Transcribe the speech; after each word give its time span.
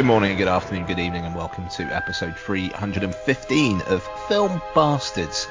Good 0.00 0.06
morning, 0.06 0.38
good 0.38 0.48
afternoon, 0.48 0.86
good 0.86 0.98
evening, 0.98 1.26
and 1.26 1.34
welcome 1.34 1.68
to 1.76 1.82
episode 1.94 2.34
315 2.34 3.82
of 3.82 4.02
Film 4.28 4.62
Bastards. 4.74 5.46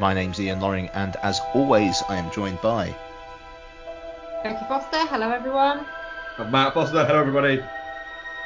My 0.00 0.12
name's 0.12 0.40
Ian 0.40 0.58
Loring, 0.58 0.88
and 0.88 1.14
as 1.22 1.40
always, 1.54 2.02
I 2.08 2.16
am 2.16 2.28
joined 2.32 2.60
by. 2.60 2.96
Becky 4.42 4.64
Foster, 4.66 5.06
hello 5.06 5.30
everyone. 5.30 5.86
I'm 6.36 6.50
Mark 6.50 6.74
Foster, 6.74 7.04
hello 7.06 7.20
everybody. 7.20 7.62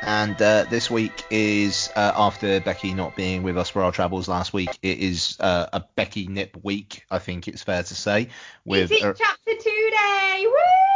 And 0.02 0.40
uh, 0.42 0.66
this 0.68 0.90
week 0.90 1.24
is 1.30 1.88
uh, 1.96 2.12
after 2.14 2.60
Becky 2.60 2.92
not 2.92 3.16
being 3.16 3.42
with 3.42 3.56
us 3.56 3.70
for 3.70 3.82
our 3.82 3.92
travels 3.92 4.28
last 4.28 4.52
week. 4.52 4.78
It 4.82 4.98
is 4.98 5.38
uh, 5.40 5.68
a 5.72 5.80
Becky 5.94 6.26
Nip 6.26 6.54
week, 6.64 7.06
I 7.10 7.18
think 7.18 7.48
it's 7.48 7.62
fair 7.62 7.82
to 7.82 7.94
say. 7.94 8.28
With 8.66 8.90
With 8.90 9.02
it's 9.02 9.18
chapter 9.18 9.52
two 9.58 9.90
day. 9.90 10.44
Woo! 10.44 10.95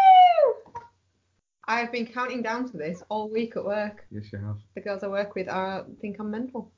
I've 1.71 1.93
been 1.93 2.07
counting 2.07 2.43
down 2.43 2.69
to 2.69 2.77
this 2.77 3.01
all 3.09 3.31
week 3.31 3.57
at 3.57 3.65
work. 3.65 4.05
Yes, 4.11 4.25
you 4.33 4.41
have. 4.41 4.57
The 4.75 4.81
girls 4.81 5.05
I 5.05 5.07
work 5.07 5.37
with 5.37 5.49
are 5.49 5.87
think 6.01 6.17
I'm 6.19 6.29
mental. 6.29 6.73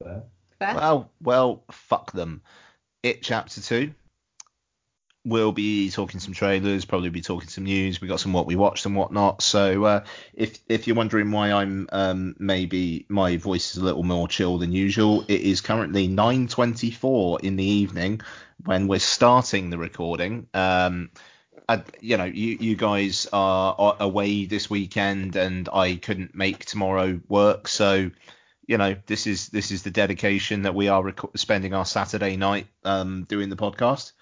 There. 0.00 0.24
Fair. 0.58 0.74
well, 0.74 1.12
well, 1.22 1.64
fuck 1.70 2.10
them. 2.10 2.42
It 3.04 3.22
chapter 3.22 3.60
two. 3.60 3.94
We'll 5.24 5.52
be 5.52 5.90
talking 5.90 6.18
some 6.18 6.34
trailers, 6.34 6.84
probably 6.84 7.10
be 7.10 7.20
talking 7.20 7.48
some 7.48 7.64
news. 7.64 8.00
We 8.00 8.08
got 8.08 8.18
some 8.18 8.32
what 8.32 8.46
we 8.46 8.56
watched 8.56 8.84
and 8.84 8.96
whatnot. 8.96 9.42
So 9.42 9.84
uh, 9.84 10.04
if 10.34 10.58
if 10.68 10.88
you're 10.88 10.96
wondering 10.96 11.30
why 11.30 11.52
I'm 11.52 11.88
um, 11.92 12.34
maybe 12.40 13.06
my 13.08 13.36
voice 13.36 13.76
is 13.76 13.80
a 13.80 13.84
little 13.84 14.02
more 14.02 14.26
chill 14.26 14.58
than 14.58 14.72
usual, 14.72 15.24
it 15.28 15.40
is 15.40 15.60
currently 15.60 16.08
9:24 16.08 17.44
in 17.44 17.54
the 17.54 17.64
evening 17.64 18.22
when 18.64 18.88
we're 18.88 18.98
starting 18.98 19.70
the 19.70 19.78
recording. 19.78 20.48
Um, 20.52 21.10
I, 21.68 21.82
you 22.00 22.16
know, 22.16 22.24
you 22.24 22.58
you 22.60 22.76
guys 22.76 23.26
are, 23.32 23.74
are 23.78 23.96
away 24.00 24.44
this 24.44 24.68
weekend, 24.68 25.36
and 25.36 25.68
I 25.72 25.96
couldn't 25.96 26.34
make 26.34 26.64
tomorrow 26.64 27.20
work. 27.28 27.68
So 27.68 28.10
you 28.66 28.78
know, 28.78 28.96
this 29.06 29.26
is 29.26 29.48
this 29.48 29.70
is 29.70 29.82
the 29.82 29.90
dedication 29.90 30.62
that 30.62 30.74
we 30.74 30.88
are 30.88 31.02
rec- 31.02 31.36
spending 31.36 31.74
our 31.74 31.84
Saturday 31.84 32.36
night 32.36 32.66
um, 32.84 33.24
doing 33.24 33.48
the 33.48 33.56
podcast. 33.56 34.12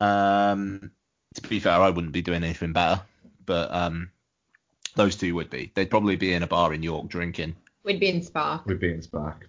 Um, 0.00 0.90
to 1.34 1.42
be 1.42 1.60
fair, 1.60 1.72
I 1.72 1.90
wouldn't 1.90 2.12
be 2.12 2.22
doing 2.22 2.42
anything 2.42 2.72
better, 2.72 3.02
but 3.44 3.72
um, 3.72 4.10
those 4.96 5.16
two 5.16 5.34
would 5.34 5.50
be. 5.50 5.70
They'd 5.74 5.90
probably 5.90 6.16
be 6.16 6.32
in 6.32 6.42
a 6.42 6.46
bar 6.46 6.74
in 6.74 6.82
York 6.82 7.08
drinking. 7.08 7.56
We'd 7.84 8.00
be 8.00 8.08
in 8.08 8.22
Spark. 8.22 8.66
We'd 8.66 8.80
be 8.80 8.92
in 8.92 9.02
back. 9.12 9.46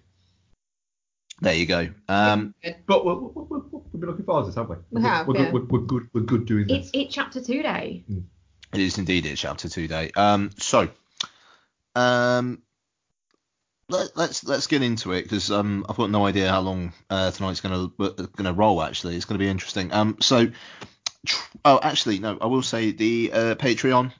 There 1.42 1.54
you 1.54 1.66
go. 1.66 1.88
Um, 2.08 2.54
But 2.86 3.04
we're, 3.04 3.14
we're, 3.16 3.42
we're, 3.42 3.58
we've 3.58 4.00
been 4.00 4.10
looking 4.10 4.24
forward 4.24 4.42
to 4.42 4.46
this, 4.46 4.54
haven't 4.54 4.70
we? 4.70 4.76
We 4.92 5.02
We're, 5.02 5.08
have, 5.08 5.26
we're, 5.26 5.36
yeah. 5.36 5.50
good, 5.50 5.72
we're, 5.72 5.80
we're 5.80 5.86
good. 5.86 6.08
We're 6.12 6.20
good 6.20 6.46
doing 6.46 6.68
this. 6.68 6.86
It's 6.86 6.90
it 6.94 7.10
chapter 7.10 7.40
two 7.40 7.64
day. 7.64 8.04
it 8.72 8.80
is 8.80 8.96
indeed 8.96 9.26
it's 9.26 9.40
chapter 9.40 9.68
two 9.68 9.88
day. 9.88 10.12
Um, 10.14 10.50
so, 10.58 10.88
um, 11.96 12.62
let, 13.88 14.16
let's 14.16 14.44
let's 14.44 14.68
get 14.68 14.82
into 14.82 15.10
it 15.12 15.24
because 15.24 15.50
um, 15.50 15.84
I've 15.88 15.96
got 15.96 16.10
no 16.10 16.24
idea 16.26 16.48
how 16.48 16.60
long 16.60 16.92
uh, 17.10 17.32
tonight's 17.32 17.60
gonna 17.60 17.90
gonna 18.36 18.52
roll. 18.52 18.80
Actually, 18.80 19.16
it's 19.16 19.24
gonna 19.24 19.40
be 19.40 19.48
interesting. 19.48 19.92
Um, 19.92 20.18
so, 20.20 20.46
tr- 21.26 21.44
oh, 21.64 21.80
actually, 21.82 22.20
no, 22.20 22.38
I 22.40 22.46
will 22.46 22.62
say 22.62 22.92
the 22.92 23.32
uh, 23.32 23.54
Patreon. 23.56 24.12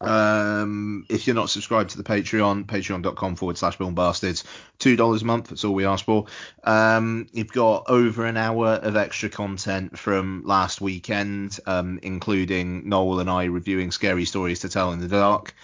Um, 0.00 1.06
if 1.08 1.26
you're 1.26 1.34
not 1.34 1.50
subscribed 1.50 1.90
to 1.90 1.96
the 1.96 2.04
Patreon, 2.04 2.66
patreon.com 2.66 3.36
forward 3.36 3.58
slash 3.58 3.76
film 3.76 3.94
bastards, 3.94 4.44
two 4.78 4.96
dollars 4.96 5.22
a 5.22 5.24
month. 5.24 5.48
That's 5.48 5.64
all 5.64 5.74
we 5.74 5.86
ask 5.86 6.04
for. 6.04 6.26
Um, 6.64 7.26
you've 7.32 7.52
got 7.52 7.84
over 7.88 8.24
an 8.26 8.36
hour 8.36 8.68
of 8.68 8.96
extra 8.96 9.28
content 9.28 9.98
from 9.98 10.42
last 10.44 10.80
weekend, 10.80 11.58
um, 11.66 11.98
including 12.02 12.88
Noel 12.88 13.20
and 13.20 13.30
I 13.30 13.44
reviewing 13.44 13.90
scary 13.90 14.24
stories 14.24 14.60
to 14.60 14.68
tell 14.68 14.92
in 14.92 15.00
the 15.00 15.08
dark. 15.08 15.54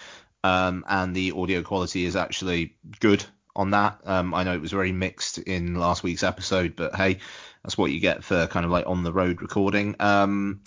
Um, 0.43 0.85
and 0.87 1.15
the 1.15 1.31
audio 1.31 1.63
quality 1.63 2.05
is 2.05 2.15
actually 2.15 2.75
good 2.99 3.25
on 3.55 3.71
that. 3.71 3.99
Um, 4.05 4.33
I 4.33 4.43
know 4.43 4.53
it 4.53 4.61
was 4.61 4.71
very 4.71 4.91
mixed 4.91 5.39
in 5.39 5.75
last 5.75 6.03
week's 6.03 6.23
episode, 6.23 6.75
but 6.75 6.93
hey, 6.93 7.17
that's 7.63 7.77
what 7.77 7.91
you 7.91 7.99
get 7.99 8.23
for 8.23 8.45
kind 8.47 8.65
of 8.65 8.71
like 8.71 8.85
on 8.85 9.03
the 9.03 9.13
road 9.13 9.41
recording. 9.41 9.95
Um, 9.99 10.61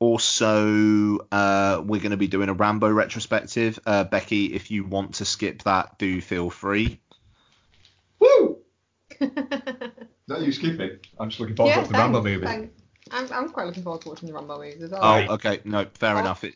also, 0.00 1.18
uh, 1.30 1.82
we're 1.84 2.00
going 2.00 2.10
to 2.10 2.16
be 2.16 2.26
doing 2.26 2.48
a 2.48 2.54
Rambo 2.54 2.90
retrospective. 2.90 3.78
Uh, 3.86 4.04
Becky, 4.04 4.46
if 4.46 4.70
you 4.70 4.84
want 4.84 5.14
to 5.16 5.24
skip 5.24 5.62
that, 5.62 5.98
do 5.98 6.20
feel 6.20 6.50
free. 6.50 7.00
Woo! 8.18 8.58
No, 10.28 10.38
you 10.38 10.52
skipping? 10.52 10.92
I'm 11.18 11.28
just 11.28 11.40
looking 11.40 11.56
forward 11.56 11.72
yeah, 11.72 11.82
to 11.82 11.88
the 11.92 11.98
Rambo 11.98 12.22
movie. 12.22 12.46
thanks. 12.46 12.72
I'm, 13.10 13.26
I'm 13.32 13.48
quite 13.48 13.66
looking 13.66 13.82
forward 13.82 14.00
to 14.02 14.10
watching 14.10 14.28
the 14.28 14.34
Rambo 14.34 14.58
movies 14.58 14.80
as 14.80 14.92
well. 14.92 15.00
Oh, 15.02 15.34
okay, 15.34 15.60
no, 15.64 15.86
fair 15.94 16.14
Oh. 16.14 16.20
enough. 16.20 16.44
It, 16.44 16.54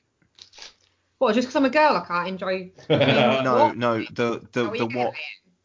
What, 1.18 1.34
just 1.34 1.48
because 1.48 1.56
I'm 1.56 1.64
a 1.64 1.70
girl, 1.70 1.96
I 1.96 2.06
can't 2.06 2.28
enjoy. 2.28 2.70
no, 2.88 3.72
no, 3.72 3.98
the 4.12 4.46
the 4.52 4.70
the 4.70 4.86
what? 4.86 5.14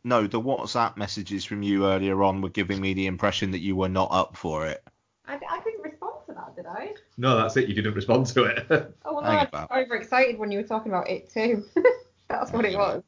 No, 0.04 0.26
the 0.26 0.42
WhatsApp 0.42 0.98
messages 0.98 1.46
from 1.46 1.62
you 1.62 1.86
earlier 1.86 2.24
on 2.24 2.42
were 2.42 2.50
giving 2.50 2.82
me 2.82 2.96
the 2.96 3.06
impression 3.06 3.52
that 3.52 3.60
you 3.60 3.76
were 3.76 3.90
not 3.90 4.10
up 4.12 4.36
for 4.36 4.66
it. 4.66 4.84
I, 5.28 5.36
I 5.36 5.60
didn't 5.64 5.84
respond 5.84 6.16
to 6.30 6.36
that, 6.36 6.56
did 6.56 6.66
I? 6.66 6.94
No, 7.18 7.36
that's 7.36 7.58
it. 7.58 7.68
You 7.68 7.76
didn't 7.76 7.94
respond 7.96 8.28
to 8.28 8.44
it. 8.46 8.66
Oh, 9.06 9.14
well, 9.16 9.24
no, 9.24 9.30
I 9.30 9.36
was 9.40 9.48
about. 9.50 9.72
overexcited 9.72 10.38
when 10.38 10.52
you 10.52 10.60
were 10.60 10.68
talking 10.68 10.92
about 10.92 11.10
it 11.10 11.30
too. 11.30 11.66
That's 12.30 12.52
what 12.52 12.66
it 12.66 12.78
was. 12.78 13.02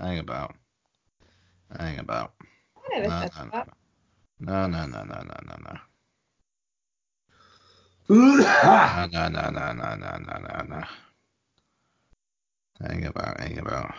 Hang 0.00 0.18
about. 0.18 0.56
Hang 1.78 1.98
about. 1.98 2.34
I 2.76 2.98
never 2.98 3.08
No, 3.08 3.20
said 3.20 3.30
no, 3.38 3.50
that. 3.52 3.68
No, 4.40 4.66
no, 4.66 4.86
no, 4.86 5.04
no, 5.04 5.14
no, 5.22 5.36
no, 5.46 5.56
no. 5.64 5.78
No, 8.08 9.06
no, 9.06 9.28
no, 9.28 9.50
no, 9.50 9.72
no, 9.72 9.94
no, 9.94 10.18
no, 10.18 10.38
no, 10.38 10.64
no. 10.68 10.82
Hang 12.80 13.06
about, 13.06 13.40
hang 13.40 13.58
about. 13.58 13.94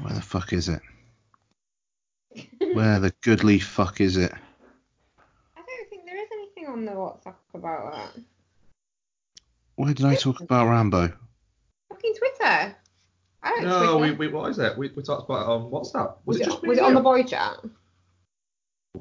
Where 0.00 0.12
the 0.14 0.20
fuck 0.20 0.52
is 0.52 0.68
it? 0.68 0.82
Where 2.74 2.98
the 3.00 3.12
goodly 3.20 3.58
fuck 3.58 4.00
is 4.00 4.16
it? 4.16 4.32
I 5.56 5.60
don't 5.60 5.90
think 5.90 6.06
there 6.06 6.16
is 6.16 6.28
anything 6.32 6.66
on 6.66 6.84
the 6.84 6.92
WhatsApp 6.92 7.34
about 7.54 7.92
that. 7.92 8.22
Where 9.76 9.94
did 9.94 10.06
I 10.06 10.14
talk 10.14 10.40
about 10.40 10.68
Rambo? 10.68 11.12
Fucking 11.88 12.14
Twitter. 12.14 12.76
I 13.42 13.50
don't 13.50 13.64
no, 13.64 13.96
we, 13.96 14.08
Twitter. 14.08 14.16
we, 14.16 14.28
what 14.28 14.50
is 14.50 14.58
it? 14.58 14.78
We, 14.78 14.90
we 14.94 15.02
talked 15.02 15.28
about 15.28 15.42
it 15.42 15.48
on 15.48 15.70
WhatsApp. 15.70 16.16
was 16.24 16.38
Was, 16.38 16.40
it 16.40 16.42
it, 16.42 16.44
just 16.46 16.62
me 16.62 16.68
was 16.70 16.78
it 16.78 16.84
and 16.84 16.88
on 16.88 16.94
the 16.94 17.00
boy 17.00 17.22
chat? 17.22 17.56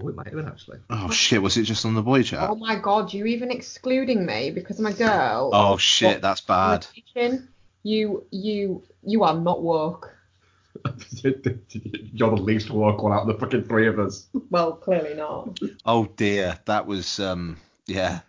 Oh, 0.02 0.08
it 0.08 0.16
might 0.16 0.26
have 0.26 0.36
been 0.36 0.48
actually. 0.48 0.80
Oh 0.90 1.10
shit, 1.12 1.42
was 1.42 1.56
it 1.58 1.64
just 1.64 1.86
on 1.86 1.94
the 1.94 2.02
boy 2.02 2.24
chat? 2.24 2.50
Oh 2.50 2.56
my 2.56 2.76
god, 2.76 3.14
you 3.14 3.26
even 3.26 3.52
excluding 3.52 4.26
me 4.26 4.50
because 4.52 4.80
I'm 4.80 4.88
a 4.88 4.94
girl. 4.94 5.52
Oh 5.54 5.78
shit, 5.78 6.22
that's 6.22 6.42
bad. 6.42 6.88
You 7.84 8.26
you 8.32 8.84
you 9.04 9.24
are 9.24 9.36
not 9.36 9.62
woke. 9.62 10.16
You're 11.24 12.30
the 12.36 12.42
least 12.42 12.70
woke 12.70 13.04
one 13.04 13.12
out 13.14 13.22
of 13.22 13.28
the 13.28 13.34
fucking 13.36 13.64
three 13.64 13.88
of 13.88 14.00
us. 14.00 14.28
Well, 14.50 14.74
clearly 14.74 15.14
not. 15.16 15.60
Oh 15.86 16.06
dear, 16.18 16.60
that 16.66 16.86
was 16.86 17.20
um 17.20 17.58
yeah. 17.86 18.22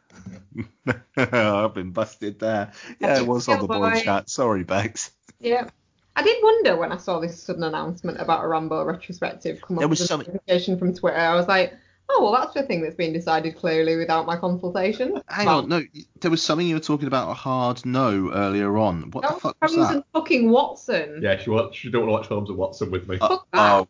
I've 1.17 1.75
been 1.75 1.91
busted 1.91 2.39
there. 2.39 2.73
Yeah, 3.01 3.19
it 3.19 3.27
was 3.27 3.49
on 3.49 3.61
the 3.61 3.67
boy 3.67 3.91
Bye. 3.91 4.01
chat. 4.01 4.31
Sorry, 4.31 4.65
Bex. 4.65 5.11
Yeah. 5.41 5.69
I 6.17 6.23
did 6.23 6.37
wonder 6.43 6.77
when 6.77 6.93
I 6.93 6.97
saw 6.97 7.19
this 7.19 7.43
sudden 7.43 7.65
announcement 7.65 8.21
about 8.21 8.45
a 8.45 8.47
Rambo 8.49 8.85
retrospective 8.85 9.61
come 9.61 9.79
up 9.79 9.81
There 9.81 9.89
was 9.89 9.99
with 10.01 10.09
some- 10.09 10.21
notification 10.21 10.79
from 10.79 10.95
Twitter. 10.95 11.17
I 11.19 11.35
was 11.35 11.49
like, 11.49 11.75
oh 12.11 12.23
well, 12.23 12.33
that's 12.33 12.55
the 12.55 12.63
thing 12.63 12.83
that's 12.83 12.95
been 12.97 13.13
decided 13.13 13.57
clearly 13.57 13.97
without 13.97 14.27
my 14.27 14.37
consultation. 14.37 15.21
Hang 15.29 15.47
Well, 15.47 15.59
on, 15.61 15.69
no, 15.69 15.83
there 16.21 16.31
was 16.31 16.43
something 16.43 16.67
you 16.67 16.75
were 16.77 16.81
talking 16.81 17.07
about 17.09 17.31
a 17.31 17.35
hard 17.35 17.85
no 17.87 18.31
earlier 18.33 18.77
on. 18.79 19.11
What 19.11 19.23
that 19.23 19.35
the 19.35 19.41
fuck 19.41 19.57
was 19.63 19.71
was 19.71 19.75
Holmes 19.77 19.89
that? 19.89 19.95
and 19.97 20.05
fucking 20.13 20.51
Watson. 20.51 21.21
Yeah, 21.23 21.39
she, 21.39 21.51
wa- 21.51 21.71
she 21.73 21.91
don't 21.91 22.03
want 22.07 22.11
to 22.11 22.13
watch 22.13 22.29
films 22.29 22.51
of 22.51 22.57
Watson 22.57 22.91
with 22.91 23.09
me. 23.09 23.19
Uh, 23.21 23.29
Fuck 23.29 23.47
that. 23.53 23.73
oh, 23.73 23.89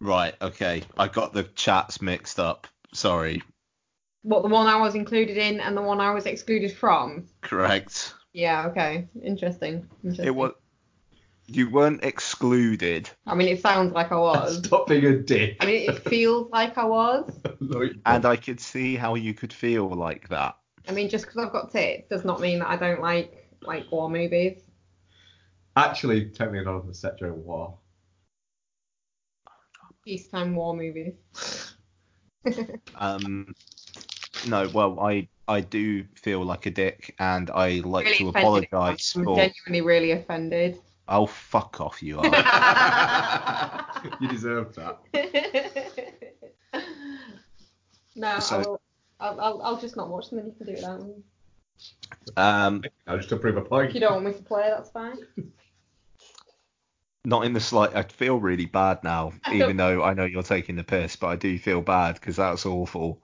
right, 0.00 0.34
okay. 0.42 0.82
I 0.98 1.08
got 1.08 1.32
the 1.32 1.44
chats 1.44 2.00
mixed 2.02 2.40
up. 2.40 2.66
Sorry. 2.94 3.42
What 4.22 4.42
the 4.42 4.48
one 4.48 4.66
I 4.66 4.76
was 4.80 4.94
included 4.94 5.36
in 5.36 5.58
and 5.60 5.76
the 5.76 5.82
one 5.82 6.00
I 6.00 6.12
was 6.12 6.26
excluded 6.26 6.72
from. 6.72 7.26
Correct. 7.40 8.14
Yeah, 8.32 8.68
okay. 8.68 9.08
Interesting. 9.22 9.88
Interesting. 10.04 10.26
It 10.26 10.34
was. 10.34 10.52
You 11.46 11.68
weren't 11.70 12.04
excluded, 12.04 13.10
I 13.26 13.34
mean, 13.34 13.48
it 13.48 13.60
sounds 13.60 13.92
like 13.92 14.10
I 14.12 14.16
was. 14.18 14.58
Stop 14.64 14.86
being 14.88 15.04
a 15.04 15.18
dick. 15.18 15.56
I 15.60 15.66
mean, 15.66 15.90
it 15.90 15.98
feels 16.08 16.50
like 16.50 16.78
I 16.78 16.84
was. 16.84 17.32
No, 17.60 17.88
and. 18.06 18.24
I 18.26 18.36
could 18.36 18.58
see 18.60 18.96
how 18.96 19.14
you 19.14 19.34
could 19.34 19.52
feel 19.52 19.88
like 19.88 20.28
that. 20.28 20.56
I 20.88 20.92
mean, 20.92 21.08
just 21.08 21.26
because 21.26 21.44
I've 21.44 21.52
got 21.52 21.70
tits 21.70 22.08
does 22.08 22.24
not 22.24 22.40
mean 22.40 22.58
that 22.58 22.68
I 22.68 22.76
don't 22.76 23.00
like 23.00 23.48
like 23.62 23.90
war 23.92 24.10
movies. 24.10 24.62
Actually, 25.76 26.26
technically 26.30 26.64
not 26.64 26.80
on 26.80 26.86
the 26.88 26.94
set 26.94 27.18
during 27.18 27.44
war. 27.44 27.78
Peacetime 30.04 30.54
war 30.56 30.74
movies. 30.76 31.14
Um, 32.96 33.54
no, 34.48 34.68
well, 34.74 34.98
I 35.00 35.28
I 35.46 35.60
do 35.60 36.04
feel 36.16 36.44
like 36.44 36.66
a 36.66 36.70
dick, 36.70 37.14
and 37.18 37.50
I 37.50 37.80
like 37.84 38.06
Really 38.06 38.18
to 38.18 38.28
offended. 38.28 38.68
apologise 38.72 39.14
I'm 39.16 39.24
for. 39.24 39.36
genuinely 39.36 39.80
really 39.80 40.10
offended. 40.12 40.80
Oh, 41.08 41.26
fuck 41.26 41.80
off, 41.80 42.02
you 42.02 42.18
are. 42.20 42.24
you 44.20 44.28
deserve 44.28 44.74
that. 44.76 44.98
no, 48.16 48.38
So- 48.38 48.56
I 48.56 48.58
will, 48.60 48.80
I'll, 49.20 49.40
I'll, 49.40 49.62
I'll 49.62 49.80
just 49.80 49.96
not 49.96 50.08
watch 50.08 50.30
them 50.30 50.38
and 50.40 50.48
you 50.48 50.54
can 50.54 50.66
do 50.66 50.72
it 50.72 50.76
without 50.76 51.02
me. 51.02 51.14
Um, 52.36 52.82
I 53.06 53.16
just 53.16 53.28
to 53.30 53.36
prove 53.36 53.56
a 53.56 53.76
If 53.80 53.94
you 53.94 54.00
don't 54.00 54.12
want 54.14 54.26
me 54.26 54.32
to 54.32 54.42
play, 54.42 54.68
that's 54.68 54.90
fine. 54.90 55.16
not 57.24 57.44
in 57.44 57.52
the 57.52 57.60
slight. 57.60 57.94
I 57.94 58.02
feel 58.02 58.38
really 58.38 58.66
bad 58.66 59.02
now, 59.04 59.32
even 59.52 59.76
though 59.76 60.02
I 60.02 60.14
know 60.14 60.24
you're 60.24 60.42
taking 60.42 60.76
the 60.76 60.84
piss, 60.84 61.16
but 61.16 61.28
I 61.28 61.36
do 61.36 61.58
feel 61.58 61.80
bad 61.80 62.14
because 62.14 62.36
that's 62.36 62.66
awful. 62.66 63.20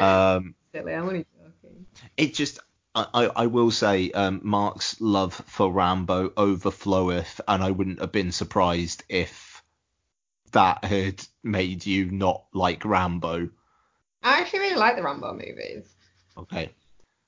Um, 0.00 0.54
Silly, 0.72 0.94
I'm 0.94 1.08
only 1.08 1.26
joking. 1.36 1.86
it 2.16 2.34
just. 2.34 2.60
I, 2.98 3.24
I 3.24 3.30
I 3.36 3.46
will 3.46 3.70
say 3.70 4.10
um, 4.10 4.40
Mark's 4.42 5.00
love 5.00 5.34
for 5.46 5.72
Rambo 5.72 6.30
overfloweth, 6.30 7.40
and 7.46 7.62
I 7.62 7.70
wouldn't 7.70 8.00
have 8.00 8.12
been 8.12 8.32
surprised 8.32 9.04
if 9.08 9.62
that 10.52 10.84
had 10.84 11.24
made 11.42 11.86
you 11.86 12.10
not 12.10 12.44
like 12.52 12.84
Rambo. 12.84 13.50
I 14.22 14.40
actually 14.40 14.60
really 14.60 14.76
like 14.76 14.96
the 14.96 15.02
Rambo 15.02 15.32
movies. 15.32 15.94
Okay. 16.36 16.70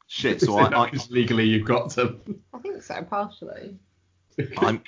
Shit. 0.07 0.41
So 0.41 0.59
I, 0.59 0.87
I, 0.87 0.91
legally 1.11 1.45
you've 1.45 1.67
got 1.67 1.91
to. 1.93 2.17
I 2.53 2.59
think 2.59 2.83
so, 2.83 3.03
partially. 3.03 3.79
I'm 4.57 4.83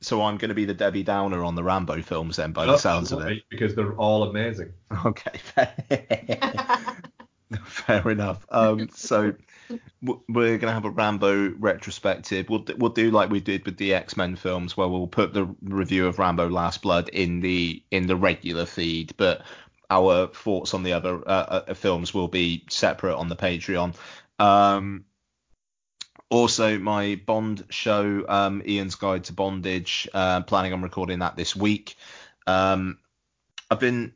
so 0.00 0.22
I'm 0.22 0.38
going 0.38 0.50
to 0.50 0.54
be 0.54 0.64
the 0.64 0.74
Debbie 0.74 1.02
Downer 1.02 1.44
on 1.44 1.54
the 1.54 1.64
Rambo 1.64 2.02
films 2.02 2.36
then, 2.36 2.52
by 2.52 2.66
the 2.66 2.78
sounds 2.78 3.12
of 3.12 3.20
it. 3.20 3.42
Because 3.50 3.74
they're 3.74 3.94
all 3.94 4.24
amazing. 4.24 4.72
Okay. 5.04 5.40
Fair 7.64 8.10
enough. 8.10 8.46
Um, 8.50 8.88
so 8.94 9.16
w- 9.16 9.36
we're 10.28 10.58
gonna 10.58 10.72
have 10.72 10.84
a 10.84 10.90
Rambo 10.90 11.54
retrospective. 11.58 12.48
We'll 12.48 12.64
we'll 12.76 12.90
do 12.90 13.10
like 13.10 13.30
we 13.30 13.40
did 13.40 13.64
with 13.64 13.76
the 13.76 13.94
X 13.94 14.16
Men 14.16 14.36
films, 14.36 14.76
where 14.76 14.88
we'll 14.88 15.06
put 15.06 15.32
the 15.32 15.54
review 15.62 16.06
of 16.06 16.18
Rambo: 16.18 16.48
Last 16.48 16.82
Blood 16.82 17.08
in 17.08 17.40
the 17.40 17.82
in 17.90 18.06
the 18.06 18.16
regular 18.16 18.66
feed, 18.66 19.14
but 19.16 19.42
our 19.90 20.28
thoughts 20.28 20.72
on 20.72 20.82
the 20.82 20.92
other 20.92 21.16
uh, 21.26 21.62
uh, 21.68 21.74
films 21.74 22.14
will 22.14 22.28
be 22.28 22.64
separate 22.70 23.16
on 23.16 23.28
the 23.28 23.36
Patreon. 23.36 23.94
Um, 24.38 25.04
also, 26.30 26.78
my 26.78 27.20
Bond 27.26 27.64
show, 27.70 28.24
um, 28.28 28.62
Ian's 28.66 28.94
Guide 28.94 29.24
to 29.24 29.32
Bondage, 29.32 30.08
uh, 30.14 30.42
planning 30.42 30.72
on 30.72 30.80
recording 30.80 31.18
that 31.18 31.36
this 31.36 31.56
week. 31.56 31.96
Um, 32.46 32.98
I've 33.68 33.80
been 33.80 34.12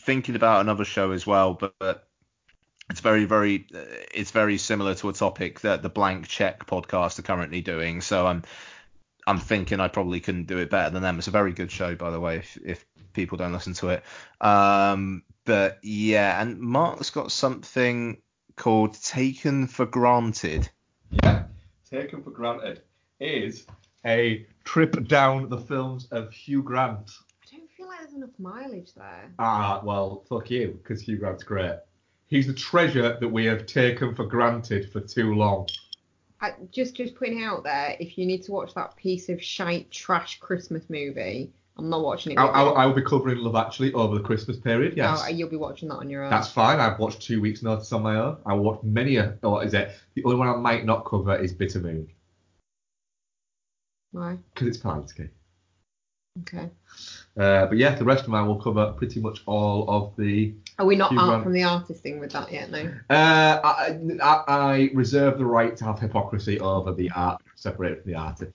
thinking 0.00 0.34
about 0.34 0.62
another 0.62 0.84
show 0.84 1.12
as 1.12 1.26
well, 1.26 1.54
but, 1.54 1.74
but 1.78 2.07
it's 2.90 3.00
very, 3.00 3.24
very, 3.24 3.66
uh, 3.74 3.80
it's 4.14 4.30
very 4.30 4.58
similar 4.58 4.94
to 4.96 5.08
a 5.08 5.12
topic 5.12 5.60
that 5.60 5.82
the 5.82 5.88
Blank 5.88 6.28
Check 6.28 6.66
podcast 6.66 7.18
are 7.18 7.22
currently 7.22 7.60
doing. 7.60 8.00
So 8.00 8.26
I'm, 8.26 8.42
I'm 9.26 9.38
thinking 9.38 9.80
I 9.80 9.88
probably 9.88 10.20
couldn't 10.20 10.46
do 10.46 10.58
it 10.58 10.70
better 10.70 10.90
than 10.90 11.02
them. 11.02 11.18
It's 11.18 11.28
a 11.28 11.32
very 11.32 11.52
good 11.52 11.70
show, 11.70 11.94
by 11.94 12.10
the 12.10 12.20
way, 12.20 12.38
if, 12.38 12.58
if 12.64 12.86
people 13.12 13.36
don't 13.38 13.52
listen 13.52 13.74
to 13.74 13.90
it. 13.90 14.02
Um, 14.40 15.22
but 15.44 15.78
yeah, 15.82 16.40
and 16.40 16.58
Mark's 16.60 17.10
got 17.10 17.32
something 17.32 18.22
called 18.56 19.00
Taken 19.02 19.66
for 19.66 19.86
Granted. 19.86 20.68
Yeah. 21.10 21.44
Taken 21.90 22.22
for 22.22 22.30
granted 22.30 22.82
is 23.18 23.66
a 24.04 24.46
trip 24.64 25.08
down 25.08 25.48
the 25.48 25.58
films 25.58 26.06
of 26.10 26.32
Hugh 26.32 26.62
Grant. 26.62 27.10
I 27.42 27.56
don't 27.56 27.70
feel 27.70 27.86
like 27.86 28.00
there's 28.00 28.12
enough 28.12 28.38
mileage 28.38 28.92
there. 28.94 29.32
Ah, 29.38 29.80
well, 29.82 30.24
fuck 30.28 30.50
you, 30.50 30.78
because 30.82 31.00
Hugh 31.00 31.16
Grant's 31.16 31.44
great. 31.44 31.76
He's 32.28 32.46
the 32.46 32.52
treasure 32.52 33.16
that 33.18 33.28
we 33.28 33.46
have 33.46 33.66
taken 33.66 34.14
for 34.14 34.24
granted 34.26 34.92
for 34.92 35.00
too 35.00 35.34
long. 35.34 35.68
I, 36.40 36.52
just 36.70 36.94
just 36.94 37.16
putting 37.16 37.42
out 37.42 37.64
there, 37.64 37.96
if 37.98 38.16
you 38.16 38.24
need 38.26 38.42
to 38.44 38.52
watch 38.52 38.74
that 38.74 38.94
piece 38.96 39.28
of 39.28 39.42
shite 39.42 39.90
trash 39.90 40.38
Christmas 40.38 40.84
movie, 40.88 41.50
I'm 41.76 41.88
not 41.88 42.02
watching 42.02 42.32
it. 42.32 42.38
I, 42.38 42.44
with 42.44 42.54
I, 42.54 42.62
you. 42.62 42.68
I 42.70 42.86
will 42.86 42.94
be 42.94 43.02
covering 43.02 43.38
Love 43.38 43.56
Actually 43.56 43.92
over 43.94 44.16
the 44.16 44.22
Christmas 44.22 44.56
period. 44.58 44.96
Yes, 44.96 45.22
Oh, 45.24 45.28
you'll 45.28 45.48
be 45.48 45.56
watching 45.56 45.88
that 45.88 45.96
on 45.96 46.10
your 46.10 46.22
own. 46.24 46.30
that's 46.30 46.48
fine. 46.50 46.78
I've 46.80 46.98
watched 46.98 47.22
two 47.22 47.40
weeks' 47.40 47.62
notice 47.62 47.92
on 47.92 48.02
my 48.02 48.16
own. 48.16 48.36
I 48.46 48.54
watched 48.54 48.84
many. 48.84 49.16
A, 49.16 49.36
oh, 49.42 49.50
what 49.50 49.66
is 49.66 49.74
it? 49.74 49.90
The 50.14 50.22
only 50.24 50.36
one 50.36 50.48
I 50.48 50.56
might 50.56 50.84
not 50.84 51.04
cover 51.06 51.36
is 51.36 51.52
Bitter 51.52 51.80
Moon 51.80 52.08
Why? 54.12 54.38
because 54.54 54.68
it's 54.68 54.78
Polanski. 54.78 55.30
Okay. 56.42 56.70
Uh, 57.38 57.66
but 57.66 57.78
yeah, 57.78 57.94
the 57.94 58.04
rest 58.04 58.24
of 58.24 58.30
mine 58.30 58.46
will 58.46 58.60
cover 58.60 58.92
pretty 58.92 59.20
much 59.20 59.42
all 59.46 59.88
of 59.88 60.16
the. 60.16 60.52
Are 60.78 60.86
we 60.86 60.96
not 60.96 61.16
out 61.16 61.42
from 61.42 61.52
the 61.52 61.62
artist 61.62 62.02
thing 62.02 62.18
with 62.18 62.32
that 62.32 62.52
yet? 62.52 62.70
No. 62.70 62.80
Uh, 63.10 63.60
I, 63.64 63.98
I, 64.22 64.44
I 64.48 64.90
reserve 64.94 65.38
the 65.38 65.46
right 65.46 65.76
to 65.76 65.84
have 65.84 65.98
hypocrisy 65.98 66.58
over 66.58 66.92
the 66.92 67.10
art 67.12 67.40
separated 67.54 68.02
from 68.02 68.12
the 68.12 68.18
artist. 68.18 68.52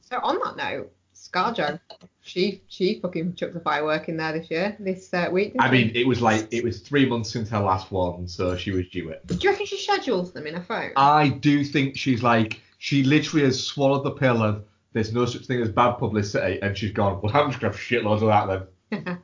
So 0.00 0.18
on 0.22 0.38
that 0.44 0.56
note, 0.56 0.92
ScarJo, 1.14 1.78
she 2.22 2.62
she 2.68 3.00
fucking 3.00 3.34
chucked 3.34 3.56
a 3.56 3.60
firework 3.60 4.08
in 4.08 4.16
there 4.16 4.32
this 4.32 4.50
year, 4.50 4.76
this 4.78 5.12
uh, 5.12 5.28
week. 5.30 5.54
I 5.58 5.70
mean, 5.70 5.92
it 5.94 6.06
was 6.06 6.22
like 6.22 6.48
it 6.50 6.64
was 6.64 6.80
three 6.80 7.06
months 7.06 7.30
since 7.30 7.50
her 7.50 7.60
last 7.60 7.90
one, 7.90 8.28
so 8.28 8.56
she 8.56 8.70
was 8.70 8.88
due 8.88 9.10
it. 9.10 9.26
do 9.26 9.34
you 9.36 9.50
reckon 9.50 9.66
she 9.66 9.78
schedules 9.78 10.32
them 10.32 10.46
in 10.46 10.54
her 10.54 10.62
phone? 10.62 10.92
I 10.96 11.28
do 11.28 11.64
think 11.64 11.96
she's 11.96 12.22
like 12.22 12.62
she 12.78 13.02
literally 13.02 13.44
has 13.44 13.62
swallowed 13.62 14.04
the 14.04 14.12
pill 14.12 14.42
of 14.42 14.64
there's 14.92 15.12
no 15.12 15.26
such 15.26 15.46
thing 15.46 15.60
as 15.60 15.68
bad 15.68 15.92
publicity, 15.92 16.60
and 16.62 16.76
she's 16.76 16.92
gone. 16.92 17.20
Well, 17.22 17.36
I'm 17.36 17.50
just 17.50 17.60
gonna 17.60 17.72
have 17.72 17.80
shitloads 17.80 18.22
of 18.22 18.48
that 18.48 18.68
then. 18.90 19.18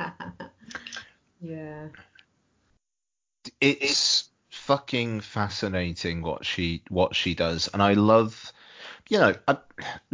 yeah. 1.41 1.89
it's 3.61 4.29
fucking 4.51 5.21
fascinating 5.21 6.23
what 6.23 6.47
she 6.47 6.83
what 6.89 7.15
she 7.15 7.35
does 7.35 7.69
and 7.75 7.83
i 7.83 7.93
love 7.93 8.51
you 9.11 9.19
know 9.19 9.35
I, 9.47 9.59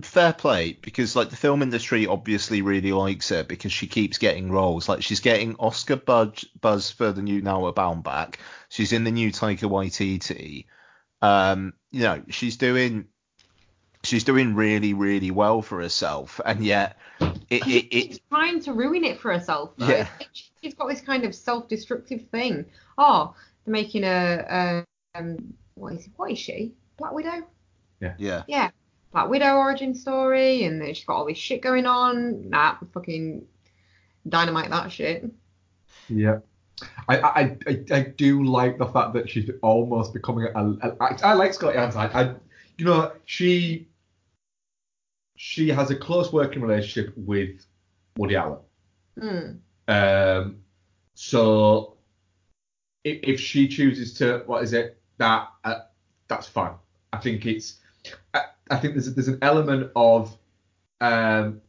fair 0.02 0.32
play 0.32 0.72
because 0.72 1.14
like 1.14 1.30
the 1.30 1.36
film 1.36 1.62
industry 1.62 2.06
obviously 2.08 2.62
really 2.62 2.90
likes 2.90 3.28
her 3.28 3.44
because 3.44 3.70
she 3.70 3.86
keeps 3.86 4.18
getting 4.18 4.50
roles 4.50 4.88
like 4.88 5.02
she's 5.02 5.20
getting 5.20 5.54
oscar 5.60 5.94
buzz, 5.94 6.44
buzz 6.60 6.90
for 6.90 7.12
the 7.12 7.22
new 7.22 7.42
now 7.42 7.70
bound 7.70 8.02
back 8.02 8.40
she's 8.68 8.92
in 8.92 9.04
the 9.04 9.12
new 9.12 9.30
taika 9.30 9.70
waititi 9.70 10.66
um 11.22 11.72
you 11.92 12.00
know 12.00 12.20
she's 12.28 12.56
doing 12.56 13.06
she's 14.02 14.24
doing 14.24 14.54
really 14.54 14.94
really 14.94 15.30
well 15.30 15.60
for 15.62 15.80
herself 15.80 16.40
and 16.44 16.64
yet 16.64 16.96
it, 17.50 17.64
She 17.64 17.78
it, 17.78 17.84
it 17.84 17.90
keeps 17.90 18.20
trying 18.30 18.60
to 18.60 18.72
ruin 18.72 19.04
it 19.04 19.20
for 19.20 19.32
herself. 19.32 19.72
Though. 19.76 19.88
Yeah. 19.88 20.08
She's 20.62 20.74
got 20.74 20.88
this 20.88 21.00
kind 21.00 21.24
of 21.24 21.34
self-destructive 21.34 22.28
thing. 22.30 22.66
Oh, 22.96 23.34
they're 23.64 23.72
making 23.72 24.04
a, 24.04 24.84
a 25.14 25.18
um, 25.18 25.54
what 25.74 25.94
is 25.94 26.08
what 26.16 26.30
is 26.30 26.38
she? 26.38 26.74
Black 26.96 27.12
Widow? 27.12 27.46
yeah 28.00 28.14
Yeah, 28.18 28.42
yeah 28.46 28.70
Black 29.12 29.28
Widow 29.28 29.56
origin 29.56 29.94
story, 29.94 30.64
and 30.64 30.80
then 30.80 30.94
she's 30.94 31.04
got 31.04 31.16
all 31.16 31.26
this 31.26 31.38
shit 31.38 31.60
going 31.60 31.86
on. 31.86 32.50
Nah, 32.50 32.76
fucking 32.94 33.44
dynamite 34.28 34.70
that 34.70 34.92
shit. 34.92 35.28
Yeah. 36.08 36.38
I, 37.08 37.18
I, 37.18 37.56
I, 37.66 37.84
I 37.90 38.02
do 38.16 38.44
like 38.44 38.78
the 38.78 38.86
fact 38.86 39.12
that 39.12 39.28
she's 39.28 39.50
almost 39.60 40.14
becoming 40.14 40.48
a. 40.54 40.70
a 40.70 40.96
I, 41.00 41.16
I 41.22 41.32
like 41.34 41.52
Scotty 41.52 41.76
Adams. 41.76 41.96
I, 41.96 42.06
I, 42.06 42.34
you 42.78 42.86
know, 42.86 43.12
she 43.26 43.88
she 45.42 45.70
has 45.70 45.90
a 45.90 45.96
close 45.96 46.30
working 46.34 46.60
relationship 46.60 47.14
with 47.16 47.64
Woody 48.18 48.36
Allen. 48.36 48.58
Hmm. 49.18 49.52
Um, 49.88 50.56
so 51.14 51.96
if, 53.04 53.20
if 53.22 53.40
she 53.40 53.66
chooses 53.66 54.12
to, 54.18 54.42
what 54.44 54.62
is 54.62 54.74
it? 54.74 55.00
That 55.16 55.48
uh, 55.64 55.76
that's 56.28 56.46
fine. 56.46 56.74
I 57.14 57.16
think 57.16 57.46
it's. 57.46 57.78
I, 58.34 58.42
I 58.70 58.76
think 58.76 58.92
there's 58.92 59.14
there's 59.14 59.28
an 59.28 59.38
element 59.40 59.90
of 59.96 60.36
um, 61.00 61.62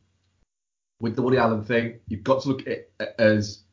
with 1.00 1.16
the 1.16 1.22
Woody 1.22 1.38
Allen 1.38 1.63
thing. 1.63 2.01
You've 2.10 2.25
got 2.25 2.42
to 2.42 2.50
look 2.50 2.68
at 2.68 2.68
it 2.68 2.92
as 3.20 3.63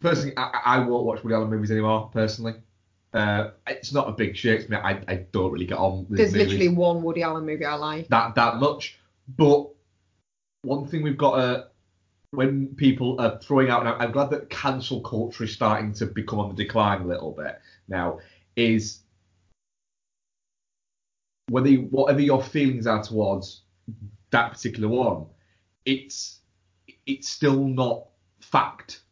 personally. 0.00 0.36
I, 0.36 0.60
I 0.66 0.78
won't 0.80 1.06
watch 1.06 1.24
Woody 1.24 1.34
Allen 1.34 1.48
movies 1.48 1.70
anymore. 1.70 2.10
Personally, 2.12 2.56
uh, 3.14 3.50
it's 3.66 3.92
not 3.92 4.08
a 4.08 4.12
big 4.12 4.36
Shakespeare. 4.36 4.80
I, 4.82 5.02
I 5.08 5.26
don't 5.32 5.52
really 5.52 5.66
get 5.66 5.78
on. 5.78 6.06
With 6.08 6.18
There's 6.18 6.34
literally 6.34 6.68
one 6.68 7.02
Woody 7.02 7.22
Allen 7.22 7.44
movie 7.44 7.64
I 7.64 7.74
like. 7.74 8.08
that 8.08 8.34
that 8.34 8.56
much. 8.56 8.98
But 9.36 9.68
one 10.62 10.86
thing 10.86 11.02
we've 11.02 11.18
got 11.18 11.36
to 11.36 11.66
when 12.30 12.68
people 12.76 13.20
are 13.20 13.38
throwing 13.38 13.68
out, 13.68 13.86
and 13.86 14.02
I'm 14.02 14.10
glad 14.10 14.30
that 14.30 14.48
cancel 14.48 15.00
culture 15.02 15.44
is 15.44 15.52
starting 15.52 15.92
to 15.94 16.06
become 16.06 16.38
on 16.38 16.48
the 16.54 16.64
decline 16.64 17.02
a 17.02 17.06
little 17.06 17.32
bit 17.32 17.60
now, 17.88 18.20
is 18.56 19.00
whether 21.50 21.68
you, 21.68 21.82
whatever 21.90 22.20
your 22.20 22.42
feelings 22.42 22.86
are 22.86 23.02
towards 23.02 23.62
that 24.30 24.52
particular 24.52 24.88
one, 24.88 25.26
it's 25.84 26.40
it's 27.06 27.28
still 27.28 27.66
not 27.66 28.06
fact. 28.40 29.02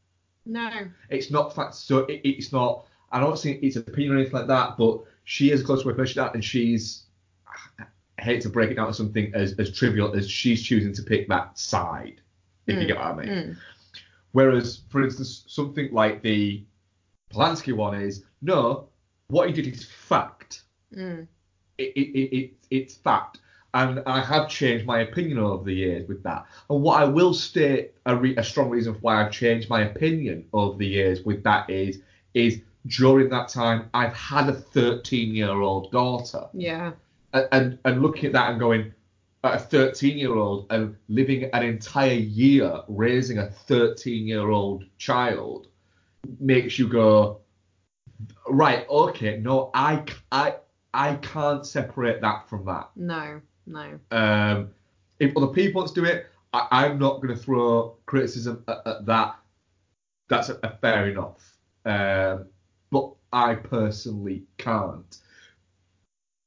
No. 0.47 0.71
It's 1.11 1.30
not 1.30 1.54
fact. 1.54 1.75
So 1.75 1.99
it, 1.99 2.23
it's 2.25 2.52
not. 2.52 2.87
I 3.12 3.20
don't 3.20 3.38
think 3.38 3.62
it's 3.62 3.76
a 3.76 3.80
opinion 3.80 4.12
or 4.12 4.16
anything 4.16 4.34
like 4.34 4.46
that. 4.48 4.76
But 4.76 5.00
she 5.24 5.50
is 5.50 5.62
close 5.62 5.82
to 5.82 5.90
a 5.90 5.94
person 5.94 6.28
and 6.34 6.44
she's. 6.44 7.04
I 8.18 8.22
hate 8.22 8.42
to 8.42 8.50
break 8.50 8.70
it 8.70 8.74
down 8.74 8.88
to 8.88 8.94
something 8.94 9.32
as, 9.34 9.58
as 9.58 9.70
trivial 9.70 10.14
as 10.14 10.28
she's 10.30 10.62
choosing 10.62 10.92
to 10.92 11.02
pick 11.02 11.28
that 11.28 11.58
side. 11.58 12.20
If 12.66 12.76
you 12.76 12.82
Mm, 12.82 12.88
get 12.88 12.96
what 12.96 13.06
I 13.06 13.14
mean. 13.14 13.28
Mm. 13.28 13.56
Whereas, 14.32 14.82
for 14.90 15.02
instance, 15.02 15.44
something 15.48 15.92
like 15.92 16.22
the 16.22 16.62
Polanski 17.32 17.72
one 17.72 17.94
is 18.00 18.24
no, 18.42 18.88
what 19.28 19.48
he 19.48 19.54
did 19.54 19.66
is 19.66 19.84
fact. 19.84 20.62
Mm. 20.94 21.26
It, 21.78 21.92
it, 21.96 22.18
it, 22.18 22.36
it, 22.36 22.52
it's 22.70 22.94
fact. 22.94 23.38
And 23.72 24.02
I 24.06 24.20
have 24.20 24.48
changed 24.48 24.84
my 24.84 25.00
opinion 25.00 25.38
over 25.38 25.64
the 25.64 25.74
years 25.74 26.08
with 26.08 26.22
that. 26.24 26.46
And 26.68 26.82
what 26.82 27.00
I 27.00 27.04
will 27.04 27.32
state 27.32 27.92
a, 28.06 28.16
re- 28.16 28.36
a 28.36 28.44
strong 28.44 28.68
reason 28.68 28.94
for 28.94 29.00
why 29.00 29.24
I've 29.24 29.32
changed 29.32 29.70
my 29.70 29.82
opinion 29.82 30.46
over 30.52 30.76
the 30.76 30.86
years 30.86 31.24
with 31.24 31.42
that 31.44 31.70
is 31.70 32.00
is 32.34 32.60
during 32.87 33.28
that 33.30 33.49
time, 33.49 33.90
I've 33.94 34.14
had 34.14 34.49
a 34.49 34.52
13 34.52 35.34
year 35.34 35.60
old 35.60 35.90
daughter. 35.92 36.46
Yeah. 36.52 36.92
And, 37.32 37.49
and, 37.52 37.78
and 37.84 38.02
looking 38.02 38.26
at 38.26 38.32
that 38.32 38.50
and 38.50 38.58
going, 38.60 38.92
a 39.42 39.58
13 39.58 40.18
year 40.18 40.34
old 40.34 40.66
and 40.70 40.96
living 41.08 41.44
an 41.52 41.62
entire 41.62 42.12
year 42.12 42.82
raising 42.88 43.38
a 43.38 43.50
13 43.50 44.26
year 44.26 44.50
old 44.50 44.84
child 44.99 45.68
makes 46.38 46.78
you 46.78 46.87
go, 46.87 47.40
right, 48.49 48.87
okay, 48.88 49.38
no, 49.38 49.70
I, 49.72 50.04
I, 50.30 50.56
I 50.92 51.14
can't 51.16 51.64
separate 51.64 52.20
that 52.20 52.49
from 52.49 52.66
that. 52.66 52.90
No. 52.96 53.40
No. 53.66 53.99
Um, 54.10 54.70
if 55.18 55.37
other 55.37 55.49
people 55.49 55.80
want 55.80 55.94
to 55.94 56.00
do 56.00 56.06
it, 56.06 56.26
I, 56.52 56.66
I'm 56.70 56.99
not 56.99 57.22
going 57.22 57.34
to 57.34 57.40
throw 57.40 57.96
criticism 58.06 58.64
at, 58.68 58.78
at 58.87 59.06
that. 59.06 59.37
That's 60.28 60.49
a, 60.49 60.58
a 60.62 60.76
fair 60.80 61.08
enough. 61.08 61.56
Um, 61.84 62.46
I 63.32 63.54
personally 63.54 64.42
can't. 64.58 65.18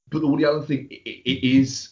But 0.10 0.20
the 0.20 0.28
Woody 0.28 0.46
Allen 0.46 0.66
thing, 0.66 0.88
it, 0.92 1.22
it 1.26 1.48
is, 1.48 1.90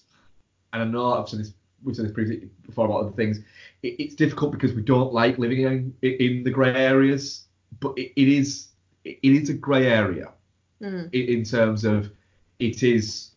and 0.73 0.81
I 0.81 0.85
know 0.85 1.13
I've 1.13 1.29
said 1.29 1.39
this, 1.39 1.53
we've 1.83 1.95
said 1.95 2.05
this 2.05 2.11
previously 2.11 2.49
before 2.65 2.85
about 2.85 3.01
other 3.01 3.11
things. 3.11 3.39
It, 3.81 3.95
it's 3.99 4.15
difficult 4.15 4.51
because 4.51 4.73
we 4.73 4.81
don't 4.83 5.13
like 5.13 5.37
living 5.37 5.61
in 5.61 5.93
in 6.01 6.43
the 6.43 6.51
grey 6.51 6.75
areas, 6.75 7.45
but 7.79 7.97
it, 7.97 8.11
it 8.15 8.27
is 8.27 8.67
it 9.03 9.17
is 9.23 9.49
a 9.49 9.53
grey 9.53 9.87
area 9.87 10.31
Mm. 10.81 11.13
in, 11.13 11.37
in 11.37 11.43
terms 11.43 11.85
of 11.85 12.09
it 12.57 12.81
is 12.81 13.31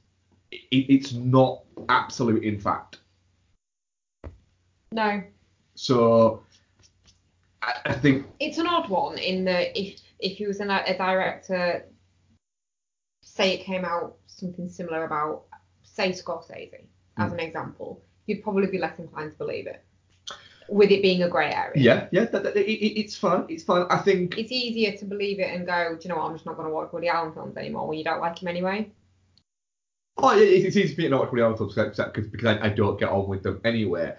it, 0.51 0.61
it's 0.71 1.13
not 1.13 1.61
absolute 1.91 2.43
in 2.43 2.59
fact. 2.59 3.01
No. 4.93 5.23
So 5.75 6.43
I, 7.61 7.75
I 7.87 7.93
think 7.93 8.27
It's 8.41 8.57
an 8.57 8.67
odd 8.67 8.89
one 8.89 9.19
in 9.19 9.45
that 9.45 9.79
if 9.79 10.01
if 10.25 10.39
he 10.39 10.47
was 10.47 10.61
an, 10.61 10.71
a 10.71 10.97
director, 10.97 11.85
say 13.23 13.53
it 13.55 13.65
came 13.65 13.85
out 13.85 14.17
something 14.27 14.69
similar 14.69 15.05
about 15.05 15.43
say 15.83 16.11
Scorsese 16.11 16.87
as 17.19 17.29
Hmm. 17.31 17.35
an 17.35 17.41
example, 17.41 18.03
you'd 18.27 18.43
probably 18.43 18.67
be 18.67 18.79
less 18.79 18.99
inclined 18.99 19.33
to 19.33 19.39
believe 19.39 19.67
it. 19.67 19.85
With 20.69 20.91
it 20.91 21.03
being 21.03 21.23
a 21.23 21.29
grey 21.29 21.53
area. 21.53 21.73
yeah 21.77 22.09
yeah 22.11 22.25
that, 22.25 22.43
that, 22.43 22.57
it, 22.57 22.67
it- 22.67 22.99
it's 23.01 23.15
fine 23.15 23.45
it's 23.51 23.63
fine. 23.63 23.87
I 23.91 23.99
think 23.99 24.39
It's 24.39 24.51
easier 24.51 24.97
to 24.97 25.05
believe 25.05 25.39
it 25.39 25.55
and 25.55 25.67
go, 25.67 25.95
do 25.95 26.01
you 26.03 26.09
know 26.09 26.17
what, 26.17 26.27
I'm 26.31 26.35
just 26.35 26.47
not 26.47 26.57
going 26.57 26.69
to 26.69 26.75
watch 26.75 26.91
Woody 26.91 27.09
Allen 27.09 27.35
films 27.35 27.57
anymore 27.59 27.87
when 27.87 27.99
you 27.99 28.05
don't 28.05 28.21
like 28.21 28.41
him 28.41 28.49
anyway. 28.49 28.91
oh 30.17 30.31
it, 30.39 30.43
it's 30.43 30.75
easy 30.77 30.95
for 30.95 31.01
me 31.03 31.05
to 31.05 31.11
not 31.11 31.21
watch 31.21 31.33
Woody 31.33 31.43
Allen 31.43 31.57
films 31.59 31.75
because 31.75 32.27
because 32.29 32.47
I, 32.47 32.67
I 32.67 32.69
don't 32.71 32.99
get 32.99 33.11
on 33.11 33.29
with 33.29 33.43
them 33.43 33.61
anyway. 33.65 34.15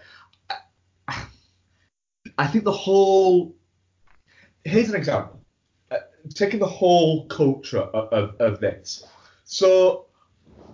I, 1.08 1.26
I 2.38 2.48
think 2.48 2.64
the 2.64 2.72
whole 2.72 3.56
here's 4.64 4.90
an 4.90 4.96
example. 4.96 5.42
Taking 6.34 6.60
the 6.60 6.66
whole 6.66 7.28
culture 7.28 7.80
of, 7.82 8.12
of, 8.14 8.42
of 8.42 8.60
this. 8.60 9.06
So 9.44 10.08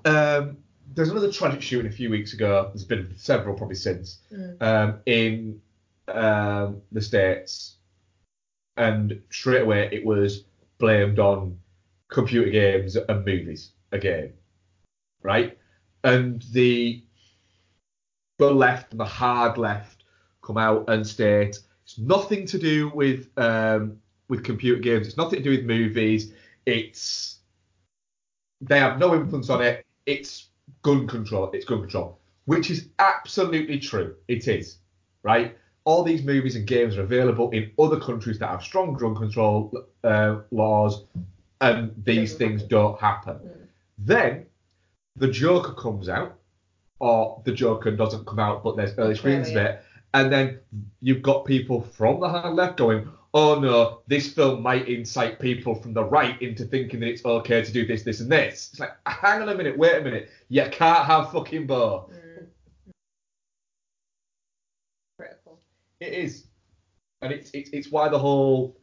um, 0.06 0.58
there's 0.94 1.10
another 1.10 1.32
tragic 1.32 1.62
shooting 1.62 1.92
a 1.92 1.94
few 1.94 2.10
weeks 2.10 2.34
ago. 2.34 2.70
There's 2.74 2.86
been 2.86 3.14
several 3.18 3.56
probably 3.56 3.76
since 3.76 4.20
Mm. 4.34 4.62
um, 4.62 5.00
in 5.06 5.62
um, 6.08 6.82
the 6.92 7.02
states, 7.02 7.76
and 8.78 9.22
straight 9.30 9.62
away 9.62 9.90
it 9.92 10.06
was 10.06 10.46
blamed 10.78 11.20
on 11.20 11.58
computer 12.10 12.50
games 12.50 12.96
and 12.96 13.26
movies 13.26 13.72
again, 13.92 14.34
right? 15.22 15.58
And 16.04 16.42
the 16.52 17.04
the 18.40 18.52
left 18.52 18.92
and 18.92 19.00
the 19.00 19.06
hard 19.06 19.58
left 19.58 20.04
come 20.42 20.58
out 20.58 20.90
and 20.90 21.06
state 21.06 21.60
it's 21.84 22.00
nothing 22.00 22.46
to 22.48 22.58
do 22.58 22.90
with 22.90 23.30
um, 23.38 24.01
with 24.32 24.46
computer 24.46 24.80
games. 24.82 25.08
It's 25.08 25.18
nothing 25.18 25.40
to 25.40 25.44
do 25.44 25.52
with 25.52 25.66
movies. 25.66 26.32
It's 26.66 27.40
they 28.62 28.80
have 28.80 28.98
no 28.98 29.14
influence 29.14 29.50
on 29.50 29.62
it. 29.62 29.86
It's 30.06 30.48
gun 30.84 31.06
control. 31.06 31.52
It's 31.52 31.66
gun 31.66 31.82
control, 31.82 32.18
which 32.46 32.72
is 32.72 32.88
absolutely 32.98 33.78
true. 33.78 34.16
It 34.30 34.48
is, 34.48 34.78
right? 35.22 35.58
All 35.84 36.04
these 36.04 36.24
movies 36.24 36.56
and 36.56 36.66
games 36.66 36.98
are 36.98 37.02
available 37.02 37.50
in 37.52 37.72
other 37.78 38.00
countries 38.00 38.40
that 38.40 38.50
have 38.50 38.64
strong 38.64 38.94
gun 38.94 39.16
control 39.16 39.86
uh, 40.06 40.38
laws, 40.52 41.04
and 41.60 41.92
these 42.06 42.36
things 42.36 42.64
don't 42.64 42.98
happen. 43.00 43.36
Mm. 43.36 43.68
Then 43.98 44.46
the 45.18 45.28
Joker 45.28 45.74
comes 45.74 46.08
out, 46.08 46.40
or 47.00 47.42
the 47.44 47.52
Joker 47.52 47.92
doesn't 47.92 48.26
come 48.26 48.40
out, 48.40 48.64
but 48.64 48.78
there's 48.78 48.98
early 48.98 49.16
screens 49.16 49.50
of 49.50 49.58
it, 49.58 49.84
and 50.14 50.32
then 50.32 50.60
you've 51.02 51.22
got 51.22 51.44
people 51.46 51.82
from 51.82 52.22
the 52.22 52.30
hard 52.30 52.56
left 52.56 52.78
going, 52.78 53.10
"Oh 53.34 53.60
no, 53.60 54.02
this 54.08 54.34
film 54.34 54.62
might 54.62 54.88
incite 54.88 55.40
people 55.40 55.76
from 55.76 55.94
the 55.94 56.04
right 56.04 56.42
into 56.42 56.66
thinking 56.66 57.00
that 57.02 57.10
it's 57.10 57.26
okay 57.26 57.64
to 57.64 57.72
do 57.72 57.86
this, 57.86 58.04
this, 58.04 58.20
and 58.20 58.32
this." 58.32 58.70
It's 58.72 58.80
like, 58.80 58.92
hang 59.06 59.42
on 59.42 59.50
a 59.50 59.56
minute, 59.56 59.78
wait 59.78 59.98
a 59.98 60.02
minute, 60.02 60.30
you 60.50 60.64
can't 60.72 61.06
have 61.06 61.32
fucking 61.32 61.68
both. 61.68 62.12
Mm. 62.12 62.48
Critical. 65.18 65.60
It 66.00 66.14
is, 66.14 66.46
and 67.22 67.32
it's 67.32 67.52
it's, 67.52 67.70
it's 67.72 67.92
why 67.92 68.10
the 68.10 68.20
whole 68.20 68.78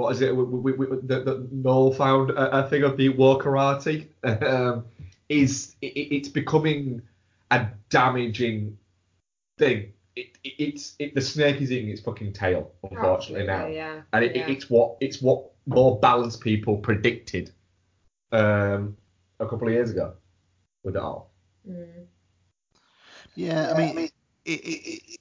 what 0.00 0.12
is 0.12 0.22
it? 0.22 0.34
We, 0.34 0.44
we, 0.44 0.72
we, 0.72 0.86
the, 1.02 1.20
the 1.20 1.48
Noel 1.52 1.92
found 1.92 2.30
a, 2.30 2.64
a 2.64 2.68
thing 2.68 2.84
of 2.84 2.96
the 2.96 3.10
war 3.10 3.38
karate. 3.38 4.08
Um, 4.24 4.84
is 5.28 5.76
it, 5.80 5.86
it's 5.86 6.28
becoming 6.28 7.02
a 7.50 7.68
damaging 7.88 8.76
thing. 9.58 9.92
It, 10.20 10.38
it, 10.44 10.54
it's 10.58 10.94
it, 10.98 11.14
the 11.14 11.20
snake 11.20 11.60
is 11.62 11.72
eating 11.72 11.88
its 11.90 12.00
fucking 12.02 12.32
tail, 12.34 12.72
unfortunately 12.90 13.46
now, 13.46 13.66
Yeah. 13.66 14.02
and 14.12 14.24
it, 14.24 14.36
yeah. 14.36 14.48
it's 14.48 14.68
what 14.68 14.96
it's 15.00 15.22
what 15.22 15.46
more 15.66 15.98
balanced 16.00 16.40
people 16.40 16.76
predicted 16.78 17.52
um, 18.32 18.96
a 19.38 19.46
couple 19.48 19.68
of 19.68 19.72
years 19.74 19.90
ago 19.90 20.14
with 20.84 20.96
it 20.96 21.02
all. 21.02 21.30
Mm. 21.68 22.06
Yeah, 23.34 23.72
I 23.72 23.78
mean, 23.78 23.98
it, 23.98 24.12
it, 24.44 24.52
it, 24.52 25.20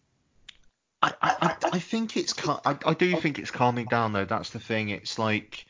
I, 1.02 1.14
I, 1.22 1.36
I- 1.42 1.70
I 1.74 1.80
think 1.80 2.18
it's 2.18 2.34
cal- 2.34 2.62
I, 2.66 2.78
I 2.86 2.94
do 2.94 3.16
think 3.18 3.40
it's 3.40 3.52
calming 3.52 3.86
down 3.86 4.12
though. 4.14 4.26
That's 4.26 4.50
the 4.50 4.60
thing. 4.60 4.90
It's 4.90 5.18
like 5.18 5.66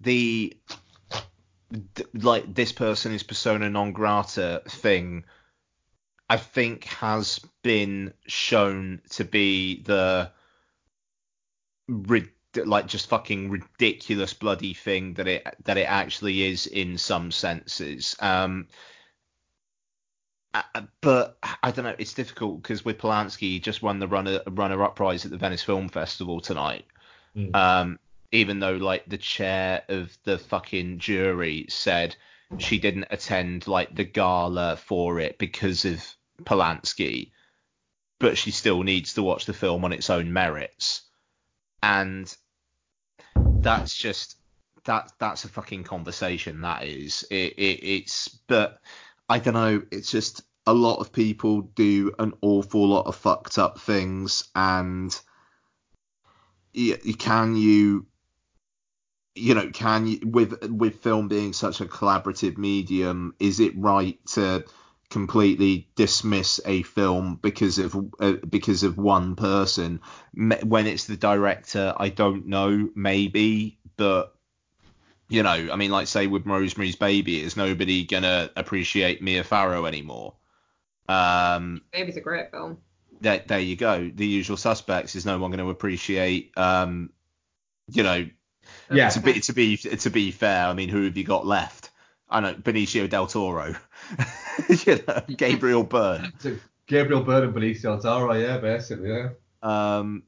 the 0.00 0.54
like 2.12 2.54
this 2.54 2.72
person 2.72 3.12
is 3.12 3.22
persona 3.22 3.70
non 3.70 3.92
grata 3.92 4.62
thing. 4.68 5.24
I 6.28 6.36
think 6.36 6.84
has 6.84 7.40
been 7.62 8.12
shown 8.26 9.00
to 9.10 9.24
be 9.24 9.82
the 9.82 10.30
rid- 11.88 12.30
like 12.64 12.86
just 12.86 13.08
fucking 13.08 13.50
ridiculous 13.50 14.32
bloody 14.32 14.74
thing 14.74 15.14
that 15.14 15.28
it 15.28 15.46
that 15.64 15.76
it 15.76 15.88
actually 15.88 16.42
is 16.42 16.66
in 16.66 16.98
some 16.98 17.30
senses. 17.30 18.16
Um, 18.18 18.68
but 21.00 21.38
I 21.62 21.70
don't 21.70 21.84
know. 21.84 21.94
It's 21.98 22.14
difficult 22.14 22.62
because 22.62 22.84
with 22.84 22.98
Polanski, 22.98 23.40
he 23.40 23.60
just 23.60 23.82
won 23.82 23.98
the 23.98 24.08
runner 24.08 24.40
runner 24.48 24.82
up 24.82 24.96
prize 24.96 25.24
at 25.24 25.30
the 25.30 25.36
Venice 25.36 25.62
Film 25.62 25.88
Festival 25.88 26.40
tonight. 26.40 26.86
Mm. 27.36 27.54
Um, 27.54 27.98
even 28.32 28.58
though 28.58 28.76
like 28.76 29.04
the 29.06 29.18
chair 29.18 29.82
of 29.88 30.16
the 30.24 30.38
fucking 30.38 30.98
jury 30.98 31.66
said 31.68 32.16
she 32.58 32.78
didn't 32.78 33.08
attend 33.10 33.66
like 33.66 33.94
the 33.94 34.04
gala 34.04 34.76
for 34.76 35.20
it 35.20 35.38
because 35.38 35.84
of 35.84 36.04
Polanski, 36.44 37.32
but 38.18 38.38
she 38.38 38.50
still 38.50 38.82
needs 38.82 39.14
to 39.14 39.22
watch 39.22 39.46
the 39.46 39.52
film 39.52 39.84
on 39.84 39.92
its 39.92 40.10
own 40.10 40.32
merits, 40.32 41.02
and 41.82 42.34
that's 43.62 43.96
just 43.96 44.36
that 44.84 45.12
that's 45.18 45.44
a 45.44 45.48
fucking 45.48 45.84
conversation. 45.84 46.60
That 46.62 46.84
is 46.84 47.24
it, 47.30 47.54
it 47.58 47.80
it's 47.82 48.28
but 48.46 48.80
I 49.28 49.38
don't 49.38 49.54
know. 49.54 49.82
It's 49.90 50.10
just 50.10 50.42
a 50.66 50.74
lot 50.74 50.98
of 50.98 51.12
people 51.12 51.62
do 51.62 52.12
an 52.18 52.32
awful 52.42 52.88
lot 52.88 53.06
of 53.06 53.16
fucked 53.16 53.58
up 53.58 53.80
things, 53.80 54.48
and 54.54 55.18
you, 56.72 56.96
you 57.02 57.14
can 57.14 57.56
you 57.56 58.06
you 59.36 59.54
know 59.54 59.70
can 59.70 60.06
you 60.06 60.20
with 60.24 60.68
with 60.68 61.02
film 61.02 61.28
being 61.28 61.52
such 61.52 61.80
a 61.80 61.86
collaborative 61.86 62.58
medium, 62.58 63.34
is 63.38 63.60
it 63.60 63.76
right 63.76 64.18
to 64.26 64.64
completely 65.08 65.88
dismiss 65.94 66.60
a 66.66 66.82
film 66.82 67.38
because 67.40 67.78
of 67.78 67.96
uh, 68.20 68.32
because 68.48 68.82
of 68.82 68.98
one 68.98 69.36
person 69.36 70.00
when 70.64 70.86
it's 70.88 71.04
the 71.04 71.16
director 71.16 71.94
I 71.96 72.08
don't 72.08 72.46
know 72.46 72.88
maybe 72.96 73.78
but 73.96 74.36
you 75.28 75.42
know, 75.42 75.68
I 75.72 75.76
mean, 75.76 75.90
like 75.90 76.06
say 76.06 76.26
with 76.26 76.46
Rosemary's 76.46 76.96
Baby, 76.96 77.42
is 77.42 77.56
nobody 77.56 78.04
gonna 78.04 78.50
appreciate 78.56 79.22
Mia 79.22 79.42
Farrow 79.42 79.86
anymore? 79.86 80.34
Um, 81.08 81.82
Maybe 81.92 82.08
it's 82.08 82.16
a 82.16 82.20
great 82.20 82.50
film. 82.50 82.78
there, 83.20 83.42
there 83.46 83.60
you 83.60 83.76
go. 83.76 84.10
The 84.14 84.26
Usual 84.26 84.56
Suspects 84.56 85.16
is 85.16 85.26
no 85.26 85.38
one 85.38 85.50
going 85.50 85.64
to 85.64 85.70
appreciate. 85.70 86.52
Um, 86.56 87.10
you 87.88 88.02
know, 88.02 88.26
Yeah. 88.90 89.08
to 89.10 89.20
be 89.20 89.40
to 89.40 89.52
be 89.52 89.76
to 89.76 90.10
be 90.10 90.30
fair, 90.30 90.66
I 90.66 90.74
mean, 90.74 90.88
who 90.88 91.04
have 91.04 91.16
you 91.16 91.24
got 91.24 91.46
left? 91.46 91.90
I 92.28 92.40
know 92.40 92.54
Benicio 92.54 93.08
del 93.08 93.26
Toro, 93.26 93.74
you 94.68 94.98
know, 95.06 95.22
Gabriel 95.36 95.84
Byrne. 95.84 96.32
Gabriel 96.86 97.22
Byrne 97.22 97.44
and 97.44 97.54
Benicio 97.54 97.82
del 97.82 98.00
Toro, 98.00 98.32
yeah, 98.34 98.58
basically, 98.58 99.10
yeah. 99.10 99.28
Um, 99.62 100.24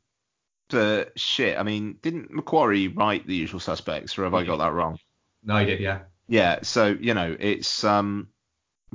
but 0.69 1.19
shit, 1.19 1.59
I 1.59 1.63
mean, 1.63 1.99
didn't 2.03 2.31
McQuarrie 2.31 2.97
write 2.97 3.27
The 3.27 3.35
Usual 3.35 3.61
Suspects, 3.61 4.19
or 4.19 4.25
have 4.25 4.35
I 4.35 4.45
got 4.45 4.59
that 4.59 4.73
wrong? 4.73 4.99
No, 5.43 5.57
he 5.59 5.67
did, 5.67 5.81
yeah. 5.81 6.01
Yeah, 6.29 6.59
so 6.63 6.87
you 6.87 7.15
know, 7.15 7.35
it's 7.39 7.83
um 7.85 8.29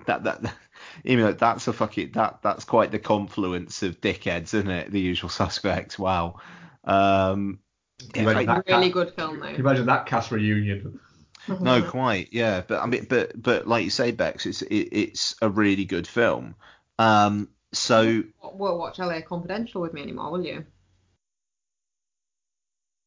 that 0.06 0.24
that 0.24 0.54
even 1.04 1.26
though 1.26 1.34
that's 1.34 1.68
a 1.68 1.74
fucking 1.74 2.12
that 2.14 2.40
that's 2.42 2.66
quite 2.66 2.92
the 2.92 3.00
confluence 3.00 3.84
of 3.84 4.00
dickheads, 4.02 4.54
isn't 4.54 4.70
it? 4.70 4.92
The 4.92 5.00
Usual 5.00 5.30
Suspects. 5.30 5.98
Wow. 5.98 6.40
Um, 6.84 7.40
You 7.50 7.58
yeah, 8.16 8.24
reckon 8.26 8.50
I- 8.50 8.56
that- 8.56 8.66
really 8.68 8.90
good 8.90 9.14
film 9.16 9.40
Can 9.40 9.50
you 9.50 9.56
though. 9.58 9.60
imagine 9.70 9.86
that 9.88 10.06
cast 10.06 10.32
reunion? 10.32 11.00
no, 11.60 11.82
quite. 11.84 12.30
Yeah, 12.32 12.62
but 12.66 12.82
I 12.82 12.86
mean, 12.86 13.06
but 13.10 13.42
but 13.42 13.68
like 13.68 13.84
you 13.84 13.90
say, 13.90 14.12
Bex, 14.12 14.46
it's 14.46 14.62
it, 14.62 14.90
it's 14.92 15.36
a 15.42 15.50
really 15.50 15.86
good 15.86 16.08
film. 16.08 16.56
Um, 17.00 17.50
so 17.74 18.24
Won't 18.42 18.78
watch 18.80 19.00
LA 19.00 19.20
Confidential 19.22 19.82
with 19.82 19.94
me 19.94 20.02
anymore, 20.02 20.32
will 20.32 20.46
you? 20.46 20.66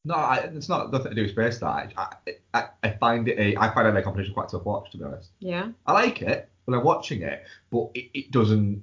No, 0.05 0.15
I, 0.15 0.37
it's 0.55 0.69
not 0.69 0.93
nothing 0.93 1.11
to 1.11 1.15
do 1.15 1.23
with 1.23 1.33
space 1.33 1.59
that. 1.59 1.93
I, 1.97 2.15
I, 2.55 2.69
I 2.83 2.91
find 2.91 3.27
it 3.29 3.39
a 3.39 3.57
I 3.59 3.73
find 3.75 3.93
LA 3.93 4.03
Confidential 4.03 4.35
quite 4.35 4.49
tough 4.51 4.65
watch 4.65 4.91
to 4.93 4.99
be 4.99 5.05
honest. 5.05 5.31
Yeah. 5.41 5.71
I 5.87 5.93
like 5.93 6.23
it 6.23 6.49
when 6.65 6.79
I'm 6.79 6.85
watching 6.85 7.23
it, 7.23 7.45
but 7.71 7.91
it, 7.95 8.11
it 8.15 8.31
doesn't. 8.31 8.83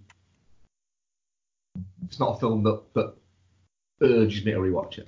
It's 2.05 2.20
not 2.20 2.38
a 2.38 2.39
film 2.39 2.63
that 2.63 2.82
that 2.96 3.13
urges 4.01 4.43
me 4.43 4.51
to 4.51 4.58
rewatch 4.60 4.98
it. 4.98 5.08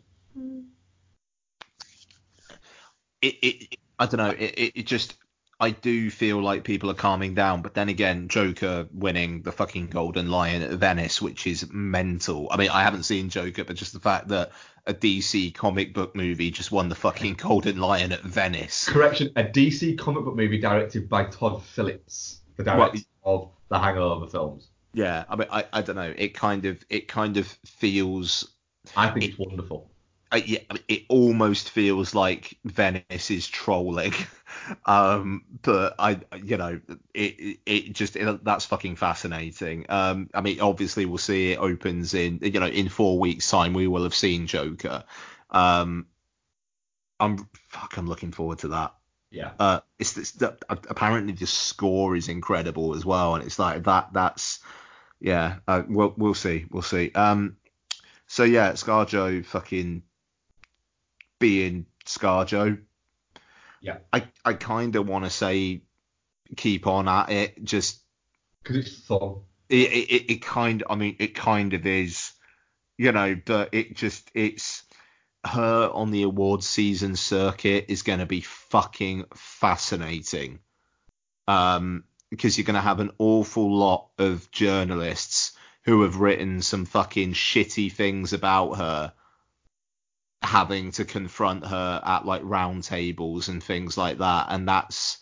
It, 3.26 3.38
it 3.42 3.80
I 4.00 4.06
don't 4.06 4.18
know. 4.18 4.30
It, 4.30 4.54
it, 4.58 4.72
it 4.76 4.86
just 4.86 5.16
I 5.60 5.72
do 5.72 6.10
feel 6.10 6.42
like 6.42 6.64
people 6.64 6.92
are 6.92 6.96
calming 6.96 7.34
down, 7.34 7.62
but 7.62 7.74
then 7.74 7.88
again, 7.88 8.28
Joker 8.28 8.88
winning 8.94 9.42
the 9.42 9.52
fucking 9.52 9.88
Golden 9.88 10.30
Lion 10.30 10.62
at 10.62 10.72
Venice, 10.72 11.22
which 11.22 11.48
is 11.48 11.72
mental. 11.72 12.48
I 12.52 12.58
mean, 12.58 12.70
I 12.70 12.84
haven't 12.84 13.04
seen 13.04 13.30
Joker, 13.30 13.64
but 13.64 13.76
just 13.76 13.94
the 13.94 14.00
fact 14.00 14.28
that 14.30 14.52
a 14.86 14.94
DC 14.94 15.54
comic 15.54 15.94
book 15.94 16.16
movie 16.16 16.52
just 16.52 16.72
won 16.72 16.90
the 16.90 16.96
fucking 16.96 17.36
Golden 17.36 17.78
Lion 17.78 18.12
at 18.12 18.22
Venice. 18.22 18.88
Correction: 18.90 19.32
a 19.36 19.44
DC 19.44 19.98
comic 19.98 20.26
book 20.26 20.36
movie 20.36 20.60
directed 20.60 21.08
by 21.08 21.26
Todd 21.26 21.64
Phillips, 21.64 22.42
the 22.58 22.64
director 22.64 23.00
of 23.24 23.50
the 23.70 23.80
Hangover 23.80 24.28
films. 24.28 24.70
Yeah, 24.94 25.26
I 25.28 25.36
mean, 25.36 25.48
I, 25.52 25.66
I 25.74 25.82
don't 25.82 25.96
know. 25.96 26.14
It 26.18 26.34
kind 26.34 26.66
of 26.66 26.84
it 26.90 27.08
kind 27.08 27.38
of 27.38 27.48
feels 27.66 28.56
I 28.96 29.10
think 29.10 29.26
it's 29.26 29.40
wonderful. 29.40 29.90
Yeah, 30.36 30.60
it 30.88 31.04
almost 31.10 31.70
feels 31.70 32.16
like 32.16 32.58
Venice 32.66 33.32
is 33.32 33.48
trolling. 33.48 34.14
um, 34.86 35.44
but 35.62 35.96
I, 36.00 36.20
you 36.44 36.58
know, 36.58 36.80
it, 37.14 37.40
it, 37.40 37.60
it 37.66 37.94
just 37.94 38.16
it, 38.16 38.44
that's 38.44 38.66
fucking 38.66 38.96
fascinating. 38.96 39.86
Um, 39.90 40.30
I 40.34 40.42
mean, 40.42 40.60
obviously 40.62 41.06
we'll 41.06 41.18
see 41.18 41.52
it 41.52 41.60
opens 41.60 42.14
in, 42.14 42.40
you 42.42 42.60
know, 42.60 42.68
in 42.68 42.90
four 42.90 43.20
weeks' 43.20 43.50
time 43.50 43.74
we 43.74 43.88
will 43.88 44.04
have 44.04 44.16
seen 44.16 44.48
Joker. 44.48 45.04
Um, 45.52 46.08
I'm 47.20 47.48
fuck, 47.70 47.98
I'm 47.98 48.08
looking 48.08 48.32
forward 48.32 48.60
to 48.60 48.70
that. 48.70 48.96
Yeah. 49.32 49.52
Uh, 49.60 49.80
it's, 50.00 50.14
the, 50.14 50.58
apparently 50.70 51.34
the 51.34 51.48
score 51.48 52.16
is 52.16 52.30
incredible 52.30 52.96
as 52.96 53.06
well, 53.06 53.36
and 53.36 53.44
it's 53.44 53.60
like 53.60 53.84
that. 53.84 54.14
That's 54.14 54.60
yeah. 55.20 55.58
Uh, 55.68 55.84
we'll 55.88 56.14
we'll 56.18 56.34
see, 56.34 56.66
we'll 56.70 56.82
see. 56.82 57.12
Um, 57.14 57.58
so 58.28 58.44
yeah, 58.44 58.72
ScarJo 58.72 59.46
fucking 59.46 60.04
being 61.46 61.86
ScarJo. 62.08 62.80
Yeah. 63.82 63.98
I 64.12 64.28
I 64.44 64.54
kind 64.54 64.96
of 64.96 65.08
want 65.08 65.26
to 65.26 65.30
say 65.30 65.84
keep 66.58 66.88
on 66.88 67.08
at 67.08 67.30
it. 67.30 67.64
Just 67.64 68.00
Because 68.64 68.78
it's 68.78 68.98
fun. 69.06 69.42
it, 69.70 69.92
it 69.92 70.32
it- 70.32 70.42
kind 70.42 70.84
I 70.90 70.96
mean 70.96 71.16
it 71.20 71.36
kind 71.36 71.74
of 71.76 71.86
is, 71.86 72.32
you 72.98 73.12
know, 73.12 73.36
but 73.46 73.70
it 73.74 73.96
just 73.96 74.32
it's 74.34 74.84
her 75.46 75.88
on 75.94 76.10
the 76.10 76.24
awards 76.24 76.68
season 76.68 77.16
circuit 77.16 77.86
is 77.90 78.02
going 78.02 78.18
to 78.20 78.26
be 78.26 78.42
fucking 78.42 79.26
fascinating. 79.36 80.60
Um, 81.48 82.06
because 82.32 82.58
you're 82.58 82.66
going 82.66 82.74
to 82.74 82.82
have 82.82 83.00
an 83.00 83.12
awful 83.20 83.78
lot 83.78 84.10
of 84.18 84.50
journalists 84.50 85.52
who 85.84 86.02
have 86.02 86.16
written 86.16 86.64
some 86.64 86.86
fucking 86.86 87.34
shitty 87.34 87.92
things 87.92 88.34
about 88.34 88.74
her 88.78 89.14
having 90.46 90.92
to 90.92 91.06
confront 91.06 91.66
her 91.66 92.02
at 92.06 92.26
like 92.26 92.42
round 92.44 92.84
tables 92.84 93.50
and 93.50 93.64
things 93.64 93.98
like 93.98 94.20
that 94.20 94.48
and 94.50 94.68
that's 94.68 95.18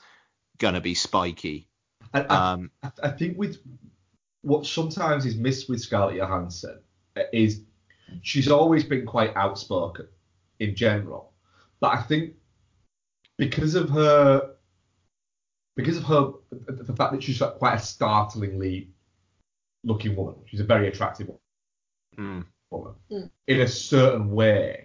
going 0.57 0.73
to 0.73 0.81
be 0.81 0.93
spiky. 0.93 1.67
And 2.13 2.25
I, 2.29 2.51
Um, 2.53 2.71
I, 2.83 2.91
I 3.03 3.09
think 3.09 3.37
with 3.37 3.57
what 4.41 4.65
sometimes 4.65 5.25
is 5.25 5.35
missed 5.35 5.69
with 5.69 5.81
Scarlett 5.81 6.17
Johansson 6.17 6.79
is 7.31 7.61
she's 8.21 8.49
always 8.49 8.83
been 8.83 9.05
quite 9.05 9.35
outspoken 9.35 10.07
in 10.59 10.75
general, 10.75 11.33
but 11.79 11.97
I 11.97 12.01
think 12.01 12.35
because 13.37 13.75
of 13.75 13.89
her 13.89 14.55
because 15.75 15.97
of 15.97 16.03
her 16.03 16.33
the 16.49 16.93
fact 16.93 17.13
that 17.13 17.23
she's 17.23 17.41
quite 17.57 17.75
a 17.75 17.79
startlingly 17.79 18.89
looking 19.83 20.15
woman, 20.15 20.35
she's 20.45 20.59
a 20.59 20.65
very 20.65 20.87
attractive 20.87 21.29
mm. 22.17 22.45
woman 22.69 22.93
Mm. 23.11 23.29
in 23.47 23.61
a 23.61 23.67
certain 23.67 24.31
way. 24.31 24.82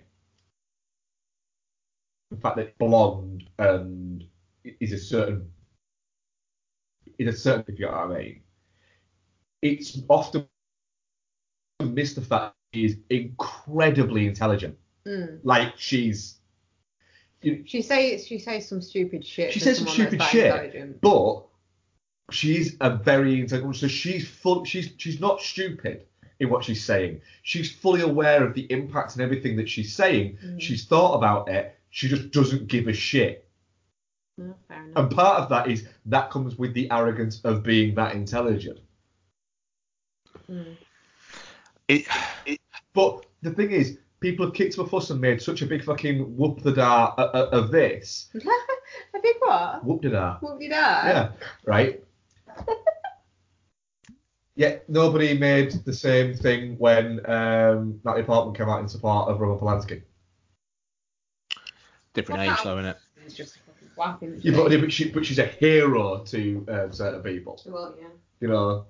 The 2.31 2.37
fact 2.37 2.57
that 2.57 2.77
blonde 2.79 3.45
and 3.59 4.25
is 4.65 4.93
a 4.93 4.99
certain 4.99 5.51
is 7.19 7.35
a 7.35 7.39
certain 7.39 7.65
if 7.73 7.79
you 7.81 7.87
know 7.87 7.93
what 7.93 8.17
I 8.17 8.19
mean. 8.19 8.41
It's 9.63 9.99
often 10.09 10.47
missed 11.83 12.17
the 12.17 12.23
fact 12.23 12.55
she 12.75 12.85
is 12.85 12.97
incredibly 13.11 14.27
intelligent. 14.27 14.77
Mm. 15.07 15.41
Like 15.43 15.75
she's 15.79 16.37
you- 17.41 17.63
She 17.67 17.83
says 17.83 18.27
she 18.27 18.39
says 18.39 18.69
some 18.69 18.83
stupid 18.83 19.25
shit. 19.25 19.53
She 19.53 19.61
says 19.61 19.79
some 19.79 19.89
stupid 19.89 20.23
shit. 20.23 21.01
but 21.01 21.45
she's 22.31 22.77
a 22.81 22.91
very 22.97 23.41
intelligent. 23.41 23.77
So 23.77 23.89
she's 23.89 24.29
full. 24.29 24.65
She's 24.65 24.91
she's 24.99 25.19
not 25.19 25.41
stupid 25.41 26.05
in 26.41 26.51
what 26.51 26.63
she's 26.63 26.85
saying. 26.85 27.21
She's 27.43 27.73
fully 27.73 28.03
aware 28.03 28.45
of 28.45 28.55
the 28.55 28.71
impact 28.71 29.15
and 29.15 29.23
everything 29.23 29.57
that 29.57 29.69
she's 29.69 29.95
saying. 29.95 30.39
Mm. 30.45 30.61
She's 30.61 30.85
thought 30.85 31.15
about 31.15 31.49
it. 31.49 31.78
She 31.91 32.09
just 32.09 32.31
doesn't 32.31 32.69
give 32.69 32.89
a 32.89 32.93
shit. 32.93 33.49
Fair 34.37 34.47
enough. 34.47 34.93
And 34.97 35.11
part 35.11 35.43
of 35.43 35.49
that 35.49 35.69
is 35.69 35.89
that 36.07 36.31
comes 36.31 36.57
with 36.57 36.75
the 36.75 36.91
arrogance 36.91 37.41
of 37.45 37.63
being 37.63 37.95
that 37.97 38.15
intelligent. 38.15 38.79
Mm. 40.51 40.77
It, 41.89 42.07
it 42.47 42.61
But 42.93 43.27
the 43.43 43.51
thing 43.53 43.71
is, 43.71 43.99
people 44.21 44.47
have 44.47 44.55
kicked 44.55 44.79
up 44.79 44.87
a 44.87 44.89
fuss 44.89 45.11
and 45.11 45.21
made 45.21 45.43
such 45.43 45.63
a 45.63 45.67
big 45.67 45.85
fucking 45.85 46.37
whoop 46.37 46.63
the 46.63 46.73
da 46.73 47.15
uh, 47.19 47.31
uh, 47.35 47.49
of 47.53 47.71
this. 47.71 48.29
I 49.15 49.19
think 49.21 49.41
what? 49.41 49.85
Whoop 49.85 50.03
the 50.03 50.11
da. 50.11 50.39
What 50.41 50.61
did 50.61 50.73
I? 50.73 51.09
Yeah, 51.09 51.31
right. 51.65 52.05
Yeah, 54.59 54.79
nobody 54.89 55.39
made 55.39 55.71
the 55.85 55.93
same 55.93 56.35
thing 56.35 56.77
when 56.79 57.25
um, 57.31 58.01
Natalie 58.05 58.25
Portman 58.25 58.57
came 58.57 58.69
out 58.69 58.81
in 58.81 58.89
support 58.89 59.29
of 59.29 59.39
Roman 59.39 59.57
Polanski. 59.57 60.03
Different 62.19 62.41
Well, 62.41 62.53
age 62.53 62.63
though, 62.65 62.77
innit? 62.77 62.97
It's 63.25 63.35
just 63.35 63.59
fucking 63.67 63.89
whacking. 63.97 64.41
Yeah, 64.43 64.57
but, 64.57 64.81
but, 64.81 64.93
she, 64.93 65.11
but 65.11 65.25
she's 65.27 65.39
a 65.39 65.47
hero 65.47 66.19
to 66.25 66.67
um, 66.69 66.93
certain 66.93 67.23
people. 67.23 67.61
Well, 67.67 67.95
yeah. 68.01 68.09
You 68.41 68.49
know, 68.49 68.87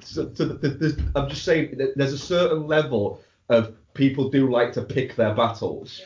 so, 0.00 0.32
so 0.34 0.48
th- 0.48 0.60
th- 0.60 0.74
there's, 0.78 0.94
I'm 1.14 1.28
just 1.28 1.44
saying 1.44 1.76
that 1.78 1.96
there's 1.96 2.12
a 2.12 2.18
certain 2.18 2.66
level 2.66 3.20
of 3.48 3.74
people 3.94 4.30
do 4.30 4.50
like 4.50 4.72
to 4.74 4.82
pick 4.82 5.14
their 5.16 5.34
battles. 5.34 6.00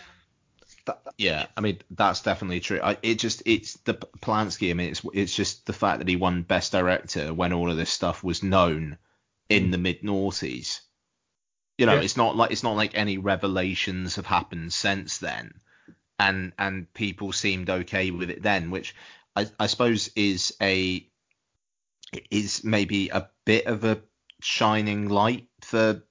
That, 0.87 1.00
yeah, 1.18 1.46
I 1.56 1.61
mean 1.61 1.78
that's 1.90 2.22
definitely 2.22 2.61
true. 2.61 2.80
I, 2.82 2.96
it 3.02 3.16
just 3.18 3.42
it's 3.46 3.74
the 3.85 3.94
Polanski. 3.94 4.70
I 4.70 4.74
mean, 4.74 4.90
it's 4.90 5.02
it's 5.14 5.35
just 5.35 5.66
the 5.66 5.72
fact 5.72 5.98
that 5.98 6.09
he 6.09 6.16
won 6.16 6.42
Best 6.42 6.72
Director 6.72 7.32
when 7.35 7.52
all 7.52 7.70
of 7.70 7.76
this 7.76 7.90
stuff 7.90 8.22
was 8.24 8.42
known 8.42 8.96
in 9.48 9.70
the 9.70 9.78
mid 9.78 10.02
noughties. 10.02 10.80
You 11.78 11.87
know, 11.87 11.94
Yeah. 11.94 12.02
it's 12.02 12.16
not 12.16 12.37
like 12.37 12.50
it's 12.52 12.62
not 12.62 12.76
like 12.76 12.92
any 12.96 13.18
revelations 13.18 14.16
have 14.16 14.26
happened 14.26 14.72
since 14.72 15.18
then, 15.18 15.54
and 16.18 16.52
and 16.59 16.92
people 16.94 17.33
seemed 17.33 17.70
okay 17.70 18.11
with 18.11 18.31
it 18.31 18.42
then, 18.42 18.70
which 18.70 18.94
I, 19.35 19.46
I 19.59 19.66
suppose 19.66 20.11
is 20.16 20.55
a 20.61 21.07
is 22.31 22.64
maybe 22.64 23.09
a 23.09 23.29
bit 23.44 23.66
of 23.66 23.85
a 23.85 24.00
shining 24.40 25.09
light 25.09 25.48
for 25.61 26.02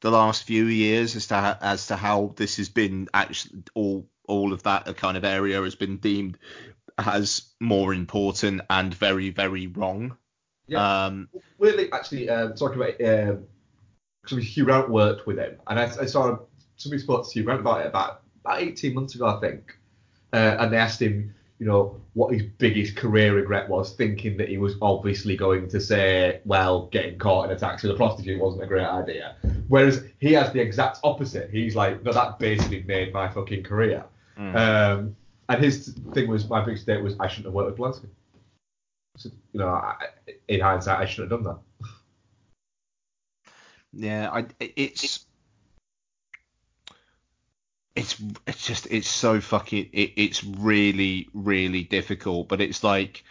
the 0.00 0.10
last 0.10 0.44
few 0.44 0.64
years 0.64 1.16
as 1.16 1.26
to 1.28 1.58
as 1.60 1.86
to 1.88 1.96
how 1.96 2.34
this 2.36 2.56
has 2.56 2.68
been 2.68 3.08
actually 3.12 3.62
all 3.74 4.08
all 4.28 4.52
of 4.52 4.62
that 4.62 4.96
kind 4.96 5.16
of 5.16 5.24
area 5.24 5.60
has 5.62 5.74
been 5.74 5.96
deemed 5.98 6.38
as 6.98 7.50
more 7.60 7.92
important 7.92 8.60
and 8.70 8.94
very 8.94 9.30
very 9.30 9.66
wrong. 9.66 10.16
Yeah. 10.66 11.06
Um, 11.06 11.28
Weirdly, 11.58 11.90
actually, 11.92 12.28
um, 12.28 12.54
talking 12.54 12.80
about 12.80 13.00
um, 13.02 13.44
actually 14.24 14.44
Hugh 14.44 14.64
Grant 14.64 14.88
worked 14.88 15.26
with 15.26 15.38
him, 15.38 15.56
and 15.66 15.78
I, 15.78 15.84
I 15.84 16.06
saw 16.06 16.38
somebody 16.76 17.02
spoke 17.02 17.26
to 17.26 17.32
Hugh 17.32 17.42
Grant 17.42 17.60
about 17.60 17.80
it 17.80 17.88
about 17.88 18.22
about 18.44 18.60
18 18.60 18.94
months 18.94 19.14
ago, 19.14 19.26
I 19.26 19.40
think, 19.40 19.76
uh, 20.32 20.56
and 20.58 20.72
they 20.72 20.76
asked 20.76 21.00
him, 21.00 21.34
you 21.58 21.66
know, 21.66 22.00
what 22.14 22.32
his 22.32 22.42
biggest 22.42 22.96
career 22.96 23.34
regret 23.34 23.68
was, 23.68 23.92
thinking 23.94 24.36
that 24.38 24.48
he 24.48 24.56
was 24.56 24.76
obviously 24.80 25.36
going 25.36 25.68
to 25.68 25.80
say, 25.80 26.40
well, 26.44 26.86
getting 26.86 27.18
caught 27.18 27.50
in 27.50 27.56
a 27.56 27.58
taxi 27.58 27.86
with 27.86 27.96
a 27.96 27.98
prostitute 27.98 28.40
wasn't 28.40 28.62
a 28.62 28.66
great 28.66 28.86
idea, 28.86 29.36
Whereas 29.68 30.04
he 30.18 30.32
has 30.32 30.52
the 30.52 30.60
exact 30.60 30.98
opposite. 31.04 31.50
He's 31.50 31.76
like, 31.76 32.02
no, 32.02 32.12
that 32.12 32.38
basically 32.38 32.82
made 32.84 33.12
my 33.12 33.28
fucking 33.28 33.62
career. 33.62 34.04
Mm. 34.38 34.56
Um, 34.56 35.16
and 35.48 35.62
his 35.62 35.94
thing 36.14 36.28
was, 36.28 36.48
my 36.48 36.64
big 36.64 36.78
state 36.78 37.02
was, 37.02 37.14
I 37.20 37.28
shouldn't 37.28 37.46
have 37.46 37.54
worked 37.54 37.78
with 37.78 37.78
Polanski. 37.78 38.08
So, 39.16 39.30
you 39.52 39.60
know, 39.60 39.68
I, 39.68 39.94
in 40.48 40.60
hindsight, 40.60 40.98
I 40.98 41.04
shouldn't 41.04 41.30
have 41.30 41.42
done 41.42 41.54
that. 41.54 41.60
Yeah, 43.92 44.30
I 44.32 44.46
it's 44.60 45.26
it's 48.00 48.16
it's 48.46 48.66
just 48.66 48.86
it's 48.90 49.08
so 49.08 49.40
fucking 49.40 49.90
it, 49.92 50.12
it's 50.16 50.42
really 50.42 51.28
really 51.34 51.82
difficult, 51.82 52.48
but 52.48 52.60
it's 52.60 52.82
like 52.82 53.22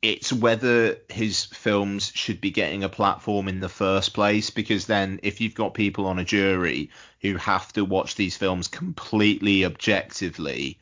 it's 0.00 0.32
whether 0.32 0.96
his 1.08 1.44
films 1.46 2.12
should 2.14 2.40
be 2.40 2.52
getting 2.52 2.84
a 2.84 2.88
platform 2.88 3.48
in 3.48 3.58
the 3.58 3.68
first 3.68 4.14
place 4.14 4.50
because 4.50 4.86
then 4.86 5.18
if 5.24 5.40
you've 5.40 5.56
got 5.56 5.74
people 5.74 6.06
on 6.06 6.20
a 6.20 6.24
jury 6.24 6.88
who 7.20 7.36
have 7.36 7.72
to 7.72 7.84
watch 7.84 8.14
these 8.14 8.36
films 8.36 8.68
completely 8.68 9.64
objectively 9.64 10.78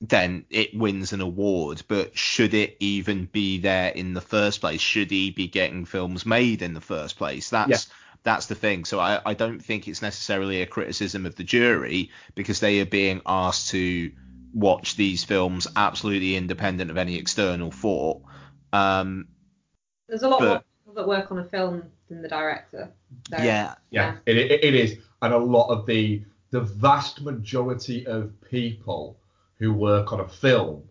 then 0.00 0.46
it 0.48 0.74
wins 0.74 1.12
an 1.12 1.20
award. 1.20 1.82
But 1.86 2.16
should 2.16 2.54
it 2.54 2.78
even 2.80 3.26
be 3.26 3.58
there 3.58 3.90
in 3.90 4.14
the 4.14 4.22
first 4.22 4.62
place? 4.62 4.80
Should 4.80 5.10
he 5.10 5.30
be 5.30 5.46
getting 5.46 5.84
films 5.84 6.24
made 6.24 6.62
in 6.62 6.72
the 6.72 6.80
first 6.80 7.18
place? 7.18 7.50
That's 7.50 7.68
Yeah. 7.68 7.94
That's 8.22 8.46
the 8.46 8.54
thing. 8.54 8.84
So 8.84 9.00
I, 9.00 9.20
I 9.24 9.34
don't 9.34 9.60
think 9.60 9.88
it's 9.88 10.02
necessarily 10.02 10.62
a 10.62 10.66
criticism 10.66 11.26
of 11.26 11.36
the 11.36 11.44
jury 11.44 12.10
because 12.34 12.60
they 12.60 12.80
are 12.80 12.86
being 12.86 13.20
asked 13.26 13.70
to 13.70 14.12
watch 14.52 14.96
these 14.96 15.24
films 15.24 15.66
absolutely 15.76 16.36
independent 16.36 16.90
of 16.90 16.96
any 16.98 17.16
external 17.16 17.70
thought. 17.70 18.22
Um 18.72 19.28
There's 20.08 20.22
a 20.22 20.28
lot 20.28 20.40
But- 20.40 20.48
more 20.48 20.62
people 20.84 20.94
that 20.94 21.08
work 21.08 21.30
on 21.32 21.38
a 21.38 21.44
film 21.44 21.84
than 22.08 22.22
the 22.22 22.28
director. 22.28 22.92
So, 23.30 23.36
yeah 23.42 23.74
Yeah, 23.90 24.16
It, 24.26 24.36
it, 24.36 24.64
it 24.64 24.74
is, 24.74 24.98
and 25.22 25.32
a 25.32 25.38
lot 25.38 25.68
of 25.68 25.86
the 25.86 26.24
the 26.50 26.60
vast 26.60 27.20
majority 27.22 28.04
of 28.06 28.32
people 28.50 29.16
who 29.58 29.72
work 29.72 30.12
on 30.12 30.18
a 30.20 30.28
film 30.28 30.82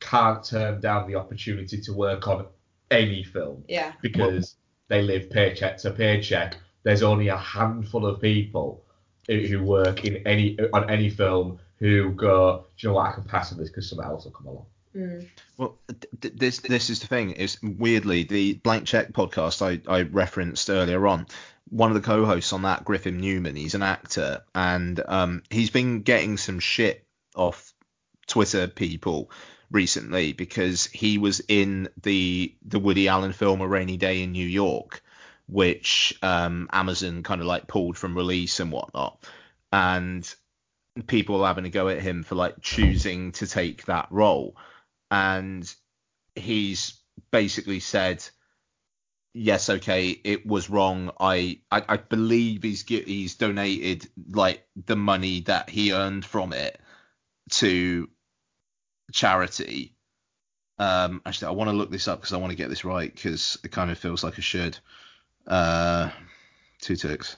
can't 0.00 0.42
turn 0.42 0.80
down 0.80 1.06
the 1.06 1.16
opportunity 1.16 1.80
to 1.82 1.92
work 1.92 2.26
on 2.28 2.46
any 2.90 3.22
film. 3.22 3.64
Yeah. 3.68 3.92
because 4.00 4.56
they 4.88 5.02
live 5.02 5.30
paycheck 5.30 5.78
to 5.78 5.90
paycheck. 5.90 6.56
There's 6.82 7.02
only 7.02 7.28
a 7.28 7.36
handful 7.36 8.06
of 8.06 8.20
people 8.20 8.84
who 9.28 9.40
who 9.40 9.62
work 9.62 10.04
in 10.04 10.26
any 10.26 10.58
on 10.72 10.88
any 10.88 11.10
film 11.10 11.58
who 11.78 12.12
go, 12.12 12.66
do 12.76 12.86
you 12.86 12.88
know 12.90 12.96
what? 12.96 13.10
I 13.10 13.12
can 13.12 13.24
pass 13.24 13.52
on 13.52 13.58
this 13.58 13.68
because 13.68 13.88
someone 13.88 14.06
else 14.06 14.24
will 14.24 14.32
come 14.32 14.46
along. 14.46 14.66
Mm. 14.94 15.28
Well, 15.58 15.76
th- 15.88 16.06
th- 16.20 16.34
this 16.36 16.58
this 16.60 16.90
is 16.90 17.00
the 17.00 17.06
thing. 17.06 17.32
Is 17.32 17.58
weirdly 17.62 18.24
the 18.24 18.54
Blank 18.54 18.86
Check 18.86 19.12
podcast 19.12 19.60
I, 19.62 19.80
I 19.92 20.02
referenced 20.02 20.70
earlier 20.70 21.06
on. 21.06 21.26
One 21.68 21.90
of 21.90 21.94
the 21.96 22.06
co-hosts 22.06 22.52
on 22.52 22.62
that, 22.62 22.84
Griffin 22.84 23.18
Newman, 23.18 23.56
he's 23.56 23.74
an 23.74 23.82
actor, 23.82 24.42
and 24.54 25.00
um, 25.06 25.42
he's 25.50 25.70
been 25.70 26.02
getting 26.02 26.36
some 26.36 26.60
shit 26.60 27.04
off 27.34 27.74
Twitter 28.28 28.68
people 28.68 29.30
recently 29.70 30.32
because 30.32 30.86
he 30.86 31.18
was 31.18 31.40
in 31.48 31.88
the 32.02 32.54
the 32.62 32.78
Woody 32.78 33.08
Allen 33.08 33.32
film 33.32 33.60
A 33.60 33.68
Rainy 33.68 33.96
Day 33.96 34.22
in 34.22 34.32
New 34.32 34.46
York, 34.46 35.02
which 35.46 36.16
um, 36.22 36.68
Amazon 36.72 37.22
kind 37.22 37.40
of 37.40 37.46
like 37.46 37.66
pulled 37.66 37.96
from 37.96 38.16
release 38.16 38.60
and 38.60 38.72
whatnot, 38.72 39.24
and 39.72 40.34
people 41.06 41.38
were 41.40 41.46
having 41.46 41.66
a 41.66 41.70
go 41.70 41.88
at 41.88 42.00
him 42.00 42.22
for 42.22 42.34
like 42.34 42.60
choosing 42.62 43.32
to 43.32 43.46
take 43.46 43.84
that 43.86 44.08
role. 44.10 44.56
And 45.10 45.72
he's 46.34 47.00
basically 47.30 47.80
said 47.80 48.24
yes 49.32 49.68
okay 49.68 50.08
it 50.24 50.46
was 50.46 50.70
wrong. 50.70 51.10
I 51.20 51.60
i, 51.70 51.82
I 51.88 51.96
believe 51.98 52.62
he's 52.62 52.82
he's 52.82 53.34
donated 53.34 54.08
like 54.30 54.66
the 54.86 54.96
money 54.96 55.40
that 55.40 55.68
he 55.68 55.92
earned 55.92 56.24
from 56.24 56.52
it 56.52 56.80
to 57.50 58.08
charity 59.12 59.94
um 60.78 61.22
actually 61.24 61.48
i 61.48 61.50
want 61.50 61.70
to 61.70 61.76
look 61.76 61.90
this 61.90 62.08
up 62.08 62.20
because 62.20 62.32
i 62.32 62.36
want 62.36 62.50
to 62.50 62.56
get 62.56 62.68
this 62.68 62.84
right 62.84 63.14
because 63.14 63.58
it 63.64 63.70
kind 63.70 63.90
of 63.90 63.98
feels 63.98 64.22
like 64.22 64.38
i 64.38 64.42
should 64.42 64.78
uh 65.46 66.10
two 66.80 66.96
ticks 66.96 67.36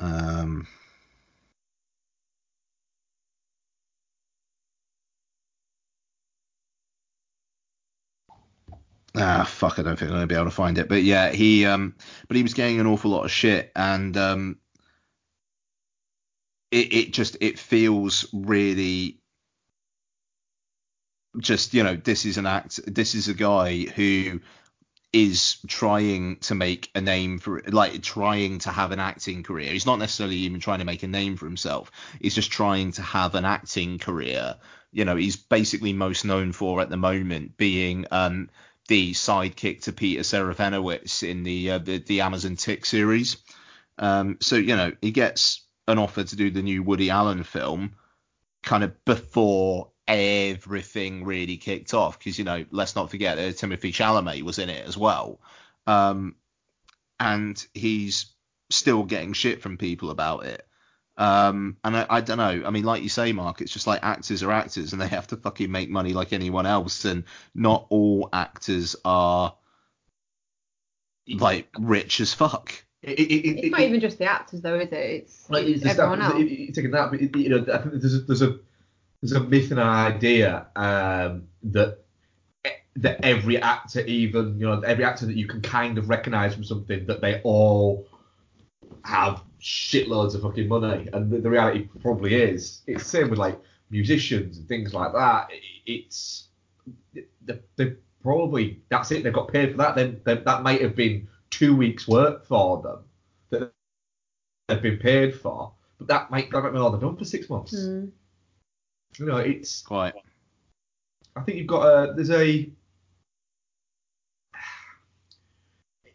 um 0.00 0.66
Ah, 9.20 9.44
fuck! 9.44 9.78
I 9.78 9.82
don't 9.82 9.98
think 9.98 10.10
I'm 10.10 10.16
gonna 10.16 10.26
be 10.26 10.34
able 10.34 10.44
to 10.44 10.50
find 10.50 10.78
it. 10.78 10.88
But 10.88 11.02
yeah, 11.02 11.30
he 11.32 11.66
um, 11.66 11.94
but 12.28 12.36
he 12.36 12.42
was 12.42 12.54
getting 12.54 12.78
an 12.78 12.86
awful 12.86 13.10
lot 13.10 13.24
of 13.24 13.30
shit, 13.30 13.72
and 13.74 14.16
um, 14.16 14.58
it 16.70 16.92
it 16.92 17.12
just 17.12 17.36
it 17.40 17.58
feels 17.58 18.26
really 18.32 19.20
just 21.38 21.74
you 21.74 21.82
know 21.82 21.96
this 21.96 22.24
is 22.24 22.36
an 22.38 22.46
act 22.46 22.80
this 22.92 23.14
is 23.14 23.28
a 23.28 23.34
guy 23.34 23.84
who 23.84 24.40
is 25.12 25.58
trying 25.66 26.36
to 26.36 26.54
make 26.54 26.90
a 26.94 27.00
name 27.00 27.38
for 27.38 27.62
like 27.68 28.02
trying 28.02 28.58
to 28.58 28.70
have 28.70 28.92
an 28.92 29.00
acting 29.00 29.42
career. 29.42 29.72
He's 29.72 29.86
not 29.86 29.98
necessarily 29.98 30.36
even 30.36 30.60
trying 30.60 30.80
to 30.80 30.84
make 30.84 31.02
a 31.02 31.08
name 31.08 31.36
for 31.36 31.46
himself. 31.46 31.90
He's 32.20 32.34
just 32.34 32.50
trying 32.50 32.92
to 32.92 33.02
have 33.02 33.34
an 33.34 33.46
acting 33.46 33.98
career. 33.98 34.56
You 34.92 35.04
know 35.04 35.16
he's 35.16 35.36
basically 35.36 35.92
most 35.92 36.24
known 36.24 36.52
for 36.52 36.80
at 36.80 36.90
the 36.90 36.96
moment 36.96 37.56
being 37.56 38.06
um 38.10 38.50
the 38.88 39.12
sidekick 39.12 39.82
to 39.82 39.92
Peter 39.92 40.22
Serafinowicz 40.22 41.28
in 41.28 41.42
the 41.42 41.70
uh, 41.72 41.78
the, 41.78 41.98
the 41.98 42.20
Amazon 42.20 42.56
Tick 42.56 42.84
series. 42.84 43.38
Um 43.98 44.36
so 44.40 44.56
you 44.56 44.76
know 44.76 44.92
he 45.00 45.10
gets 45.10 45.67
an 45.88 45.98
offer 45.98 46.22
to 46.22 46.36
do 46.36 46.50
the 46.50 46.62
new 46.62 46.82
Woody 46.82 47.10
Allen 47.10 47.42
film 47.42 47.94
kind 48.62 48.84
of 48.84 49.04
before 49.04 49.90
everything 50.06 51.24
really 51.24 51.56
kicked 51.56 51.92
off 51.94 52.18
because 52.18 52.38
you 52.38 52.44
know 52.44 52.64
let's 52.70 52.94
not 52.94 53.10
forget 53.10 53.36
that 53.36 53.56
Timothy 53.56 53.92
Chalamet 53.92 54.42
was 54.42 54.58
in 54.58 54.70
it 54.70 54.86
as 54.86 54.96
well. 54.96 55.40
Um 55.86 56.36
and 57.18 57.66
he's 57.74 58.26
still 58.70 59.02
getting 59.02 59.32
shit 59.32 59.60
from 59.60 59.76
people 59.76 60.10
about 60.10 60.44
it. 60.44 60.66
Um 61.16 61.78
and 61.82 61.96
I, 61.96 62.06
I 62.08 62.20
don't 62.20 62.38
know. 62.38 62.62
I 62.66 62.70
mean 62.70 62.84
like 62.84 63.02
you 63.02 63.08
say 63.08 63.32
Mark 63.32 63.60
it's 63.60 63.72
just 63.72 63.86
like 63.86 64.02
actors 64.02 64.42
are 64.42 64.52
actors 64.52 64.92
and 64.92 65.00
they 65.00 65.08
have 65.08 65.26
to 65.28 65.36
fucking 65.36 65.70
make 65.70 65.90
money 65.90 66.12
like 66.12 66.32
anyone 66.32 66.66
else 66.66 67.04
and 67.04 67.24
not 67.54 67.86
all 67.88 68.28
actors 68.32 68.94
are 69.04 69.54
like 71.26 71.68
rich 71.78 72.20
as 72.20 72.34
fuck 72.34 72.84
It, 73.02 73.18
it, 73.20 73.22
it, 73.32 73.58
It's 73.64 73.70
not 73.70 73.80
even 73.80 74.00
just 74.00 74.18
the 74.18 74.24
actors 74.24 74.60
though, 74.60 74.74
is 74.74 74.88
it? 74.88 74.94
It's, 74.94 75.48
Like, 75.50 75.66
it's 75.66 75.84
everyone 75.86 76.18
stuff, 76.20 76.32
else. 76.34 76.42
it- 76.42 76.74
taking 76.74 76.90
that, 76.90 77.10
but 77.10 77.36
you 77.36 77.48
know, 77.48 77.64
I 77.72 77.78
think 77.78 77.94
there's 78.00 78.14
a, 78.16 78.20
there's 78.20 78.42
a 78.42 78.58
there's 79.22 79.32
a 79.32 79.40
myth 79.40 79.70
and 79.70 79.80
an 79.80 79.86
idea 79.86 80.66
um, 80.76 81.48
that 81.64 81.98
that 82.96 83.24
every 83.24 83.60
actor, 83.62 84.00
even 84.00 84.58
you 84.58 84.66
know, 84.66 84.80
every 84.80 85.04
actor 85.04 85.26
that 85.26 85.36
you 85.36 85.46
can 85.46 85.60
kind 85.62 85.98
of 85.98 86.08
recognise 86.08 86.54
from 86.54 86.64
something, 86.64 87.06
that 87.06 87.20
they 87.20 87.40
all 87.42 88.06
have 89.04 89.42
shitloads 89.60 90.34
of 90.34 90.42
fucking 90.42 90.68
money, 90.68 91.08
and 91.12 91.30
the, 91.30 91.38
the 91.38 91.50
reality 91.50 91.88
probably 92.00 92.34
is 92.34 92.82
it's 92.88 93.04
the 93.04 93.08
same 93.08 93.30
with 93.30 93.38
like 93.38 93.58
musicians 93.90 94.58
and 94.58 94.66
things 94.68 94.92
like 94.92 95.12
that. 95.12 95.48
It, 95.52 95.62
it's 95.86 96.48
they, 97.14 97.60
they 97.76 97.94
probably 98.22 98.80
that's 98.88 99.10
it. 99.12 99.22
They've 99.22 99.32
got 99.32 99.52
paid 99.52 99.70
for 99.72 99.76
that. 99.78 99.94
Then 99.94 100.20
that 100.24 100.62
might 100.62 100.82
have 100.82 100.96
been 100.96 101.28
two 101.58 101.74
weeks' 101.74 102.06
work 102.06 102.46
for 102.46 102.80
them 102.82 102.98
that 103.50 103.72
they've 104.68 104.82
been 104.82 104.98
paid 104.98 105.34
for, 105.34 105.72
but 105.98 106.06
that 106.06 106.30
might 106.30 106.50
that 106.52 106.62
might 106.62 106.72
be 106.72 106.78
all 106.78 106.90
they've 106.90 107.00
done 107.00 107.16
for 107.16 107.24
six 107.24 107.50
months. 107.50 107.74
Mm. 107.74 108.10
You 109.18 109.26
know, 109.26 109.38
it's 109.38 109.82
quite 109.82 110.14
I 111.34 111.42
think 111.42 111.58
you've 111.58 111.66
got 111.66 111.82
a 111.82 112.12
there's 112.14 112.30
a 112.30 112.70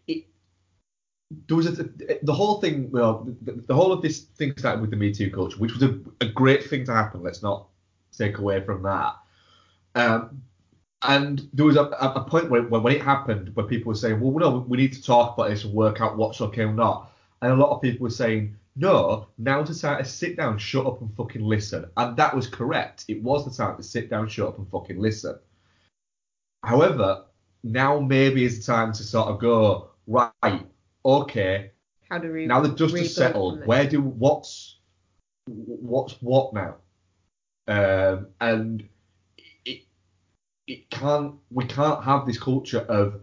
it, 0.08 0.26
there 1.48 1.58
was 1.58 1.68
a, 1.68 1.90
the 2.24 2.34
whole 2.34 2.62
thing 2.62 2.90
well 2.92 3.28
the, 3.42 3.64
the 3.68 3.76
whole 3.76 3.92
of 3.92 4.02
this 4.02 4.22
thing 4.22 4.54
started 4.58 4.80
with 4.80 4.92
the 4.92 4.98
Me 4.98 5.14
Too 5.14 5.30
culture, 5.30 5.58
which 5.58 5.74
was 5.74 5.84
a, 5.84 6.00
a 6.22 6.26
great 6.28 6.64
thing 6.70 6.86
to 6.86 6.94
happen. 6.94 7.22
Let's 7.22 7.44
not 7.44 7.68
take 8.18 8.38
away 8.38 8.64
from 8.64 8.84
that. 8.84 9.16
Um, 9.96 10.44
and 11.04 11.48
there 11.54 11.66
was 11.66 11.76
a, 11.76 11.84
a 11.84 12.24
point 12.24 12.50
where, 12.50 12.64
when 12.64 12.96
it 12.96 13.02
happened 13.02 13.56
where 13.56 13.66
people 13.66 13.90
were 13.90 13.96
saying, 13.96 14.20
well, 14.20 14.34
no, 14.34 14.60
we 14.68 14.78
need 14.78 14.94
to 14.94 15.04
talk 15.04 15.38
about 15.38 15.50
this 15.50 15.64
and 15.64 15.74
work 15.74 16.00
out 16.02 16.18
what's 16.18 16.40
okay 16.42 16.64
or 16.64 16.74
not. 16.74 17.12
And 17.42 17.52
a 17.52 17.56
lot 17.56 17.72
of 17.72 17.82
people 17.82 18.04
were 18.04 18.10
saying, 18.10 18.56
no, 18.76 19.28
now's 19.38 19.68
the 19.68 19.88
time 19.88 20.04
to 20.04 20.10
sit 20.10 20.38
down, 20.38 20.58
shut 20.58 20.86
up, 20.86 21.02
and 21.02 21.14
fucking 21.16 21.44
listen. 21.44 21.86
And 21.98 22.16
that 22.18 22.34
was 22.36 22.48
correct. 22.48 23.06
It 23.08 23.22
was 23.22 23.46
the 23.46 23.52
time 23.52 23.78
to 23.78 23.84
sit 23.84 24.10
down, 24.10 24.30
shut 24.30 24.48
up, 24.48 24.58
and 24.58 24.70
fucking 24.70 24.98
listen. 24.98 25.38
However, 26.64 27.26
now 27.64 28.00
maybe 28.00 28.46
is 28.46 28.66
the 28.66 28.72
time 28.72 28.94
to 28.94 29.04
sort 29.04 29.28
of 29.28 29.40
go, 29.40 29.90
right, 30.08 30.32
okay, 31.06 31.72
How 32.10 32.18
do 32.18 32.32
we 32.32 32.46
now 32.46 32.62
the 32.62 32.70
dust 32.70 32.96
has 32.98 33.14
settled. 33.14 33.66
Where 33.66 33.88
do 33.88 34.02
what's 34.02 34.78
what's 35.46 36.14
what 36.22 36.54
now? 36.54 36.76
Um, 37.68 38.28
and 38.40 38.88
it 40.68 40.90
can't 40.90 41.36
we 41.52 41.66
can't 41.66 42.04
have 42.04 42.26
this 42.26 42.40
culture 42.40 42.80
of 42.80 43.22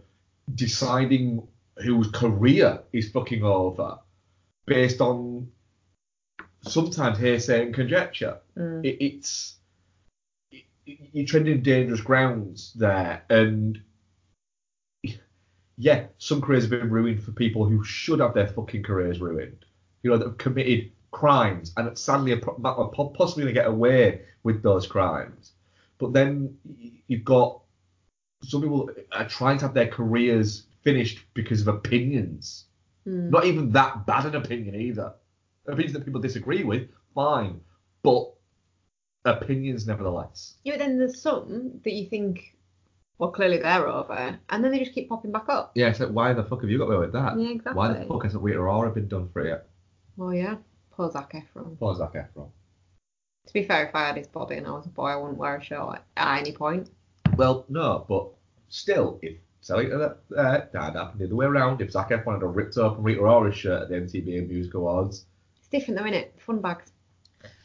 deciding 0.53 1.47
whose 1.77 2.09
career 2.11 2.81
is 2.93 3.09
fucking 3.09 3.43
over 3.43 3.99
based 4.65 5.01
on 5.01 5.49
sometimes 6.61 7.17
hearsay 7.17 7.63
and 7.63 7.73
conjecture. 7.73 8.39
Mm. 8.57 8.85
It, 8.85 9.03
it's 9.03 9.55
it, 10.51 10.65
you're 10.85 11.25
treading 11.25 11.61
dangerous 11.61 12.01
grounds 12.01 12.73
there, 12.73 13.23
and 13.29 13.81
yeah, 15.77 16.05
some 16.19 16.41
careers 16.41 16.63
have 16.63 16.69
been 16.69 16.91
ruined 16.91 17.23
for 17.23 17.31
people 17.31 17.65
who 17.65 17.83
should 17.83 18.19
have 18.19 18.33
their 18.33 18.47
fucking 18.47 18.83
careers 18.83 19.19
ruined. 19.19 19.65
You 20.03 20.11
know, 20.11 20.17
that 20.17 20.27
have 20.27 20.37
committed 20.37 20.91
crimes 21.11 21.73
and 21.75 21.97
sadly 21.97 22.33
are 22.33 22.89
possibly 22.89 23.43
going 23.43 23.53
to 23.53 23.59
get 23.59 23.67
away 23.67 24.21
with 24.43 24.63
those 24.63 24.87
crimes. 24.87 25.53
But 26.01 26.13
then 26.13 26.57
you've 27.07 27.23
got 27.23 27.61
some 28.43 28.61
people 28.63 28.89
are 29.11 29.27
trying 29.27 29.59
to 29.59 29.65
have 29.65 29.75
their 29.75 29.87
careers 29.87 30.63
finished 30.81 31.19
because 31.35 31.61
of 31.61 31.67
opinions. 31.67 32.65
Mm. 33.07 33.29
Not 33.29 33.45
even 33.45 33.71
that 33.73 34.07
bad 34.07 34.25
an 34.25 34.35
opinion 34.35 34.75
either. 34.75 35.13
Opinions 35.67 35.93
that 35.93 36.05
people 36.05 36.19
disagree 36.19 36.63
with, 36.63 36.89
fine, 37.13 37.61
but 38.01 38.33
opinions 39.25 39.85
nevertheless. 39.85 40.55
Yeah, 40.63 40.73
but 40.73 40.79
then 40.79 40.97
there's 40.97 41.21
some 41.21 41.79
that 41.83 41.93
you 41.93 42.09
think, 42.09 42.57
well, 43.19 43.29
clearly 43.29 43.59
they're 43.59 43.87
over, 43.87 44.39
and 44.49 44.63
then 44.63 44.71
they 44.71 44.79
just 44.79 44.93
keep 44.93 45.07
popping 45.07 45.31
back 45.31 45.49
up. 45.49 45.71
Yeah, 45.75 45.89
it's 45.89 45.99
like 45.99 46.09
why 46.09 46.33
the 46.33 46.43
fuck 46.43 46.61
have 46.61 46.69
you 46.71 46.79
got 46.79 46.85
away 46.85 46.97
with 46.97 47.13
that? 47.13 47.39
Yeah, 47.39 47.49
exactly. 47.49 47.77
Why 47.77 47.93
the 47.93 48.05
fuck 48.05 48.23
hasn't 48.23 48.41
Rita 48.43 48.57
Ora 48.57 48.91
been 48.91 49.07
done 49.07 49.29
for 49.31 49.45
it? 49.45 49.49
yet? 49.49 49.67
Well, 50.17 50.33
yeah, 50.33 50.55
poor 50.89 51.11
Zac 51.11 51.33
Efron. 51.33 51.79
Was 51.79 51.99
Zac 51.99 52.13
Efron? 52.13 52.49
To 53.47 53.53
be 53.53 53.63
fair, 53.63 53.87
if 53.87 53.95
I 53.95 54.07
had 54.07 54.17
his 54.17 54.27
body 54.27 54.57
and 54.57 54.67
I 54.67 54.71
was 54.71 54.85
a 54.85 54.89
boy, 54.89 55.07
I 55.07 55.15
wouldn't 55.15 55.37
wear 55.37 55.57
a 55.57 55.63
shirt 55.63 55.99
at 56.15 56.39
any 56.39 56.51
point. 56.51 56.89
Well, 57.35 57.65
no, 57.69 58.05
but 58.07 58.29
still, 58.69 59.19
if 59.21 59.37
selling 59.61 59.89
that 59.89 60.17
uh, 60.35 60.61
that 60.71 60.95
happened 60.95 61.19
the 61.19 61.25
other 61.25 61.35
way 61.35 61.45
around, 61.45 61.81
if 61.81 61.91
Zac 61.91 62.09
Efron 62.09 62.33
had 62.33 62.43
a 62.43 62.47
ripped 62.47 62.77
open 62.77 63.03
Rita 63.03 63.21
Ora 63.21 63.51
shirt 63.51 63.83
at 63.83 63.89
the 63.89 63.95
MTV 63.95 64.47
Music 64.47 64.73
Awards, 64.73 65.25
It's 65.57 65.67
different 65.67 65.99
though, 65.99 66.05
innit? 66.05 66.39
Fun 66.39 66.61
bags. 66.61 66.91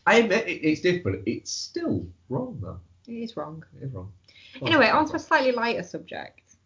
I 0.06 0.16
admit 0.16 0.46
it, 0.48 0.66
it's 0.66 0.80
different. 0.80 1.22
It's 1.26 1.50
still 1.50 2.06
wrong 2.28 2.58
though. 2.62 2.80
It 3.06 3.22
is 3.22 3.36
wrong. 3.36 3.64
It 3.80 3.86
is 3.86 3.92
wrong. 3.92 4.12
Anyway, 4.62 4.88
on 4.88 5.06
to 5.06 5.16
a 5.16 5.18
slightly 5.18 5.52
lighter 5.52 5.82
subject 5.82 6.56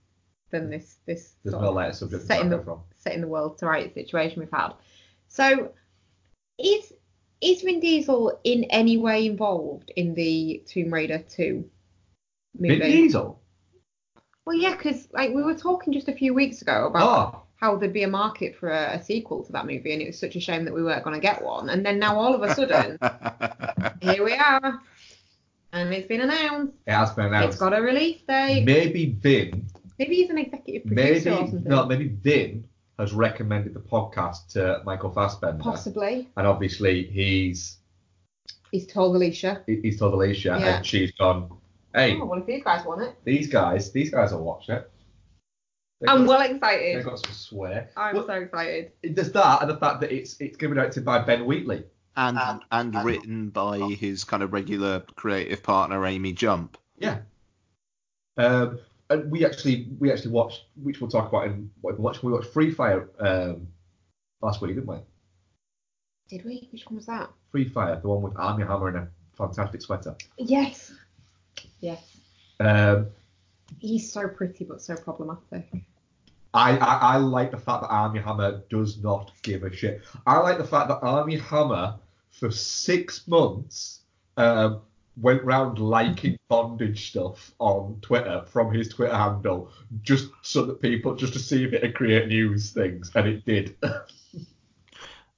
than 0.51 0.71
this 0.71 0.99
this 1.07 1.35
There's 1.43 1.55
no 1.55 1.73
lighter 1.73 1.93
subject 1.93 2.23
to 2.23 2.27
setting 2.27 2.51
the 2.51 2.79
setting 2.99 3.21
the 3.21 3.29
world 3.29 3.59
to 3.59 3.67
right 3.67 3.93
situation 3.93 4.41
we've 4.41 4.51
had. 4.51 4.73
So, 5.29 5.73
is 6.59 6.93
is 7.41 7.63
Vin 7.63 7.81
Diesel 7.81 8.39
in 8.45 8.65
any 8.65 8.97
way 8.97 9.27
involved 9.27 9.91
in 9.97 10.15
the 10.15 10.63
Tomb 10.67 10.93
Raider 10.93 11.19
2 11.29 11.65
movie? 12.59 12.79
Vin 12.79 12.91
Diesel. 12.91 13.41
Well, 14.47 14.57
yeah, 14.57 14.75
because 14.77 15.09
like 15.13 15.33
we 15.35 15.43
were 15.43 15.55
talking 15.55 15.93
just 15.93 16.09
a 16.09 16.13
few 16.15 16.35
weeks 16.35 16.63
ago 16.63 16.87
about 16.87 17.35
Oh, 17.35 17.43
how 17.57 17.77
there'd 17.77 17.93
be 17.93 18.03
a 18.05 18.09
market 18.09 18.57
for 18.57 18.71
a, 18.71 18.95
a 18.97 19.03
sequel 19.05 19.45
to 19.45 19.53
that 19.53 19.67
movie, 19.67 19.93
and 19.93 20.03
it 20.03 20.07
was 20.07 20.19
such 20.19 20.35
a 20.37 20.41
shame 20.41 20.65
that 20.65 20.75
we 20.75 20.83
weren't 20.83 21.05
going 21.05 21.15
to 21.15 21.21
get 21.21 21.43
one. 21.43 21.69
And 21.69 21.85
then 21.85 21.99
now 21.99 22.19
all 22.19 22.35
of 22.35 22.43
a 22.43 22.55
sudden, 22.55 22.99
here 24.01 24.25
we 24.25 24.33
are, 24.35 24.81
and 25.73 25.93
it's 25.95 26.09
been 26.09 26.23
announced. 26.23 26.73
it 26.87 26.93
has 26.93 27.11
been 27.13 27.27
announced. 27.27 27.49
It's 27.49 27.57
got 27.59 27.77
a 27.79 27.83
release 27.83 28.23
date. 28.27 28.65
Maybe 28.65 29.13
Vin. 29.21 29.67
Maybe 29.99 30.17
he's 30.17 30.31
an 30.31 30.39
executive 30.39 30.91
Maybe 30.91 31.21
producer 31.21 31.33
or 31.33 31.47
something. 31.49 31.65
no. 31.65 31.85
Maybe 31.87 32.09
Vin 32.09 32.65
has 33.01 33.13
recommended 33.13 33.75
the 33.75 33.81
podcast 33.81 34.49
to 34.53 34.83
Michael 34.85 35.11
Fassbender, 35.11 35.63
Possibly. 35.63 36.29
and 36.37 36.47
obviously 36.47 37.05
he's 37.05 37.79
He's 38.71 38.87
told 38.87 39.17
Alicia. 39.17 39.63
he's 39.67 39.99
told 39.99 40.15
Alicia, 40.15 40.57
Yeah. 40.61 40.77
and 40.77 40.87
she's 40.87 41.11
gone. 41.13 41.51
Hey, 41.95 42.17
Oh, 42.21 42.25
well, 42.27 42.39
if 42.39 42.47
these 42.47 42.63
guys 42.63 42.85
want 42.87 43.03
it. 43.03 43.17
these 43.25 43.49
guys, 43.49 43.91
these 43.91 44.11
guys 44.11 44.33
will 44.33 44.45
watch 44.45 44.69
it. 44.69 44.89
They've 46.01 46.09
I'm 46.09 46.19
got- 46.25 46.29
well 46.29 46.39
They've 46.41 46.57
excited. 46.57 47.05
got 47.05 47.19
some 47.19 47.33
swear. 47.35 47.91
I'm 47.97 48.15
Well, 48.15 48.27
so 48.27 48.33
excited. 48.35 48.93
There's 49.03 49.33
that, 49.33 49.61
and 49.63 49.71
the 49.71 49.77
fact 49.77 50.01
that 50.03 50.13
it's 50.13 50.41
it's 50.41 50.57
going 50.57 50.71
to 50.71 50.75
be 50.77 50.81
directed 50.81 51.05
by 51.05 51.19
Ben 51.21 51.45
Wheatley. 51.47 51.85
and 52.17 52.39
Um, 52.39 52.61
and 52.71 52.95
written 53.05 53.51
by 53.51 53.79
his 53.79 54.25
kind 54.25 54.43
of 54.43 54.53
regular 54.53 55.01
creative 55.17 55.63
partner 55.63 56.07
Amy 56.07 56.33
Jump. 56.33 56.77
Yeah. 56.99 57.19
Um, 58.37 58.79
and 59.11 59.31
we 59.31 59.45
actually 59.45 59.89
we 59.99 60.11
actually 60.11 60.31
watched, 60.31 60.65
which 60.83 61.01
we'll 61.01 61.11
talk 61.11 61.29
about 61.29 61.47
in 61.47 61.71
what 61.81 61.99
we 61.99 62.03
watched. 62.03 62.23
We 62.23 62.33
watched 62.33 62.53
Free 62.53 62.71
Fire 62.71 63.09
um, 63.19 63.67
last 64.41 64.63
week, 64.63 64.75
didn't 64.75 64.87
we? 64.87 64.99
Did 66.29 66.45
we? 66.45 66.69
Which 66.73 66.87
one 66.87 66.97
was 66.97 67.07
that? 67.07 67.31
Free 67.51 67.69
Fire, 67.69 67.99
the 68.01 68.09
one 68.09 68.23
with 68.23 68.37
Armie 68.37 68.65
Hammer 68.65 68.89
in 68.89 68.97
a 68.97 69.09
fantastic 69.37 69.83
sweater. 69.83 70.15
Yes. 70.39 70.93
Yes. 71.81 72.03
Um, 72.61 73.09
He's 73.79 74.11
so 74.11 74.29
pretty 74.29 74.65
but 74.65 74.81
so 74.81 74.97
problematic. 74.97 75.69
I, 76.53 76.77
I 76.79 76.95
I 76.97 77.17
like 77.17 77.51
the 77.51 77.59
fact 77.59 77.83
that 77.83 77.89
Armie 77.89 78.21
Hammer 78.21 78.63
does 78.71 79.03
not 79.03 79.33
give 79.43 79.63
a 79.63 79.75
shit. 79.75 80.03
I 80.27 80.39
like 80.39 80.59
the 80.59 80.67
fact 80.67 80.89
that 80.89 80.99
Armie 81.03 81.39
Hammer 81.39 81.97
for 82.31 82.51
six 82.51 83.27
months 83.29 84.01
um, 84.37 84.81
went 85.21 85.43
round 85.45 85.79
liking 85.79 86.37
bondage 86.49 87.11
stuff 87.11 87.53
on 87.59 87.99
Twitter 88.01 88.45
from 88.47 88.73
his 88.73 88.89
Twitter 88.89 89.15
handle 89.17 89.71
just 90.03 90.29
so 90.43 90.65
that 90.67 90.81
people 90.81 91.15
just 91.15 91.33
to 91.35 91.39
see 91.39 91.65
if 91.65 91.73
it'd 91.73 91.95
create 91.95 92.29
news 92.29 92.71
things, 92.73 93.11
and 93.15 93.27
it 93.29 93.45
did. 93.45 93.77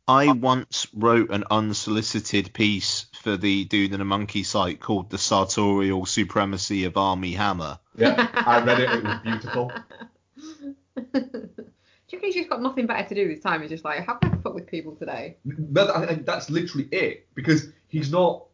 I 0.08 0.32
once 0.32 0.88
wrote 0.94 1.30
an 1.30 1.44
unsolicited 1.50 2.52
piece 2.52 3.06
for 3.22 3.36
the 3.36 3.64
Dude 3.66 3.92
and 3.92 4.02
a 4.02 4.04
Monkey 4.04 4.42
site 4.42 4.80
called 4.80 5.10
The 5.10 5.16
Sartorial 5.18 6.06
Supremacy 6.06 6.84
of 6.84 6.96
Armie 6.96 7.32
Hammer. 7.34 7.78
yeah, 7.96 8.28
I 8.34 8.64
read 8.64 8.80
it. 8.80 8.90
It 8.90 9.04
was 9.04 9.18
beautiful. 9.22 9.70
Do 11.14 12.16
you 12.16 12.18
reckon 12.18 12.26
he's 12.28 12.34
just 12.34 12.50
got 12.50 12.60
nothing 12.60 12.86
better 12.86 13.08
to 13.08 13.14
do 13.14 13.28
this 13.28 13.40
time? 13.40 13.62
He's 13.62 13.70
just 13.70 13.84
like, 13.84 14.04
how 14.04 14.14
can 14.14 14.32
I 14.34 14.36
fuck 14.38 14.54
with 14.54 14.66
people 14.66 14.94
today? 14.96 15.36
But 15.44 15.88
I, 15.96 16.04
I- 16.10 16.14
that's 16.16 16.50
literally 16.50 16.88
it 16.92 17.28
because 17.34 17.68
he's 17.88 18.10
not. 18.10 18.46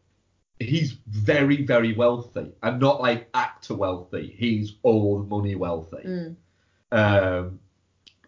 He's 0.60 0.96
very 1.06 1.64
very 1.64 1.94
wealthy 1.94 2.52
and 2.62 2.80
not 2.80 3.00
like 3.00 3.28
actor 3.34 3.74
wealthy. 3.74 4.34
He's 4.36 4.74
old 4.84 5.28
money 5.28 5.54
wealthy. 5.54 6.04
Mm. 6.04 6.36
Um, 6.90 7.60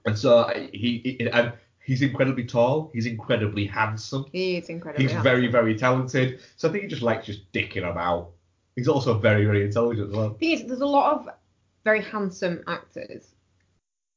and 0.06 0.18
so 0.18 0.48
he, 0.72 1.16
he 1.18 1.30
and 1.30 1.52
he's 1.84 2.02
incredibly 2.02 2.44
tall. 2.44 2.90
He's 2.92 3.06
incredibly 3.06 3.66
handsome. 3.66 4.26
He 4.32 4.56
is 4.56 4.68
incredibly 4.68 5.08
He's 5.08 5.22
very 5.22 5.48
very 5.48 5.76
talented. 5.76 6.40
So 6.56 6.68
I 6.68 6.72
think 6.72 6.84
he 6.84 6.88
just 6.88 7.02
likes 7.02 7.26
just 7.26 7.50
dicking 7.52 7.88
about. 7.90 8.30
He's 8.76 8.88
also 8.88 9.18
very 9.18 9.44
very 9.44 9.64
intelligent 9.64 10.10
as 10.10 10.16
well. 10.16 10.30
the 10.30 10.38
thing 10.38 10.52
is, 10.52 10.64
there's 10.64 10.80
a 10.80 10.86
lot 10.86 11.14
of 11.14 11.28
very 11.84 12.02
handsome 12.02 12.62
actors, 12.66 13.34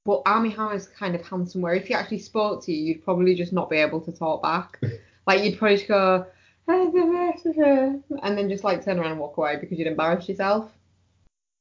but 0.06 0.22
Armie 0.26 0.56
is 0.74 0.88
kind 0.88 1.16
of 1.16 1.26
handsome. 1.26 1.62
Where 1.62 1.74
if 1.74 1.88
he 1.88 1.94
actually 1.94 2.20
spoke 2.20 2.64
to 2.66 2.72
you, 2.72 2.84
you'd 2.84 3.04
probably 3.04 3.36
just 3.36 3.54
not 3.54 3.70
be 3.70 3.78
able 3.78 4.02
to 4.02 4.12
talk 4.12 4.44
back. 4.44 4.80
like 5.28 5.44
you'd 5.44 5.58
probably 5.58 5.78
just 5.78 5.88
go, 5.88 6.26
and 6.68 8.38
then 8.38 8.50
just 8.50 8.64
like 8.64 8.84
turn 8.84 9.00
around 9.00 9.12
and 9.12 9.20
walk 9.20 9.38
away 9.38 9.58
because 9.58 9.78
you'd 9.78 9.88
embarrass 9.88 10.28
yourself. 10.30 10.72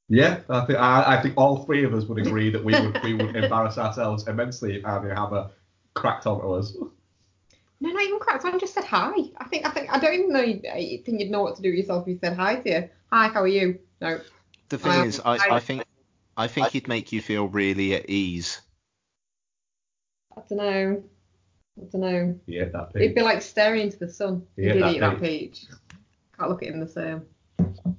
Yeah, 0.09 0.41
I 0.49 0.65
think 0.67 0.79
I, 0.79 1.17
I 1.17 1.23
think 1.23 1.35
all 1.37 1.65
three 1.65 1.85
of 1.85 1.95
us 1.95 2.05
would 2.05 2.19
agree 2.19 2.51
that 2.51 2.63
we 2.63 2.73
would 2.79 3.03
we 3.03 3.15
would 3.15 3.35
embarrass 3.37 3.79
ourselves 3.79 4.27
immensely 4.29 4.77
if 4.77 4.85
Armie 4.85 5.11
Hammer 5.15 5.51
cracked 5.95 6.27
onto 6.27 6.53
us. 6.53 6.77
No, 7.81 7.91
not 7.91 8.03
even 8.03 8.19
cracked. 8.21 8.45
I 8.45 8.57
just 8.59 8.75
said 8.75 8.85
hi. 8.85 9.11
I 9.39 9.45
think 9.45 9.67
I 9.67 9.71
think 9.71 9.93
I 9.93 9.99
don't 9.99 10.15
even 10.15 10.33
know. 10.33 10.41
You, 10.41 10.61
I 10.71 11.03
think 11.05 11.21
you'd 11.21 11.31
know 11.31 11.43
what 11.43 11.57
to 11.57 11.63
do 11.63 11.71
with 11.71 11.79
yourself 11.79 12.03
if 12.07 12.13
you 12.13 12.19
said 12.19 12.37
hi 12.37 12.57
to 12.57 12.71
you. 12.71 12.89
Hi, 13.11 13.29
how 13.29 13.43
are 13.43 13.49
you? 13.49 13.79
No. 14.01 14.21
The 14.69 14.79
thing 14.79 14.93
Um, 14.93 15.09
is, 15.09 15.21
I, 15.21 15.37
I- 15.37 15.57
I 15.57 15.61
think 15.61 15.85
I 16.37 16.47
think 16.47 16.69
he'd 16.69 16.89
make 16.89 17.13
you 17.13 17.21
feel 17.21 17.49
really 17.49 17.95
at 17.95 18.09
ease. 18.09 18.61
I 20.37 20.43
don't 20.49 20.59
know. 20.59 21.03
I 21.81 21.85
don't 21.91 22.01
know. 22.01 22.39
Yeah, 22.47 22.67
that 22.67 22.93
peach. 22.93 23.03
It'd 23.03 23.15
be 23.15 23.23
like 23.23 23.43
staring 23.43 23.83
into 23.83 23.99
the 23.99 24.09
sun. 24.09 24.47
You 24.57 24.67
Yeah, 24.69 24.73
did 24.75 24.83
that 24.83 24.95
eat 24.95 25.01
that 25.01 25.21
peach. 25.21 25.61
peach. 25.63 25.67
Can't 26.39 26.51
look 26.51 26.63
at 26.63 26.69
him 26.69 26.81
the 26.81 26.89
same. 26.89 27.23
I 27.61 27.95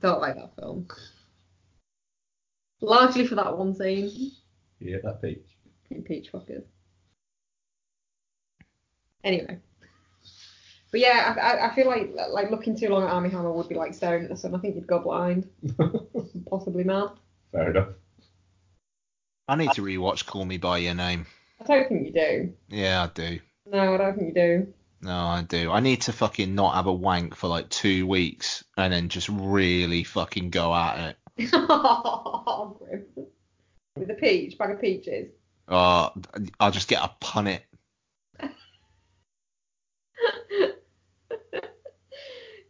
don't 0.00 0.20
like 0.20 0.36
that 0.36 0.54
film. 0.56 0.88
Largely 2.80 3.26
for 3.26 3.34
that 3.36 3.56
one 3.56 3.74
scene. 3.74 4.32
Yeah, 4.78 4.98
that 5.04 5.22
peach. 5.22 5.44
in 5.90 6.02
Peach 6.02 6.30
fuckers. 6.32 6.64
Anyway. 9.24 9.58
But 10.92 11.00
yeah, 11.00 11.34
I, 11.36 11.40
I, 11.40 11.70
I 11.70 11.74
feel 11.74 11.86
like 11.88 12.10
like 12.30 12.50
looking 12.50 12.76
too 12.78 12.88
long 12.88 13.02
at 13.02 13.10
Armie 13.10 13.28
Hammer 13.30 13.52
would 13.52 13.68
be 13.68 13.74
like 13.74 13.92
staring 13.94 14.24
at 14.24 14.30
the 14.30 14.36
sun. 14.36 14.54
I 14.54 14.58
think 14.58 14.76
you'd 14.76 14.86
go 14.86 15.00
blind, 15.00 15.48
possibly 16.48 16.84
mad. 16.84 17.08
Fair 17.52 17.70
enough. 17.70 17.88
I 19.48 19.56
need 19.56 19.72
to 19.72 19.82
rewatch 19.82 20.26
Call 20.26 20.44
Me 20.44 20.58
by 20.58 20.78
Your 20.78 20.94
Name. 20.94 21.26
I 21.60 21.64
don't 21.64 21.88
think 21.88 22.06
you 22.06 22.12
do. 22.12 22.52
Yeah, 22.68 23.04
I 23.04 23.06
do. 23.14 23.40
No, 23.70 23.94
I 23.94 23.96
don't 23.96 24.16
think 24.16 24.28
you 24.28 24.34
do. 24.34 24.72
No, 25.02 25.12
I 25.12 25.42
do. 25.42 25.70
I 25.70 25.80
need 25.80 26.02
to 26.02 26.12
fucking 26.12 26.54
not 26.54 26.74
have 26.74 26.86
a 26.86 26.92
wank 26.92 27.34
for 27.34 27.48
like 27.48 27.68
two 27.68 28.06
weeks 28.06 28.64
and 28.76 28.92
then 28.92 29.08
just 29.08 29.28
really 29.28 30.04
fucking 30.04 30.50
go 30.50 30.74
at 30.74 31.16
it. 31.38 31.50
oh. 31.52 32.76
With 33.96 34.10
a 34.10 34.14
peach, 34.14 34.58
bag 34.58 34.72
of 34.72 34.80
peaches. 34.80 35.28
Uh, 35.68 36.10
I'll 36.60 36.70
just 36.70 36.88
get 36.88 37.02
a 37.02 37.10
punnet. 37.20 37.60
Is 38.40 38.50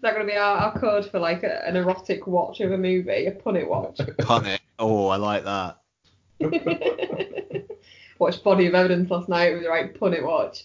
that 0.03 0.15
going 0.15 0.27
to 0.27 0.33
be 0.33 0.37
our, 0.37 0.59
our 0.59 0.79
code 0.79 1.11
for 1.11 1.19
like 1.19 1.43
a, 1.43 1.67
an 1.67 1.75
erotic 1.75 2.27
watch 2.27 2.61
of 2.61 2.71
a 2.71 2.79
movie, 2.79 3.27
a 3.27 3.33
punnet 3.33 3.69
watch? 3.69 3.97
Punnet. 3.97 4.61
Oh, 4.79 5.09
I 5.09 5.17
like 5.17 5.45
that. 5.45 5.79
Watched 8.19 8.45
Body 8.45 8.67
of 8.67 8.75
Evidence 8.75 9.11
last 9.11 9.29
night. 9.29 9.53
It 9.53 9.55
was 9.55 9.63
the 9.63 9.69
right 9.69 9.99
pun 9.99 10.15
it 10.15 10.25
watch. 10.25 10.65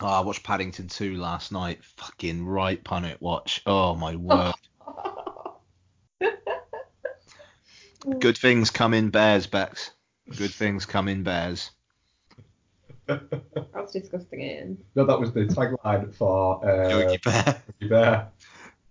Oh, 0.00 0.06
I 0.06 0.20
watched 0.20 0.44
Paddington 0.44 0.88
2 0.88 1.16
last 1.16 1.52
night. 1.52 1.82
Fucking 1.82 2.44
right 2.44 2.82
Punnet 2.84 3.20
watch. 3.20 3.62
Oh 3.64 3.94
my 3.94 4.14
word. 4.16 4.54
Good 8.18 8.36
things 8.36 8.70
come 8.70 8.94
in 8.94 9.10
bears, 9.10 9.46
Bex. 9.46 9.90
Good 10.36 10.52
things 10.52 10.84
come 10.84 11.08
in 11.08 11.22
bears. 11.22 11.70
That's 13.06 13.92
disgusting, 13.92 14.42
Ian. 14.42 14.78
No, 14.94 15.06
that 15.06 15.18
was 15.18 15.32
the 15.32 15.46
tagline 15.46 16.14
for 16.14 16.64
uh, 16.64 16.88
Yogi 16.88 17.18
Bear. 17.24 17.62
Yogi 17.80 17.88
Bear. 17.88 18.28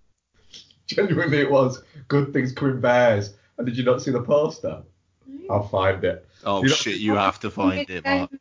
Genuinely, 0.88 1.40
it 1.40 1.52
was 1.52 1.84
good 2.08 2.34
things 2.34 2.52
come 2.52 2.70
in 2.70 2.82
bears. 2.82 3.34
And 3.58 3.66
did 3.66 3.78
you 3.78 3.84
not 3.84 4.02
see 4.02 4.12
the 4.12 4.22
poster? 4.22 4.84
I'll 5.50 5.68
find 5.68 6.04
it. 6.04 6.28
Oh 6.44 6.62
You 6.64 6.70
know- 6.70 6.76
shit, 6.76 6.98
you 6.98 7.16
have 7.16 7.40
to 7.42 7.52
find 7.52 7.90
it, 7.90 8.04
Mark. 8.06 8.32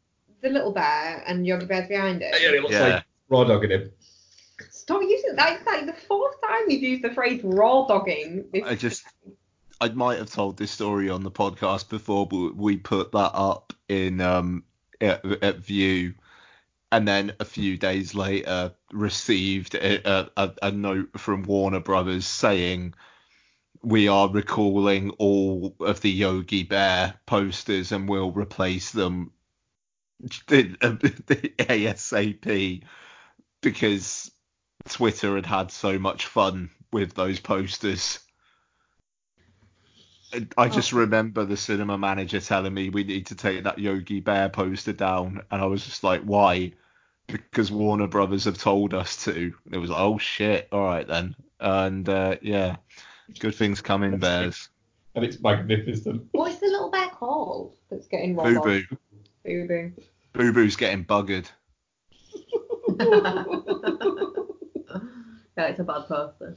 The 0.41 0.51
little 0.51 0.73
bear 0.73 1.23
and 1.27 1.47
Yogi 1.47 1.67
Bear's 1.67 1.89
behind 1.89 2.21
it. 2.23 2.35
Yeah, 2.41 2.51
it 2.51 2.61
looks 2.63 2.75
Yeah. 2.75 2.87
like 2.97 3.05
raw 3.29 3.45
dogging 3.45 3.71
him. 3.71 3.91
Stop 4.71 5.01
using 5.03 5.37
that. 5.37 5.57
It's 5.57 5.67
like 5.67 5.87
the 5.87 5.93
fourth 5.95 6.41
time 6.43 6.69
you've 6.69 6.83
used 6.83 7.03
the 7.03 7.11
phrase 7.15 7.41
raw 7.43 7.87
dogging. 7.87 8.45
I 8.67 8.75
just, 8.75 9.05
I 9.81 9.89
might 9.89 10.19
have 10.19 10.31
told 10.31 10.59
this 10.59 10.71
story 10.71 11.09
on 11.09 11.23
the 11.23 11.31
podcast 11.31 11.89
before, 11.89 12.27
but 12.27 12.55
we 12.57 12.77
put 12.77 13.13
that 13.13 13.31
up 13.35 13.73
in 13.89 14.21
um 14.21 14.65
at, 15.01 15.25
at 15.43 15.57
View, 15.61 16.15
and 16.93 17.09
then 17.09 17.33
a 17.41 17.45
few 17.47 17.79
days 17.79 18.15
later 18.15 18.73
received 18.93 19.75
a, 19.75 20.31
a, 20.37 20.53
a 20.63 20.71
note 20.71 21.09
from 21.19 21.43
Warner 21.45 21.81
Brothers 21.81 22.27
saying 22.27 22.95
we 23.85 24.09
are 24.09 24.29
recalling 24.29 25.11
all 25.19 25.75
of 25.81 26.01
the 26.01 26.11
Yogi 26.11 26.63
Bear 26.63 27.15
posters 27.27 27.93
and 27.93 28.09
we'll 28.09 28.33
replace 28.33 28.91
them 28.93 29.33
the, 30.49 30.77
the 31.27 31.53
ASAP 31.59 32.83
because 33.61 34.31
Twitter 34.89 35.37
had 35.37 35.47
had 35.47 35.71
so 35.71 35.99
much 35.99 36.27
fun 36.27 36.71
with 36.93 37.15
those 37.15 37.41
posters. 37.41 38.21
I 40.59 40.69
just 40.69 40.93
Oh. 40.93 40.99
remember 40.99 41.45
the 41.45 41.57
cinema 41.57 41.97
manager 41.97 42.41
telling 42.41 42.75
me 42.75 42.91
we 42.91 43.05
need 43.05 43.27
to 43.27 43.37
take 43.37 43.65
that 43.65 43.79
Yogi 43.79 44.21
Bear 44.21 44.49
poster 44.49 44.93
down, 44.93 45.43
and 45.51 45.63
I 45.63 45.67
was 45.67 45.85
just 45.85 46.03
like, 46.03 46.23
why? 46.23 46.73
Because 47.29 47.71
Warner 47.71 48.09
Brothers 48.09 48.45
have 48.45 48.59
told 48.59 48.95
us 48.95 49.25
to. 49.25 49.55
And 49.65 49.75
it 49.75 49.79
was 49.79 49.91
like, 49.91 50.01
oh 50.01 50.19
shit, 50.19 50.69
all 50.73 50.85
right 50.85 51.07
then. 51.07 51.37
And 51.61 52.09
uh, 52.09 52.37
yeah, 52.43 52.77
good 53.39 53.55
things 53.55 53.81
come 53.81 54.03
in 54.03 54.19
bears. 54.19 54.69
And 55.15 55.25
it's 55.25 55.41
magnificent. 55.41 56.27
what 56.33 56.51
is 56.51 56.59
the 56.59 56.67
little 56.67 56.91
bear 56.91 57.09
called 57.09 57.77
that's 57.89 58.09
getting 58.09 58.35
raw 58.35 58.45
Boo 58.45 58.61
boo. 58.61 58.83
Boo 59.45 59.69
boo. 59.69 59.93
Boo 60.33 60.53
boo's 60.53 60.77
getting 60.77 61.05
buggered. 61.05 61.47
yeah, 65.57 65.67
it's 65.67 65.81
a 65.81 65.85
bad 65.85 66.07
poster. 66.09 66.57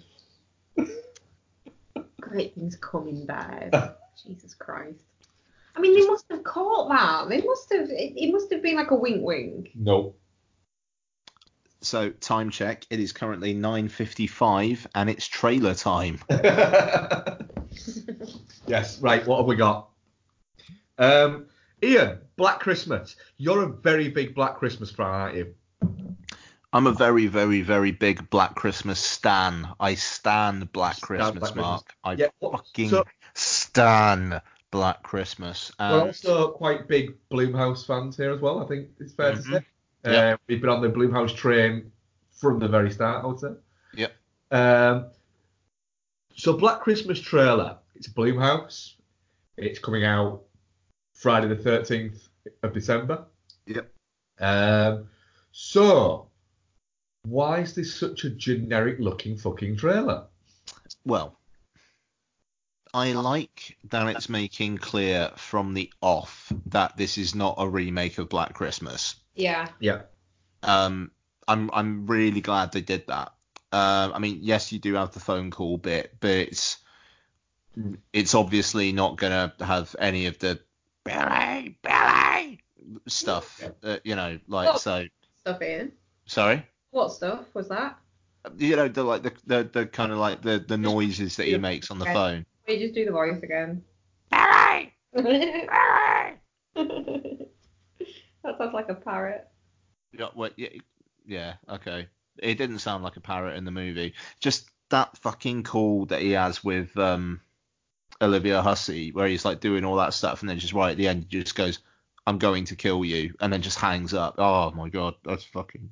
Great 2.22 2.56
things 2.56 2.76
coming 2.76 3.26
bad. 3.26 3.96
Jesus 4.24 4.56
Christ. 4.56 5.04
I 5.76 5.80
mean, 5.80 5.94
they 5.94 6.08
must 6.08 6.26
have 6.32 6.44
caught 6.44 6.90
that. 6.90 7.30
They 7.30 7.46
must 7.46 7.72
have. 7.72 7.90
It, 7.90 8.14
it 8.16 8.32
must 8.32 8.52
have 8.52 8.64
been 8.64 8.76
like 8.76 8.90
a 8.90 8.96
wink, 8.96 9.24
wink. 9.24 9.70
No. 9.76 10.16
So 11.82 12.10
time 12.10 12.50
check. 12.50 12.86
It 12.90 13.00
is 13.00 13.12
currently 13.14 13.54
9:55 13.54 14.88
and 14.96 15.10
it's 15.10 15.26
trailer 15.28 15.74
time. 15.76 16.20
yes, 18.68 19.00
right. 19.00 19.26
What 19.26 19.38
have 19.38 19.46
we 19.46 19.56
got? 19.56 19.90
Um, 20.98 21.46
Ian, 21.84 22.20
Black 22.36 22.60
Christmas. 22.60 23.16
You're 23.38 23.64
a 23.64 23.68
very 23.68 24.10
big 24.10 24.34
Black 24.36 24.56
Christmas 24.56 24.92
fan, 24.92 25.06
aren't 25.08 25.36
you? 25.36 25.54
I'm 26.74 26.88
a 26.88 26.92
very, 26.92 27.28
very, 27.28 27.62
very 27.62 27.92
big 27.92 28.30
Black 28.30 28.56
Christmas 28.56 29.00
stan. 29.00 29.68
I 29.80 29.94
stan 29.96 30.68
Black 30.74 31.00
Christmas, 31.00 31.40
Black 31.40 31.56
Mark. 31.56 31.94
I 32.04 32.14
Yeah, 32.14 32.28
what- 32.40 32.58
fucking 32.68 32.90
so- 32.90 33.06
stan 33.36 34.42
Black 34.72 35.02
Christmas. 35.04 35.72
We're 35.80 36.08
also 36.08 36.50
quite 36.52 36.88
big 36.88 37.16
Blumhouse 37.32 37.86
fans 37.86 38.18
here 38.18 38.32
as 38.32 38.42
well. 38.42 38.62
I 38.64 38.68
think 38.68 38.90
it's 39.00 39.14
fair 39.14 39.34
to 39.34 39.38
Mhm. 39.42 39.52
say. 39.60 39.66
Yeah. 40.04 40.12
Uh, 40.12 40.38
we've 40.48 40.62
been 40.62 40.70
on 40.70 40.82
the 40.82 40.90
Blumhouse 40.90 41.36
train 41.36 41.92
from 42.32 42.60
the 42.60 42.68
very 42.68 42.92
start, 42.92 43.24
I 43.24 43.28
would 43.28 43.40
say. 43.40 43.54
Yeah. 43.94 44.08
Um, 44.52 45.08
so 46.36 46.54
Black 46.54 46.82
Christmas 46.82 47.20
trailer. 47.20 47.78
It's 47.96 48.08
Blumhouse. 48.08 48.94
It's 49.58 49.80
coming 49.80 50.06
out 50.06 50.44
Friday 51.14 51.48
the 51.48 51.56
13th 51.56 52.28
of 52.64 52.74
December. 52.74 53.26
Yep. 53.66 53.92
Um, 54.40 55.08
so 55.52 56.30
why 57.24 57.60
is 57.60 57.74
this 57.74 57.94
such 57.94 58.24
a 58.24 58.30
generic 58.30 59.00
looking 59.00 59.38
fucking 59.38 59.78
trailer? 59.78 60.26
well, 61.04 61.38
I 62.94 63.14
like 63.14 63.78
that 63.90 64.08
it's 64.16 64.30
making 64.30 64.78
clear 64.78 65.32
from 65.36 65.74
the 65.74 65.92
off 66.02 66.52
that 66.68 66.98
this 66.98 67.18
is 67.18 67.36
not 67.36 67.56
a 67.58 67.68
remake 67.68 68.18
of 68.18 68.30
Black 68.30 68.54
Christmas. 68.54 69.16
Yeah. 69.38 69.70
Yeah. 69.80 70.02
Um, 70.64 71.12
I'm 71.48 71.70
I'm 71.72 72.08
really 72.08 72.42
glad 72.42 72.72
they 72.72 72.82
did 72.82 73.08
that. 73.08 73.34
Um, 73.72 74.14
I 74.14 74.20
mean, 74.20 74.40
yes, 74.42 74.72
you 74.72 74.80
do 74.80 74.96
have 74.96 75.14
the 75.14 75.20
phone 75.20 75.52
call 75.52 75.78
bit, 75.78 76.16
but 76.20 76.30
it's 76.30 76.78
it's 78.14 78.34
obviously 78.34 78.92
not 78.92 79.18
gonna 79.18 79.54
have 79.60 79.96
any 80.00 80.26
of 80.26 80.40
the 80.40 80.60
Billy 81.04 81.78
Billy 81.84 82.62
stuff. 83.08 83.64
Uh, 83.84 83.98
you 84.04 84.16
know, 84.16 84.40
like 84.48 84.70
Oh. 84.74 84.78
so. 84.78 85.06
Stuff 85.40 85.62
in. 85.62 85.92
Sorry. 86.26 86.66
What 86.92 87.12
stuff 87.12 87.46
was 87.54 87.70
that? 87.70 87.98
You 88.58 88.76
know, 88.76 88.88
the 88.88 89.04
like 89.04 89.24
the 89.24 89.34
the, 89.46 89.64
the 89.72 89.86
kind 89.86 90.12
of 90.12 90.18
like 90.18 90.42
the 90.42 90.60
the 90.60 90.78
noises 90.78 91.36
that 91.36 91.46
he 91.46 91.58
makes 91.58 91.92
on 91.92 92.00
the 92.00 92.06
Okay. 92.06 92.14
phone. 92.14 92.46
We 92.68 92.80
just 92.80 92.96
do 92.96 93.06
the 93.06 93.12
voice 93.12 93.42
again. 93.44 93.84
Billy 95.14 95.70
that 98.44 98.58
sounds 98.58 98.74
like 98.74 98.90
a 98.90 98.96
parrot. 98.96 99.48
Yeah, 100.12 100.28
well, 100.36 100.52
yeah, 100.56 100.70
yeah, 101.26 101.54
okay. 101.70 102.08
It 102.38 102.58
didn't 102.58 102.80
sound 102.80 103.04
like 103.04 103.18
a 103.18 103.22
parrot 103.22 103.58
in 103.58 103.66
the 103.66 103.72
movie. 103.72 104.14
Just 104.40 104.70
that 104.90 105.18
fucking 105.18 105.64
call 105.64 106.06
that 106.06 106.22
he 106.22 106.32
has 106.32 106.64
with 106.64 106.98
um 106.98 107.42
Olivia 108.22 108.62
Hussey, 108.62 109.12
where 109.12 109.28
he's 109.28 109.46
like 109.46 109.60
doing 109.60 109.86
all 109.86 109.98
that 109.98 110.14
stuff, 110.14 110.42
and 110.42 110.50
then 110.50 110.60
just 110.60 110.74
right 110.74 110.92
at 110.92 110.98
the 110.98 111.08
end, 111.08 111.28
he 111.30 111.42
just 111.42 111.56
goes, 111.56 111.80
"I'm 112.26 112.38
going 112.38 112.66
to 112.66 112.76
kill 112.76 113.06
you," 113.06 113.34
and 113.40 113.52
then 113.52 113.62
just 113.62 113.80
hangs 113.80 114.14
up. 114.14 114.36
Oh 114.38 114.72
my 114.72 114.90
god, 114.90 115.16
that's 115.24 115.44
fucking. 115.44 115.92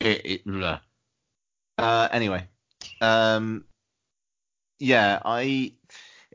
It. 0.00 0.44
it 0.46 0.80
uh, 1.78 2.08
anyway, 2.10 2.48
um, 3.00 3.64
yeah, 4.78 5.20
I. 5.24 5.74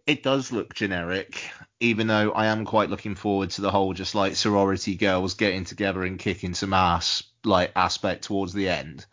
It 0.05 0.23
does 0.23 0.53
look 0.53 0.73
generic, 0.73 1.43
even 1.79 2.07
though 2.07 2.31
I 2.31 2.47
am 2.47 2.65
quite 2.65 2.89
looking 2.89 3.15
forward 3.15 3.52
to 3.52 3.62
the 3.62 3.71
whole 3.71 3.93
just 3.93 4.15
like 4.15 4.35
sorority 4.35 4.95
girls 4.95 5.35
getting 5.35 5.63
together 5.63 6.04
and 6.04 6.17
kicking 6.17 6.54
some 6.54 6.73
ass 6.73 7.23
like 7.43 7.71
aspect 7.75 8.23
towards 8.23 8.54
the 8.54 8.69
end. 8.69 9.06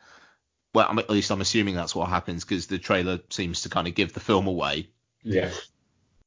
Well, 0.74 0.86
I'm, 0.88 0.98
at 0.98 1.10
least 1.10 1.30
I'm 1.30 1.40
assuming 1.40 1.74
that's 1.74 1.94
what 1.94 2.08
happens 2.08 2.44
because 2.44 2.66
the 2.66 2.78
trailer 2.78 3.20
seems 3.30 3.62
to 3.62 3.68
kind 3.68 3.86
of 3.86 3.94
give 3.94 4.12
the 4.12 4.20
film 4.20 4.46
away. 4.46 4.88
Yeah. 5.22 5.50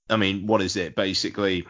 I 0.10 0.16
mean, 0.16 0.48
what 0.48 0.62
is 0.62 0.78
it? 0.78 0.96
Basically, 0.96 1.68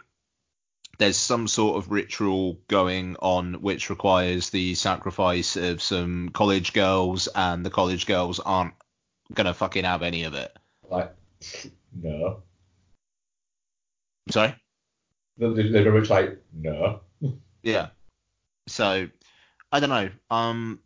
there's 0.98 1.16
some 1.16 1.48
sort 1.48 1.78
of 1.78 1.90
ritual 1.90 2.60
going 2.68 3.16
on 3.20 3.54
which 3.54 3.90
requires 3.90 4.50
the 4.50 4.74
sacrifice 4.74 5.56
of 5.56 5.82
some 5.82 6.28
college 6.30 6.72
girls, 6.72 7.28
and 7.34 7.64
the 7.64 7.70
college 7.70 8.06
girls 8.06 8.38
aren't 8.38 8.74
gonna 9.32 9.54
fucking 9.54 9.84
have 9.84 10.02
any 10.02 10.24
of 10.24 10.34
it. 10.34 10.56
Like, 10.88 11.14
no. 11.92 12.42
Sorry? 14.30 14.54
They're, 15.36 15.50
they're 15.50 15.84
very 15.84 16.00
much 16.00 16.10
like, 16.10 16.42
no. 16.52 17.00
Yeah. 17.62 17.88
So 18.66 19.08
I 19.72 19.80
don't 19.80 19.90
know. 19.90 20.10
Um, 20.30 20.80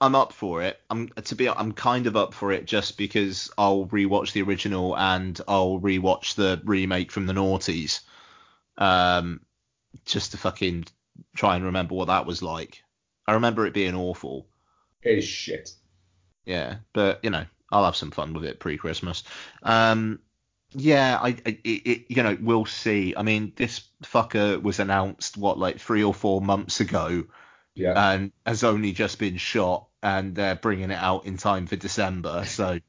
I'm 0.00 0.14
up 0.14 0.32
for 0.32 0.62
it. 0.62 0.80
I'm 0.90 1.08
to 1.08 1.34
be. 1.34 1.48
I'm 1.48 1.72
kind 1.72 2.06
of 2.06 2.16
up 2.16 2.34
for 2.34 2.52
it 2.52 2.66
just 2.66 2.98
because 2.98 3.50
I'll 3.56 3.86
rewatch 3.86 4.32
the 4.32 4.42
original 4.42 4.96
and 4.96 5.40
I'll 5.48 5.80
rewatch 5.80 6.34
the 6.34 6.60
remake 6.64 7.10
from 7.10 7.26
the 7.26 7.32
noughties. 7.32 8.00
Um, 8.76 9.40
just 10.04 10.32
to 10.32 10.38
fucking 10.38 10.84
try 11.36 11.56
and 11.56 11.64
remember 11.64 11.94
what 11.94 12.08
that 12.08 12.26
was 12.26 12.42
like. 12.42 12.82
I 13.26 13.34
remember 13.34 13.66
it 13.66 13.74
being 13.74 13.94
awful. 13.94 14.46
It 15.02 15.18
is 15.18 15.24
shit. 15.24 15.70
Yeah, 16.44 16.76
but 16.92 17.20
you 17.22 17.30
know, 17.30 17.46
I'll 17.70 17.84
have 17.84 17.96
some 17.96 18.10
fun 18.10 18.34
with 18.34 18.44
it 18.44 18.60
pre-Christmas. 18.60 19.22
Um, 19.62 20.18
yeah, 20.74 21.18
I, 21.20 21.28
I 21.28 21.58
it, 21.64 21.86
it, 21.86 22.04
you 22.08 22.22
know, 22.22 22.36
we'll 22.40 22.66
see. 22.66 23.14
I 23.16 23.22
mean, 23.22 23.52
this 23.56 23.82
fucker 24.02 24.60
was 24.62 24.78
announced 24.78 25.36
what 25.36 25.58
like 25.58 25.78
three 25.78 26.02
or 26.04 26.12
four 26.14 26.40
months 26.40 26.80
ago, 26.80 27.24
Yeah. 27.74 28.12
and 28.12 28.32
has 28.44 28.64
only 28.64 28.92
just 28.92 29.18
been 29.18 29.36
shot, 29.36 29.88
and 30.02 30.34
they're 30.34 30.56
bringing 30.56 30.90
it 30.90 30.98
out 30.98 31.26
in 31.26 31.36
time 31.36 31.66
for 31.66 31.76
December. 31.76 32.44
So, 32.44 32.80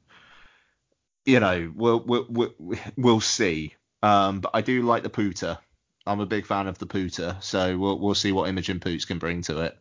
you 1.24 1.40
know, 1.40 1.72
we'll 1.74 2.00
we'll 2.00 2.26
we'll, 2.28 2.54
we'll 2.96 3.20
see. 3.20 3.74
Um, 4.02 4.40
but 4.40 4.50
I 4.54 4.60
do 4.60 4.82
like 4.82 5.02
the 5.02 5.10
Pooter. 5.10 5.58
I'm 6.06 6.20
a 6.20 6.26
big 6.26 6.46
fan 6.46 6.66
of 6.68 6.78
the 6.78 6.86
Pooter, 6.86 7.42
so 7.42 7.76
we'll 7.78 7.98
we'll 7.98 8.14
see 8.14 8.32
what 8.32 8.48
Imogen 8.48 8.78
Poots 8.80 9.04
can 9.04 9.18
bring 9.18 9.42
to 9.42 9.60
it. 9.62 9.78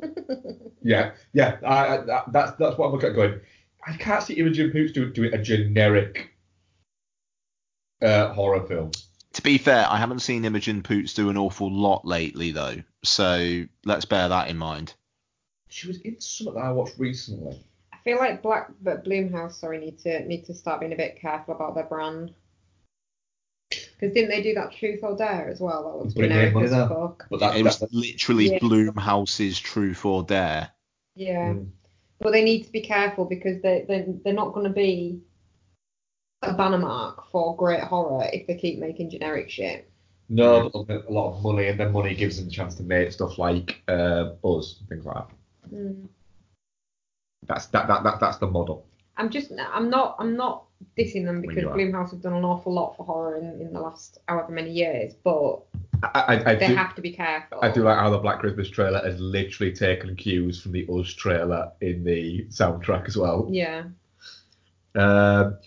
Yeah, 0.84 1.12
yeah. 1.32 1.58
I, 1.64 1.86
I, 1.86 1.96
that, 1.98 2.32
that's 2.32 2.52
that's 2.58 2.76
what 2.76 2.86
I'm 2.86 2.92
looking 2.92 3.10
at. 3.10 3.14
Going, 3.14 3.38
I 3.86 3.92
can't 3.96 4.20
see 4.20 4.34
Imogen 4.34 4.72
Poots 4.72 4.90
doing 4.90 5.12
doing 5.12 5.32
a 5.32 5.40
generic 5.40 6.31
uh, 8.02 8.32
horror 8.32 8.66
film. 8.66 8.90
To 9.34 9.42
be 9.42 9.56
fair, 9.58 9.86
I 9.88 9.96
haven't 9.96 10.20
seen 10.20 10.44
Imogen 10.44 10.82
Poots 10.82 11.14
do 11.14 11.30
an 11.30 11.38
awful 11.38 11.72
lot 11.72 12.04
lately 12.04 12.52
though, 12.52 12.76
so 13.02 13.64
let's 13.84 14.04
bear 14.04 14.28
that 14.28 14.48
in 14.48 14.58
mind. 14.58 14.94
She 15.68 15.88
was 15.88 16.00
in 16.00 16.20
something 16.20 16.54
that 16.54 16.60
I 16.60 16.72
watched 16.72 16.98
recently. 16.98 17.58
I 17.92 17.96
feel 18.04 18.18
like 18.18 18.42
Black 18.42 18.70
but 18.82 19.04
Blumhouse, 19.04 19.54
sorry, 19.54 19.78
need 19.78 19.98
to 20.00 20.24
need 20.26 20.44
to 20.46 20.54
start 20.54 20.80
being 20.80 20.92
a 20.92 20.96
bit 20.96 21.18
careful 21.20 21.54
about 21.54 21.74
their 21.74 21.84
brand. 21.84 22.34
Because 23.70 24.12
didn't 24.12 24.30
they 24.30 24.42
do 24.42 24.54
that 24.54 24.72
Truth 24.72 25.00
or 25.02 25.16
Dare 25.16 25.48
as 25.48 25.60
well? 25.60 25.84
That 25.84 26.04
was 26.04 26.14
Put 26.14 26.24
it 26.24 26.28
generic 26.28 26.56
as 26.56 26.72
fuck. 26.72 27.26
But 27.30 27.40
that, 27.40 27.56
It 27.56 27.62
was 27.62 27.78
that, 27.78 27.92
literally 27.94 28.52
Yeah. 28.52 28.58
Blumhouse's 28.58 29.58
Truth 29.58 30.04
or 30.04 30.22
Dare. 30.24 30.70
Yeah. 31.14 31.54
Mm. 31.54 31.70
But 32.18 32.32
they 32.32 32.44
need 32.44 32.64
to 32.64 32.72
be 32.72 32.82
careful 32.82 33.24
because 33.24 33.62
they 33.62 33.84
they 33.88 34.04
they're 34.22 34.34
not 34.34 34.52
going 34.52 34.66
to 34.66 34.72
be 34.72 35.22
a 36.42 36.52
banner 36.52 36.78
mark 36.78 37.30
for 37.30 37.56
great 37.56 37.82
horror 37.82 38.26
if 38.32 38.46
they 38.46 38.56
keep 38.56 38.78
making 38.78 39.10
generic 39.10 39.50
shit. 39.50 39.90
no, 40.28 40.62
but 40.62 40.72
they'll 40.72 40.84
get 40.84 41.08
a 41.08 41.12
lot 41.12 41.36
of 41.36 41.42
money, 41.42 41.68
and 41.68 41.78
then 41.78 41.92
money 41.92 42.14
gives 42.14 42.36
them 42.36 42.46
the 42.46 42.50
chance 42.50 42.74
to 42.76 42.82
make 42.82 43.12
stuff 43.12 43.38
like 43.38 43.82
uh, 43.88 44.30
us 44.44 44.76
and 44.80 44.88
things 44.88 45.04
like 45.04 45.16
that. 45.16 45.74
Mm. 45.74 46.08
That's 47.46 47.66
that, 47.66 47.88
that, 47.88 48.04
that 48.04 48.20
that's 48.20 48.38
the 48.38 48.46
model. 48.46 48.86
I'm 49.16 49.30
just 49.30 49.52
I'm 49.72 49.90
not 49.90 50.16
I'm 50.18 50.36
not 50.36 50.64
dissing 50.98 51.24
them 51.24 51.40
because. 51.40 51.64
Blumhouse 51.64 52.10
have 52.10 52.22
done 52.22 52.34
an 52.34 52.44
awful 52.44 52.72
lot 52.72 52.96
for 52.96 53.04
horror 53.04 53.36
in, 53.36 53.60
in 53.60 53.72
the 53.72 53.80
last 53.80 54.18
however 54.28 54.52
many 54.52 54.70
years, 54.70 55.14
but 55.22 55.60
I, 56.02 56.08
I, 56.14 56.50
I 56.50 56.54
they 56.54 56.68
do, 56.68 56.74
have 56.74 56.94
to 56.94 57.02
be 57.02 57.12
careful. 57.12 57.58
I 57.62 57.70
do 57.70 57.82
like 57.82 57.98
how 57.98 58.10
the 58.10 58.18
Black 58.18 58.40
Christmas 58.40 58.68
trailer 58.70 59.00
has 59.04 59.20
literally 59.20 59.72
taken 59.72 60.16
cues 60.16 60.60
from 60.60 60.72
the 60.72 60.86
Us 60.88 61.12
trailer 61.12 61.70
in 61.80 62.04
the 62.04 62.46
soundtrack 62.46 63.06
as 63.06 63.16
well. 63.16 63.48
Yeah. 63.50 63.84
Um, 64.94 65.58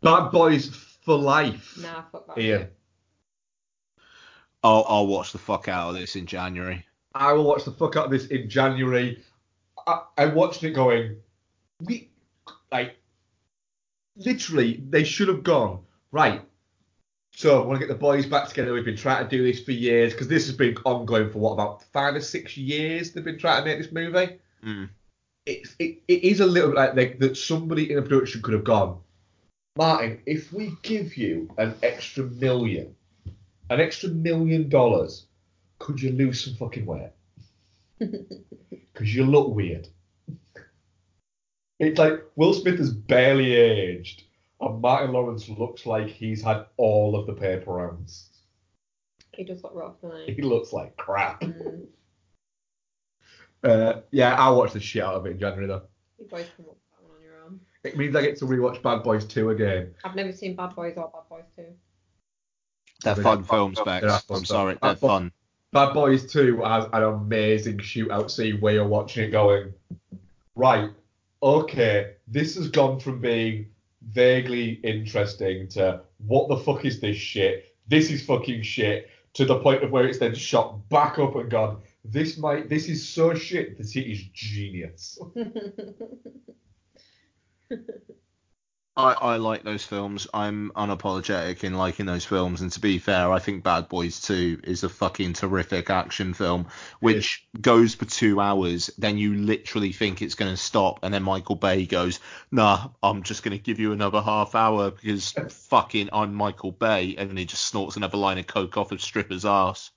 Bad 0.00 0.30
Boys 0.30 0.68
for 1.04 1.16
Life. 1.16 1.78
Nah, 1.80 2.02
fuck 2.10 2.26
that. 2.28 2.38
Ian, 2.38 2.60
shit. 2.60 2.76
I'll 4.62 4.84
I'll 4.88 5.06
watch 5.06 5.32
the 5.32 5.38
fuck 5.38 5.68
out 5.68 5.90
of 5.90 5.94
this 5.96 6.16
in 6.16 6.26
January. 6.26 6.84
I 7.14 7.32
will 7.32 7.44
watch 7.44 7.64
the 7.64 7.72
fuck 7.72 7.96
out 7.96 8.06
of 8.06 8.10
this 8.10 8.26
in 8.26 8.48
January. 8.48 9.22
I, 9.86 10.02
I 10.16 10.26
watched 10.26 10.62
it 10.62 10.70
going, 10.70 11.16
we 11.82 12.10
like 12.70 12.96
literally 14.16 14.82
they 14.88 15.04
should 15.04 15.28
have 15.28 15.42
gone 15.42 15.80
right. 16.10 16.42
So 17.34 17.62
I 17.62 17.66
want 17.66 17.80
to 17.80 17.86
get 17.86 17.92
the 17.92 17.98
boys 17.98 18.26
back 18.26 18.48
together. 18.48 18.72
We've 18.72 18.84
been 18.84 18.96
trying 18.96 19.24
to 19.24 19.36
do 19.36 19.42
this 19.42 19.62
for 19.62 19.72
years 19.72 20.12
because 20.12 20.28
this 20.28 20.46
has 20.46 20.54
been 20.54 20.76
ongoing 20.84 21.30
for 21.30 21.38
what 21.38 21.52
about 21.52 21.82
five 21.84 22.14
or 22.14 22.20
six 22.20 22.56
years. 22.56 23.12
They've 23.12 23.24
been 23.24 23.38
trying 23.38 23.64
to 23.64 23.70
make 23.70 23.78
this 23.78 23.92
movie. 23.92 24.38
Mm. 24.64 24.90
It's 25.46 25.74
it, 25.78 26.02
it 26.08 26.24
is 26.24 26.40
a 26.40 26.46
little 26.46 26.70
bit 26.70 26.76
like, 26.76 26.94
like 26.94 27.18
that 27.20 27.36
somebody 27.36 27.90
in 27.90 27.98
a 27.98 28.02
production 28.02 28.42
could 28.42 28.54
have 28.54 28.64
gone, 28.64 29.00
Martin. 29.76 30.20
If 30.26 30.52
we 30.52 30.76
give 30.82 31.16
you 31.16 31.48
an 31.58 31.74
extra 31.82 32.24
million, 32.24 32.94
an 33.70 33.80
extra 33.80 34.10
million 34.10 34.68
dollars, 34.68 35.26
could 35.78 36.00
you 36.00 36.12
lose 36.12 36.44
some 36.44 36.54
fucking 36.54 36.86
weight? 36.86 37.10
Because 38.92 39.14
you 39.14 39.24
look 39.24 39.54
weird. 39.54 39.88
It's 41.80 41.98
like 41.98 42.22
Will 42.36 42.52
Smith 42.52 42.78
is 42.78 42.92
barely 42.92 43.54
aged, 43.54 44.24
and 44.60 44.82
Martin 44.82 45.12
Lawrence 45.12 45.48
looks 45.48 45.86
like 45.86 46.08
he's 46.08 46.42
had 46.42 46.66
all 46.76 47.16
of 47.16 47.26
the 47.26 47.32
paper 47.32 47.72
rounds. 47.72 48.28
He 49.32 49.44
does 49.44 49.62
look 49.64 49.74
rough, 49.74 50.00
doesn't 50.02 50.28
he? 50.28 50.34
He 50.34 50.42
looks 50.42 50.74
like 50.74 50.94
crap. 50.98 51.40
Mm. 51.40 51.86
Uh, 53.64 54.00
yeah, 54.10 54.34
I'll 54.34 54.56
watch 54.56 54.72
the 54.74 54.80
shit 54.80 55.02
out 55.02 55.14
of 55.14 55.26
it 55.26 55.30
in 55.30 55.38
January 55.38 55.66
though. 55.66 55.82
You 56.18 56.26
boys 56.26 56.46
come 56.56 56.66
up 56.66 56.76
with 56.76 56.78
that 56.90 57.02
one 57.08 57.16
on 57.16 57.22
your 57.22 57.40
own. 57.44 57.60
It 57.84 57.96
means 57.96 58.14
I 58.14 58.22
get 58.22 58.36
to 58.38 58.44
rewatch 58.46 58.80
Bad 58.82 59.02
Boys 59.02 59.24
2 59.24 59.50
again. 59.50 59.94
I've 60.04 60.14
never 60.14 60.32
seen 60.32 60.54
Bad 60.54 60.74
Boys 60.76 60.94
or 60.96 61.10
Bad 61.12 61.28
Boys 61.28 61.44
2. 61.56 61.62
They're 63.04 63.14
They're 63.14 63.24
fun 63.24 63.42
fun 63.42 63.44
films, 63.44 63.78
films. 63.78 63.86
Bex. 63.86 64.02
They're 64.02 64.18
fun 64.20 64.36
I'm 64.38 64.44
sorry, 64.44 64.72
they're 64.74 64.94
but- 64.94 64.98
fun. 65.00 65.32
Bad 65.72 65.94
Boys 65.94 66.30
2 66.30 66.60
has 66.62 66.84
an 66.92 67.02
amazing 67.02 67.78
shootout 67.78 68.30
scene 68.30 68.60
where 68.60 68.74
you're 68.74 68.86
watching 68.86 69.24
it 69.24 69.30
going, 69.30 69.72
right, 70.54 70.90
okay, 71.42 72.12
this 72.28 72.56
has 72.56 72.68
gone 72.68 73.00
from 73.00 73.20
being 73.22 73.68
vaguely 74.10 74.72
interesting 74.84 75.66
to 75.68 76.02
what 76.18 76.48
the 76.48 76.58
fuck 76.58 76.84
is 76.84 77.00
this 77.00 77.16
shit? 77.16 77.74
This 77.88 78.10
is 78.10 78.22
fucking 78.24 78.62
shit 78.62 79.08
to 79.32 79.46
the 79.46 79.58
point 79.60 79.82
of 79.82 79.90
where 79.90 80.06
it's 80.06 80.18
then 80.18 80.34
shot 80.34 80.86
back 80.90 81.18
up 81.18 81.36
and 81.36 81.50
gone, 81.50 81.78
this 82.04 82.36
might 82.36 82.68
this 82.68 82.88
is 82.88 83.08
so 83.08 83.32
shit 83.32 83.78
that 83.78 83.96
it 83.96 84.10
is 84.12 84.22
genius. 84.34 85.18
I, 88.94 89.12
I 89.12 89.36
like 89.36 89.62
those 89.62 89.84
films. 89.84 90.26
I'm 90.34 90.70
unapologetic 90.76 91.64
in 91.64 91.74
liking 91.74 92.04
those 92.04 92.26
films. 92.26 92.60
And 92.60 92.70
to 92.72 92.80
be 92.80 92.98
fair, 92.98 93.32
I 93.32 93.38
think 93.38 93.64
Bad 93.64 93.88
Boys 93.88 94.20
2 94.20 94.60
is 94.64 94.84
a 94.84 94.88
fucking 94.90 95.32
terrific 95.32 95.88
action 95.88 96.34
film, 96.34 96.66
which 97.00 97.48
goes 97.58 97.94
for 97.94 98.04
two 98.04 98.38
hours. 98.38 98.90
Then 98.98 99.16
you 99.16 99.34
literally 99.34 99.92
think 99.92 100.20
it's 100.20 100.34
going 100.34 100.50
to 100.50 100.58
stop. 100.58 101.00
And 101.02 101.14
then 101.14 101.22
Michael 101.22 101.56
Bay 101.56 101.86
goes, 101.86 102.20
nah, 102.50 102.88
I'm 103.02 103.22
just 103.22 103.42
going 103.42 103.56
to 103.56 103.62
give 103.62 103.80
you 103.80 103.92
another 103.92 104.20
half 104.20 104.54
hour 104.54 104.90
because 104.90 105.32
fucking 105.48 106.10
I'm 106.12 106.34
Michael 106.34 106.72
Bay. 106.72 107.14
And 107.16 107.30
then 107.30 107.38
he 107.38 107.46
just 107.46 107.64
snorts 107.64 107.96
another 107.96 108.18
line 108.18 108.36
of 108.36 108.46
coke 108.46 108.76
off 108.76 108.92
a 108.92 108.98
stripper's 108.98 109.46
ass. 109.46 109.90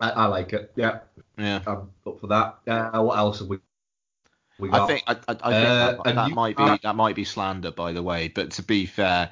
I, 0.00 0.10
I 0.10 0.26
like 0.26 0.52
it. 0.52 0.72
Yeah, 0.76 1.00
Yeah. 1.38 1.60
I'm 1.66 1.90
up 2.06 2.20
for 2.20 2.26
that. 2.28 2.58
Uh, 2.66 3.02
what 3.02 3.18
else 3.18 3.38
have 3.38 3.48
we, 3.48 3.58
we 4.58 4.68
got? 4.68 4.82
I 4.82 4.86
think 4.86 5.04
I, 5.06 5.12
I, 5.12 5.16
I 5.16 5.34
think 5.34 5.38
Uh, 5.44 5.52
that, 6.02 6.14
that 6.14 6.28
you- 6.28 6.34
might 6.34 6.56
be 6.56 6.78
that 6.82 6.96
might 6.96 7.14
be 7.16 7.24
slander, 7.24 7.70
by 7.70 7.92
the 7.92 8.02
way. 8.02 8.28
But 8.28 8.50
to 8.52 8.62
be 8.62 8.86
fair, 8.86 9.30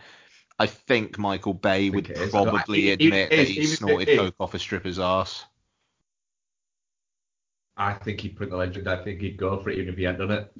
I 0.58 0.66
think 0.66 1.18
Michael 1.18 1.54
Bay 1.54 1.90
think 1.90 2.08
would 2.08 2.30
probably 2.30 2.90
It- 2.90 3.00
it 3.00 3.04
admit 3.06 3.30
that 3.30 3.48
he 3.48 3.66
snorted 3.66 4.16
coke 4.18 4.34
off 4.38 4.54
a 4.54 4.58
stripper's 4.58 4.98
ass. 4.98 5.44
I 7.76 7.94
think 7.94 8.20
he'd 8.20 8.36
print 8.36 8.52
the 8.52 8.58
legend. 8.58 8.86
I 8.88 9.02
think 9.02 9.20
he'd 9.20 9.36
go 9.38 9.60
for 9.60 9.70
it 9.70 9.78
even 9.78 9.88
if 9.92 9.98
he 9.98 10.04
hadn't 10.04 10.28
done 10.28 10.38
it. 10.38 10.52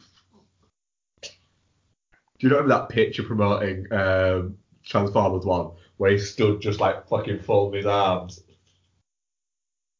Do 1.22 2.48
you 2.48 2.48
remember 2.48 2.70
that 2.74 2.88
picture 2.88 3.22
promoting 3.22 3.86
um, 3.92 4.56
Transformers 4.84 5.44
1 5.44 5.70
where 5.98 6.10
he 6.10 6.18
stood 6.18 6.60
just 6.60 6.80
like 6.80 7.06
fucking 7.06 7.40
folding 7.40 7.76
his 7.78 7.86
arms? 7.86 8.42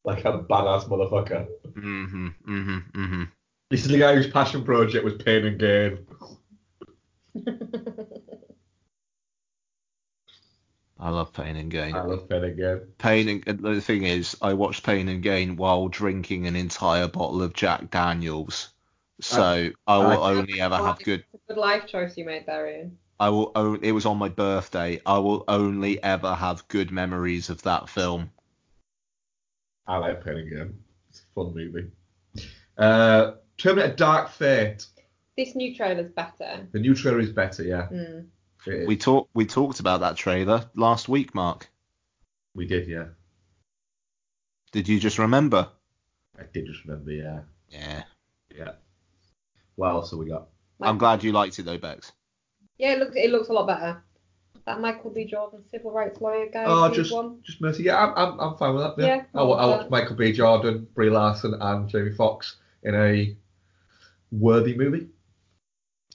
Like 0.05 0.25
a 0.25 0.39
badass 0.39 0.87
motherfucker. 0.89 1.47
Mm-hmm. 1.73 2.27
Mm-hmm. 2.47 2.77
Mm-hmm. 3.03 3.23
This 3.69 3.85
is 3.85 3.87
the 3.87 3.99
guy 3.99 4.15
whose 4.15 4.27
passion 4.27 4.63
project 4.63 5.03
was 5.03 5.13
pain 5.15 5.45
and 5.45 5.59
gain. 5.59 6.05
I 10.99 11.09
love 11.09 11.33
Pain 11.33 11.57
and 11.57 11.69
Gain. 11.71 11.95
I 11.95 12.01
love 12.03 12.29
pain 12.29 12.43
and 12.43 12.55
gain. 12.55 12.81
Pain 12.97 13.43
and 13.45 13.59
the 13.59 13.81
thing 13.81 14.03
is, 14.03 14.37
I 14.41 14.53
watched 14.53 14.85
Pain 14.85 15.09
and 15.09 15.21
Gain 15.21 15.57
while 15.57 15.87
drinking 15.89 16.47
an 16.47 16.55
entire 16.55 17.07
bottle 17.07 17.41
of 17.41 17.53
Jack 17.53 17.89
Daniels. 17.91 18.69
So 19.19 19.69
I 19.87 19.97
will 19.97 20.23
I- 20.23 20.33
only 20.35 20.61
ever 20.61 20.77
have 20.77 21.01
good. 21.03 21.25
Good 21.47 21.57
life 21.57 21.87
choice 21.87 22.15
you 22.17 22.25
made 22.25 22.45
there, 22.45 22.69
Ian. 22.69 22.97
I 23.19 23.29
will. 23.29 23.51
It 23.81 23.91
was 23.91 24.05
on 24.05 24.17
my 24.17 24.29
birthday. 24.29 24.99
I 25.05 25.17
will 25.19 25.43
only 25.47 26.01
ever 26.03 26.33
have 26.35 26.67
good 26.67 26.91
memories 26.91 27.49
of 27.49 27.61
that 27.63 27.89
film. 27.89 28.29
I 29.87 29.97
like 29.97 30.23
pain 30.23 30.37
and 30.37 30.49
gain. 30.49 30.73
It's 31.09 31.19
a 31.21 31.33
fun 31.33 31.53
movie. 31.53 31.89
Uh, 32.77 33.33
Terminator 33.57 33.95
Dark 33.95 34.31
Fate. 34.31 34.85
This 35.37 35.55
new 35.55 35.75
trailer's 35.75 36.11
better. 36.11 36.67
The 36.71 36.79
new 36.79 36.95
trailer 36.95 37.19
is 37.19 37.31
better, 37.31 37.63
yeah. 37.63 37.87
Mm. 37.91 38.27
It 38.65 38.73
is. 38.73 38.87
We 38.87 38.97
talked. 38.97 39.29
We 39.33 39.45
talked 39.45 39.79
about 39.79 39.99
that 40.01 40.15
trailer 40.15 40.65
last 40.75 41.09
week, 41.09 41.35
Mark. 41.35 41.69
we 42.55 42.65
did, 42.65 42.87
yeah. 42.87 43.05
Did 44.71 44.87
you 44.87 44.99
just 44.99 45.19
remember? 45.19 45.67
I 46.39 46.43
did 46.51 46.65
just 46.65 46.83
remember, 46.85 47.11
yeah. 47.11 47.41
Yeah. 47.69 48.03
Yeah. 48.55 48.71
What 49.75 49.89
else 49.89 50.11
have 50.11 50.19
we 50.19 50.27
got? 50.27 50.47
I'm 50.81 50.97
glad 50.97 51.23
you 51.23 51.31
liked 51.31 51.59
it 51.59 51.63
though, 51.63 51.77
Bex. 51.77 52.11
Yeah, 52.77 52.93
it 52.93 52.99
looks 52.99 53.15
it 53.15 53.29
looks 53.31 53.49
a 53.49 53.53
lot 53.53 53.67
better. 53.67 54.03
That 54.65 54.79
Michael 54.79 55.09
B. 55.09 55.25
Jordan 55.25 55.61
civil 55.71 55.91
rights 55.91 56.21
lawyer 56.21 56.47
guy. 56.47 56.63
Oh, 56.65 56.89
just 56.89 57.11
one. 57.11 57.39
just 57.43 57.59
Mercy. 57.59 57.83
Yeah, 57.83 57.97
I'm, 57.97 58.13
I'm, 58.15 58.39
I'm 58.39 58.57
fine 58.57 58.73
with 58.73 58.83
that. 58.83 58.93
Yeah. 58.97 59.15
Yeah, 59.15 59.23
I, 59.35 59.43
I 59.43 59.63
I'm 59.63 59.69
watched 59.69 59.89
Michael 59.89 60.15
B. 60.15 60.31
Jordan, 60.31 60.87
Brie 60.93 61.09
Larson, 61.09 61.53
and 61.59 61.89
Jamie 61.89 62.13
Foxx 62.13 62.55
in 62.83 62.95
a 62.95 63.35
worthy 64.31 64.75
movie. 64.75 65.09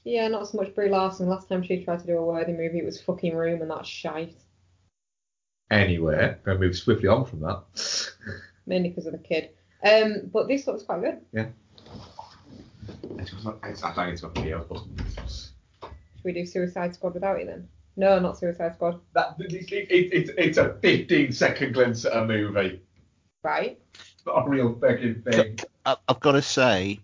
Yeah, 0.05 0.28
not 0.28 0.49
so 0.49 0.57
much 0.59 0.74
Brie 0.74 0.88
Larson. 0.88 1.28
Last 1.28 1.49
time 1.49 1.62
she 1.62 1.84
tried 1.84 2.01
to 2.01 2.07
do 2.07 2.16
a 2.16 2.24
worthy 2.24 2.53
movie, 2.53 2.78
it 2.78 2.84
was 2.84 3.01
fucking 3.01 3.36
Room, 3.36 3.61
and 3.61 3.70
that's 3.70 3.88
shite. 3.88 4.34
Anyway, 5.70 6.34
going 6.44 6.59
to 6.59 6.64
move 6.66 6.76
swiftly 6.76 7.09
on 7.09 7.26
from 7.26 7.40
that. 7.40 7.62
Mainly 8.66 8.88
because 8.88 9.05
of 9.07 9.12
the 9.12 9.18
kid. 9.18 9.51
Um, 9.84 10.30
but 10.32 10.49
this 10.49 10.66
looks 10.66 10.82
quite 10.82 11.03
good. 11.03 11.20
I, 13.62 13.74
I, 13.82 14.03
I 14.03 14.11
need 14.11 14.16
to 14.16 14.28
go 14.28 14.62
for 14.62 14.64
but 14.68 14.82
Should 15.80 16.24
we 16.24 16.32
do 16.32 16.46
Suicide 16.46 16.94
Squad 16.94 17.14
without 17.14 17.38
you 17.38 17.46
then? 17.46 17.68
No, 17.99 18.18
not 18.20 18.38
Suicide 18.38 18.74
Squad. 18.76 19.01
that 19.14 19.34
it, 19.40 19.53
it, 19.72 19.90
it, 20.12 20.30
it's 20.38 20.57
a 20.57 20.74
15 20.80 21.32
second 21.32 21.74
glimpse 21.74 22.05
at 22.05 22.16
a 22.16 22.24
movie. 22.24 22.80
Right. 23.42 23.78
It's 23.94 24.24
not 24.24 24.46
a 24.46 24.49
real 24.49 24.78
fucking 24.80 25.22
thing. 25.28 25.59
I- 25.84 25.96
I've 26.09 26.20
got 26.20 26.32
to 26.32 26.42
say, 26.42 27.01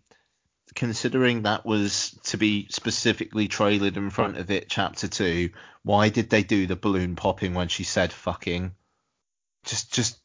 considering 0.76 1.42
that 1.42 1.66
was 1.66 2.16
to 2.24 2.36
be 2.36 2.68
specifically 2.70 3.48
trailered 3.48 3.96
in 3.96 4.10
front 4.10 4.36
of 4.38 4.50
it, 4.52 4.68
chapter 4.68 5.08
two, 5.08 5.50
why 5.82 6.10
did 6.10 6.30
they 6.30 6.44
do 6.44 6.66
the 6.68 6.76
balloon 6.76 7.16
popping 7.16 7.54
when 7.54 7.68
she 7.68 7.82
said 7.84 8.12
fucking? 8.12 8.72
Just, 9.64 9.92
just, 9.92 10.18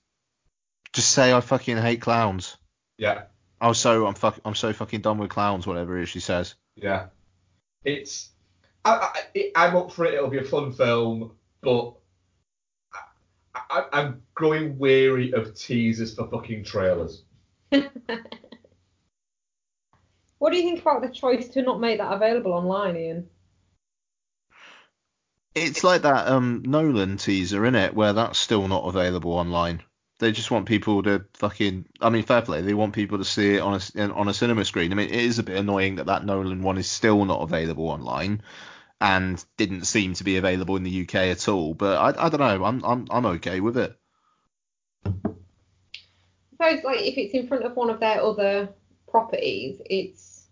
just 0.93 1.09
say 1.09 1.33
I 1.33 1.41
fucking 1.41 1.77
hate 1.77 2.01
clowns. 2.01 2.57
Yeah, 2.97 3.23
Oh, 3.61 3.73
so 3.73 4.05
I'm 4.07 4.13
fuck, 4.13 4.39
I'm 4.45 4.55
so 4.55 4.71
fucking 4.71 5.01
done 5.01 5.17
with 5.17 5.29
clowns. 5.31 5.65
Whatever 5.67 5.97
it 5.99 6.03
is 6.03 6.09
she 6.09 6.19
says. 6.19 6.53
yeah. 6.75 7.07
It's. 7.83 8.29
I, 8.89 9.05
I, 9.05 9.19
it, 9.33 9.51
I'm 9.55 9.75
up 9.75 9.91
for 9.91 10.05
it. 10.05 10.13
It'll 10.15 10.29
be 10.29 10.39
a 10.39 10.43
fun 10.43 10.71
film, 10.71 11.31
but 11.61 11.95
I, 13.53 13.61
I, 13.69 13.85
I'm 13.93 14.21
growing 14.35 14.77
weary 14.77 15.33
of 15.33 15.55
teasers 15.55 16.15
for 16.15 16.27
fucking 16.27 16.63
trailers. 16.63 17.23
What 20.39 20.51
do 20.51 20.57
you 20.57 20.63
think 20.63 20.81
about 20.81 21.01
the 21.01 21.09
choice 21.09 21.49
to 21.49 21.61
not 21.61 21.81
make 21.81 21.97
that 21.97 22.13
available 22.13 22.53
online, 22.53 22.95
Ian? 22.95 23.29
It's 25.53 25.83
like 25.83 26.03
that 26.03 26.27
um 26.27 26.63
Nolan 26.65 27.17
teaser, 27.17 27.65
in 27.65 27.75
it, 27.75 27.93
where 27.93 28.13
that's 28.13 28.39
still 28.39 28.67
not 28.67 28.85
available 28.87 29.33
online. 29.33 29.83
They 30.19 30.31
just 30.31 30.51
want 30.51 30.65
people 30.67 31.03
to 31.03 31.25
fucking. 31.33 31.85
I 32.01 32.09
mean, 32.09 32.23
fair 32.23 32.41
play. 32.41 32.61
They 32.61 32.73
want 32.73 32.93
people 32.93 33.17
to 33.17 33.25
see 33.25 33.55
it 33.55 33.59
on 33.59 33.73
a 33.73 33.77
s- 33.77 33.95
on 33.95 34.27
a 34.29 34.33
cinema 34.33 34.63
screen. 34.65 34.91
I 34.91 34.95
mean, 34.95 35.09
it 35.09 35.15
is 35.15 35.39
a 35.39 35.43
bit 35.43 35.57
annoying 35.57 35.95
that 35.95 36.05
that 36.07 36.25
Nolan 36.25 36.61
one 36.61 36.77
is 36.77 36.89
still 36.89 37.25
not 37.25 37.41
available 37.41 37.89
online, 37.89 38.41
and 39.01 39.43
didn't 39.57 39.85
seem 39.85 40.13
to 40.15 40.23
be 40.23 40.37
available 40.37 40.75
in 40.75 40.83
the 40.83 41.01
UK 41.01 41.15
at 41.15 41.47
all. 41.47 41.73
But 41.73 41.97
I, 41.97 42.25
I 42.25 42.29
don't 42.29 42.39
know. 42.39 42.65
I'm 42.65 42.83
I'm 42.83 43.07
I'm 43.09 43.25
okay 43.25 43.59
with 43.59 43.77
it. 43.77 43.95
I 45.05 45.11
suppose 46.51 46.83
like 46.83 47.01
if 47.01 47.17
it's 47.17 47.33
in 47.33 47.47
front 47.47 47.63
of 47.63 47.75
one 47.75 47.89
of 47.89 47.99
their 47.99 48.21
other 48.21 48.69
properties, 49.07 49.81
it's. 49.85 50.47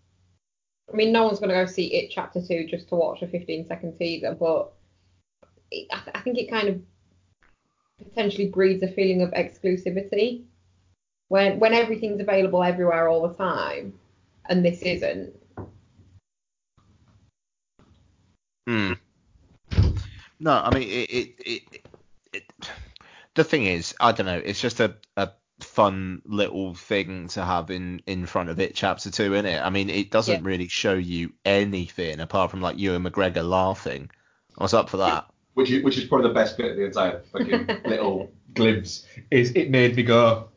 I 0.90 0.96
mean, 0.96 1.12
no 1.12 1.24
one's 1.24 1.38
going 1.38 1.50
to 1.50 1.54
go 1.54 1.66
see 1.66 1.94
it 1.94 2.10
chapter 2.10 2.40
two 2.40 2.66
just 2.66 2.88
to 2.88 2.94
watch 2.94 3.20
a 3.20 3.26
15 3.26 3.66
second 3.66 3.98
teaser, 3.98 4.34
but 4.34 4.72
it, 5.70 5.86
I, 5.92 5.98
th- 5.98 6.16
I 6.16 6.20
think 6.20 6.38
it 6.38 6.48
kind 6.48 6.68
of 6.68 6.80
potentially 7.98 8.48
breeds 8.48 8.82
a 8.82 8.88
feeling 8.88 9.20
of 9.20 9.30
exclusivity 9.32 10.44
when 11.28 11.58
when 11.58 11.74
everything's 11.74 12.20
available 12.20 12.62
everywhere 12.62 13.08
all 13.08 13.28
the 13.28 13.34
time, 13.34 13.92
and 14.46 14.64
this 14.64 14.80
isn't. 14.80 15.34
Hmm. 18.68 18.92
No, 20.40 20.52
I 20.52 20.74
mean 20.74 20.82
it, 20.88 21.10
it, 21.10 21.34
it, 21.46 21.62
it. 22.34 22.52
The 23.34 23.42
thing 23.44 23.64
is, 23.64 23.94
I 23.98 24.12
don't 24.12 24.26
know. 24.26 24.36
It's 24.44 24.60
just 24.60 24.78
a, 24.80 24.94
a 25.16 25.30
fun 25.60 26.20
little 26.26 26.74
thing 26.74 27.28
to 27.28 27.42
have 27.42 27.70
in 27.70 28.02
in 28.06 28.26
front 28.26 28.50
of 28.50 28.60
it, 28.60 28.74
chapter 28.74 29.10
two, 29.10 29.32
in 29.32 29.46
it. 29.46 29.58
I 29.62 29.70
mean, 29.70 29.88
it 29.88 30.10
doesn't 30.10 30.42
Yeah. 30.42 30.46
really 30.48 30.68
show 30.68 30.92
you 30.94 31.32
anything 31.46 32.20
apart 32.20 32.50
from 32.50 32.60
like 32.60 32.78
Ewan 32.78 33.04
McGregor 33.04 33.48
laughing. 33.48 34.10
I 34.58 34.62
was 34.64 34.74
up 34.74 34.90
for 34.90 34.98
that. 34.98 35.26
Which 35.54 35.70
is, 35.70 35.82
which 35.82 35.96
is 35.96 36.04
probably 36.04 36.28
the 36.28 36.34
best 36.34 36.58
bit 36.58 36.72
of 36.72 36.76
the 36.76 36.84
entire 36.84 37.22
fucking 37.32 37.80
little 37.90 38.30
glimpse. 38.54 39.06
Is 39.30 39.52
it 39.52 39.70
made 39.70 39.96
me 39.96 40.02
go, 40.02 40.50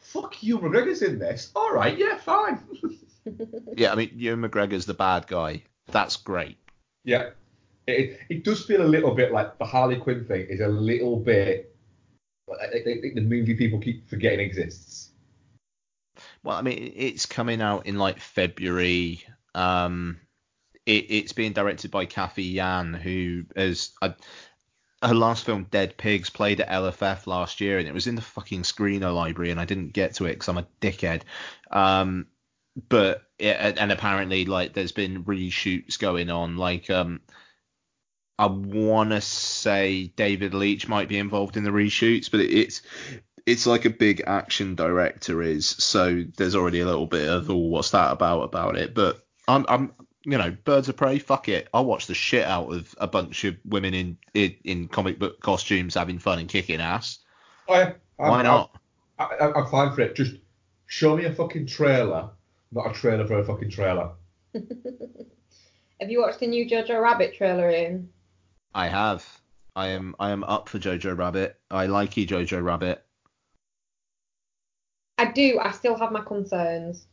fuck 0.00 0.42
you, 0.42 0.58
McGregor's 0.58 1.00
in 1.02 1.18
this. 1.18 1.50
All 1.56 1.72
right, 1.72 1.96
yeah, 1.96 2.18
fine. 2.18 2.60
Yeah, 3.76 3.92
I 3.92 3.96
mean, 3.96 4.10
Ewan 4.14 4.42
McGregor's 4.42 4.86
the 4.86 4.94
bad 4.94 5.26
guy. 5.26 5.62
That's 5.88 6.16
great. 6.16 6.58
Yeah. 7.02 7.30
It, 7.86 8.20
it 8.28 8.44
does 8.44 8.64
feel 8.64 8.82
a 8.82 8.84
little 8.84 9.14
bit 9.14 9.32
like 9.32 9.58
the 9.58 9.64
Harley 9.64 9.96
Quinn 9.96 10.24
thing 10.24 10.46
is 10.48 10.60
a 10.60 10.68
little 10.68 11.16
bit. 11.16 11.74
I 12.50 12.80
think 12.82 13.14
the 13.14 13.20
movie 13.20 13.54
people 13.54 13.78
keep 13.78 14.08
forgetting 14.08 14.40
exists. 14.40 15.10
Well, 16.42 16.56
I 16.56 16.62
mean, 16.62 16.92
it's 16.96 17.26
coming 17.26 17.60
out 17.60 17.86
in 17.86 17.98
like 17.98 18.20
February. 18.20 19.24
Um, 19.54 20.20
it, 20.84 21.06
it's 21.08 21.32
being 21.32 21.52
directed 21.52 21.90
by 21.90 22.06
Cathy 22.06 22.44
Yan, 22.44 22.94
who 22.94 23.44
is 23.56 23.90
I, 24.00 24.14
her 25.02 25.14
last 25.14 25.44
film, 25.44 25.66
Dead 25.70 25.96
Pigs, 25.96 26.30
played 26.30 26.60
at 26.60 26.68
LFF 26.68 27.26
last 27.26 27.60
year, 27.60 27.78
and 27.78 27.88
it 27.88 27.94
was 27.94 28.06
in 28.06 28.14
the 28.14 28.22
fucking 28.22 28.62
screener 28.62 29.14
library, 29.14 29.50
and 29.50 29.60
I 29.60 29.64
didn't 29.64 29.92
get 29.92 30.14
to 30.14 30.26
it 30.26 30.34
because 30.34 30.48
I'm 30.48 30.58
a 30.58 30.66
dickhead. 30.80 31.22
Um, 31.70 32.26
but 32.88 33.22
it, 33.38 33.78
and 33.78 33.92
apparently, 33.92 34.44
like, 34.44 34.72
there's 34.72 34.92
been 34.92 35.24
reshoots 35.24 35.98
going 35.98 36.30
on. 36.30 36.56
Like, 36.56 36.88
um, 36.90 37.20
I 38.38 38.46
want 38.46 39.10
to 39.10 39.20
say 39.20 40.08
David 40.16 40.52
Leitch 40.52 40.88
might 40.88 41.08
be 41.08 41.18
involved 41.18 41.56
in 41.56 41.64
the 41.64 41.70
reshoots, 41.70 42.30
but 42.30 42.40
it's 42.40 42.82
it's 43.46 43.66
like 43.66 43.84
a 43.84 43.90
big 43.90 44.22
action 44.26 44.74
director 44.74 45.40
is, 45.40 45.68
so 45.68 46.24
there's 46.36 46.56
already 46.56 46.80
a 46.80 46.86
little 46.86 47.06
bit 47.06 47.28
of 47.28 47.48
oh, 47.48 47.56
what's 47.56 47.90
that 47.92 48.12
about 48.12 48.42
about 48.42 48.76
it. 48.76 48.94
But 48.94 49.24
I'm 49.48 49.64
I'm 49.68 49.92
you 50.24 50.36
know, 50.36 50.54
Birds 50.64 50.88
of 50.88 50.96
Prey, 50.96 51.20
fuck 51.20 51.48
it. 51.48 51.68
I'll 51.72 51.84
watch 51.84 52.08
the 52.08 52.14
shit 52.14 52.44
out 52.44 52.72
of 52.72 52.94
a 52.98 53.06
bunch 53.06 53.44
of 53.44 53.56
women 53.64 53.94
in 53.94 54.18
in, 54.34 54.54
in 54.64 54.88
comic 54.88 55.18
book 55.18 55.40
costumes 55.40 55.94
having 55.94 56.18
fun 56.18 56.40
and 56.40 56.48
kicking 56.48 56.80
ass. 56.80 57.20
Oh, 57.68 57.74
yeah, 57.74 57.92
I'm, 58.18 58.28
Why 58.28 58.42
not? 58.42 58.76
I'm, 59.18 59.28
I, 59.40 59.52
I'm 59.52 59.66
fine 59.70 59.94
for 59.94 60.02
it. 60.02 60.16
Just 60.16 60.34
show 60.86 61.16
me 61.16 61.24
a 61.24 61.32
fucking 61.32 61.66
trailer, 61.66 62.30
not 62.72 62.90
a 62.90 62.92
trailer 62.92 63.26
for 63.26 63.38
a 63.38 63.44
fucking 63.44 63.70
trailer. 63.70 64.10
Have 66.00 66.10
you 66.10 66.20
watched 66.20 66.40
the 66.40 66.46
new 66.46 66.68
Jojo 66.68 67.00
Rabbit 67.00 67.34
trailer, 67.34 67.70
Ian? 67.70 68.10
I 68.76 68.88
have. 68.88 69.26
I 69.74 69.88
am 69.88 70.14
I 70.20 70.30
am 70.30 70.44
up 70.44 70.68
for 70.68 70.78
Jojo 70.78 71.16
Rabbit. 71.16 71.58
I 71.70 71.86
like 71.86 72.16
you, 72.18 72.26
Jojo 72.26 72.62
Rabbit. 72.62 73.02
I 75.16 75.32
do. 75.32 75.58
I 75.58 75.70
still 75.70 75.96
have 75.96 76.12
my 76.12 76.20
concerns. 76.20 77.06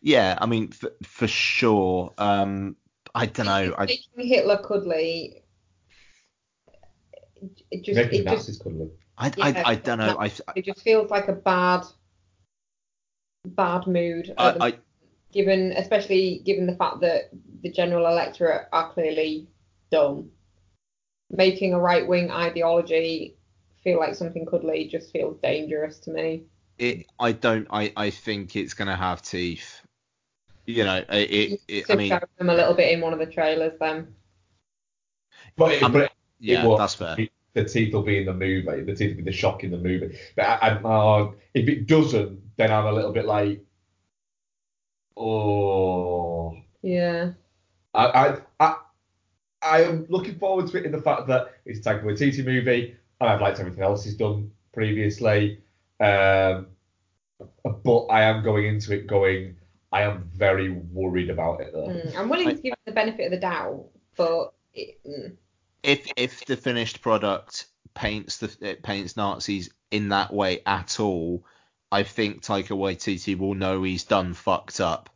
Yeah, 0.00 0.38
I 0.40 0.46
mean 0.46 0.68
for, 0.68 0.92
for 1.02 1.28
sure. 1.28 2.14
Um, 2.16 2.76
I 3.14 3.26
don't 3.26 3.44
know. 3.44 3.74
I 3.76 3.84
Making 3.84 4.26
Hitler 4.26 4.62
cuddly. 4.66 5.42
It 7.70 7.84
just, 7.84 7.96
Making 7.96 8.20
it 8.20 8.24
just, 8.24 8.48
Nazis 8.48 8.58
cuddly. 8.58 8.88
I, 9.18 9.32
Yeah, 9.36 9.62
I, 9.66 9.72
I 9.72 9.74
don't 9.74 9.98
know. 9.98 10.16
I, 10.18 10.32
it 10.56 10.64
just 10.64 10.80
feels 10.80 11.10
like 11.10 11.28
a 11.28 11.34
bad, 11.34 11.84
bad 13.44 13.86
mood. 13.86 14.32
I, 14.38 14.48
at 14.48 14.54
the 14.54 14.64
I 14.64 14.74
given 15.32 15.72
especially 15.72 16.42
given 16.44 16.66
the 16.66 16.76
fact 16.76 17.00
that 17.00 17.30
the 17.62 17.70
general 17.70 18.06
electorate 18.06 18.66
are 18.72 18.92
clearly 18.92 19.48
dumb. 19.90 20.30
Making 21.30 21.74
a 21.74 21.78
right 21.78 22.06
wing 22.06 22.30
ideology 22.30 23.36
feel 23.84 23.98
like 23.98 24.14
something 24.14 24.44
cuddly 24.46 24.88
just 24.88 25.12
feels 25.12 25.38
dangerous 25.40 25.98
to 26.00 26.10
me. 26.10 26.44
it 26.78 27.06
I 27.18 27.32
don't 27.32 27.66
I, 27.70 27.92
I 27.96 28.10
think 28.10 28.56
it's 28.56 28.74
gonna 28.74 28.96
have 28.96 29.22
teeth. 29.22 29.82
You 30.66 30.84
know, 30.84 31.04
it, 31.08 31.30
it, 31.30 31.60
it 31.68 31.90
I 31.90 31.94
mean 31.96 32.08
show 32.08 32.20
them 32.38 32.50
a 32.50 32.54
little 32.54 32.74
bit 32.74 32.92
in 32.92 33.00
one 33.00 33.12
of 33.12 33.18
the 33.18 33.26
trailers 33.26 33.78
then. 33.78 34.14
But, 35.56 35.72
it, 35.72 35.92
but 35.92 36.12
yeah, 36.38 36.64
will- 36.66 36.78
that's 36.78 36.94
fair. 36.94 37.16
The 37.52 37.64
teeth 37.64 37.92
will 37.92 38.02
be 38.02 38.18
in 38.18 38.26
the 38.26 38.32
movie. 38.32 38.82
The 38.82 38.94
teeth 38.94 39.10
will 39.10 39.24
be 39.24 39.30
the 39.30 39.32
shock 39.32 39.64
in 39.64 39.72
the 39.72 39.76
movie. 39.76 40.16
But 40.36 40.44
I, 40.44 40.68
I'm, 40.68 40.86
uh, 40.86 41.32
if 41.52 41.68
it 41.68 41.88
doesn't, 41.88 42.40
then 42.56 42.70
I'm 42.70 42.86
a 42.86 42.92
little 42.92 43.12
bit 43.12 43.26
like, 43.26 43.60
oh. 45.20 46.56
Yeah. 46.82 47.32
I, 47.94 48.06
I, 48.06 48.36
I, 48.60 48.76
I 49.62 49.82
am 49.84 50.06
looking 50.08 50.38
forward 50.38 50.68
to 50.68 50.78
it 50.78 50.86
in 50.86 50.92
the 50.92 51.02
fact 51.02 51.26
that 51.28 51.54
it's 51.64 51.80
a 51.80 51.82
Taika 51.82 52.04
Waititi 52.04 52.44
movie, 52.44 52.96
and 53.20 53.30
I've 53.30 53.40
liked 53.40 53.60
everything 53.60 53.82
else 53.82 54.04
he's 54.04 54.14
done 54.14 54.50
previously. 54.72 55.60
Um, 56.00 56.68
but 57.84 58.04
I 58.06 58.22
am 58.22 58.42
going 58.42 58.66
into 58.66 58.94
it 58.94 59.06
going, 59.06 59.56
I 59.92 60.02
am 60.02 60.30
very 60.34 60.70
worried 60.70 61.30
about 61.30 61.60
it 61.60 61.72
though. 61.72 61.88
Mm, 61.88 62.16
I'm 62.16 62.28
willing 62.28 62.48
to 62.48 62.62
give 62.62 62.72
it 62.72 62.78
the 62.86 62.92
benefit 62.92 63.26
of 63.26 63.32
the 63.32 63.38
doubt, 63.38 63.86
but 64.16 64.54
it, 64.72 64.98
mm, 65.06 65.36
if 65.82 66.06
if 66.16 66.44
the 66.46 66.56
finished 66.56 67.02
product 67.02 67.66
paints 67.94 68.38
the 68.38 68.56
it 68.60 68.82
paints 68.82 69.16
Nazis 69.16 69.70
in 69.90 70.08
that 70.10 70.32
way 70.32 70.60
at 70.66 71.00
all, 71.00 71.44
I 71.92 72.02
think 72.04 72.42
Taika 72.42 72.76
Waititi 72.76 73.36
will 73.36 73.54
know 73.54 73.82
he's 73.82 74.04
done 74.04 74.34
fucked 74.34 74.80
up. 74.80 75.10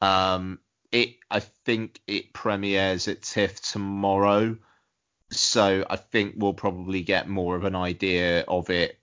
Um, 0.00 0.60
it 0.90 1.16
I 1.30 1.40
think 1.40 2.00
it 2.06 2.32
premieres 2.32 3.06
at 3.08 3.22
TIFF 3.22 3.60
tomorrow, 3.60 4.56
so 5.30 5.84
I 5.88 5.96
think 5.96 6.34
we'll 6.36 6.54
probably 6.54 7.02
get 7.02 7.28
more 7.28 7.54
of 7.54 7.64
an 7.64 7.76
idea 7.76 8.44
of 8.48 8.70
it 8.70 8.98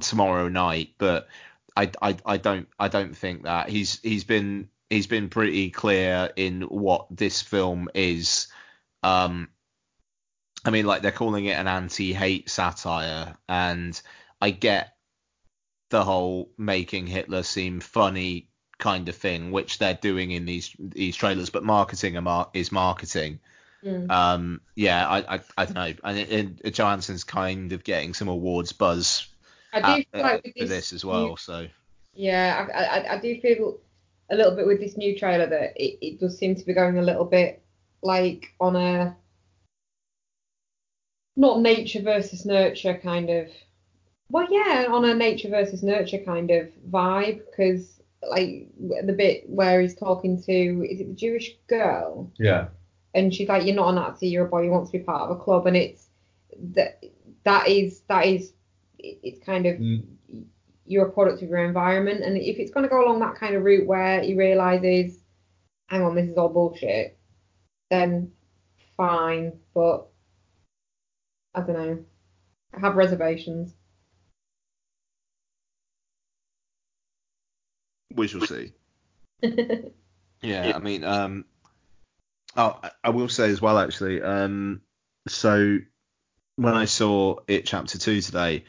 tomorrow 0.00 0.48
night. 0.48 0.90
But 0.98 1.28
I, 1.76 1.90
I, 2.02 2.16
I 2.26 2.36
don't 2.36 2.68
I 2.78 2.88
don't 2.88 3.16
think 3.16 3.44
that 3.44 3.68
he's 3.68 4.00
he's 4.00 4.24
been 4.24 4.68
he's 4.90 5.06
been 5.06 5.28
pretty 5.28 5.70
clear 5.70 6.30
in 6.36 6.62
what 6.62 7.06
this 7.10 7.42
film 7.42 7.88
is. 7.94 8.48
Um, 9.02 9.48
I 10.64 10.70
mean, 10.70 10.86
like 10.86 11.02
they're 11.02 11.12
calling 11.12 11.44
it 11.44 11.58
an 11.58 11.68
anti-hate 11.68 12.48
satire, 12.50 13.36
and 13.48 14.00
I 14.40 14.50
get 14.50 14.93
the 15.94 16.02
whole 16.02 16.50
making 16.58 17.06
Hitler 17.06 17.44
seem 17.44 17.78
funny 17.78 18.48
kind 18.78 19.08
of 19.08 19.14
thing, 19.14 19.52
which 19.52 19.78
they're 19.78 19.94
doing 20.02 20.32
in 20.32 20.44
these 20.44 20.74
these 20.80 21.14
trailers. 21.14 21.50
But 21.50 21.62
marketing 21.62 22.20
mar- 22.24 22.50
is 22.52 22.72
marketing. 22.72 23.38
Mm. 23.84 24.10
Um, 24.10 24.60
yeah, 24.74 25.06
I, 25.06 25.36
I, 25.36 25.40
I 25.56 25.64
don't 25.66 25.74
know. 25.74 25.94
And, 26.02 26.18
it, 26.18 26.58
it, 26.64 26.74
Johansson's 26.74 27.22
kind 27.22 27.72
of 27.72 27.84
getting 27.84 28.12
some 28.12 28.26
awards 28.26 28.72
buzz 28.72 29.28
I 29.72 29.80
do 29.80 29.86
at- 29.86 30.06
feel 30.12 30.22
like 30.22 30.42
for 30.42 30.52
this, 30.58 30.68
this 30.68 30.92
as 30.92 31.04
well. 31.04 31.28
new- 31.28 31.36
So 31.36 31.68
yeah, 32.14 32.66
I, 32.74 32.82
I, 32.82 33.14
I 33.14 33.20
do 33.20 33.40
feel 33.40 33.78
a 34.30 34.34
little 34.34 34.56
bit 34.56 34.66
with 34.66 34.80
this 34.80 34.96
new 34.96 35.16
trailer 35.16 35.46
that 35.46 35.76
it, 35.76 35.98
it 36.04 36.18
does 36.18 36.36
seem 36.36 36.56
to 36.56 36.64
be 36.66 36.74
going 36.74 36.98
a 36.98 37.02
little 37.02 37.24
bit 37.24 37.62
like 38.02 38.52
on 38.60 38.74
a 38.74 39.16
not 41.36 41.60
nature 41.60 42.02
versus 42.02 42.44
nurture 42.44 42.98
kind 43.00 43.30
of 43.30 43.48
well 44.30 44.46
yeah 44.50 44.86
on 44.90 45.04
a 45.04 45.14
nature 45.14 45.48
versus 45.48 45.82
nurture 45.82 46.18
kind 46.18 46.50
of 46.50 46.68
vibe 46.90 47.40
because 47.46 48.00
like 48.28 48.68
the 49.06 49.12
bit 49.12 49.44
where 49.48 49.80
he's 49.80 49.94
talking 49.94 50.40
to 50.42 50.86
is 50.90 51.00
it 51.00 51.08
the 51.08 51.14
Jewish 51.14 51.56
girl 51.66 52.30
Yeah. 52.38 52.68
and 53.12 53.34
she's 53.34 53.48
like, 53.48 53.64
"You're 53.66 53.76
not 53.76 53.90
a 53.90 53.94
Nazi. 53.94 54.28
You're 54.28 54.46
a 54.46 54.48
boy 54.48 54.64
who 54.64 54.70
wants 54.70 54.90
to 54.90 54.98
be 54.98 55.04
part 55.04 55.22
of 55.30 55.36
a 55.36 55.40
club." 55.40 55.66
And 55.66 55.76
it's 55.76 56.08
that 56.72 57.02
that 57.44 57.68
is 57.68 58.00
that 58.08 58.26
is 58.26 58.54
it's 58.98 59.44
kind 59.44 59.66
of 59.66 59.76
Mm. 59.76 60.06
you're 60.86 61.06
a 61.08 61.12
product 61.12 61.42
of 61.42 61.48
your 61.50 61.64
environment. 61.64 62.22
And 62.24 62.38
if 62.38 62.58
it's 62.58 62.70
going 62.70 62.84
to 62.84 62.88
go 62.90 63.04
along 63.04 63.20
that 63.20 63.34
kind 63.36 63.54
of 63.54 63.62
route 63.62 63.86
where 63.86 64.22
he 64.22 64.34
realizes, 64.34 65.20
"Hang 65.88 66.02
on, 66.02 66.14
this 66.14 66.28
is 66.28 66.38
all 66.38 66.48
bullshit," 66.48 67.18
then 67.90 68.32
fine. 68.96 69.52
But 69.74 70.06
I 71.54 71.60
don't 71.60 71.76
know. 71.76 72.04
I 72.72 72.80
have 72.80 72.96
reservations. 72.96 73.74
We 78.14 78.28
shall 78.28 78.42
see. 78.42 78.72
Yeah, 80.44 80.72
I 80.76 80.78
mean, 80.78 81.04
um, 81.04 81.46
oh, 82.54 82.78
I- 83.02 83.10
will 83.10 83.30
say 83.30 83.48
as 83.50 83.62
well, 83.62 83.78
actually. 83.78 84.20
Um, 84.20 84.82
so 85.26 85.78
when 86.56 86.74
I 86.74 86.84
saw 86.84 87.36
it 87.48 87.64
chapter 87.64 87.98
two 87.98 88.20
today, 88.20 88.64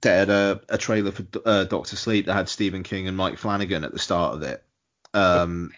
they 0.00 0.10
had 0.10 0.30
a, 0.30 0.60
a 0.68 0.76
trailer 0.76 1.12
for 1.12 1.24
uh, 1.44 1.64
Doctor 1.64 1.94
Sleep 1.94 2.26
that 2.26 2.34
had 2.34 2.48
Stephen 2.48 2.82
King 2.82 3.06
and 3.06 3.16
Mike 3.16 3.38
Flanagan 3.38 3.84
at 3.84 3.92
the 3.92 3.98
start 4.00 4.34
of 4.34 4.42
it. 4.42 4.64
Um, 5.12 5.70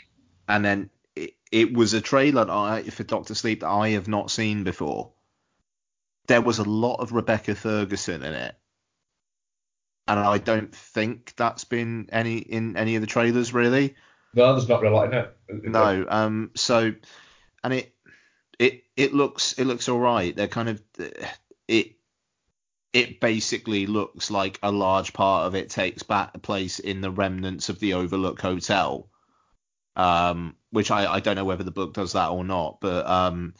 and 0.48 0.64
then 0.64 0.90
it, 1.14 1.34
it 1.52 1.74
was 1.74 1.92
a 1.92 2.00
trailer 2.00 2.50
I, 2.50 2.82
for 2.84 3.04
Doctor 3.04 3.34
Sleep 3.34 3.60
that 3.60 3.68
I 3.68 3.90
have 3.90 4.08
not 4.08 4.30
seen 4.30 4.64
before. 4.64 5.12
There 6.26 6.40
was 6.40 6.58
a 6.58 6.64
lot 6.64 7.00
of 7.00 7.12
Rebecca 7.12 7.54
Ferguson 7.54 8.22
in 8.22 8.32
it. 8.32 8.54
And 10.08 10.20
I 10.20 10.38
don't 10.38 10.72
think 10.74 11.34
that's 11.36 11.64
been 11.64 12.08
any 12.12 12.38
in 12.38 12.76
any 12.76 12.94
of 12.94 13.00
the 13.00 13.06
trailers 13.06 13.52
really. 13.52 13.96
No, 14.34 14.52
there's 14.52 14.68
not 14.68 14.82
really 14.82 15.06
in 15.06 15.14
it. 15.14 15.36
No. 15.48 16.06
Um. 16.08 16.50
So, 16.54 16.92
and 17.64 17.72
it 17.72 17.94
it 18.58 18.84
it 18.96 19.14
looks 19.14 19.54
it 19.54 19.64
looks 19.64 19.88
all 19.88 19.98
right. 19.98 20.34
They're 20.36 20.46
kind 20.46 20.68
of 20.68 20.82
it 21.66 21.96
it 22.92 23.20
basically 23.20 23.86
looks 23.86 24.30
like 24.30 24.58
a 24.62 24.70
large 24.70 25.12
part 25.12 25.46
of 25.46 25.54
it 25.54 25.70
takes 25.70 26.02
back 26.02 26.40
place 26.42 26.78
in 26.78 27.00
the 27.00 27.10
remnants 27.10 27.68
of 27.68 27.80
the 27.80 27.94
Overlook 27.94 28.40
Hotel. 28.40 29.08
Um, 29.96 30.54
which 30.70 30.90
I 30.90 31.14
I 31.14 31.20
don't 31.20 31.36
know 31.36 31.44
whether 31.44 31.64
the 31.64 31.70
book 31.70 31.94
does 31.94 32.12
that 32.12 32.28
or 32.28 32.44
not, 32.44 32.80
but 32.80 33.06
um. 33.06 33.54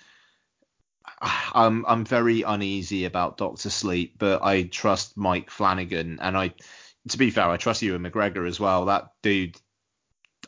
I'm 1.20 1.84
I'm 1.86 2.04
very 2.04 2.42
uneasy 2.42 3.04
about 3.04 3.38
Doctor 3.38 3.70
Sleep, 3.70 4.16
but 4.18 4.42
I 4.42 4.64
trust 4.64 5.16
Mike 5.16 5.50
Flanagan, 5.50 6.18
and 6.20 6.36
I, 6.36 6.52
to 7.08 7.18
be 7.18 7.30
fair, 7.30 7.48
I 7.48 7.56
trust 7.56 7.82
Ewan 7.82 8.02
McGregor 8.02 8.46
as 8.46 8.60
well. 8.60 8.86
That 8.86 9.12
dude 9.22 9.56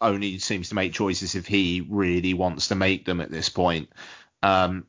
only 0.01 0.39
seems 0.39 0.69
to 0.69 0.75
make 0.75 0.93
choices 0.93 1.35
if 1.35 1.47
he 1.47 1.87
really 1.89 2.35
wants 2.35 2.69
to 2.69 2.75
make 2.75 3.05
them 3.05 3.21
at 3.21 3.31
this 3.31 3.49
point. 3.49 3.89
Um, 4.43 4.87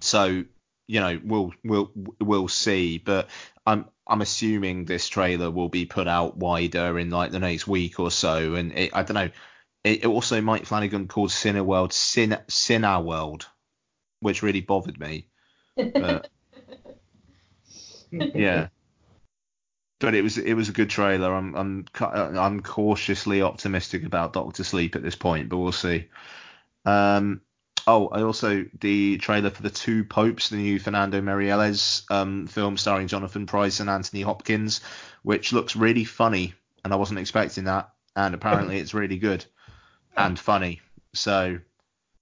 so 0.00 0.44
you 0.88 1.00
know 1.00 1.20
we'll 1.22 1.52
we'll 1.64 1.92
we'll 2.20 2.48
see, 2.48 2.98
but 2.98 3.28
I'm 3.66 3.86
I'm 4.06 4.22
assuming 4.22 4.84
this 4.84 5.08
trailer 5.08 5.50
will 5.50 5.68
be 5.68 5.86
put 5.86 6.08
out 6.08 6.36
wider 6.36 6.98
in 6.98 7.10
like 7.10 7.30
the 7.30 7.38
next 7.38 7.68
week 7.68 8.00
or 8.00 8.10
so, 8.10 8.54
and 8.54 8.72
it, 8.72 8.90
I 8.94 9.02
don't 9.02 9.14
know. 9.14 9.30
It, 9.84 10.04
also 10.06 10.40
Mike 10.40 10.66
Flanagan 10.66 11.06
called 11.06 11.30
Cineworld 11.30 11.92
Cin 11.92 12.36
Cineworld, 12.48 13.46
which 14.20 14.42
really 14.42 14.60
bothered 14.60 14.98
me. 14.98 15.28
But 15.76 16.28
yeah. 18.10 18.68
But 20.00 20.14
it 20.14 20.22
was 20.22 20.38
it 20.38 20.54
was 20.54 20.68
a 20.68 20.72
good 20.72 20.90
trailer. 20.90 21.34
I'm 21.34 21.54
I'm 21.56 21.86
I'm 22.00 22.62
cautiously 22.62 23.42
optimistic 23.42 24.04
about 24.04 24.32
Doctor 24.32 24.62
Sleep 24.62 24.94
at 24.94 25.02
this 25.02 25.16
point, 25.16 25.48
but 25.48 25.58
we'll 25.58 25.72
see. 25.72 26.08
Um, 26.84 27.40
oh, 27.86 28.06
I 28.08 28.22
also 28.22 28.64
the 28.80 29.18
trailer 29.18 29.50
for 29.50 29.62
the 29.62 29.70
Two 29.70 30.04
Popes, 30.04 30.50
the 30.50 30.56
new 30.56 30.78
Fernando 30.78 31.20
Meirelles 31.20 32.08
um, 32.12 32.46
film 32.46 32.76
starring 32.76 33.08
Jonathan 33.08 33.46
Pryce 33.46 33.80
and 33.80 33.90
Anthony 33.90 34.22
Hopkins, 34.22 34.82
which 35.22 35.52
looks 35.52 35.74
really 35.74 36.04
funny, 36.04 36.54
and 36.84 36.92
I 36.92 36.96
wasn't 36.96 37.18
expecting 37.18 37.64
that, 37.64 37.90
and 38.14 38.36
apparently 38.36 38.78
it's 38.78 38.94
really 38.94 39.18
good 39.18 39.44
and 40.16 40.38
funny. 40.38 40.80
So 41.12 41.58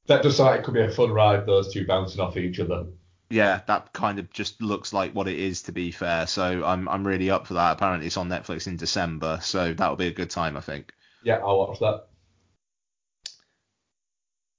That 0.06 0.22
does 0.22 0.36
sound 0.36 0.50
like 0.50 0.60
it 0.60 0.64
could 0.64 0.74
be 0.74 0.82
a 0.82 0.90
fun 0.90 1.10
ride, 1.10 1.46
those 1.46 1.72
two 1.72 1.86
bouncing 1.86 2.20
off 2.20 2.36
each 2.36 2.60
other. 2.60 2.86
yeah, 3.28 3.60
that 3.66 3.92
kind 3.92 4.18
of 4.18 4.30
just 4.30 4.62
looks 4.62 4.92
like 4.92 5.12
what 5.12 5.26
it 5.26 5.38
is 5.38 5.62
to 5.62 5.72
be 5.72 5.90
fair. 5.90 6.26
So 6.26 6.64
I'm 6.64 6.88
I'm 6.88 7.06
really 7.06 7.30
up 7.30 7.46
for 7.46 7.54
that. 7.54 7.72
Apparently 7.72 8.06
it's 8.06 8.16
on 8.16 8.28
Netflix 8.28 8.66
in 8.66 8.76
December, 8.76 9.40
so 9.42 9.72
that'll 9.74 9.96
be 9.96 10.06
a 10.06 10.12
good 10.12 10.30
time, 10.30 10.56
I 10.56 10.60
think. 10.60 10.92
Yeah, 11.22 11.38
I'll 11.38 11.58
watch 11.58 11.80
that. 11.80 12.06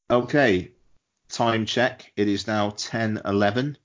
Okay, 0.10 0.72
time 1.30 1.66
check. 1.66 2.12
It 2.18 2.28
is 2.28 2.48
now 2.48 2.72
10:11, 2.72 3.78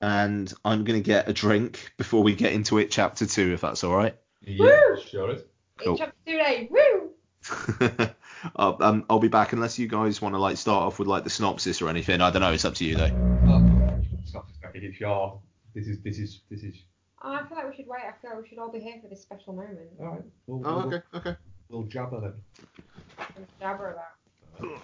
and 0.00 0.52
I'm 0.64 0.84
gonna 0.84 1.00
get 1.00 1.28
a 1.28 1.32
drink 1.32 1.92
before 1.96 2.22
we 2.22 2.34
get 2.34 2.52
into 2.52 2.78
it, 2.78 2.90
chapter 2.90 3.26
two, 3.26 3.52
if 3.52 3.60
that's 3.62 3.82
all 3.82 3.96
right. 3.96 4.16
Yeah, 4.42 4.80
Woo! 4.94 5.02
sure 5.08 5.30
is. 5.30 5.42
Cool. 5.78 5.96
Chapter 5.96 6.16
two 6.26 6.38
day. 6.38 6.68
Woo! 6.70 7.10
I'll, 8.56 8.76
um, 8.80 9.04
I'll 9.08 9.18
be 9.18 9.28
back 9.28 9.52
unless 9.52 9.78
you 9.78 9.86
guys 9.88 10.20
want 10.20 10.34
to 10.34 10.38
like 10.38 10.56
start 10.56 10.82
off 10.84 10.98
with 10.98 11.08
like 11.08 11.24
the 11.24 11.30
synopsis 11.30 11.80
or 11.82 11.88
anything. 11.88 12.20
I 12.20 12.30
don't 12.30 12.42
know. 12.42 12.52
It's 12.52 12.64
up 12.64 12.74
to 12.74 12.84
you 12.84 12.96
though. 12.96 13.10
Oh, 13.46 14.00
it's 14.22 14.34
not 14.34 14.46
expected. 14.48 14.84
It's 14.84 14.98
your. 15.00 15.40
This 15.74 15.86
is 15.86 16.02
this 16.02 16.18
is 16.18 16.42
this 16.50 16.62
is. 16.62 16.76
Oh, 17.24 17.32
I 17.34 17.46
feel 17.46 17.56
like 17.56 17.70
we 17.70 17.76
should 17.76 17.86
wait. 17.86 18.00
I 18.02 18.12
feel 18.20 18.30
like 18.32 18.42
we 18.42 18.48
should 18.48 18.58
all 18.58 18.72
be 18.72 18.80
here 18.80 18.96
for 19.00 19.08
this 19.08 19.22
special 19.22 19.52
moment. 19.54 19.90
All 20.00 20.06
right. 20.06 20.22
We'll, 20.46 20.62
Oh, 20.66 20.76
we'll, 20.78 20.94
okay, 20.94 21.02
okay. 21.14 21.36
We'll 21.68 21.84
jabber 21.84 22.20
then. 22.20 22.34
Let's 23.38 23.52
jabber 23.60 23.92
about. 23.92 24.78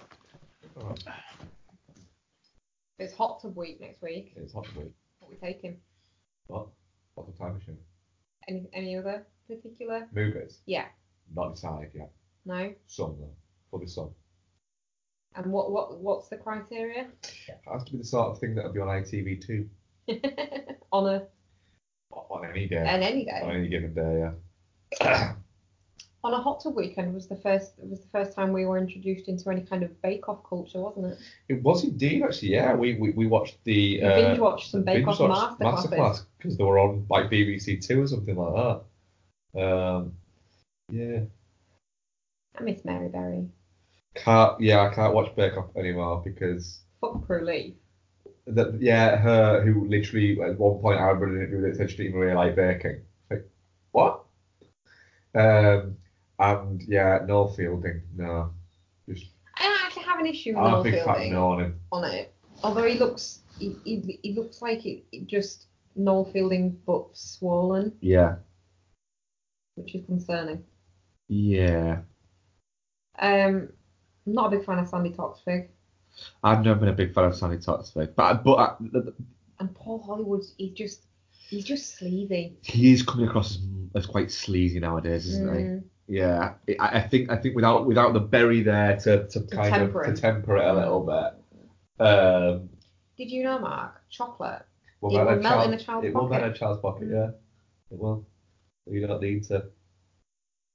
All 0.77 0.89
right. 0.89 1.03
It's 2.97 3.13
hot 3.13 3.41
tub 3.41 3.55
week 3.55 3.79
next 3.79 4.01
week. 4.01 4.33
It's 4.35 4.53
hot 4.53 4.65
to 4.73 4.79
week. 4.79 4.91
What 5.19 5.31
we 5.31 5.37
taking? 5.37 5.77
What? 6.47 6.67
What's 7.15 7.31
the 7.31 7.37
time 7.37 7.55
machine? 7.57 7.77
Any 8.47 8.67
any 8.73 8.97
other 8.97 9.25
particular? 9.47 10.07
Movies. 10.13 10.59
Yeah. 10.65 10.85
Not 11.35 11.55
decided 11.55 11.91
yet. 11.93 12.11
No. 12.45 12.73
Some 12.87 13.17
though. 13.19 13.35
Probably 13.69 13.87
some. 13.87 14.11
And 15.35 15.51
what 15.51 15.71
what 15.71 15.99
what's 15.99 16.27
the 16.29 16.37
criteria? 16.37 17.07
It 17.47 17.59
has 17.71 17.83
to 17.85 17.91
be 17.91 17.99
the 17.99 18.03
sort 18.03 18.31
of 18.31 18.39
thing 18.39 18.55
that'll 18.55 18.73
be 18.73 18.79
on 18.79 18.87
ITV 18.87 19.45
two 19.45 19.69
On 20.91 21.07
a 21.07 21.27
on 22.11 22.45
any 22.45 22.67
day. 22.67 22.77
and 22.77 23.03
any 23.03 23.25
day. 23.25 23.41
on 23.43 23.55
any 23.55 23.67
given 23.67 23.93
day, 23.93 24.31
yeah. 25.01 25.33
On 26.21 26.33
a 26.33 26.41
hot 26.41 26.61
tub 26.61 26.75
weekend 26.75 27.13
was 27.13 27.29
the 27.29 27.37
first 27.37 27.73
was 27.77 28.01
the 28.01 28.09
first 28.11 28.35
time 28.35 28.51
we 28.51 28.65
were 28.65 28.77
introduced 28.77 29.29
into 29.29 29.49
any 29.49 29.61
kind 29.61 29.83
of 29.83 30.01
bake 30.01 30.27
off 30.27 30.43
culture, 30.43 30.81
wasn't 30.81 31.05
it? 31.13 31.17
it 31.47 31.63
was 31.63 31.85
indeed 31.85 32.23
actually, 32.23 32.49
yeah. 32.49 32.73
We 32.75 32.95
we, 32.95 33.11
we 33.11 33.27
watched 33.27 33.63
the 33.63 34.03
uh, 34.03 34.15
binge 34.15 34.39
watched 34.39 34.71
some 34.71 34.83
bake 34.83 35.07
off 35.07 35.17
binge 35.17 35.29
watched 35.29 35.59
masterclasses. 35.61 35.89
masterclass 35.91 36.25
because 36.37 36.57
they 36.57 36.63
were 36.65 36.79
on 36.79 37.05
like 37.09 37.29
BBC 37.29 37.85
Two 37.85 38.01
or 38.01 38.07
something 38.07 38.35
like 38.35 38.81
that. 39.55 39.63
Um, 39.63 40.13
yeah. 40.91 41.21
I 42.57 42.63
miss 42.63 42.83
Mary 42.83 43.07
Berry. 43.07 43.47
Can't 44.15 44.59
yeah, 44.59 44.81
I 44.81 44.93
can't 44.93 45.13
watch 45.13 45.35
Bake 45.35 45.55
Off 45.57 45.75
anymore 45.77 46.21
because 46.25 46.81
Fuck 46.99 47.27
Leith. 47.43 47.75
that 48.47 48.81
yeah, 48.81 49.15
her 49.17 49.61
who 49.63 49.87
literally 49.87 50.39
at 50.41 50.57
one 50.59 50.79
point 50.79 50.99
I 50.99 51.07
an 51.29 51.37
interview 51.37 51.61
that 51.61 51.77
said 51.77 51.89
she 51.91 51.97
didn't 51.97 52.09
even 52.09 52.19
really 52.21 52.35
like 52.35 52.55
baking. 52.55 53.01
Like 53.29 53.49
what? 53.91 54.23
Um, 55.35 55.97
and 56.39 56.81
yeah, 56.87 57.19
Noel 57.27 57.49
Fielding, 57.49 58.01
no, 58.15 58.51
just 59.07 59.27
I 59.57 59.63
don't 59.63 59.81
actually 59.85 60.03
have 60.03 60.19
an 60.19 60.25
issue 60.25 60.53
with 60.55 60.83
big 60.83 60.93
Fielding 60.95 61.31
no 61.33 61.47
on 61.51 61.59
him. 61.61 61.79
on 61.91 62.03
it. 62.05 62.33
Although 62.63 62.85
he 62.85 62.97
looks 62.97 63.41
he, 63.59 63.75
he, 63.85 64.19
he 64.23 64.33
looks 64.33 64.61
like 64.61 64.85
it, 64.85 65.03
it 65.11 65.27
just 65.27 65.67
Noel 65.95 66.25
Fielding 66.25 66.79
but 66.85 67.05
swollen, 67.13 67.93
Yeah, 68.01 68.35
which 69.75 69.93
is 69.95 70.05
concerning. 70.05 70.63
yeah. 71.27 71.99
Um, 73.19 73.69
not 74.33 74.47
a 74.53 74.57
big 74.57 74.65
fan 74.65 74.79
of 74.79 74.87
Sandi 74.87 75.11
Toksvig. 75.11 75.67
I've 76.43 76.63
never 76.63 76.79
been 76.79 76.89
a 76.89 76.93
big 76.93 77.13
fan 77.13 77.25
of 77.25 77.35
Sandi 77.35 77.57
Toksvig, 77.57 78.09
but 78.15 78.43
but 78.43 78.55
I, 78.55 78.75
And 79.59 79.73
Paul 79.75 79.99
Hollywood, 80.05 80.43
he's 80.57 80.73
just 80.73 81.01
he's 81.31 81.63
just 81.65 81.97
sleazy. 81.97 82.57
he 82.63 82.91
is 82.93 83.03
coming 83.03 83.27
across 83.27 83.55
as, 83.55 83.61
as 83.95 84.05
quite 84.05 84.31
sleazy 84.31 84.79
nowadays, 84.79 85.25
isn't 85.27 85.47
Mm. 85.47 85.81
he? 86.07 86.15
Yeah, 86.15 86.53
I, 86.79 86.97
I 86.97 87.01
think 87.01 87.29
I 87.31 87.35
think 87.37 87.55
without 87.55 87.85
without 87.85 88.13
the 88.13 88.19
berry 88.19 88.61
there 88.63 88.97
to, 88.97 89.27
to 89.27 89.41
kind 89.41 89.69
temper 89.73 90.01
of 90.03 90.09
it. 90.09 90.15
to 90.15 90.21
temper 90.21 90.57
it 90.57 90.65
a 90.65 90.73
little 90.73 91.01
bit. 91.05 92.05
Um, 92.05 92.69
Did 93.17 93.29
you 93.29 93.43
know, 93.43 93.59
Mark? 93.59 94.01
Chocolate. 94.09 94.63
will 95.01 95.11
It 95.11 95.39
melt 95.39 95.57
will 95.57 95.61
in 95.65 95.71
a 95.71 95.73
in 95.73 95.73
a 95.73 95.83
child's 95.83 96.07
It 96.07 96.13
will 96.15 96.27
melt 96.27 96.33
in 96.33 96.39
pocket. 96.49 96.55
a 96.55 96.59
child's 96.59 96.81
pocket. 96.81 97.07
Yeah, 97.11 97.29
it 97.91 97.99
will. 97.99 98.25
You 98.87 99.05
don't 99.05 99.21
need 99.21 99.43
to. 99.45 99.65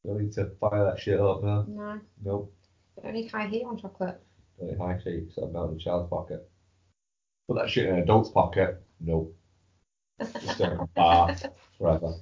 You 0.05 0.11
don't 0.13 0.21
need 0.23 0.33
to 0.35 0.51
fire 0.61 0.85
that 0.85 1.01
shit 1.01 1.19
up. 1.19 1.43
No, 1.43 1.63
No, 1.67 2.01
no. 2.25 2.49
Don't 3.03 3.31
high 3.31 3.47
heat 3.47 3.65
on 3.65 3.79
chocolate. 3.79 4.21
Don't 4.59 4.69
need 4.71 4.79
high 4.79 4.99
heat, 5.03 5.33
so 5.35 5.47
melt 5.49 5.71
in 5.71 5.77
a 5.77 5.81
child's 5.81 6.09
pocket. 6.09 6.49
Put 7.49 7.57
that 7.57 7.71
shit 7.71 7.87
in 7.87 7.95
an 7.97 8.03
adult's 8.03 8.31
pocket. 8.31 8.83
No, 9.01 9.31
just 10.21 10.61
in 10.61 10.73
a 10.73 10.87
bath 10.95 11.47
forever. 11.77 12.15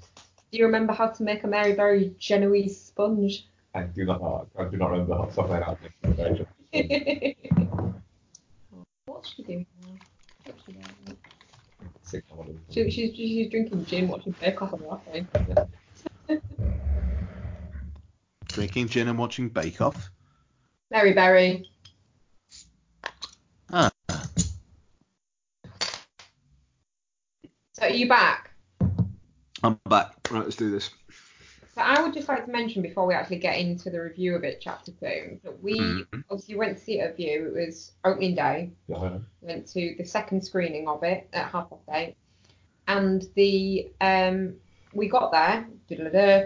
Do 0.51 0.59
you 0.59 0.65
remember 0.67 0.93
how 0.93 1.09
to 1.09 1.23
make 1.23 1.45
a 1.45 1.47
Mary 1.47 1.75
Berry 1.75 2.15
Genoese 2.19 2.81
sponge? 2.81 3.47
I 3.75 3.85
do 3.85 4.05
not. 4.05 4.21
know- 4.21 4.49
I 4.59 4.65
do 4.65 4.77
not 4.77 4.91
remember 4.91 5.15
how 5.17 5.31
something 5.31 5.61
like 5.61 5.79
that. 6.17 7.37
What's 9.07 9.31
she 9.35 9.43
doing 9.43 9.67
now? 9.83 9.95
What's 10.45 10.65
she 10.65 10.73
doing? 10.73 11.17
Sick. 12.03 12.25
She, 12.71 12.91
she's, 12.91 13.15
she's 13.15 13.51
drinking 13.51 13.85
gin, 13.87 14.09
watching 14.09 14.35
Bake 14.41 14.61
Off 14.61 14.73
and 14.73 14.83
laughing. 14.87 15.29
Drinking 18.49 18.89
gin 18.89 19.09
and 19.09 19.19
watching 19.19 19.49
Bake 19.49 19.81
Off. 19.81 20.11
Mary 20.93 21.15
Berry. 21.15 21.71
Ah. 23.73 23.91
So 27.73 27.85
are 27.85 27.89
you 27.89 28.07
back? 28.07 28.51
I'm 29.65 29.81
back. 29.89 30.13
Right, 30.31 30.45
let's 30.45 30.57
do 30.57 30.71
this. 30.71 30.91
So 31.75 31.81
I 31.81 32.03
would 32.03 32.13
just 32.13 32.29
like 32.29 32.45
to 32.45 32.53
mention 32.53 32.83
before 32.83 33.07
we 33.07 33.15
actually 33.15 33.39
get 33.39 33.59
into 33.59 33.89
the 33.89 34.03
review 34.03 34.35
of 34.37 34.45
it, 34.45 34.61
chapter 34.61 34.93
two, 34.93 35.41
that 35.43 35.63
we 35.63 35.81
Mhm. 35.81 36.25
obviously 36.31 36.57
went 36.57 36.77
to 36.77 36.85
see 36.85 37.01
it 37.01 37.05
at 37.05 37.17
View. 37.17 37.55
It 37.57 37.67
was 37.69 37.93
opening 38.05 38.35
day. 38.35 38.73
Yeah, 38.89 39.21
Went 39.41 39.67
to 39.69 39.95
the 39.97 40.05
second 40.05 40.43
screening 40.45 40.89
of 40.89 41.03
it 41.05 41.27
at 41.33 41.51
half 41.51 41.71
past 41.71 41.89
eight, 41.93 42.17
and 42.87 43.27
the 43.35 43.91
um 44.03 44.57
we 44.93 45.09
got 45.09 45.33
there, 45.33 45.67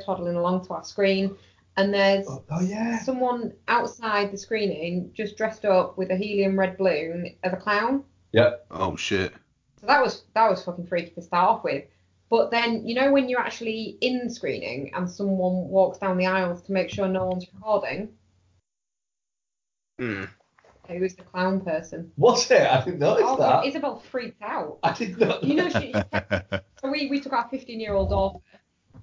toddling 0.03 0.36
along 0.36 0.64
to 0.66 0.74
our 0.74 0.84
screen, 0.84 1.36
and 1.77 1.93
there's 1.93 2.27
Oh, 2.29 2.43
oh 2.51 2.61
yeah. 2.61 2.99
someone 3.01 3.53
outside 3.68 4.33
the 4.33 4.39
screening 4.39 5.11
just 5.14 5.37
dressed 5.37 5.64
up 5.64 5.99
with 5.99 6.11
a 6.11 6.16
helium 6.16 6.59
red 6.59 6.77
balloon 6.79 7.37
as 7.43 7.53
a 7.53 7.57
clown. 7.57 8.05
Yeah. 8.33 8.57
Oh 8.70 8.97
shit. 8.97 9.33
So 9.81 9.87
that 9.87 10.03
was 10.03 10.24
that 10.35 10.49
was 10.51 10.62
fucking 10.64 10.87
freaky 10.87 11.11
to 11.11 11.22
start 11.22 11.49
off 11.49 11.64
with. 11.64 11.85
But 12.31 12.51
then 12.51 12.87
you 12.87 12.95
know 12.95 13.12
when 13.12 13.29
you're 13.29 13.41
actually 13.41 13.99
in 14.01 14.29
screening 14.31 14.93
and 14.95 15.09
someone 15.11 15.68
walks 15.68 15.99
down 15.99 16.16
the 16.16 16.27
aisles 16.27 16.62
to 16.62 16.72
make 16.72 16.91
sure 16.91 17.07
no 17.09 17.27
one's 17.27 17.47
recording, 17.55 18.11
Mm. 20.01 20.29
it 20.91 21.01
was 21.01 21.14
the 21.14 21.22
clown 21.22 21.61
person. 21.62 22.12
Was 22.18 22.51
it? 22.51 22.61
I 22.61 22.85
didn't 22.85 23.01
notice 23.01 23.24
Oh, 23.27 23.37
that. 23.39 23.64
Isabel 23.64 23.99
freaked 23.99 24.43
out. 24.43 24.79
I 24.83 24.93
did 24.93 25.18
not. 25.18 25.43
You 25.43 25.55
know 25.55 25.68
she. 25.70 25.95
So 26.83 26.91
we, 26.91 27.09
we 27.09 27.20
took 27.20 27.33
our 27.33 27.49
15 27.49 27.81
year 27.81 27.95
old 27.95 28.11
daughter 28.11 28.39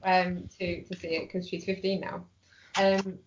um 0.03 0.47
to 0.59 0.84
to 0.84 0.95
see 0.95 1.07
it 1.15 1.21
because 1.28 1.47
she's 1.49 1.65
15 1.65 2.01
now. 2.01 2.26
Um, 2.78 3.19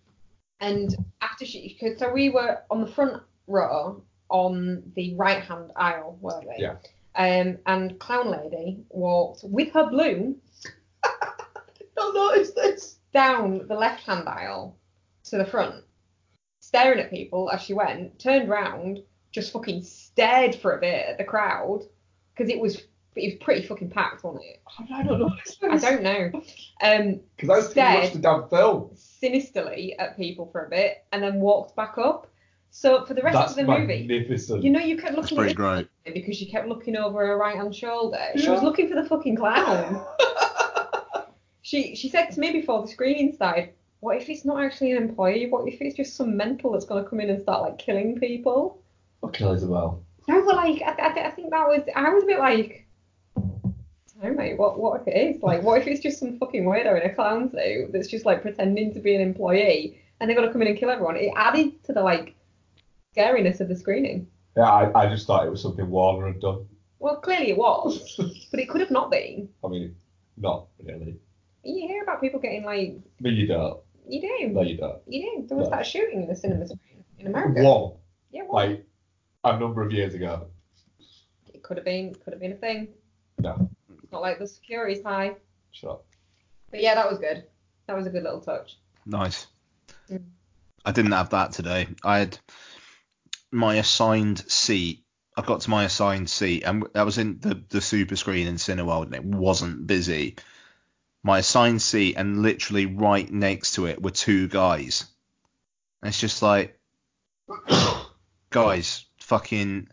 and 0.59 0.95
after 1.21 1.45
she, 1.45 1.77
cause, 1.79 1.99
so 1.99 2.11
we 2.11 2.29
were 2.29 2.59
on 2.69 2.81
the 2.81 2.87
front 2.87 3.21
row 3.47 4.03
on 4.29 4.83
the 4.95 5.15
right 5.15 5.43
hand 5.43 5.71
aisle, 5.75 6.17
weren't 6.21 6.47
we? 6.47 6.55
Yeah. 6.57 6.75
Um, 7.15 7.57
and 7.65 7.99
clown 7.99 8.29
lady 8.29 8.83
walked 8.89 9.43
with 9.43 9.73
her 9.73 9.89
balloon 9.89 10.35
not 11.97 12.13
noticed 12.13 12.55
this. 12.55 12.97
down 13.13 13.67
the 13.67 13.75
left 13.75 14.03
hand 14.03 14.27
aisle 14.27 14.77
to 15.25 15.37
the 15.37 15.45
front, 15.45 15.83
staring 16.59 16.99
at 16.99 17.09
people 17.09 17.49
as 17.51 17.61
she 17.61 17.73
went, 17.73 18.19
turned 18.19 18.49
round, 18.49 19.01
just 19.31 19.51
fucking 19.51 19.83
stared 19.83 20.55
for 20.55 20.77
a 20.77 20.79
bit 20.79 21.05
at 21.07 21.17
the 21.17 21.23
crowd 21.23 21.83
because 22.33 22.51
it 22.51 22.59
was 22.59 22.83
it 23.17 23.25
was 23.33 23.43
pretty 23.43 23.65
fucking 23.67 23.89
packed, 23.89 24.23
wasn't 24.23 24.45
it? 24.45 24.61
How 24.67 24.83
did 24.85 24.93
I 24.93 25.03
not 25.03 25.19
notice 25.19 25.55
this? 25.55 25.83
I 25.83 25.91
don't 25.91 26.03
know. 26.03 26.31
Um, 26.81 27.19
Because 27.35 27.49
I 27.49 27.55
was 27.57 27.73
thinking 27.73 28.01
watch 28.01 28.13
the 28.13 28.19
damn 28.19 28.49
film. 28.49 28.91
sinisterly 28.95 29.97
at 29.99 30.15
people 30.17 30.47
for 30.51 30.65
a 30.65 30.69
bit 30.69 31.03
and 31.11 31.23
then 31.23 31.39
walked 31.39 31.75
back 31.75 31.97
up. 31.97 32.27
So 32.69 33.05
for 33.05 33.13
the 33.13 33.21
rest 33.21 33.33
That's 33.35 33.51
of 33.51 33.57
the 33.57 33.63
movie, 33.63 34.07
you 34.61 34.69
know, 34.69 34.79
you 34.79 34.97
kept 34.97 35.15
That's 35.15 35.31
looking 35.31 35.37
pretty 35.37 35.53
great. 35.53 35.87
because 36.05 36.35
she 36.35 36.45
kept 36.45 36.67
looking 36.67 36.95
over 36.95 37.25
her 37.25 37.37
right 37.37 37.55
hand 37.55 37.73
shoulder. 37.75 38.19
She 38.35 38.49
was 38.49 38.61
looking 38.61 38.87
for 38.89 38.95
the 38.95 39.05
fucking 39.07 39.35
clown. 39.37 40.05
She 41.61 41.95
she 41.95 42.07
said 42.07 42.27
to 42.31 42.39
me 42.39 42.53
before 42.53 42.81
the 42.81 42.87
screening 42.87 43.33
started, 43.33 43.71
"What 43.99 44.15
if 44.15 44.29
it's 44.29 44.45
not 44.45 44.63
actually 44.63 44.91
an 44.93 45.03
employee? 45.03 45.49
What 45.49 45.67
if 45.67 45.81
it's 45.81 45.97
just 45.97 46.15
some 46.15 46.37
mental 46.37 46.71
that's 46.71 46.85
gonna 46.85 47.03
come 47.03 47.19
in 47.19 47.29
and 47.29 47.41
start 47.41 47.61
like 47.61 47.77
killing 47.77 48.17
people?" 48.17 48.81
I'll 49.21 49.29
kill 49.29 49.51
Isabel. 49.51 50.01
No, 50.29 50.45
but 50.45 50.55
like 50.55 50.81
I, 50.81 50.91
I, 50.91 51.27
I 51.27 51.31
think 51.31 51.49
that 51.51 51.67
was 51.67 51.81
I 51.93 52.09
was 52.13 52.23
a 52.23 52.25
bit 52.25 52.39
like, 52.39 52.86
no 54.21 54.33
mate, 54.33 54.57
what 54.57 54.79
what 54.79 55.01
if 55.01 55.07
it 55.07 55.35
is? 55.35 55.41
Like, 55.43 55.63
what 55.63 55.81
if 55.81 55.87
it's 55.87 56.01
just 56.01 56.19
some 56.19 56.37
fucking 56.39 56.63
weirdo 56.65 57.01
in 57.01 57.09
a 57.09 57.13
clown 57.13 57.51
suit 57.51 57.91
that's 57.91 58.07
just 58.07 58.25
like 58.25 58.41
pretending 58.41 58.93
to 58.93 58.99
be 58.99 59.15
an 59.15 59.21
employee 59.21 59.99
and 60.19 60.29
they're 60.29 60.35
gonna 60.37 60.51
come 60.51 60.61
in 60.61 60.67
and 60.69 60.77
kill 60.77 60.89
everyone? 60.89 61.15
It 61.17 61.31
added 61.35 61.83
to 61.85 61.93
the 61.93 62.01
like 62.01 62.35
scariness 63.15 63.59
of 63.59 63.67
the 63.69 63.75
screening. 63.75 64.27
Yeah, 64.55 64.63
I, 64.71 65.03
I 65.03 65.09
just 65.09 65.27
thought 65.27 65.45
it 65.45 65.49
was 65.51 65.61
something 65.61 65.89
Warner 65.89 66.27
had 66.27 66.41
done. 66.41 66.65
Well, 66.99 67.17
clearly 67.17 67.49
it 67.51 67.57
was, 67.57 68.15
but 68.51 68.59
it 68.59 68.69
could 68.69 68.81
have 68.81 68.89
not 68.91 69.11
been. 69.11 69.49
I 69.63 69.67
mean, 69.67 69.95
not 70.35 70.67
really. 70.83 71.17
You 71.63 71.87
hear 71.87 72.01
about 72.03 72.21
people 72.21 72.39
getting 72.39 72.63
like, 72.63 72.95
mean, 73.19 73.35
you 73.35 73.45
don't. 73.47 73.79
you 74.07 74.21
do, 74.21 74.47
No, 74.53 74.61
you 74.61 74.77
don't. 74.77 74.99
you 75.05 75.21
do. 75.41 75.47
There 75.47 75.57
was 75.57 75.69
No. 75.69 75.75
that 75.75 75.85
shooting 75.85 76.23
in 76.23 76.27
the 76.27 76.35
cinema 76.35 76.65
screen 76.65 77.03
in 77.19 77.27
America. 77.27 77.61
One, 77.61 77.91
Yeah, 78.31 78.43
well, 78.49 78.65
like, 78.67 78.83
a 79.43 79.59
number 79.59 79.83
of 79.83 79.91
years 79.91 80.13
ago. 80.15 80.47
it 81.53 81.61
could 81.61 81.77
have 81.77 81.85
been, 81.85 82.15
could 82.15 82.33
have 82.33 82.39
been 82.39 82.53
a 82.53 82.55
thing. 82.55 82.87
No. 83.39 83.69
It's 84.07 84.13
not 84.13 84.21
like 84.21 84.39
the 84.39 84.47
security's 84.47 85.03
high. 85.03 85.35
Shut 85.71 85.89
up. 85.89 86.05
But 86.71 86.81
yeah, 86.81 86.95
that 86.95 87.09
was 87.09 87.19
good. 87.19 87.43
That 87.87 87.97
was 87.97 88.07
a 88.07 88.09
good 88.09 88.23
little 88.23 88.39
touch. 88.39 88.77
Nice. 89.05 89.47
Mm. 90.09 90.23
I 90.85 90.93
didn't 90.93 91.11
have 91.11 91.31
that 91.31 91.51
today. 91.51 91.89
I 92.05 92.19
had 92.19 92.39
my 93.51 93.75
assigned 93.75 94.49
seat. 94.49 95.03
I 95.35 95.41
got 95.41 95.59
to 95.59 95.69
my 95.69 95.83
assigned 95.83 96.29
seat, 96.29 96.63
and 96.63 96.87
that 96.93 97.03
was 97.03 97.17
in 97.17 97.39
the, 97.41 97.61
the 97.67 97.81
super 97.81 98.15
screen 98.15 98.47
in 98.47 98.55
Cineworld, 98.55 99.07
and 99.07 99.15
it 99.15 99.25
wasn't 99.25 99.87
busy. 99.87 100.37
My 101.21 101.39
assigned 101.39 101.81
seat, 101.81 102.15
and 102.15 102.41
literally 102.41 102.85
right 102.85 103.29
next 103.29 103.73
to 103.73 103.87
it 103.87 104.01
were 104.01 104.11
two 104.11 104.47
guys. 104.47 105.03
And 106.01 106.07
it's 106.07 106.21
just 106.21 106.41
like, 106.41 106.79
guys, 108.51 109.03
fucking. 109.19 109.89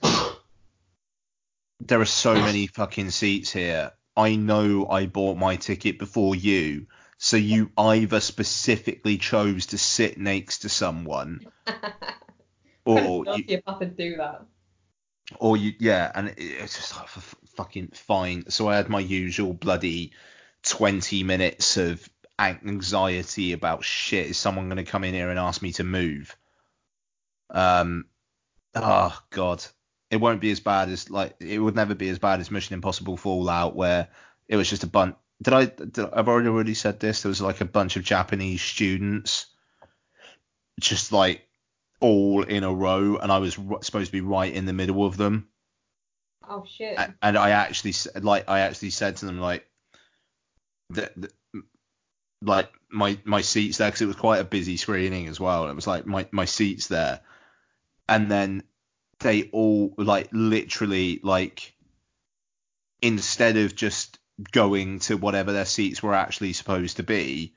There 1.81 2.01
are 2.01 2.05
so 2.05 2.35
many 2.35 2.69
fucking 2.69 3.11
seats 3.11 3.51
here. 3.51 3.91
I 4.17 4.37
know 4.37 4.87
I 4.89 5.07
bought 5.07 5.37
my 5.37 5.57
ticket 5.57 5.99
before 5.99 6.35
you, 6.35 6.87
so 7.19 7.37
you 7.37 7.71
either 7.77 8.21
specifically 8.21 9.19
chose 9.19 9.67
to 9.67 9.79
sit 9.79 10.19
next 10.19 10.59
to 10.61 10.69
someone, 10.69 11.41
or 12.85 13.25
you, 13.37 13.45
you 13.49 13.63
have 13.67 13.81
to 13.81 13.87
do 13.87 14.17
that. 14.17 14.43
or 15.39 15.57
you, 15.57 15.73
yeah, 15.79 16.13
and 16.15 16.35
it's 16.37 16.77
just 16.77 16.97
like, 16.97 17.09
fucking 17.57 17.89
fine. 17.95 18.45
So 18.51 18.69
I 18.69 18.77
had 18.77 18.89
my 18.89 19.01
usual 19.01 19.53
bloody 19.53 20.13
20 20.63 21.23
minutes 21.25 21.77
of 21.77 22.09
anxiety 22.39 23.53
about 23.53 23.85
shit. 23.85 24.27
Is 24.27 24.39
someone 24.39 24.69
going 24.69 24.85
to 24.85 24.91
come 24.91 25.05
in 25.05 25.15
here 25.15 25.31
and 25.31 25.39
ask 25.39 25.63
me 25.63 25.73
to 25.73 25.85
move? 25.85 26.37
Um, 27.51 28.07
oh 28.75 29.19
god, 29.31 29.65
it 30.11 30.17
won't 30.17 30.41
be 30.41 30.51
as 30.51 30.61
bad 30.61 30.89
as 30.89 31.11
like 31.11 31.37
it 31.41 31.59
would 31.59 31.77
never 31.77 31.95
be 31.95 32.09
as 32.09 32.19
bad 32.19 32.41
as 32.41 32.51
Mission 32.51 32.75
Impossible 32.75 33.17
Fallout, 33.17 33.75
where 33.75 34.09
it 34.49 34.57
was 34.57 34.69
just 34.69 34.85
a 34.85 34.89
bunch. 34.89 35.17
Did 35.43 35.55
I? 35.55 35.65
Did, 35.67 35.99
I've 35.99 36.29
already 36.29 36.49
already 36.49 36.75
said 36.75 37.01
this. 37.01 37.23
There 37.23 37.29
was 37.31 37.41
like 37.41 37.61
a 37.61 37.67
bunch 37.67 37.97
of 37.97 38.05
Japanese 38.05 38.63
students, 38.63 39.47
just 40.81 41.13
like 41.13 41.47
all 42.01 42.43
in 42.43 42.65
a 42.65 42.73
row, 42.73 43.17
and 43.17 43.33
I 43.33 43.39
was 43.39 43.59
r- 43.59 43.83
supposed 43.83 44.07
to 44.07 44.13
be 44.13 44.21
right 44.21 44.53
in 44.53 44.67
the 44.67 44.73
middle 44.73 45.05
of 45.05 45.17
them. 45.17 45.49
Oh 46.49 46.65
shit. 46.67 46.99
A- 46.99 47.15
and 47.23 47.37
I 47.37 47.51
actually 47.51 47.95
like 48.21 48.49
I 48.49 48.61
actually 48.61 48.91
said 48.91 49.17
to 49.17 49.27
them 49.27 49.39
like 49.39 49.67
that 50.91 51.13
like 52.43 52.71
my 52.91 53.19
my 53.25 53.41
seats 53.41 53.79
there 53.79 53.89
because 53.89 54.03
it 54.03 54.07
was 54.07 54.17
quite 54.17 54.41
a 54.41 54.45
busy 54.45 54.77
screening 54.77 55.29
as 55.29 55.41
well. 55.41 55.69
It 55.69 55.75
was 55.75 55.87
like 55.87 56.07
my 56.07 56.27
my 56.31 56.45
seats 56.45 56.89
there, 56.89 57.21
and 58.09 58.31
then 58.31 58.63
they 59.25 59.45
all 59.53 59.95
like 59.97 60.29
literally 60.33 61.19
like 61.23 61.75
instead 63.01 63.57
of 63.57 63.75
just 63.75 64.19
going 64.53 64.99
to 64.99 65.17
whatever 65.17 65.51
their 65.51 65.65
seats 65.65 66.03
were 66.03 66.15
actually 66.15 66.53
supposed 66.53 66.99
to 66.99 67.03
be. 67.03 67.55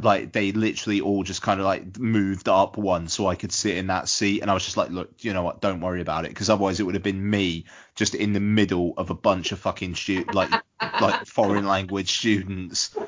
Like 0.00 0.32
they 0.32 0.52
literally 0.52 1.00
all 1.00 1.24
just 1.24 1.42
kind 1.42 1.58
of 1.58 1.66
like 1.66 1.98
moved 1.98 2.48
up 2.48 2.78
one 2.78 3.08
so 3.08 3.26
I 3.26 3.34
could 3.34 3.50
sit 3.50 3.76
in 3.76 3.88
that 3.88 4.08
seat, 4.08 4.40
and 4.40 4.50
I 4.50 4.54
was 4.54 4.64
just 4.64 4.76
like, 4.76 4.90
look, 4.90 5.24
you 5.24 5.32
know 5.32 5.42
what, 5.42 5.60
don't 5.60 5.80
worry 5.80 6.00
about 6.00 6.24
it, 6.24 6.28
because 6.28 6.48
otherwise 6.48 6.78
it 6.78 6.84
would 6.84 6.94
have 6.94 7.02
been 7.02 7.28
me 7.28 7.64
just 7.96 8.14
in 8.14 8.32
the 8.32 8.38
middle 8.38 8.94
of 8.96 9.10
a 9.10 9.14
bunch 9.14 9.50
of 9.50 9.58
fucking 9.58 9.96
stu- 9.96 10.24
like 10.32 10.52
like 11.00 11.26
foreign 11.26 11.66
language 11.66 12.12
students. 12.16 12.96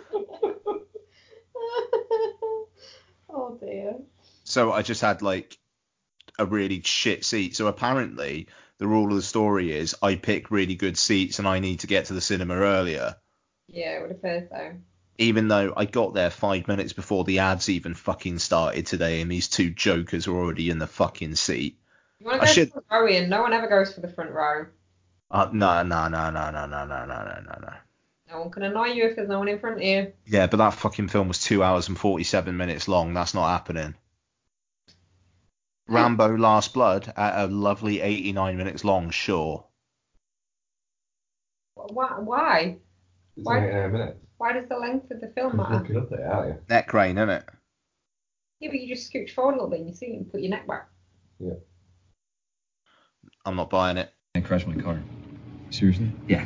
Oh 3.33 3.57
dear 3.61 3.95
so 4.43 4.73
I 4.73 4.83
just 4.83 5.01
had 5.01 5.23
like 5.23 5.57
a 6.41 6.47
really 6.47 6.81
shit 6.83 7.25
seat. 7.25 7.55
So 7.55 7.67
apparently 7.67 8.49
the 8.79 8.87
rule 8.87 9.11
of 9.11 9.17
the 9.17 9.23
story 9.23 9.73
is 9.73 9.95
I 10.03 10.17
pick 10.17 10.51
really 10.51 10.75
good 10.75 10.97
seats 10.97 11.39
and 11.39 11.47
I 11.47 11.61
need 11.61 11.81
to 11.81 11.87
get 11.87 12.07
to 12.07 12.15
the 12.15 12.21
cinema 12.21 12.55
earlier. 12.55 13.17
Yeah, 13.69 13.99
it 13.99 14.03
would 14.03 14.11
appear 14.13 14.49
so. 14.51 14.73
Even 15.19 15.49
though 15.49 15.75
I 15.77 15.85
got 15.85 16.15
there 16.15 16.31
five 16.31 16.67
minutes 16.67 16.95
before 16.95 17.25
the 17.25 17.41
ads 17.41 17.69
even 17.69 17.95
fucking 17.95 18.39
started 18.39 18.87
today 18.87 19.21
and 19.21 19.31
these 19.31 19.49
two 19.49 19.71
jokers 19.71 20.27
were 20.27 20.39
already 20.39 20.71
in 20.71 20.79
the 20.79 20.87
fucking 20.87 21.35
seat. 21.35 21.79
You 22.19 22.27
want 22.27 22.41
to 22.41 22.47
go 22.47 22.53
should- 22.53 22.73
front 22.73 22.87
row, 22.91 23.09
Ian? 23.09 23.29
No 23.29 23.43
one 23.43 23.53
ever 23.53 23.69
goes 23.69 23.93
for 23.93 24.01
the 24.01 24.09
front 24.09 24.31
row. 24.31 24.67
Uh, 25.31 25.49
no, 25.53 25.83
no, 25.83 26.09
no, 26.09 26.31
no, 26.31 26.51
no, 26.51 26.67
no, 26.67 26.87
no, 26.87 26.87
no, 26.87 27.07
no, 27.07 27.41
no, 27.45 27.59
no. 27.61 27.73
No 28.31 28.41
one 28.41 28.51
can 28.51 28.63
annoy 28.63 28.87
you 28.87 29.05
if 29.05 29.17
there's 29.17 29.29
no 29.29 29.39
one 29.41 29.49
in 29.49 29.59
front 29.59 29.77
of 29.77 29.83
you. 29.83 30.13
Yeah, 30.27 30.47
but 30.47 30.57
that 30.59 30.75
fucking 30.75 31.09
film 31.09 31.29
was 31.29 31.43
two 31.43 31.63
hours 31.63 31.89
and 31.89 31.99
47 31.99 32.57
minutes 32.57 32.89
long. 32.89 33.13
That's 33.13 33.35
not 33.35 33.49
happening. 33.49 33.95
Rambo 35.95 36.37
Last 36.37 36.73
Blood 36.73 37.13
at 37.17 37.45
a 37.45 37.47
lovely 37.49 38.01
89 38.01 38.57
minutes 38.57 38.85
long, 38.85 39.11
sure. 39.11 39.67
Why? 41.75 42.09
Why? 42.21 42.77
It's 43.37 43.47
Why- 43.47 43.71
only 43.71 43.91
minutes. 43.99 44.19
Why 44.39 44.53
does 44.55 44.69
the 44.69 44.77
length 44.77 45.11
of 45.11 45.21
the 45.21 45.29
film 45.35 45.57
You're 45.57 45.69
matter? 45.69 45.75
looking 45.81 45.97
up 45.99 46.11
there, 46.11 46.33
aren't 46.33 46.49
you? 46.55 46.61
Neck 46.71 46.87
crane, 46.89 47.17
innit? 47.17 47.43
Yeah, 48.61 48.71
but 48.71 48.81
you 48.81 48.95
just 48.95 49.13
scooch 49.13 49.33
forward 49.33 49.53
a 49.53 49.55
little 49.57 49.71
bit 49.71 49.81
and 49.81 49.89
you 49.89 49.95
see 49.95 50.15
and 50.15 50.31
put 50.31 50.41
your 50.41 50.51
neck 50.51 50.67
back. 50.67 50.89
Yeah. 51.39 51.55
I'm 53.45 53.57
not 53.57 53.69
buying 53.71 53.97
it. 53.99 54.11
I 54.35 54.41
crashed 54.41 54.67
my 54.67 54.81
car. 54.81 54.99
Seriously? 55.71 56.11
Yeah. 56.29 56.45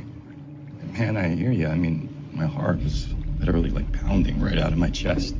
Man, 0.92 1.16
I 1.16 1.28
hear 1.34 1.52
you. 1.52 1.68
I 1.68 1.74
mean, 1.76 2.08
my 2.32 2.46
heart 2.46 2.82
was 2.82 3.12
literally 3.38 3.70
like 3.70 3.92
pounding 3.92 4.40
right 4.40 4.58
out 4.58 4.72
of 4.72 4.78
my 4.78 4.90
chest. 4.90 5.34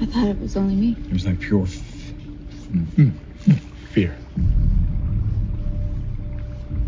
I 0.00 0.06
thought 0.06 0.28
it 0.28 0.38
was 0.40 0.56
only 0.56 0.74
me. 0.74 0.96
It 1.06 1.12
was 1.12 1.26
like 1.26 1.40
pure 1.40 1.66
f- 2.74 3.14
Fear. 3.92 4.16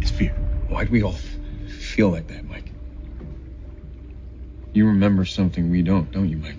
It's 0.00 0.10
fear. 0.10 0.30
Why'd 0.68 0.90
we 0.90 1.02
all 1.02 1.14
f- 1.14 1.36
feel 1.68 2.10
like 2.10 2.28
that, 2.28 2.44
Mike? 2.44 2.70
You 4.72 4.86
remember 4.86 5.24
something 5.24 5.70
we 5.70 5.82
don't, 5.82 6.10
don't 6.12 6.28
you, 6.28 6.36
Mike? 6.38 6.58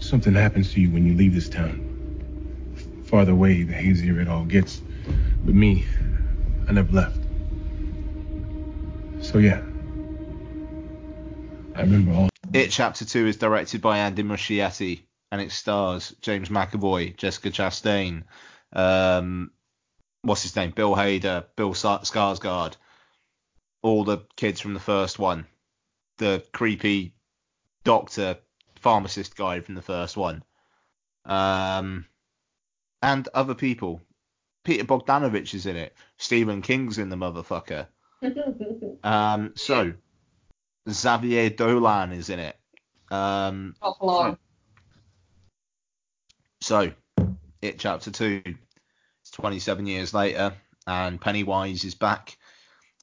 Something 0.00 0.34
happens 0.34 0.72
to 0.74 0.80
you 0.80 0.90
when 0.90 1.06
you 1.06 1.14
leave 1.14 1.34
this 1.34 1.48
town. 1.48 1.80
Farther 3.04 3.32
away, 3.32 3.62
the 3.62 3.74
hazier 3.74 4.20
it 4.20 4.28
all 4.28 4.44
gets. 4.44 4.80
But 5.44 5.54
me, 5.54 5.84
I 6.68 6.72
never 6.72 6.92
left. 6.92 7.18
So 9.20 9.38
yeah. 9.38 9.60
I 11.74 11.80
remember 11.80 12.12
all 12.12 12.28
It 12.52 12.70
Chapter 12.70 13.04
2 13.04 13.26
is 13.26 13.36
directed 13.36 13.80
by 13.82 13.98
Andy 13.98 14.22
Muschietti 14.22 15.03
and 15.30 15.40
it 15.40 15.52
stars 15.52 16.14
James 16.20 16.48
McAvoy, 16.48 17.16
Jessica 17.16 17.50
Chastain, 17.50 18.24
um, 18.72 19.50
what's 20.22 20.42
his 20.42 20.56
name? 20.56 20.70
Bill 20.70 20.94
Hader, 20.94 21.44
Bill 21.56 21.74
Sa- 21.74 22.00
Skarsgård, 22.00 22.76
all 23.82 24.04
the 24.04 24.18
kids 24.36 24.60
from 24.60 24.74
the 24.74 24.80
first 24.80 25.18
one, 25.18 25.46
the 26.18 26.44
creepy 26.52 27.14
doctor 27.84 28.38
pharmacist 28.80 29.36
guy 29.36 29.60
from 29.60 29.74
the 29.74 29.82
first 29.82 30.16
one, 30.16 30.42
um, 31.24 32.06
and 33.02 33.28
other 33.34 33.54
people. 33.54 34.00
Peter 34.64 34.84
Bogdanovich 34.84 35.52
is 35.52 35.66
in 35.66 35.76
it. 35.76 35.94
Stephen 36.16 36.62
King's 36.62 36.96
in 36.98 37.10
the 37.10 37.16
motherfucker. 37.16 37.86
Um, 39.02 39.52
so 39.54 39.92
Xavier 40.88 41.50
Dolan 41.50 42.12
is 42.12 42.30
in 42.30 42.38
it. 42.38 42.58
Um, 43.10 43.74
Not 43.82 43.98
for 43.98 44.06
long. 44.06 44.38
So, 46.64 46.90
it 47.60 47.78
chapter 47.78 48.10
two. 48.10 48.42
It's 49.20 49.30
27 49.32 49.84
years 49.84 50.14
later, 50.14 50.54
and 50.86 51.20
Pennywise 51.20 51.84
is 51.84 51.94
back. 51.94 52.38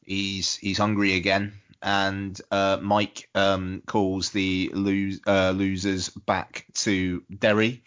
He's 0.04 0.56
he's 0.56 0.80
hungry 0.80 1.14
again, 1.14 1.54
and 1.80 2.42
uh, 2.50 2.80
Mike 2.82 3.30
um, 3.36 3.84
calls 3.86 4.32
the 4.32 4.72
lose, 4.74 5.22
uh, 5.28 5.52
losers 5.52 6.10
back 6.10 6.66
to 6.74 7.24
Derry. 7.38 7.84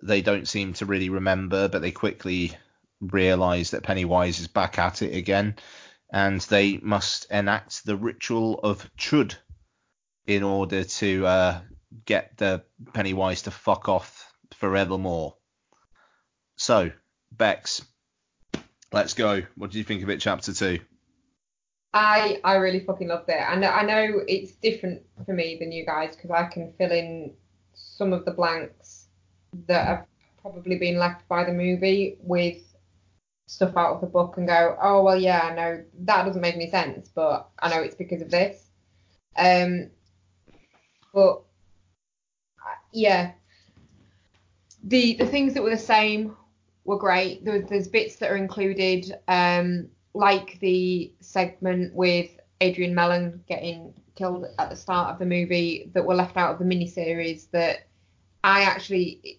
They 0.00 0.22
don't 0.22 0.46
seem 0.46 0.74
to 0.74 0.86
really 0.86 1.08
remember, 1.08 1.68
but 1.68 1.82
they 1.82 1.90
quickly 1.90 2.52
realise 3.00 3.70
that 3.70 3.82
Pennywise 3.82 4.38
is 4.38 4.46
back 4.46 4.78
at 4.78 5.02
it 5.02 5.16
again, 5.16 5.56
and 6.12 6.40
they 6.42 6.76
must 6.76 7.28
enact 7.28 7.84
the 7.84 7.96
ritual 7.96 8.60
of 8.62 8.88
Chud 8.96 9.34
in 10.28 10.44
order 10.44 10.84
to 10.84 11.26
uh, 11.26 11.60
get 12.04 12.36
the 12.36 12.62
Pennywise 12.92 13.42
to 13.42 13.50
fuck 13.50 13.88
off 13.88 14.31
forevermore. 14.54 15.36
So, 16.56 16.90
Bex, 17.32 17.82
let's 18.92 19.14
go. 19.14 19.42
What 19.56 19.70
do 19.70 19.78
you 19.78 19.84
think 19.84 20.02
of 20.02 20.10
it, 20.10 20.20
chapter 20.20 20.52
two? 20.52 20.80
I 21.94 22.40
I 22.42 22.54
really 22.54 22.80
fucking 22.80 23.08
loved 23.08 23.28
it. 23.28 23.58
Know 23.58 23.68
I 23.68 23.82
know 23.82 24.20
it's 24.26 24.52
different 24.52 25.02
for 25.26 25.34
me 25.34 25.56
than 25.58 25.72
you 25.72 25.84
guys 25.84 26.16
because 26.16 26.30
I 26.30 26.44
can 26.44 26.72
fill 26.78 26.90
in 26.90 27.34
some 27.74 28.12
of 28.12 28.24
the 28.24 28.30
blanks 28.30 29.08
that 29.66 29.86
have 29.86 30.06
probably 30.40 30.78
been 30.78 30.98
left 30.98 31.28
by 31.28 31.44
the 31.44 31.52
movie 31.52 32.16
with 32.20 32.62
stuff 33.46 33.76
out 33.76 33.94
of 33.94 34.00
the 34.00 34.06
book 34.06 34.38
and 34.38 34.48
go, 34.48 34.76
oh 34.80 35.02
well, 35.02 35.20
yeah, 35.20 35.40
I 35.40 35.54
know 35.54 35.84
that 36.00 36.24
doesn't 36.24 36.40
make 36.40 36.54
any 36.54 36.70
sense, 36.70 37.10
but 37.14 37.48
I 37.58 37.68
know 37.68 37.82
it's 37.82 37.94
because 37.94 38.22
of 38.22 38.30
this. 38.30 38.70
Um, 39.36 39.90
but 41.12 41.42
uh, 42.58 42.78
yeah, 42.92 43.32
the 44.84 45.14
the 45.14 45.26
things 45.26 45.54
that 45.54 45.62
were 45.62 45.70
the 45.70 45.78
same 45.78 46.36
were 46.84 46.98
great. 46.98 47.44
There, 47.44 47.62
there's 47.62 47.88
bits 47.88 48.16
that 48.16 48.30
are 48.30 48.36
included, 48.36 49.14
um, 49.28 49.88
like 50.14 50.58
the 50.60 51.12
segment 51.20 51.94
with 51.94 52.30
Adrian 52.60 52.94
Mellon 52.94 53.42
getting 53.46 53.94
killed 54.14 54.46
at 54.58 54.70
the 54.70 54.76
start 54.76 55.12
of 55.12 55.18
the 55.18 55.26
movie 55.26 55.90
that 55.94 56.04
were 56.04 56.14
left 56.14 56.36
out 56.36 56.52
of 56.52 56.58
the 56.58 56.64
miniseries. 56.64 57.50
That 57.52 57.86
I 58.42 58.62
actually, 58.62 59.38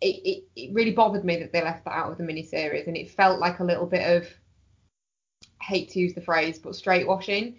it, 0.00 0.06
it, 0.06 0.44
it 0.54 0.74
really 0.74 0.92
bothered 0.92 1.24
me 1.24 1.36
that 1.36 1.52
they 1.52 1.62
left 1.62 1.84
that 1.84 1.94
out 1.94 2.12
of 2.12 2.18
the 2.18 2.24
miniseries, 2.24 2.86
and 2.86 2.96
it 2.96 3.10
felt 3.10 3.40
like 3.40 3.60
a 3.60 3.64
little 3.64 3.86
bit 3.86 4.16
of, 4.16 4.28
hate 5.62 5.88
to 5.90 5.98
use 5.98 6.14
the 6.14 6.20
phrase, 6.20 6.58
but 6.58 6.76
straight 6.76 7.06
washing 7.06 7.56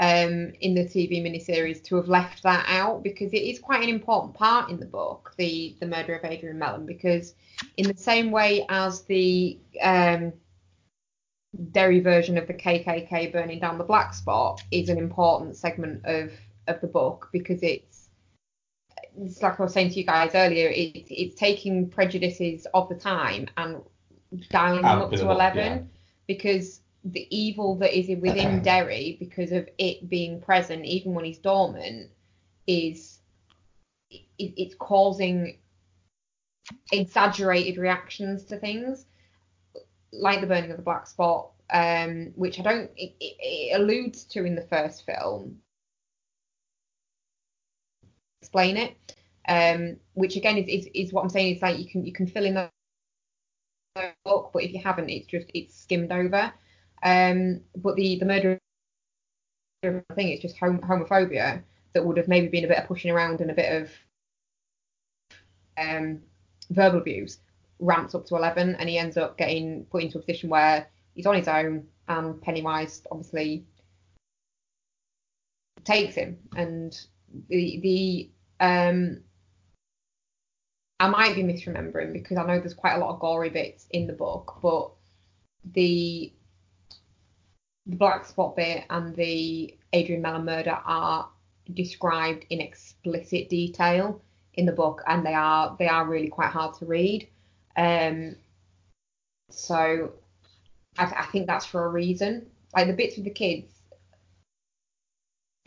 um, 0.00 0.52
in 0.60 0.74
the 0.74 0.84
TV 0.84 1.22
miniseries 1.22 1.82
to 1.84 1.96
have 1.96 2.08
left 2.08 2.42
that 2.42 2.66
out 2.68 3.02
because 3.02 3.32
it 3.32 3.42
is 3.42 3.58
quite 3.58 3.82
an 3.82 3.88
important 3.88 4.34
part 4.34 4.70
in 4.70 4.78
the 4.78 4.86
book, 4.86 5.34
the 5.36 5.76
the 5.80 5.86
murder 5.86 6.14
of 6.14 6.24
Adrian 6.24 6.58
Mellon, 6.58 6.86
because 6.86 7.34
in 7.76 7.86
the 7.88 7.96
same 7.96 8.30
way 8.30 8.66
as 8.68 9.02
the 9.02 9.58
um, 9.82 10.32
Derry 11.72 12.00
version 12.00 12.36
of 12.36 12.46
the 12.46 12.54
KKK 12.54 13.32
burning 13.32 13.58
down 13.58 13.78
the 13.78 13.84
black 13.84 14.12
spot 14.12 14.62
is 14.70 14.88
an 14.88 14.98
important 14.98 15.56
segment 15.56 16.04
of 16.04 16.32
of 16.66 16.80
the 16.80 16.86
book 16.86 17.28
because 17.32 17.62
it's 17.62 18.08
it's 19.18 19.42
like 19.42 19.58
I 19.58 19.62
was 19.62 19.72
saying 19.72 19.90
to 19.90 19.98
you 19.98 20.04
guys 20.04 20.32
earlier, 20.34 20.68
it's 20.68 21.08
it's 21.10 21.34
taking 21.36 21.88
prejudices 21.88 22.66
of 22.74 22.88
the 22.88 22.94
time 22.94 23.46
and 23.56 23.80
dialing 24.50 24.82
them 24.82 25.00
up 25.00 25.12
to 25.12 25.30
eleven 25.30 25.72
yeah. 25.72 25.82
because 26.26 26.80
the 27.12 27.26
evil 27.36 27.76
that 27.76 27.96
is 27.96 28.08
within 28.20 28.62
Derry 28.62 29.16
because 29.20 29.52
of 29.52 29.68
it 29.78 30.08
being 30.08 30.40
present 30.40 30.84
even 30.84 31.14
when 31.14 31.24
he's 31.24 31.38
dormant 31.38 32.10
is 32.66 33.20
it, 34.10 34.24
it's 34.38 34.74
causing 34.74 35.58
exaggerated 36.92 37.78
reactions 37.78 38.44
to 38.44 38.58
things 38.58 39.06
like 40.12 40.40
the 40.40 40.46
burning 40.46 40.70
of 40.70 40.76
the 40.76 40.82
black 40.82 41.06
spot 41.06 41.50
um 41.70 42.32
which 42.34 42.58
i 42.58 42.62
don't 42.62 42.90
it, 42.96 43.14
it, 43.20 43.36
it 43.38 43.80
alludes 43.80 44.24
to 44.24 44.44
in 44.44 44.54
the 44.54 44.62
first 44.62 45.04
film. 45.04 45.58
Explain 48.40 48.76
it. 48.76 49.14
Um 49.48 49.96
which 50.14 50.36
again 50.36 50.56
is, 50.56 50.68
is 50.68 50.88
is 50.94 51.12
what 51.12 51.22
i'm 51.22 51.28
saying 51.28 51.56
is 51.56 51.62
like 51.62 51.78
you 51.78 51.88
can 51.88 52.04
you 52.04 52.12
can 52.12 52.26
fill 52.26 52.44
in 52.44 52.54
the 52.54 52.70
book 54.24 54.50
but 54.52 54.62
if 54.62 54.72
you 54.72 54.80
haven't 54.80 55.08
it's 55.08 55.26
just 55.26 55.46
it's 55.54 55.74
skimmed 55.74 56.12
over 56.12 56.52
um 57.02 57.60
but 57.76 57.96
the 57.96 58.18
the 58.18 58.24
murder 58.24 58.58
thing 59.82 60.28
it's 60.28 60.42
just 60.42 60.58
hom- 60.58 60.80
homophobia 60.80 61.62
that 61.92 62.04
would 62.04 62.16
have 62.16 62.28
maybe 62.28 62.48
been 62.48 62.64
a 62.64 62.68
bit 62.68 62.78
of 62.78 62.86
pushing 62.86 63.10
around 63.10 63.40
and 63.40 63.50
a 63.50 63.54
bit 63.54 63.82
of 63.82 63.90
um 65.78 66.20
verbal 66.70 66.98
abuse 66.98 67.38
ramps 67.78 68.14
up 68.14 68.26
to 68.26 68.36
11 68.36 68.74
and 68.76 68.88
he 68.88 68.98
ends 68.98 69.16
up 69.16 69.36
getting 69.36 69.84
put 69.86 70.02
into 70.02 70.18
a 70.18 70.20
position 70.20 70.48
where 70.48 70.86
he's 71.14 71.26
on 71.26 71.34
his 71.34 71.48
own 71.48 71.86
and 72.08 72.40
Pennywise 72.40 73.02
obviously 73.10 73.64
takes 75.84 76.14
him. 76.14 76.38
And 76.56 76.98
the 77.48 77.80
the 77.80 78.30
um 78.64 79.20
I 80.98 81.08
might 81.08 81.34
be 81.34 81.42
misremembering 81.42 82.12
because 82.12 82.38
I 82.38 82.46
know 82.46 82.58
there's 82.58 82.74
quite 82.74 82.94
a 82.94 82.98
lot 82.98 83.10
of 83.10 83.20
gory 83.20 83.50
bits 83.50 83.86
in 83.90 84.06
the 84.06 84.14
book 84.14 84.58
but 84.62 84.90
the 85.72 86.32
the 87.86 87.96
black 87.96 88.26
spot 88.26 88.56
bit 88.56 88.84
and 88.90 89.14
the 89.14 89.74
Adrian 89.92 90.22
Mellon 90.22 90.44
murder 90.44 90.78
are 90.84 91.28
described 91.72 92.44
in 92.50 92.60
explicit 92.60 93.48
detail 93.48 94.20
in 94.54 94.66
the 94.66 94.72
book, 94.72 95.02
and 95.06 95.24
they 95.24 95.34
are 95.34 95.76
they 95.78 95.88
are 95.88 96.06
really 96.06 96.28
quite 96.28 96.50
hard 96.50 96.74
to 96.78 96.86
read. 96.86 97.28
Um, 97.76 98.36
so 99.50 100.12
I, 100.98 101.04
I 101.04 101.26
think 101.26 101.46
that's 101.46 101.66
for 101.66 101.84
a 101.84 101.88
reason. 101.88 102.46
Like 102.74 102.86
the 102.88 102.92
bits 102.92 103.16
with 103.16 103.24
the 103.24 103.30
kids, 103.30 103.72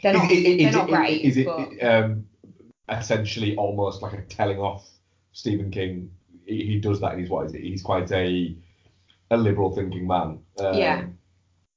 they're 0.02 0.14
not, 0.14 0.32
Is- 0.32 0.46
is- 0.46 0.58
they're 0.64 0.72
not 0.72 0.90
it- 0.90 0.94
great. 0.94 1.22
Is 1.22 1.38
it 1.38 1.46
but, 1.46 1.84
um, 1.84 2.26
essentially 2.90 3.56
almost 3.56 4.02
like 4.02 4.14
a 4.14 4.22
telling 4.24 4.60
off 4.60 4.88
Stephen 5.32 5.72
King? 5.72 6.12
He, 6.46 6.66
he 6.66 6.80
does 6.80 7.00
that. 7.02 7.18
He's 7.18 7.30
what 7.30 7.46
is 7.46 7.54
it? 7.54 7.62
He's 7.62 7.82
quite 7.82 8.12
a 8.12 8.56
a 9.32 9.38
liberal 9.38 9.74
thinking 9.76 10.08
man. 10.08 10.40
Um, 10.60 10.74
Yeah. 10.74 11.06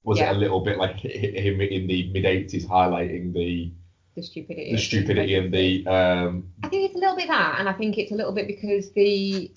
Was 0.04 0.18
Yeah. 0.18 0.30
it 0.30 0.36
a 0.36 0.38
little 0.38 0.60
bit 0.60 0.78
like 0.78 0.96
hi- 0.96 1.08
hi- 1.14 1.40
him 1.40 1.60
in 1.60 1.86
the 1.86 2.08
mid 2.10 2.24
'80s 2.24 2.66
highlighting 2.66 3.32
the 3.32 3.70
the 4.14 4.22
stupidity. 4.22 4.72
the 4.72 4.78
stupidity 4.78 5.34
and 5.36 5.52
the 5.54 5.86
um, 5.86 6.52
I 6.62 6.68
think 6.68 6.84
it's 6.86 6.96
a 6.96 6.98
little 6.98 7.16
bit 7.16 7.28
that, 7.28 7.56
and 7.58 7.68
I 7.68 7.72
think 7.72 7.96
it's 7.98 8.12
a 8.12 8.14
little 8.14 8.32
bit 8.32 8.46
because 8.46 8.90
the 8.92 9.50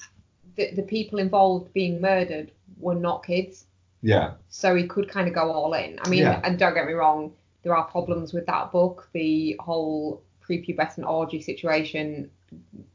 the, 0.56 0.72
the 0.72 0.84
people 0.84 1.20
involved 1.20 1.74
being 1.74 2.00
murdered 2.00 2.52
were 2.80 2.96
not 2.96 3.26
kids, 3.26 3.66
yeah 4.02 4.34
so 4.50 4.74
he 4.76 4.88
could 4.88 5.10
kind 5.10 5.28
of 5.28 5.34
go 5.34 5.52
all 5.52 5.74
in. 5.74 6.00
I 6.04 6.10
mean, 6.10 6.20
Yeah. 6.22 6.40
and 6.44 6.58
don't 6.58 6.74
get 6.74 6.86
me 6.86 6.94
wrong, 6.94 7.34
there 7.64 7.76
are 7.76 7.84
problems 7.86 8.32
with 8.32 8.46
that 8.46 8.72
book. 8.72 9.10
The 9.14 9.56
whole 9.60 10.22
prepubescent 10.48 11.06
orgy 11.10 11.42
situation 11.42 12.30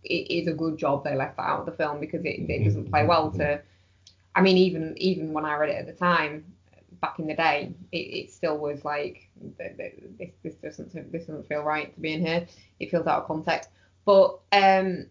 it 0.05 0.31
is 0.31 0.47
a 0.47 0.53
good 0.55 0.79
job 0.79 1.05
they 1.05 1.15
left 1.17 1.37
that 1.37 1.43
out 1.47 1.61
of 1.61 1.67
the 1.67 1.73
film 1.73 2.01
because 2.01 2.25
it, 2.25 2.49
it 2.49 2.65
doesn't 2.65 2.89
play 2.91 3.05
well 3.05 3.31
to. 3.33 3.61
I 4.35 4.41
mean, 4.41 4.57
even 4.57 4.95
even 4.97 5.33
when 5.33 5.45
I 5.45 5.57
read 5.57 5.69
it 5.71 5.77
at 5.77 5.87
the 5.87 5.93
time, 5.93 6.45
back 7.01 7.19
in 7.19 7.27
the 7.27 7.35
day, 7.35 7.75
it, 7.93 7.97
it 7.97 8.33
still 8.33 8.59
was 8.59 8.85
like 8.85 9.29
th- 9.59 9.77
th- 9.77 10.33
this 10.43 10.55
this 10.63 10.77
doesn't 10.77 11.13
this 11.13 11.27
doesn't 11.27 11.49
feel 11.49 11.63
right 11.63 11.95
to 11.95 12.01
be 12.01 12.13
in 12.13 12.25
here. 12.25 12.47
It 12.79 12.91
feels 12.91 13.07
out 13.07 13.23
of 13.23 13.27
context. 13.27 13.71
But 14.05 14.41
um, 14.53 15.07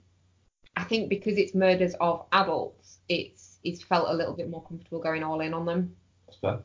I 0.76 0.84
think 0.84 1.10
because 1.10 1.38
it's 1.38 1.54
murders 1.54 1.96
of 2.00 2.26
adults, 2.32 3.00
it's 3.08 3.60
it's 3.64 3.84
felt 3.84 4.10
a 4.10 4.14
little 4.14 4.36
bit 4.36 4.50
more 4.50 4.64
comfortable 4.64 5.00
going 5.00 5.24
all 5.24 5.42
in 5.42 5.54
on 5.54 5.66
them. 5.66 5.96
that's 6.26 6.40
fair. 6.40 6.60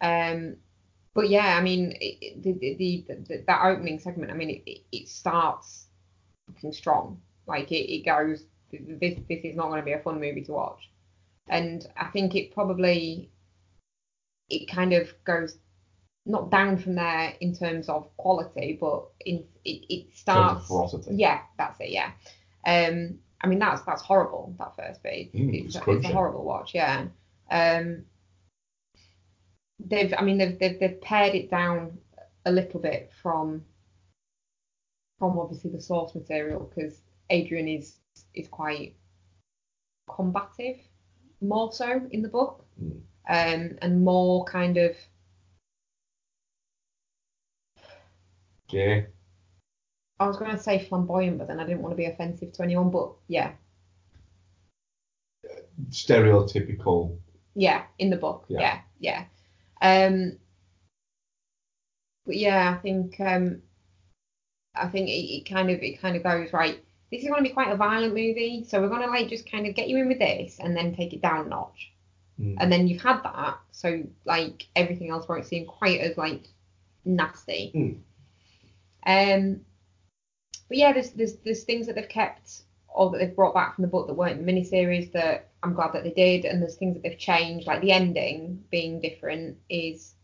Um, 0.00 0.56
but 1.14 1.30
yeah, 1.30 1.56
I 1.56 1.62
mean, 1.62 1.96
it, 2.00 2.42
the, 2.42 2.52
the, 2.52 3.04
the, 3.08 3.44
that 3.46 3.64
opening 3.64 3.98
segment, 3.98 4.30
I 4.30 4.34
mean, 4.34 4.50
it, 4.50 4.62
it, 4.66 4.82
it 4.92 5.08
starts 5.08 5.86
looking 6.46 6.72
strong. 6.72 7.22
Like 7.46 7.72
it, 7.72 7.90
it 7.90 8.04
goes, 8.04 8.44
this 8.70 9.18
this 9.28 9.40
is 9.44 9.56
not 9.56 9.68
going 9.68 9.80
to 9.80 9.84
be 9.84 9.92
a 9.92 10.00
fun 10.00 10.20
movie 10.20 10.42
to 10.42 10.52
watch, 10.52 10.90
and 11.48 11.86
I 11.96 12.06
think 12.06 12.34
it 12.34 12.52
probably 12.52 13.30
it 14.48 14.66
kind 14.68 14.92
of 14.92 15.12
goes 15.24 15.58
not 16.24 16.50
down 16.50 16.76
from 16.76 16.96
there 16.96 17.34
in 17.40 17.54
terms 17.54 17.88
of 17.88 18.14
quality, 18.16 18.76
but 18.80 19.06
in 19.24 19.44
it, 19.64 19.84
it 19.88 20.06
In 20.28 20.34
terms 20.34 20.70
of 20.70 20.88
starts. 20.88 21.08
Yeah, 21.10 21.40
that's 21.56 21.80
it. 21.80 21.90
Yeah. 21.90 22.10
Um, 22.66 23.18
I 23.40 23.46
mean 23.46 23.58
that's 23.58 23.82
that's 23.82 24.02
horrible. 24.02 24.54
That 24.58 24.74
first 24.76 25.02
bit. 25.02 25.32
Mm, 25.32 25.66
it's, 25.66 25.76
it's 25.76 25.86
it's 25.86 26.04
a 26.06 26.12
horrible 26.12 26.44
watch. 26.44 26.74
Yeah. 26.74 27.06
Um, 27.50 28.04
they've 29.78 30.12
I 30.16 30.22
mean 30.22 30.38
they've, 30.38 30.58
they've 30.58 30.78
they've 30.80 31.00
pared 31.00 31.34
it 31.34 31.50
down 31.50 31.98
a 32.44 32.52
little 32.52 32.80
bit 32.80 33.12
from 33.22 33.64
from 35.18 35.38
obviously 35.38 35.70
the 35.70 35.80
source 35.80 36.14
material 36.14 36.70
because 36.74 37.00
Adrian 37.30 37.68
is 37.68 37.96
is 38.34 38.48
quite 38.48 38.96
combative 40.14 40.76
more 41.40 41.72
so 41.72 42.06
in 42.10 42.22
the 42.22 42.28
book 42.28 42.64
Mm. 42.82 43.00
Um 43.28 43.76
and 43.82 44.04
more 44.04 44.44
kind 44.44 44.76
of 44.76 44.96
Yeah. 48.68 49.02
I 50.18 50.26
was 50.26 50.38
going 50.38 50.50
to 50.50 50.58
say 50.58 50.84
flamboyant 50.84 51.38
but 51.38 51.46
then 51.46 51.60
I 51.60 51.66
didn't 51.66 51.82
want 51.82 51.92
to 51.92 51.96
be 51.96 52.06
offensive 52.06 52.52
to 52.52 52.62
anyone 52.62 52.90
but 52.90 53.12
yeah 53.28 53.52
Stereotypical. 55.90 57.18
Yeah, 57.54 57.84
in 57.98 58.10
the 58.10 58.16
book. 58.16 58.44
Yeah. 58.48 58.80
Yeah, 59.00 59.24
yeah. 59.80 60.06
Um, 60.06 60.38
but 62.24 62.36
yeah, 62.36 62.74
I 62.76 62.80
think 62.80 63.20
um, 63.20 63.62
I 64.74 64.88
think 64.88 65.08
it, 65.08 65.12
it 65.12 65.48
kind 65.48 65.70
of 65.70 65.80
it 65.82 66.00
kind 66.00 66.16
of 66.16 66.22
goes 66.22 66.52
right. 66.52 66.82
This 67.10 67.22
is 67.22 67.28
going 67.28 67.42
to 67.42 67.48
be 67.48 67.54
quite 67.54 67.70
a 67.70 67.76
violent 67.76 68.14
movie, 68.14 68.64
so 68.66 68.80
we're 68.80 68.88
going 68.88 69.02
to 69.02 69.08
like 69.08 69.28
just 69.28 69.50
kind 69.50 69.66
of 69.66 69.74
get 69.74 69.88
you 69.88 69.96
in 69.98 70.08
with 70.08 70.18
this 70.18 70.58
and 70.58 70.76
then 70.76 70.94
take 70.94 71.12
it 71.12 71.22
down 71.22 71.46
a 71.46 71.48
notch. 71.48 71.92
Mm. 72.40 72.56
And 72.60 72.72
then 72.72 72.86
you've 72.86 73.02
had 73.02 73.22
that, 73.22 73.58
so 73.70 74.02
like 74.24 74.66
everything 74.76 75.10
else 75.10 75.28
won't 75.28 75.46
seem 75.46 75.66
quite 75.66 76.00
as 76.00 76.18
like 76.18 76.48
nasty. 77.04 77.72
Mm. 77.74 78.00
Um, 79.06 79.60
but 80.68 80.76
yeah, 80.76 80.92
there's 80.92 81.10
there's 81.10 81.36
there's 81.36 81.64
things 81.64 81.86
that 81.86 81.94
they've 81.94 82.08
kept 82.08 82.62
or 82.88 83.10
that 83.10 83.18
they've 83.18 83.36
brought 83.36 83.54
back 83.54 83.74
from 83.74 83.82
the 83.82 83.88
book 83.88 84.06
that 84.06 84.14
weren't 84.14 84.40
in 84.40 84.44
the 84.44 84.52
miniseries 84.52 85.12
that 85.12 85.50
I'm 85.62 85.74
glad 85.74 85.92
that 85.92 86.04
they 86.04 86.10
did, 86.10 86.44
and 86.44 86.60
there's 86.60 86.76
things 86.76 86.94
that 86.94 87.02
they've 87.02 87.18
changed, 87.18 87.66
like 87.66 87.80
the 87.80 87.92
ending 87.92 88.64
being 88.70 89.00
different 89.00 89.58
is 89.68 90.14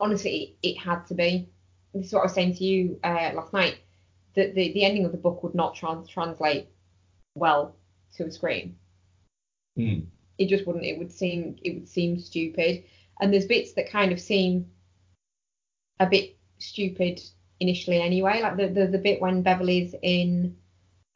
honestly 0.00 0.56
it, 0.62 0.68
it 0.68 0.78
had 0.78 1.06
to 1.06 1.14
be. 1.14 1.48
This 1.94 2.06
is 2.06 2.12
what 2.12 2.20
I 2.20 2.24
was 2.24 2.34
saying 2.34 2.56
to 2.56 2.64
you 2.64 2.98
uh, 3.04 3.32
last 3.34 3.52
night. 3.52 3.78
That 4.34 4.54
the, 4.54 4.72
the 4.72 4.84
ending 4.84 5.04
of 5.04 5.12
the 5.12 5.18
book 5.18 5.42
would 5.42 5.54
not 5.54 5.74
trans- 5.74 6.08
translate 6.08 6.68
well 7.34 7.76
to 8.16 8.24
a 8.24 8.30
screen. 8.30 8.76
Mm. 9.78 10.06
It 10.38 10.48
just 10.48 10.66
wouldn't. 10.66 10.84
It 10.84 10.98
would 10.98 11.12
seem 11.12 11.56
it 11.62 11.74
would 11.74 11.88
seem 11.88 12.18
stupid. 12.18 12.84
And 13.20 13.32
there's 13.32 13.46
bits 13.46 13.72
that 13.74 13.90
kind 13.90 14.12
of 14.12 14.20
seem 14.20 14.70
a 16.00 16.06
bit 16.06 16.36
stupid 16.58 17.20
initially 17.60 18.00
anyway. 18.00 18.40
Like 18.42 18.56
the 18.56 18.68
the, 18.68 18.86
the 18.86 18.98
bit 18.98 19.20
when 19.20 19.42
Beverly's 19.42 19.94
in 20.02 20.56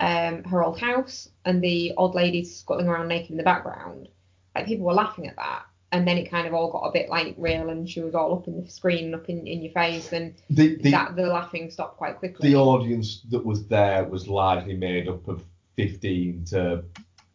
um, 0.00 0.44
her 0.44 0.62
old 0.62 0.78
house 0.78 1.28
and 1.44 1.62
the 1.62 1.94
old 1.96 2.14
lady's 2.14 2.58
scuttling 2.58 2.88
around 2.88 3.08
naked 3.08 3.30
in 3.30 3.36
the 3.36 3.42
background. 3.42 4.08
Like 4.54 4.66
people 4.66 4.86
were 4.86 4.92
laughing 4.94 5.26
at 5.26 5.36
that. 5.36 5.62
And 5.92 6.06
then 6.06 6.18
it 6.18 6.30
kind 6.30 6.46
of 6.46 6.52
all 6.52 6.70
got 6.70 6.82
a 6.82 6.92
bit 6.92 7.08
like 7.08 7.34
real 7.38 7.70
and 7.70 7.88
she 7.88 8.00
was 8.00 8.14
all 8.14 8.34
up 8.34 8.48
in 8.48 8.62
the 8.62 8.68
screen 8.68 9.06
and 9.06 9.14
up 9.14 9.28
in, 9.28 9.46
in 9.46 9.62
your 9.62 9.72
face 9.72 10.12
and 10.12 10.34
The, 10.50 10.76
the, 10.76 10.90
that 10.90 11.16
the 11.16 11.26
laughing 11.26 11.70
stopped 11.70 11.96
quite 11.96 12.18
quickly. 12.18 12.50
the 12.50 12.56
audience 12.56 13.22
that 13.30 13.44
was 13.44 13.66
there 13.68 14.04
was 14.04 14.26
largely 14.28 14.76
made 14.76 15.08
up 15.08 15.26
of 15.28 15.42
15 15.76 16.44
to 16.46 16.84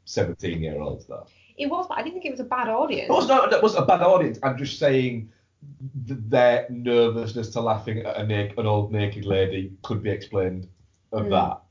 17 0.05 0.61
year 0.61 0.79
olds 0.81 1.05
though. 1.05 1.25
It 1.57 1.67
was, 1.67 1.85
but 1.87 1.97
I 1.97 2.03
didn't 2.03 2.13
think 2.15 2.25
it 2.25 2.31
was 2.31 2.39
a 2.39 2.45
bad 2.45 2.69
audience. 2.69 3.09
It 3.09 3.13
was 3.13 3.27
not 3.27 3.49
that 3.51 3.61
was 3.61 3.75
a 3.75 3.81
bad 3.85 4.01
audience. 4.01 4.39
I'm 4.43 4.57
just 4.57 4.79
saying 4.79 5.29
th- 6.07 6.19
their 6.27 6.67
nervousness 6.69 7.49
to 7.51 7.61
laughing 7.61 7.99
at 7.99 8.17
a 8.17 8.25
nak- 8.25 8.57
an 8.57 8.65
old 8.65 8.91
naked 8.91 9.25
lady 9.25 9.71
could 9.83 10.01
be 10.03 10.09
explained 10.09 10.67
of 11.11 11.23
Mm. 11.23 11.29
that. 11.31 11.61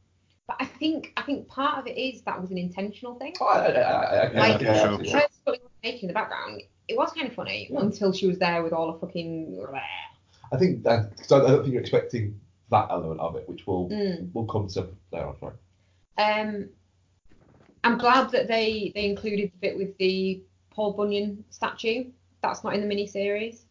But 0.47 0.57
I 0.61 0.65
think 0.65 1.13
I 1.17 1.23
think 1.23 1.49
part 1.49 1.79
of 1.79 1.87
it 1.87 1.97
is 1.97 2.23
that 2.23 2.41
was 2.41 2.51
an 2.51 2.59
intentional 2.59 3.15
thing. 3.17 3.35
Oh, 3.41 3.47
I, 3.47 3.59
I, 3.67 3.81
I, 3.81 3.81
I, 3.81 4.27
I, 4.27 4.33
Like, 4.33 4.63
I, 4.67 4.79
sure. 4.79 4.89
I, 4.93 4.97
Her 4.97 5.27
scuttling 5.31 5.61
around 5.61 5.83
naked 5.85 6.03
in 6.03 6.09
the 6.09 6.15
background, 6.15 6.63
it 6.89 6.97
was 6.97 7.13
kind 7.13 7.27
of 7.29 7.35
funny 7.35 7.71
until 7.77 8.13
she 8.13 8.27
was 8.27 8.39
there 8.39 8.63
with 8.63 8.73
all 8.73 8.93
the 8.93 8.99
fucking. 8.99 9.65
I 10.53 10.57
think 10.57 10.83
that 10.83 11.17
cause 11.17 11.33
I 11.33 11.39
I 11.39 11.49
don't 11.51 11.63
think 11.63 11.73
you're 11.75 11.81
expecting 11.83 12.41
that 12.71 12.89
element 12.91 13.21
of 13.21 13.37
it, 13.37 13.49
which 13.49 13.67
will 13.67 13.89
Mm. 13.89 14.33
will 14.35 14.47
come 14.47 14.67
to 14.69 14.89
later 15.13 15.27
on. 15.29 15.37
Sorry. 15.39 15.55
Um, 16.19 16.69
I'm 17.85 17.99
glad 17.99 18.31
that 18.31 18.49
they 18.49 18.93
they 18.95 19.07
included 19.07 19.51
the 19.53 19.59
bit 19.61 19.77
with 19.77 19.97
the 19.99 20.43
Paul 20.71 20.93
Bunyan 20.93 21.45
statue. 21.51 22.11
That's 22.43 22.63
not 22.65 22.75
in 22.75 22.87
the 22.87 22.95
miniseries, 22.95 23.63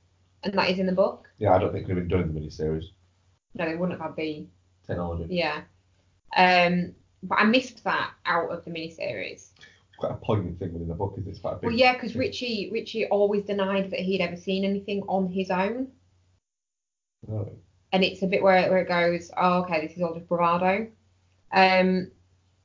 and 0.43 0.53
that 0.53 0.69
is 0.69 0.79
in 0.79 0.85
the 0.85 0.91
book. 0.91 1.27
Yeah, 1.37 1.53
I 1.55 1.59
don't 1.59 1.71
think 1.71 1.87
we've 1.87 1.95
been 1.95 2.07
doing 2.07 2.33
the 2.33 2.39
miniseries. 2.39 2.85
No, 3.55 3.65
they 3.65 3.75
wouldn't 3.75 3.99
have 3.99 4.09
had 4.09 4.15
the 4.15 4.47
Technology. 4.85 5.27
yeah. 5.35 5.61
Um, 6.37 6.93
but 7.23 7.39
I 7.39 7.43
missed 7.45 7.83
that 7.83 8.11
out 8.25 8.49
of 8.51 8.63
the 8.65 8.71
miniseries. 8.71 9.49
It's 9.51 9.97
quite 9.97 10.11
a 10.11 10.15
poignant 10.15 10.59
thing 10.59 10.73
within 10.73 10.87
the 10.87 10.93
book, 10.95 11.15
is 11.17 11.27
it's 11.27 11.39
quite 11.39 11.53
a 11.53 11.55
big. 11.57 11.65
Well, 11.69 11.75
yeah, 11.75 11.93
because 11.93 12.15
Richie 12.15 12.69
Richie 12.71 13.07
always 13.07 13.43
denied 13.45 13.91
that 13.91 13.99
he'd 13.99 14.21
ever 14.21 14.35
seen 14.37 14.63
anything 14.65 15.01
on 15.07 15.27
his 15.31 15.49
own, 15.51 15.87
Oh. 17.29 17.49
and 17.91 18.03
it's 18.03 18.21
a 18.21 18.27
bit 18.27 18.41
where 18.41 18.69
where 18.69 18.79
it 18.81 18.87
goes, 18.87 19.31
oh, 19.35 19.63
okay, 19.63 19.85
this 19.85 19.95
is 19.97 20.01
all 20.03 20.13
just 20.13 20.27
bravado. 20.27 20.87
Um, 21.51 22.11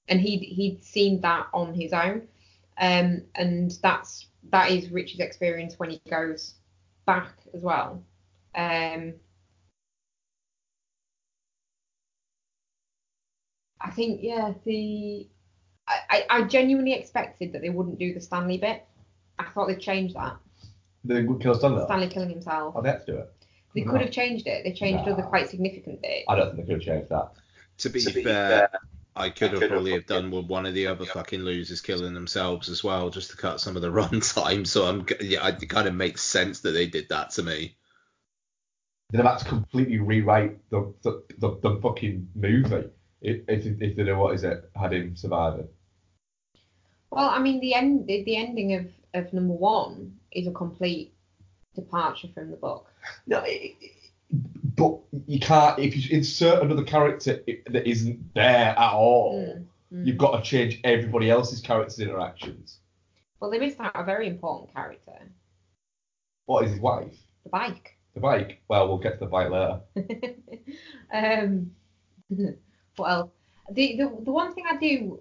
and 0.08 0.20
he'd 0.20 0.40
he'd 0.42 0.84
seen 0.84 1.20
that 1.22 1.46
on 1.52 1.74
his 1.74 1.92
own, 1.92 2.28
um, 2.78 3.22
and 3.34 3.70
that's 3.82 4.26
that 4.50 4.70
is 4.70 4.90
Richie's 4.90 5.20
experience 5.20 5.78
when 5.78 5.90
he 5.90 6.00
goes 6.10 6.54
back 7.06 7.32
as 7.54 7.62
well. 7.62 8.02
Um, 8.54 9.14
I 13.80 13.90
think 13.90 14.20
yeah, 14.22 14.54
the 14.64 15.28
I, 15.86 15.98
I 16.10 16.24
I 16.30 16.42
genuinely 16.42 16.92
expected 16.92 17.52
that 17.52 17.62
they 17.62 17.70
wouldn't 17.70 17.98
do 17.98 18.14
the 18.14 18.20
Stanley 18.20 18.58
bit. 18.58 18.84
I 19.38 19.44
thought 19.44 19.66
they'd 19.68 19.80
change 19.80 20.14
that. 20.14 20.36
They 21.04 21.22
would 21.22 21.40
kill 21.40 21.54
Stanley. 21.54 21.84
Stanley 21.84 22.08
killing 22.08 22.30
himself. 22.30 22.74
Oh, 22.76 22.82
they 22.82 22.90
had 22.90 23.04
to 23.06 23.12
do 23.12 23.18
it. 23.18 23.32
They 23.74 23.82
could 23.82 24.00
have 24.00 24.12
changed 24.12 24.46
it. 24.46 24.62
They 24.62 24.72
changed 24.72 25.04
Nah. 25.04 25.12
other 25.12 25.22
quite 25.24 25.48
significant 25.50 26.00
bits. 26.00 26.24
I 26.28 26.36
don't 26.36 26.54
think 26.54 26.68
they 26.68 26.74
could 26.74 26.82
have 26.82 26.94
changed 26.94 27.10
that. 27.10 27.32
To 27.78 27.88
be, 27.88 28.00
fair, 28.22 28.70
I 29.16 29.30
could 29.30 29.52
have 29.52 29.68
probably 29.68 29.92
have 29.92 30.06
done 30.06 30.30
with 30.30 30.46
one 30.46 30.66
of 30.66 30.74
the 30.74 30.88
other 30.88 31.04
fucking 31.04 31.40
losers 31.40 31.80
killing 31.80 32.14
themselves 32.14 32.68
as 32.68 32.82
well, 32.82 33.10
just 33.10 33.30
to 33.30 33.36
cut 33.36 33.60
some 33.60 33.76
of 33.76 33.82
the 33.82 33.90
run 33.92 34.20
time. 34.20 34.64
So 34.64 34.86
I'm, 34.86 35.06
yeah, 35.20 35.46
it 35.46 35.68
kind 35.68 35.86
of 35.86 35.94
makes 35.94 36.22
sense 36.22 36.60
that 36.60 36.72
they 36.72 36.86
did 36.86 37.08
that 37.10 37.30
to 37.32 37.42
me. 37.42 37.76
They'd 39.10 39.18
have 39.18 39.26
had 39.26 39.38
to 39.38 39.44
completely 39.44 39.98
rewrite 39.98 40.58
the 40.70 40.92
the, 41.02 41.22
the, 41.38 41.58
the 41.62 41.80
fucking 41.80 42.28
movie 42.34 42.88
if 43.20 43.42
if, 43.48 43.66
if 43.80 43.96
they'd 43.96 44.08
have 44.08 44.18
what 44.18 44.34
is 44.34 44.42
it 44.42 44.68
had 44.74 44.92
him 44.92 45.14
surviving. 45.14 45.68
Well, 47.10 47.28
I 47.28 47.38
mean, 47.38 47.60
the 47.60 47.74
end, 47.74 48.08
the, 48.08 48.24
the 48.24 48.36
ending 48.36 48.74
of, 48.74 48.86
of 49.14 49.32
number 49.32 49.54
one 49.54 50.18
is 50.32 50.48
a 50.48 50.50
complete 50.50 51.14
departure 51.76 52.28
from 52.34 52.50
the 52.50 52.56
book. 52.56 52.90
No, 53.26 53.38
it, 53.44 53.76
it- 53.80 53.90
but 54.76 54.98
you 55.26 55.38
can't 55.38 55.78
if 55.78 55.96
you 55.96 56.16
insert 56.16 56.62
another 56.62 56.82
character 56.82 57.42
that 57.66 57.88
isn't 57.88 58.34
there 58.34 58.74
at 58.78 58.92
all. 58.92 59.44
Mm, 59.92 59.96
mm. 59.96 60.06
You've 60.06 60.18
got 60.18 60.36
to 60.36 60.42
change 60.42 60.80
everybody 60.84 61.30
else's 61.30 61.60
characters' 61.60 62.00
interactions. 62.00 62.78
Well, 63.40 63.50
they 63.50 63.58
missed 63.58 63.80
out 63.80 63.92
a 63.94 64.04
very 64.04 64.26
important 64.26 64.72
character, 64.72 65.12
What 66.46 66.64
is 66.64 66.72
his 66.72 66.80
wife? 66.80 67.14
the 67.44 67.50
bike. 67.50 67.98
The 68.14 68.20
bike. 68.20 68.62
Well, 68.68 68.88
we'll 68.88 68.98
get 68.98 69.18
to 69.18 69.24
the 69.24 69.26
bike 69.26 69.50
later. 69.50 69.80
um, 71.12 71.70
else? 72.98 73.30
The, 73.70 73.96
the 73.96 74.16
the 74.24 74.32
one 74.32 74.54
thing 74.54 74.64
I 74.70 74.76
do. 74.76 75.20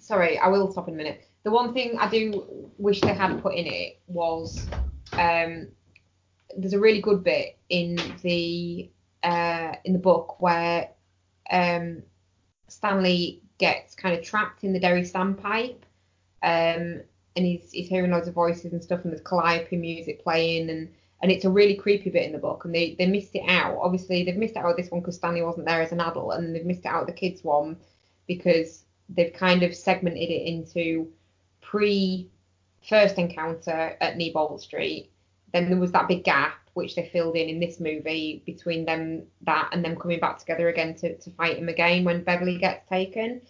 Sorry, 0.00 0.38
I 0.38 0.48
will 0.48 0.70
stop 0.70 0.88
in 0.88 0.94
a 0.94 0.96
minute. 0.96 1.24
The 1.44 1.50
one 1.50 1.72
thing 1.72 1.96
I 1.98 2.08
do 2.10 2.70
wish 2.78 3.00
they 3.00 3.14
had 3.14 3.40
put 3.42 3.54
in 3.54 3.66
it 3.66 4.00
was 4.06 4.66
um, 5.12 5.68
there's 6.58 6.72
a 6.72 6.80
really 6.80 7.00
good 7.00 7.22
bit 7.22 7.56
in 7.68 7.98
the 8.22 8.90
uh, 9.22 9.72
in 9.84 9.92
the 9.92 9.98
book 9.98 10.40
where 10.40 10.90
um, 11.50 12.02
Stanley 12.66 13.40
gets 13.58 13.94
kind 13.94 14.16
of 14.16 14.24
trapped 14.24 14.64
in 14.64 14.72
the 14.72 14.80
Derry 14.80 15.02
standpipe, 15.02 15.82
um, 16.42 17.00
and 17.36 17.46
he's 17.46 17.70
he's 17.70 17.88
hearing 17.88 18.10
loads 18.10 18.28
of 18.28 18.34
voices 18.34 18.72
and 18.72 18.82
stuff, 18.82 19.04
and 19.04 19.12
there's 19.12 19.22
calliope 19.22 19.76
music 19.76 20.22
playing, 20.22 20.68
and 20.68 20.92
and 21.22 21.30
it's 21.30 21.44
a 21.44 21.50
really 21.50 21.76
creepy 21.76 22.10
bit 22.10 22.26
in 22.26 22.32
the 22.32 22.38
book, 22.38 22.64
and 22.64 22.74
they 22.74 22.96
they 22.98 23.06
missed 23.06 23.34
it 23.34 23.48
out. 23.48 23.78
Obviously, 23.80 24.24
they've 24.24 24.36
missed 24.36 24.56
out 24.56 24.76
this 24.76 24.90
one 24.90 25.00
because 25.00 25.16
Stanley 25.16 25.42
wasn't 25.42 25.66
there 25.66 25.82
as 25.82 25.92
an 25.92 26.00
adult, 26.00 26.34
and 26.34 26.54
they've 26.54 26.66
missed 26.66 26.86
out 26.86 27.06
the 27.06 27.12
kids 27.12 27.44
one 27.44 27.76
because 28.26 28.84
they've 29.08 29.32
kind 29.32 29.62
of 29.62 29.74
segmented 29.74 30.28
it 30.28 30.46
into 30.46 31.08
pre 31.60 32.28
first 32.82 33.16
encounter 33.16 33.96
at 34.00 34.16
Neibolt 34.16 34.60
Street. 34.60 35.10
Then 35.52 35.70
there 35.70 35.78
was 35.78 35.92
that 35.92 36.08
big 36.08 36.24
gap 36.24 36.54
which 36.74 36.94
they 36.94 37.08
filled 37.12 37.34
in 37.34 37.48
in 37.48 37.58
this 37.58 37.80
movie 37.80 38.42
between 38.46 38.84
them 38.84 39.24
that 39.42 39.68
and 39.72 39.84
them 39.84 39.96
coming 39.96 40.20
back 40.20 40.38
together 40.38 40.68
again 40.68 40.94
to, 40.94 41.18
to 41.18 41.30
fight 41.30 41.58
him 41.58 41.68
again 41.68 42.04
when 42.04 42.22
Beverly 42.22 42.56
gets 42.58 42.88
taken. 42.88 43.40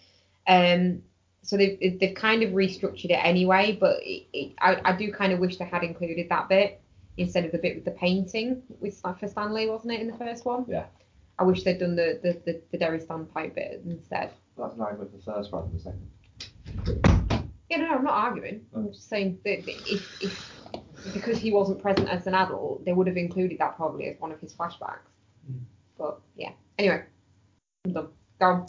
Um, 0.47 1.03
so 1.43 1.55
they've 1.55 1.99
they've 1.99 2.15
kind 2.15 2.43
of 2.43 2.51
restructured 2.51 3.11
it 3.11 3.23
anyway, 3.23 3.77
but 3.79 3.97
it, 4.01 4.27
it, 4.33 4.53
I, 4.59 4.81
I 4.83 4.97
do 4.97 5.11
kind 5.11 5.31
of 5.31 5.39
wish 5.39 5.57
they 5.57 5.65
had 5.65 5.83
included 5.83 6.27
that 6.29 6.49
bit 6.49 6.81
instead 7.17 7.45
of 7.45 7.51
the 7.51 7.57
bit 7.57 7.75
with 7.75 7.85
the 7.85 7.91
painting 7.91 8.63
with 8.79 8.99
for 8.99 9.27
Stanley, 9.27 9.69
wasn't 9.69 9.93
it 9.93 10.01
in 10.01 10.07
the 10.07 10.17
first 10.17 10.45
one? 10.45 10.65
Yeah. 10.67 10.85
I 11.37 11.43
wish 11.43 11.63
they'd 11.63 11.77
done 11.79 11.95
the 11.95 12.19
the, 12.21 12.33
the, 12.45 12.61
the 12.71 12.77
Derry 12.77 12.99
standpipe 12.99 13.55
bit 13.55 13.81
instead. 13.85 14.31
That's 14.57 14.75
not 14.75 14.97
with 14.99 15.11
the 15.11 15.31
first 15.31 15.51
one, 15.51 15.71
the 15.73 15.79
second. 15.79 16.09
Yeah, 17.69 17.77
no, 17.77 17.89
I'm 17.91 18.03
not 18.03 18.13
arguing. 18.13 18.65
I'm 18.75 18.91
just 18.91 19.07
saying 19.07 19.39
that 19.43 19.59
if, 19.67 20.23
if 20.23 20.58
because 21.13 21.37
he 21.37 21.51
wasn't 21.51 21.81
present 21.81 22.09
as 22.09 22.27
an 22.27 22.33
adult, 22.33 22.83
they 22.85 22.93
would 22.93 23.07
have 23.07 23.17
included 23.17 23.57
that 23.59 23.75
probably 23.75 24.05
as 24.07 24.19
one 24.19 24.31
of 24.31 24.39
his 24.39 24.53
flashbacks. 24.53 24.99
But 25.97 26.19
yeah. 26.35 26.51
Anyway, 26.77 27.03
I'm 27.85 27.93
done. 27.93 28.07
Go 28.39 28.45
on. 28.45 28.65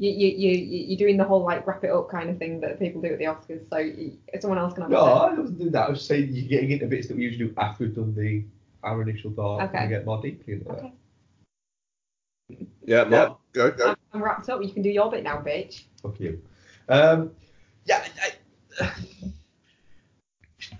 You, 0.00 0.10
you, 0.12 0.28
you, 0.28 0.50
you- 0.52 0.86
you're 0.88 0.98
doing 0.98 1.16
the 1.16 1.24
whole 1.24 1.42
like 1.42 1.66
wrap 1.66 1.82
it 1.82 1.90
up 1.90 2.08
kind 2.08 2.30
of 2.30 2.38
thing 2.38 2.60
that 2.60 2.78
people 2.78 3.00
do 3.02 3.08
at 3.12 3.18
the 3.18 3.24
Oscars, 3.24 3.68
so 3.68 3.78
you, 3.78 4.16
someone 4.40 4.58
else 4.58 4.72
can 4.74 4.82
have 4.82 4.90
No, 4.90 4.98
a 4.98 5.12
I 5.26 5.34
wasn't 5.34 5.58
doing 5.58 5.72
that. 5.72 5.86
I 5.86 5.90
was 5.90 5.98
just 5.98 6.08
saying 6.08 6.28
you're 6.32 6.48
getting 6.48 6.70
into 6.70 6.86
bits 6.86 7.08
that 7.08 7.16
we 7.16 7.24
usually 7.24 7.48
do 7.48 7.54
after 7.58 7.84
we've 7.84 7.94
done 7.96 8.14
the 8.14 8.44
our 8.84 9.02
initial 9.02 9.32
thought 9.32 9.60
Okay. 9.62 9.78
and 9.78 9.90
we 9.90 9.96
get 9.96 10.06
more 10.06 10.22
deeply 10.22 10.54
into 10.54 10.70
Okay. 10.70 10.92
it. 12.50 12.68
Yeah, 12.86 13.04
Mark, 13.04 13.38
go, 13.52 13.70
go. 13.72 13.88
I'm, 13.90 13.96
I'm 14.14 14.22
wrapped 14.22 14.48
up. 14.48 14.62
You 14.62 14.70
can 14.72 14.82
do 14.82 14.88
your 14.88 15.10
bit 15.10 15.24
now, 15.24 15.38
bitch. 15.38 15.82
Fuck 16.00 16.20
you. 16.20 16.40
Um, 16.88 17.32
yeah, 17.84 18.06
I, 18.22 18.92
it's 19.02 19.32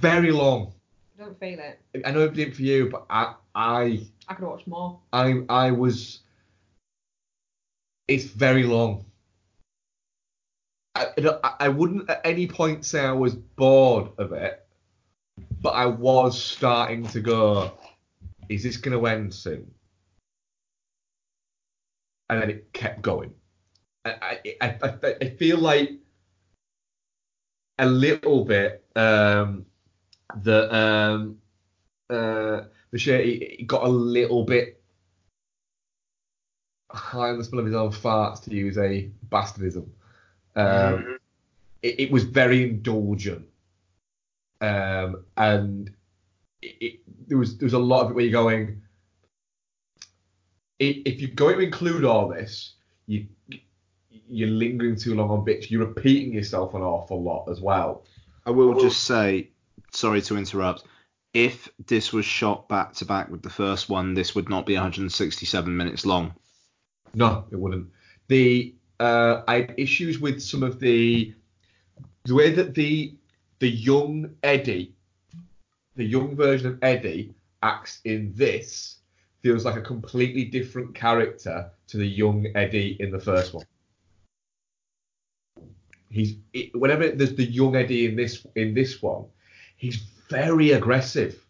very 0.01 0.31
long. 0.31 0.73
I 1.19 1.25
don't 1.25 1.39
feel 1.41 1.59
it. 1.59 1.81
I 2.05 2.11
know 2.11 2.21
it 2.25 2.35
didn't 2.35 2.55
for 2.55 2.63
you, 2.63 2.89
but 2.91 3.07
I, 3.11 3.35
I, 3.55 4.07
I 4.29 4.35
could 4.35 4.47
watch 4.47 4.67
more. 4.67 4.99
I, 5.13 5.43
I 5.49 5.71
was. 5.71 6.21
It's 8.07 8.25
very 8.25 8.63
long. 8.65 9.05
I, 10.95 11.07
I- 11.43 11.55
I 11.61 11.69
wouldn't 11.69 12.09
at 12.09 12.21
any 12.25 12.47
point 12.47 12.85
say 12.85 13.01
I 13.01 13.13
was 13.13 13.35
bored 13.35 14.11
of 14.19 14.33
it, 14.33 14.67
but 15.61 15.71
I 15.71 15.87
was 15.87 16.41
starting 16.41 17.07
to 17.09 17.21
go, 17.21 17.73
is 18.49 18.63
this 18.63 18.77
going 18.77 18.99
to 18.99 19.07
end 19.07 19.35
soon? 19.35 19.71
And 22.31 22.43
then 22.43 22.51
it 22.51 22.73
kept 22.73 23.03
going. 23.03 23.33
I, 24.05 24.11
I, 24.23 24.57
I, 24.61 24.79
I- 25.03 25.17
I 25.23 25.29
feel 25.31 25.59
like 25.59 25.93
a 27.79 27.87
little 27.87 28.45
bit 28.45 28.85
um, 28.97 29.67
that 30.37 30.75
um, 30.75 31.39
uh, 32.11 32.63
Muschietti 32.93 33.67
got 33.67 33.85
a 33.85 33.89
little 33.89 34.45
bit 34.45 34.81
high 36.91 37.31
on 37.31 37.39
the 37.39 37.45
smell 37.45 37.61
of 37.61 37.67
his 37.67 37.75
own 37.75 37.91
farts, 37.91 38.43
to 38.45 38.55
use 38.55 38.79
a 38.79 39.11
bastardism. 39.29 39.87
Um, 40.57 41.19
it, 41.83 42.01
it 42.01 42.11
was 42.11 42.25
very 42.25 42.65
indulgent, 42.65 43.47
um, 44.61 45.25
and 45.37 45.91
it, 46.63 46.77
it, 46.81 47.01
there 47.29 47.39
was 47.39 47.57
there 47.59 47.67
was 47.67 47.75
a 47.75 47.79
lot 47.79 48.05
of 48.05 48.11
it 48.11 48.15
where 48.15 48.25
you're 48.25 48.33
going. 48.33 48.83
i- 50.81 51.03
If 51.05 51.21
you're 51.21 51.31
going 51.31 51.57
to 51.59 51.65
include 51.65 52.05
all 52.05 52.29
this, 52.29 52.75
you 53.07 53.27
you're 54.31 54.49
lingering 54.49 54.97
too 54.97 55.15
long 55.15 55.31
on 55.31 55.45
bits. 55.45 55.71
You're 55.71 55.87
repeating 55.87 56.33
yourself 56.35 56.75
an 56.75 56.83
awful 56.83 57.23
lot 57.23 57.49
as 57.49 57.61
well. 57.61 58.05
I 58.45 58.51
will 58.51 58.81
just 58.81 59.05
say, 59.05 59.51
sorry 59.99 60.23
to 60.23 60.37
interrupt. 60.37 60.85
If 61.35 61.69
this 61.87 62.13
was 62.13 62.25
shot 62.25 62.69
back 62.69 62.95
to 62.95 63.05
back 63.05 63.29
with 63.31 63.43
the 63.43 63.51
first 63.51 63.89
one, 63.89 64.15
this 64.15 64.35
would 64.35 64.49
not 64.49 64.65
be 64.65 64.75
167 64.75 65.77
minutes 65.77 66.07
long. 66.07 66.35
No, 67.15 67.45
it 67.51 67.57
wouldn't. 67.57 67.89
The 68.29 68.75
uh, 69.01 69.43
I 69.47 69.55
had 69.57 69.75
issues 69.77 70.19
with 70.19 70.41
some 70.41 70.63
of 70.63 70.81
the 70.81 71.35
the 72.25 72.35
way 72.35 72.53
that 72.53 72.75
the 72.75 73.17
the 73.59 73.69
young 73.69 74.35
Eddie, 74.43 74.95
the 75.97 76.05
young 76.05 76.37
version 76.37 76.69
of 76.69 76.79
Eddie 76.83 77.35
acts 77.63 78.01
in 78.05 78.33
this 78.35 78.99
feels 79.43 79.65
like 79.65 79.77
a 79.77 79.83
completely 79.83 80.45
different 80.45 80.95
character 80.95 81.71
to 81.89 81.97
the 81.97 82.07
young 82.07 82.47
Eddie 82.55 82.97
in 83.01 83.11
the 83.11 83.21
first 83.21 83.55
one. 83.55 83.65
He's 86.11 86.37
it, 86.53 86.75
whenever 86.75 87.11
there's 87.11 87.35
the 87.35 87.45
young 87.45 87.77
Eddie 87.77 88.07
in 88.07 88.17
this 88.17 88.47
in 88.55 88.75
this 88.75 89.03
one, 89.03 89.27
he's 89.79 89.97
very 90.29 90.73
aggressive. 90.73 91.43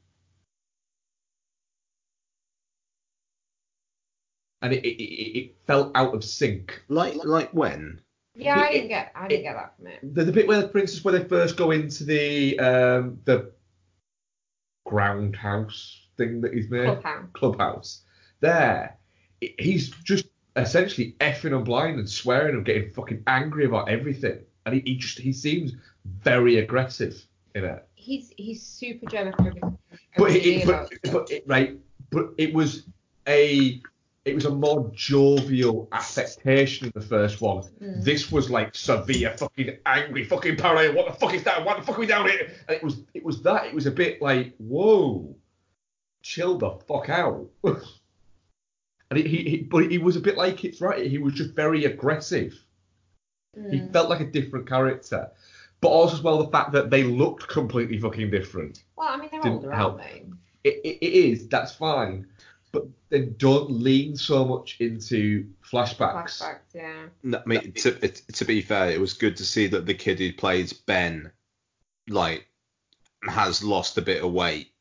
And 4.63 4.73
it, 4.73 4.85
it, 4.85 5.01
it 5.03 5.39
it 5.39 5.57
felt 5.67 5.93
out 5.97 6.15
of 6.15 6.25
sync. 6.25 6.83
Like 6.89 7.15
like 7.25 7.51
when? 7.53 8.01
Yeah, 8.35 8.57
I 8.61 8.73
didn't 8.73 8.89
get 8.89 9.13
I 9.17 9.27
didn't 9.29 9.41
it- 9.41 9.43
get 9.45 9.55
that 9.55 9.77
from 9.77 9.87
it. 9.89 10.15
the, 10.15 10.25
the 10.25 10.33
bit 10.33 10.47
where, 10.49 10.69
for 10.69 10.79
instance, 10.79 11.05
where 11.05 11.19
they 11.19 11.25
first 11.29 11.57
go 11.57 11.71
into 11.73 12.05
the 12.05 12.59
um, 12.61 13.19
the 13.25 13.53
ground 14.87 15.37
house 15.37 16.07
thing 16.17 16.41
that 16.41 16.55
he's 16.55 16.71
made, 16.71 16.85
Clubhouse. 16.87 17.29
clubhouse, 17.33 18.03
there, 18.41 18.97
i- 19.43 19.55
he's 19.59 19.91
just 19.91 20.27
essentially 20.57 21.15
effing 21.21 21.55
and 21.55 21.65
blind 21.65 21.99
and 21.99 22.09
swearing 22.11 22.57
and 22.57 22.65
getting 22.65 22.91
fucking 22.91 23.23
angry 23.29 23.65
about 23.65 23.89
everything, 23.89 24.41
and 24.67 24.75
he, 24.75 24.81
he 24.85 24.97
just 24.97 25.19
he 25.19 25.33
seems 25.33 25.73
very 26.05 26.59
aggressive 26.59 27.25
in 27.55 27.65
it. 27.65 27.88
He's 27.99 28.33
he's 28.37 28.63
super 28.63 29.07
germaphobic. 29.07 29.77
But 30.17 30.31
it, 30.31 30.47
it, 30.47 30.67
but, 30.67 30.91
but 31.13 31.31
it, 31.31 31.45
right, 31.47 31.77
but 32.11 32.31
it 32.39 32.55
was 32.55 32.85
a 33.27 33.83
it 34.25 34.35
was 34.35 34.45
a 34.45 34.51
more 34.51 34.91
jovial 34.95 35.89
affectation 35.93 36.87
in 36.87 36.93
the 36.95 37.01
first 37.07 37.41
one. 37.41 37.65
Mm. 37.83 38.05
This 38.05 38.31
was 38.31 38.51
like 38.51 38.75
severe 38.75 39.37
fucking 39.37 39.79
angry 39.85 40.25
fucking 40.25 40.57
paranoia. 40.57 40.95
What 40.95 41.07
the 41.07 41.13
fuck 41.19 41.35
is 41.35 41.43
that? 41.45 41.65
Why 41.65 41.77
the 41.79 41.83
fuck 41.85 41.97
are 41.99 42.01
we 42.01 42.07
down 42.07 42.29
here? 42.29 42.51
And 42.69 42.77
it 42.77 42.83
was 42.83 43.03
it 43.15 43.25
was 43.25 43.43
that. 43.43 43.67
It 43.67 43.75
was 43.75 43.87
a 43.87 43.91
bit 43.91 44.23
like 44.23 44.55
whoa, 44.59 45.35
chill 46.23 46.57
the 46.57 46.71
fuck 46.87 47.09
out. 47.09 47.47
and 47.65 49.19
he, 49.19 49.23
he, 49.23 49.51
he 49.51 49.57
but 49.59 49.91
he 49.91 49.99
was 49.99 50.17
a 50.17 50.21
bit 50.21 50.37
like 50.37 50.65
it's 50.65 50.81
right. 50.81 51.07
He 51.07 51.19
was 51.19 51.35
just 51.35 51.51
very 51.55 51.85
aggressive. 51.85 52.55
He 53.71 53.81
Mm. 53.81 53.93
felt 53.93 54.09
like 54.09 54.21
a 54.21 54.27
different 54.31 54.69
character. 54.69 55.31
But 55.81 55.89
also 55.89 56.17
as 56.17 56.23
well 56.23 56.39
the 56.43 56.51
fact 56.51 56.73
that 56.73 56.91
they 56.91 57.05
looked 57.05 57.49
completely 57.49 57.99
fucking 57.99 58.31
different 58.31 58.83
Well, 58.97 59.09
I 59.09 59.17
mean 59.17 59.29
they're 59.31 59.41
didn't 59.41 59.65
older, 59.65 59.73
help. 59.73 60.01
aren't 60.01 60.05
they? 60.05 60.25
it, 60.65 60.81
it, 60.85 60.99
it 61.07 61.13
is 61.13 61.49
that's 61.49 61.75
fine 61.75 62.27
but 62.73 62.85
then 63.09 63.35
don't 63.39 63.71
lean 63.71 64.15
so 64.17 64.45
much 64.45 64.77
into 64.81 65.47
flashbacks, 65.65 66.43
Flashbacks, 66.43 66.59
yeah. 66.75 67.07
No, 67.23 67.39
I 67.39 67.49
mean, 67.49 67.73
to, 67.73 67.93
to 68.09 68.45
be 68.45 68.61
fair, 68.61 68.91
it 68.91 69.01
was 69.01 69.15
good 69.15 69.39
to 69.39 69.47
see 69.47 69.69
that 69.69 69.87
the 69.87 69.95
kid 69.95 70.19
who 70.19 70.35
plays 70.35 70.75
Ben, 70.75 71.33
like, 72.11 72.47
has 73.23 73.65
lost 73.65 73.97
a 73.97 74.03
bit 74.03 74.23
of 74.23 74.33
weight 74.33 74.75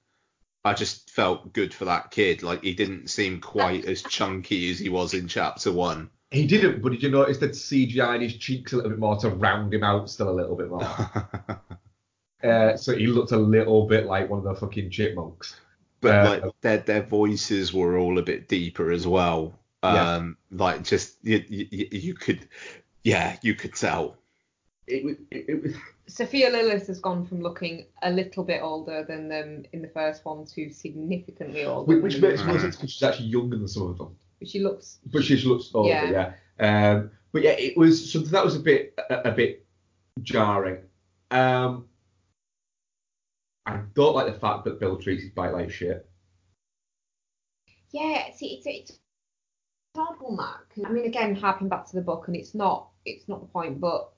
I 0.67 0.73
just 0.73 1.11
felt 1.11 1.53
good 1.53 1.73
for 1.73 1.85
that 1.85 2.11
kid. 2.11 2.43
Like 2.43 2.61
he 2.61 2.73
didn't 2.73 3.09
seem 3.09 3.39
quite 3.39 3.85
as 3.93 4.03
chunky 4.03 4.69
as 4.69 4.79
he 4.79 4.89
was 4.89 5.13
in 5.13 5.27
chapter 5.27 5.71
one. 5.71 6.09
He 6.31 6.45
didn't, 6.45 6.81
but 6.81 6.91
did 6.91 7.01
you 7.03 7.09
notice 7.09 7.37
that 7.37 7.51
CGI 7.51 8.15
in 8.15 8.21
his 8.21 8.35
cheeks 8.35 8.73
a 8.73 8.75
little 8.75 8.91
bit 8.91 8.99
more 8.99 9.17
to 9.17 9.29
round 9.29 9.73
him 9.73 9.83
out 9.83 10.09
still 10.09 10.29
a 10.29 10.31
little 10.31 10.55
bit 10.57 10.69
more? 10.69 10.83
uh, 12.43 12.75
so 12.75 12.95
he 12.95 13.07
looked 13.07 13.31
a 13.31 13.37
little 13.37 13.87
bit 13.87 14.05
like 14.05 14.29
one 14.29 14.39
of 14.39 14.45
the 14.45 14.55
fucking 14.55 14.89
chipmunks. 14.89 15.55
but 16.01 16.13
Uh, 16.25 16.29
like 16.43 16.61
their 16.61 16.77
their 16.79 17.01
voices 17.03 17.73
were 17.73 17.97
all 17.97 18.17
a 18.17 18.21
bit 18.21 18.47
deeper 18.49 18.91
as 18.91 19.07
well. 19.07 19.57
Yeah. 19.83 20.15
Um, 20.15 20.37
like 20.51 20.83
just 20.83 21.17
you, 21.23 21.43
you, 21.47 21.87
you 21.91 22.13
could, 22.13 22.47
yeah, 23.03 23.37
you 23.41 23.53
could 23.55 23.73
tell. 23.73 24.17
It, 24.85 25.05
was- 25.05 25.15
it, 25.31 25.45
it 25.47 25.63
was 25.63 25.73
Sophia 26.07 26.49
Lillis 26.51 26.87
has 26.87 26.99
gone 26.99 27.25
from 27.25 27.41
looking 27.41 27.85
a 28.01 28.09
little 28.09 28.43
bit 28.43 28.61
older 28.61 29.03
than 29.05 29.27
them 29.27 29.63
in 29.73 29.81
the 29.81 29.89
first 29.89 30.23
one 30.25 30.45
to 30.45 30.69
significantly 30.71 31.65
older. 31.65 31.99
which, 31.99 32.15
which 32.15 32.21
makes 32.21 32.43
more 32.45 32.57
sense 32.59 32.75
because 32.77 32.91
she's 32.91 33.03
actually 33.03 33.27
younger 33.27 33.57
than 33.57 33.67
some 33.67 33.83
of 33.89 33.97
them. 33.97 34.15
But 34.39 34.47
she 34.49 34.59
looks. 34.59 34.99
but 35.05 35.23
she 35.23 35.35
looks 35.41 35.71
older, 35.73 35.89
yeah. 35.89 36.33
Yeah. 36.59 36.91
Um, 36.91 37.11
but 37.31 37.41
yeah, 37.43 37.51
it 37.57 37.77
was 37.77 38.11
something 38.11 38.31
that 38.31 38.45
was 38.45 38.55
a 38.55 38.59
bit 38.59 38.93
a, 39.09 39.29
a 39.29 39.31
bit 39.31 39.65
jarring. 40.21 40.79
Um, 41.31 41.87
I 43.65 43.81
don't 43.93 44.15
like 44.15 44.31
the 44.31 44.39
fact 44.39 44.63
that 44.65 44.79
Bill 44.79 44.97
treats 44.97 45.23
his 45.23 45.31
bike 45.31 45.51
like 45.53 45.69
shit. 45.71 46.07
Yeah, 47.91 48.31
see, 48.35 48.55
it's 48.55 48.65
it's 48.67 48.99
odd 49.97 50.15
one 50.19 50.37
that. 50.37 50.87
I 50.87 50.91
mean, 50.91 51.05
again, 51.05 51.35
harking 51.35 51.69
back 51.69 51.87
to 51.89 51.95
the 51.95 52.01
book, 52.01 52.27
and 52.27 52.35
it's 52.35 52.53
not 52.53 52.89
it's 53.05 53.27
not 53.27 53.41
the 53.41 53.47
point, 53.47 53.79
but 53.79 54.11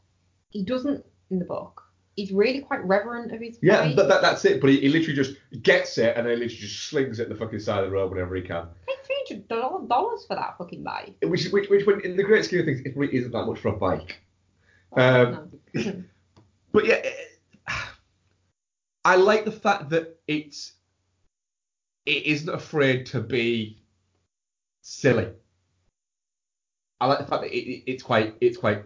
he 0.49 0.63
doesn't 0.63 1.05
in 1.31 1.39
the 1.39 1.45
book. 1.45 1.83
He's 2.15 2.31
really 2.31 2.59
quite 2.61 2.83
reverent 2.85 3.31
of 3.31 3.39
his 3.39 3.57
Yeah, 3.61 3.85
bike. 3.85 3.95
that, 3.95 4.07
that, 4.09 4.21
that's 4.21 4.43
it. 4.43 4.59
But 4.59 4.71
he, 4.71 4.81
he 4.81 4.89
literally 4.89 5.13
just 5.15 5.35
gets 5.63 5.97
it 5.97 6.17
and 6.17 6.25
then 6.25 6.33
he 6.33 6.39
literally 6.43 6.59
just 6.61 6.87
slings 6.89 7.19
it 7.19 7.29
the 7.29 7.35
fucking 7.35 7.59
side 7.59 7.81
of 7.83 7.89
the 7.89 7.95
road 7.95 8.11
whenever 8.11 8.35
he 8.35 8.41
can. 8.41 8.67
Three 9.05 9.08
hundred 9.29 9.87
dollars 9.89 10.25
for 10.27 10.35
that 10.35 10.57
fucking 10.57 10.83
bike. 10.83 11.15
Which, 11.23 11.47
which, 11.49 11.69
which, 11.69 11.85
when, 11.85 12.01
in 12.01 12.17
the 12.17 12.23
great 12.23 12.45
scheme 12.45 12.59
of 12.59 12.65
things, 12.65 12.81
it 12.85 12.95
really 12.97 13.15
isn't 13.15 13.31
that 13.31 13.45
much 13.45 13.59
for 13.59 13.69
a 13.69 13.77
bike. 13.77 14.21
Um, 14.95 15.51
No. 15.73 16.03
But 16.71 16.85
yeah, 16.85 16.95
it, 17.03 17.15
I 19.05 19.15
like 19.15 19.45
the 19.45 19.51
fact 19.51 19.89
that 19.89 20.19
it's 20.27 20.73
it 22.05 22.25
isn't 22.25 22.49
afraid 22.53 23.05
to 23.07 23.21
be 23.21 23.81
silly. 24.81 25.29
I 27.01 27.07
like 27.07 27.19
the 27.19 27.25
fact 27.25 27.41
that 27.43 27.51
it, 27.55 27.59
it- 27.67 27.83
it's 27.91 28.03
quite 28.03 28.35
it's 28.41 28.57
quite 28.57 28.83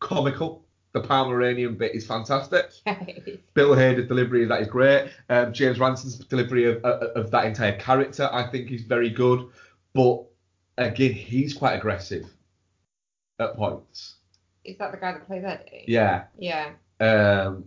comical. 0.00 0.66
The 0.92 1.00
Pomeranian 1.00 1.76
bit 1.78 1.94
is 1.94 2.06
fantastic. 2.06 2.70
Bill 3.54 3.70
Hader's 3.74 4.08
delivery 4.08 4.42
of 4.42 4.50
that 4.50 4.60
is 4.60 4.68
great. 4.68 5.10
Um, 5.30 5.54
James 5.54 5.78
Ransone's 5.78 6.18
delivery 6.18 6.64
of, 6.66 6.84
of 6.84 7.02
of 7.16 7.30
that 7.30 7.46
entire 7.46 7.78
character, 7.78 8.28
I 8.30 8.50
think, 8.50 8.70
is 8.70 8.82
very 8.82 9.08
good. 9.08 9.48
But 9.94 10.24
again, 10.78 11.12
he's 11.12 11.54
quite 11.54 11.74
aggressive 11.74 12.24
at 13.38 13.56
points. 13.56 14.16
Is 14.64 14.78
that 14.78 14.92
the 14.92 14.98
guy 14.98 15.12
that 15.12 15.26
plays 15.26 15.44
Eddie? 15.44 15.84
Yeah. 15.88 16.24
Yeah. 16.38 16.72
Um, 17.00 17.64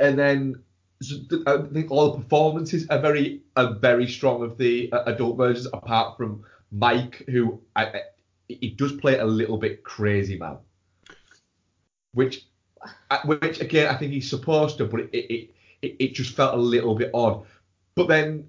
and 0.00 0.18
then 0.18 0.62
so 1.02 1.16
I 1.46 1.58
think 1.72 1.90
all 1.90 2.12
the 2.12 2.22
performances 2.22 2.86
are 2.88 2.98
very 2.98 3.42
are 3.56 3.74
very 3.74 4.08
strong 4.08 4.42
of 4.42 4.56
the 4.58 4.90
uh, 4.92 5.04
adult 5.06 5.36
versions, 5.36 5.66
apart 5.72 6.16
from 6.16 6.44
Mike, 6.70 7.24
who 7.28 7.60
I, 7.76 7.84
I, 7.86 8.00
he 8.48 8.70
does 8.70 8.92
play 8.92 9.18
a 9.18 9.24
little 9.24 9.58
bit 9.58 9.84
crazy 9.84 10.38
man, 10.38 10.58
which 12.12 12.46
uh, 13.10 13.18
which 13.24 13.60
again 13.60 13.94
I 13.94 13.98
think 13.98 14.12
he's 14.12 14.28
supposed 14.28 14.78
to, 14.78 14.86
but 14.86 15.00
it 15.00 15.10
it, 15.12 15.50
it, 15.82 15.96
it 15.98 16.14
just 16.14 16.34
felt 16.34 16.54
a 16.54 16.58
little 16.58 16.94
bit 16.94 17.10
odd. 17.12 17.44
But 17.94 18.08
then 18.08 18.48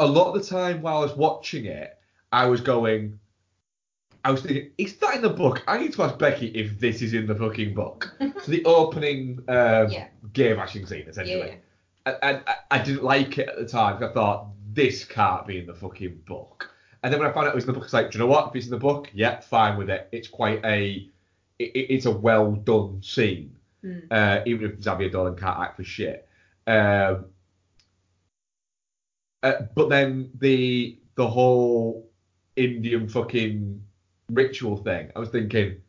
a, 0.00 0.06
lot 0.06 0.34
of 0.34 0.42
the 0.42 0.48
time 0.48 0.82
while 0.82 0.98
I 0.98 1.00
was 1.00 1.16
watching 1.16 1.66
it, 1.66 1.96
I 2.32 2.46
was 2.46 2.60
going. 2.60 3.18
I 4.24 4.30
was 4.32 4.42
thinking, 4.42 4.70
is 4.76 4.96
that 4.96 5.14
in 5.16 5.22
the 5.22 5.30
book? 5.30 5.62
I 5.66 5.78
need 5.78 5.94
to 5.94 6.02
ask 6.02 6.18
Becky 6.18 6.48
if 6.48 6.78
this 6.78 7.00
is 7.00 7.14
in 7.14 7.26
the 7.26 7.34
fucking 7.34 7.72
book. 7.74 8.12
so 8.20 8.50
the 8.50 8.62
opening 8.66 9.38
um, 9.48 9.88
Yeah. 9.90 10.08
game 10.34 10.58
action 10.58 10.86
scene, 10.86 11.06
essentially. 11.08 11.38
Yeah. 11.38 11.54
And, 12.04 12.16
and 12.22 12.42
I, 12.70 12.82
didn't 12.82 13.02
like 13.02 13.38
it 13.38 13.48
at 13.48 13.56
the 13.56 13.66
time 13.66 14.02
I 14.04 14.08
thought, 14.12 14.48
this 14.72 15.04
can't 15.06 15.46
be 15.46 15.58
in 15.58 15.66
the 15.66 15.74
fucking 15.74 16.20
book. 16.26 16.70
And 17.02 17.10
then 17.12 17.18
when 17.20 17.30
I 17.30 17.32
found 17.32 17.46
out 17.46 17.52
it 17.52 17.54
was 17.54 17.64
in 17.64 17.68
the 17.68 17.72
book, 17.72 17.84
it's 17.84 17.94
like, 17.94 18.10
do 18.10 18.18
you 18.18 18.24
know 18.24 18.30
what? 18.30 18.48
If 18.50 18.56
it's 18.56 18.66
in 18.66 18.72
the 18.72 18.76
book, 18.78 19.08
yeah, 19.14 19.40
fine 19.40 19.78
with 19.78 19.88
it. 19.88 20.06
It's 20.12 20.28
quite 20.28 20.62
a, 20.66 21.08
it- 21.58 21.72
it's 21.74 22.04
a 22.04 22.10
well 22.10 22.52
done 22.52 23.00
scene. 23.02 23.56
Mm. 23.82 24.02
Uh, 24.10 24.42
even 24.44 24.70
if 24.70 24.82
Xavier 24.82 25.08
Dolan 25.08 25.36
can't 25.36 25.58
act 25.58 25.76
for 25.76 25.84
shit. 25.84 26.28
Um, 26.66 27.24
uh, 29.42 29.62
but 29.74 29.88
then 29.88 30.30
the 30.38 30.98
the 31.16 31.26
whole 31.28 32.10
Indian 32.56 33.08
fucking 33.08 33.82
ritual 34.30 34.76
thing, 34.76 35.10
I 35.14 35.18
was 35.18 35.28
thinking, 35.30 35.80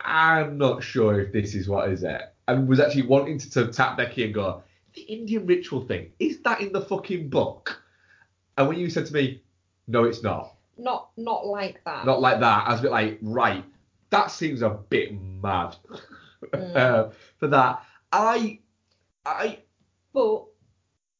I'm 0.00 0.58
not 0.58 0.82
sure 0.82 1.20
if 1.20 1.32
this 1.32 1.54
is 1.54 1.68
what 1.68 1.88
is 1.90 2.02
it. 2.02 2.22
And 2.48 2.68
was 2.68 2.78
actually 2.80 3.02
wanting 3.02 3.38
to, 3.38 3.50
to 3.50 3.66
tap 3.72 3.96
Becky 3.96 4.24
and 4.24 4.32
go, 4.34 4.62
the 4.94 5.02
Indian 5.02 5.46
ritual 5.46 5.84
thing, 5.86 6.12
is 6.18 6.40
that 6.42 6.60
in 6.60 6.72
the 6.72 6.80
fucking 6.80 7.28
book? 7.28 7.82
And 8.56 8.68
when 8.68 8.78
you 8.78 8.88
said 8.88 9.06
to 9.06 9.12
me, 9.14 9.42
no, 9.88 10.04
it's 10.04 10.22
not, 10.22 10.54
Not 10.78 11.10
not 11.16 11.46
like 11.46 11.82
that. 11.84 12.06
not 12.06 12.20
like 12.20 12.40
that, 12.40 12.66
I 12.66 12.70
was 12.72 12.80
a 12.80 12.82
bit 12.84 12.92
like, 12.92 13.18
right, 13.22 13.64
that 14.10 14.30
seems 14.30 14.62
a 14.62 14.70
bit 14.70 15.12
mad 15.20 15.76
Mm. 16.52 16.76
uh, 16.76 17.10
for 17.38 17.48
that. 17.48 17.82
I, 18.12 18.60
I, 19.24 19.58
But 20.12 20.44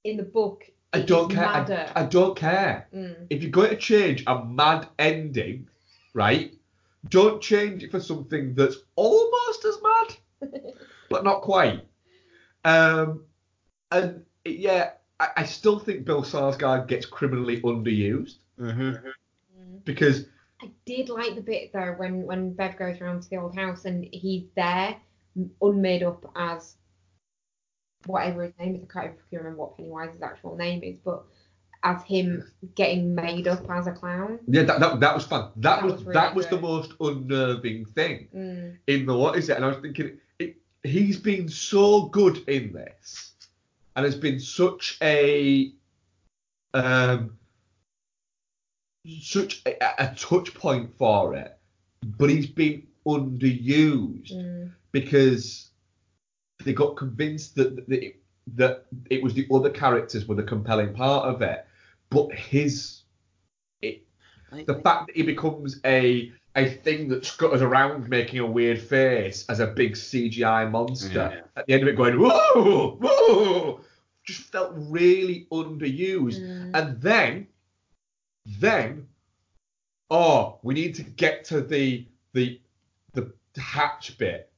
in 0.07 0.16
the 0.16 0.23
book, 0.23 0.65
I 0.93 1.01
don't 1.01 1.31
care. 1.31 1.47
I. 1.47 1.93
I 1.95 2.07
don't 2.07 2.37
care. 2.37 2.89
Mm. 2.95 3.27
If 3.31 3.43
you're 3.43 3.51
going 3.51 3.70
to 3.70 3.77
change 3.77 4.24
a 4.27 4.45
mad 4.45 4.89
ending, 4.99 5.69
right? 6.15 6.53
Don't 7.09 7.43
change 7.43 7.83
it 7.83 7.91
for 7.91 8.01
something 8.01 8.55
that's 8.55 8.77
almost 8.97 9.65
as 9.65 9.78
mad, 9.83 10.53
but 11.11 11.24
not 11.24 11.43
quite. 11.43 11.87
Um, 12.65 13.24
and 13.93 14.24
yeah, 14.45 14.93
I, 15.20 15.28
I 15.37 15.45
still 15.45 15.78
think 15.78 16.05
Bill 16.05 16.23
Skarsgård 16.23 16.89
gets 16.89 17.07
criminally 17.07 17.61
underused 17.61 18.37
Mm-hmm. 18.59 19.11
because 19.85 20.24
I 20.62 20.70
did 20.87 21.11
like 21.11 21.35
the 21.35 21.43
bit 21.43 21.70
though 21.70 21.95
when 21.99 22.23
when 22.23 22.55
Bev 22.55 22.78
goes 22.78 22.99
around 23.03 23.23
to 23.23 23.28
the 23.28 23.37
old 23.37 23.55
house 23.55 23.85
and 23.85 24.07
he's 24.12 24.47
there, 24.57 24.97
unmade 25.61 26.03
up 26.03 26.24
as 26.35 26.77
whatever 28.07 28.45
his 28.45 28.53
name 28.59 28.77
is. 28.77 28.83
I 28.85 28.93
can't 28.93 29.15
even 29.33 29.45
remember 29.45 29.59
what 29.62 29.77
Pennywise's 29.77 30.23
actual 30.23 30.57
name 30.57 30.83
is, 30.83 30.99
but 30.99 31.24
as 31.83 32.03
him 32.03 32.51
getting 32.74 33.15
made 33.15 33.47
up 33.47 33.69
as 33.70 33.87
a 33.87 33.93
clown. 33.93 34.41
yeah, 34.49 34.62
that, 34.62 34.81
that, 34.81 35.01
that 35.01 35.15
was 35.15 35.24
fun. 35.24 35.51
That, 35.57 35.81
That 35.81 35.85
was, 35.85 35.93
was 35.93 36.03
really 36.05 36.12
that 36.15 36.35
was 36.35 36.47
the 36.49 36.61
most 36.61 36.93
unnerving 37.01 37.85
thing 37.85 38.28
Mm. 38.35 38.77
in 38.87 39.07
the 39.07 39.16
what 39.16 39.37
is 39.37 39.49
it? 39.49 39.57
And 39.57 39.65
I 39.65 39.69
was 39.69 39.78
thinking, 39.78 40.19
it, 40.39 40.57
he's 40.83 41.19
been 41.19 41.49
so 41.49 42.07
good 42.07 42.39
in 42.49 42.73
this, 42.73 43.35
and 43.95 44.05
has 44.05 44.16
been 44.16 44.41
such 44.41 44.99
a 45.03 45.73
um 46.74 47.37
such 49.20 49.62
a, 49.66 50.03
a 50.03 50.15
touch 50.16 50.53
point 50.55 50.91
for 50.99 51.35
it, 51.37 51.57
but 52.19 52.31
he's 52.31 52.47
been 52.47 52.87
underused 53.07 54.33
Mm. 54.33 54.73
because 54.91 55.66
they 56.67 56.73
got 56.75 56.97
convinced 56.97 57.55
that 57.55 57.77
that 57.89 58.05
it, 58.05 58.17
that 58.57 58.85
it 59.09 59.23
was 59.23 59.33
the 59.35 59.47
other 59.53 59.71
characters 59.71 60.27
were 60.27 60.35
the 60.35 60.43
compelling 60.43 60.93
part 60.93 61.25
of 61.33 61.41
it, 61.43 61.67
but 62.11 62.31
his 62.35 63.03
it, 63.81 64.03
the 64.67 64.75
fact 64.83 65.07
that 65.07 65.17
he 65.17 65.23
becomes 65.23 65.81
a 65.87 66.33
a 66.57 66.69
thing 66.71 67.09
that 67.09 67.25
scutters 67.25 67.63
around 67.63 68.09
making 68.09 68.39
a 68.41 68.47
weird 68.47 68.81
face 68.81 69.45
as 69.49 69.61
a 69.61 69.67
big 69.67 69.93
CGI 69.93 70.71
monster 70.71 71.33
Yeah. 71.35 71.41
at 71.55 71.67
the 71.67 71.75
end 71.75 71.83
of 71.83 71.89
it 71.89 71.97
going 71.97 72.19
whoa 72.19 72.97
whoa 73.01 73.81
just 74.25 74.43
felt 74.51 74.73
really 74.75 75.47
underused 75.53 76.41
Mm. 76.41 76.71
and 76.75 77.01
then 77.01 77.47
then 78.61 79.07
oh 80.11 80.59
we 80.63 80.75
need 80.75 80.95
to 80.97 81.03
get 81.03 81.45
to 81.47 81.61
the 81.61 82.07
the 82.33 82.59
the 83.13 83.33
hatch 83.61 84.19
bit 84.19 84.51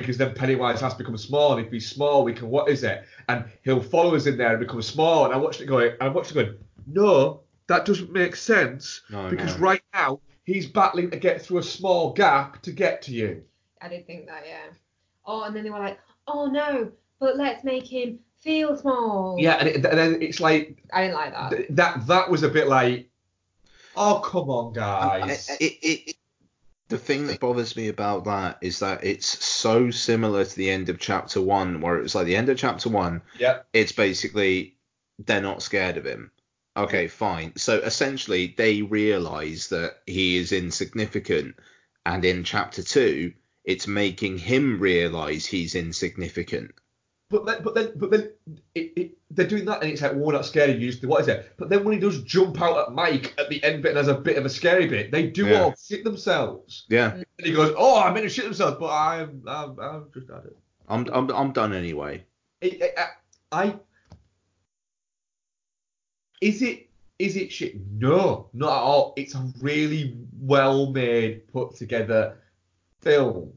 because 0.00 0.16
then 0.18 0.34
Pennywise 0.34 0.80
has 0.80 0.92
to 0.94 0.98
become 0.98 1.16
small 1.16 1.56
and 1.56 1.64
if 1.66 1.72
he's 1.72 1.88
small 1.90 2.24
we 2.24 2.32
can 2.32 2.48
what 2.50 2.68
is 2.68 2.82
it 2.84 3.04
and 3.28 3.44
he'll 3.62 3.80
follow 3.82 4.14
us 4.14 4.26
in 4.26 4.36
there 4.36 4.50
and 4.50 4.60
become 4.60 4.82
small 4.82 5.24
and 5.24 5.32
I 5.34 5.36
watched 5.36 5.60
it 5.60 5.66
going 5.66 5.92
I 6.00 6.08
watched 6.08 6.30
it 6.30 6.34
going 6.34 6.54
no 6.86 7.40
that 7.66 7.84
doesn't 7.86 8.12
make 8.12 8.36
sense 8.36 9.02
No, 9.10 9.30
because 9.30 9.54
no. 9.56 9.60
right 9.62 9.82
now 9.94 10.20
he's 10.44 10.66
battling 10.66 11.10
to 11.10 11.16
get 11.16 11.40
through 11.40 11.58
a 11.58 11.62
small 11.62 12.12
gap 12.12 12.60
to 12.62 12.72
get 12.72 13.00
to 13.02 13.12
you. 13.12 13.42
I 13.80 13.88
did 13.88 14.06
think 14.06 14.26
that, 14.26 14.44
yeah. 14.46 14.66
Oh, 15.24 15.44
and 15.44 15.56
then 15.56 15.64
they 15.64 15.70
were 15.70 15.78
like, 15.78 15.98
oh 16.28 16.46
no, 16.46 16.92
but 17.18 17.38
let's 17.38 17.64
make 17.64 17.86
him 17.86 18.18
feel 18.40 18.76
small. 18.76 19.36
Yeah, 19.38 19.54
and, 19.54 19.68
it, 19.68 19.76
and 19.76 19.98
then 19.98 20.20
it's 20.20 20.40
like 20.40 20.82
I 20.92 21.04
didn't 21.04 21.14
like 21.16 21.32
that. 21.32 21.50
th- 21.50 21.66
that. 21.70 22.06
That 22.06 22.30
was 22.30 22.42
a 22.42 22.48
bit 22.50 22.68
like, 22.68 23.08
oh 23.96 24.20
come 24.22 24.50
on, 24.50 24.76
I- 24.78 25.20
guys. 25.20 25.48
it, 25.58 25.72
it, 25.82 26.10
it, 26.10 26.13
The 26.88 26.98
thing 26.98 27.26
that 27.28 27.40
bothers 27.40 27.76
me 27.76 27.88
about 27.88 28.24
that 28.24 28.58
is 28.60 28.80
that 28.80 29.04
it's 29.04 29.42
so 29.44 29.90
similar 29.90 30.44
to 30.44 30.56
the 30.56 30.70
end 30.70 30.88
of 30.90 30.98
chapter 30.98 31.40
one, 31.40 31.80
where 31.80 31.98
it 31.98 32.02
was 32.02 32.14
like 32.14 32.26
the 32.26 32.36
end 32.36 32.48
of 32.50 32.58
chapter 32.58 32.90
one, 32.90 33.22
Yeah. 33.38 33.60
it's 33.72 33.92
basically 33.92 34.76
they're 35.18 35.40
not 35.40 35.62
scared 35.62 35.96
of 35.96 36.04
him. 36.04 36.30
Okay, 36.76 37.06
fine. 37.08 37.52
So 37.56 37.78
essentially, 37.78 38.54
they 38.56 38.82
realize 38.82 39.68
that 39.68 40.02
he 40.06 40.36
is 40.36 40.52
insignificant, 40.52 41.56
and 42.04 42.24
in 42.24 42.44
chapter 42.44 42.82
two, 42.82 43.32
it's 43.64 43.86
making 43.86 44.38
him 44.38 44.78
realize 44.78 45.46
he's 45.46 45.74
insignificant. 45.74 46.72
But 47.34 47.46
then, 47.46 47.62
but 47.64 47.74
then, 47.74 47.92
but 47.96 48.10
then, 48.12 48.30
it, 48.76 48.92
it, 48.94 49.18
they're 49.32 49.48
doing 49.48 49.64
that, 49.64 49.82
and 49.82 49.90
it's 49.90 50.02
like, 50.02 50.14
not 50.16 50.44
scared 50.46 50.70
of 50.70 50.80
you. 50.80 50.92
just 50.92 51.04
What 51.04 51.22
is 51.22 51.26
it? 51.26 51.52
But 51.56 51.68
then 51.68 51.82
when 51.82 51.92
he 51.94 51.98
does 51.98 52.22
jump 52.22 52.62
out 52.62 52.78
at 52.78 52.92
Mike 52.94 53.34
at 53.38 53.48
the 53.48 53.60
end 53.64 53.82
bit 53.82 53.88
and 53.88 53.98
has 53.98 54.06
a 54.06 54.14
bit 54.14 54.36
of 54.38 54.44
a 54.44 54.48
scary 54.48 54.86
bit, 54.86 55.10
they 55.10 55.26
do 55.26 55.46
Yeah. 55.48 55.62
all 55.62 55.74
shit 55.76 56.04
themselves. 56.04 56.86
Yeah, 56.88 57.14
And 57.14 57.24
he 57.46 57.52
goes, 57.52 57.74
"Oh, 57.76 58.00
I'm 58.00 58.14
gonna 58.14 58.28
shit 58.28 58.44
themselves, 58.44 58.76
but 58.78 58.86
I'm, 58.92 59.42
I'm, 59.48 59.80
I'm 59.80 60.04
just 60.14 60.30
at 60.30 60.44
it." 60.44 60.56
I'm 60.88 61.08
I'm 61.12 61.28
I'm 61.32 61.50
done 61.52 61.72
anyway. 61.72 62.24
It- 62.60 62.80
it- 62.80 62.94
I, 63.50 63.64
I, 63.64 63.76
is 66.40 66.62
it, 66.62 66.88
is 67.18 67.36
it 67.36 67.50
shit? 67.50 67.74
No, 67.98 68.48
not 68.52 68.68
at 68.76 68.82
all. 68.82 69.14
It's 69.16 69.34
a 69.34 69.52
really 69.60 70.16
well 70.38 70.92
made, 70.92 71.48
put 71.52 71.74
together 71.74 72.36
film. 73.00 73.52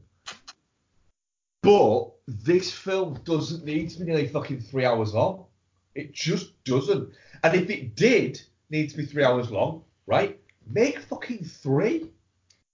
But 1.62 2.10
this 2.28 2.70
film 2.70 3.18
doesn't 3.24 3.64
need 3.64 3.88
to 3.88 4.00
be 4.00 4.04
nearly 4.04 4.28
fucking 4.28 4.60
three 4.60 4.84
hours 4.84 5.14
long. 5.14 5.46
It 5.94 6.12
just 6.12 6.62
doesn't. 6.64 7.10
And 7.42 7.54
if 7.54 7.70
it 7.70 7.96
did 7.96 8.40
need 8.68 8.90
to 8.90 8.98
be 8.98 9.06
three 9.06 9.24
hours 9.24 9.50
long, 9.50 9.82
right? 10.06 10.38
Make 10.66 11.00
fucking 11.00 11.44
three. 11.44 12.10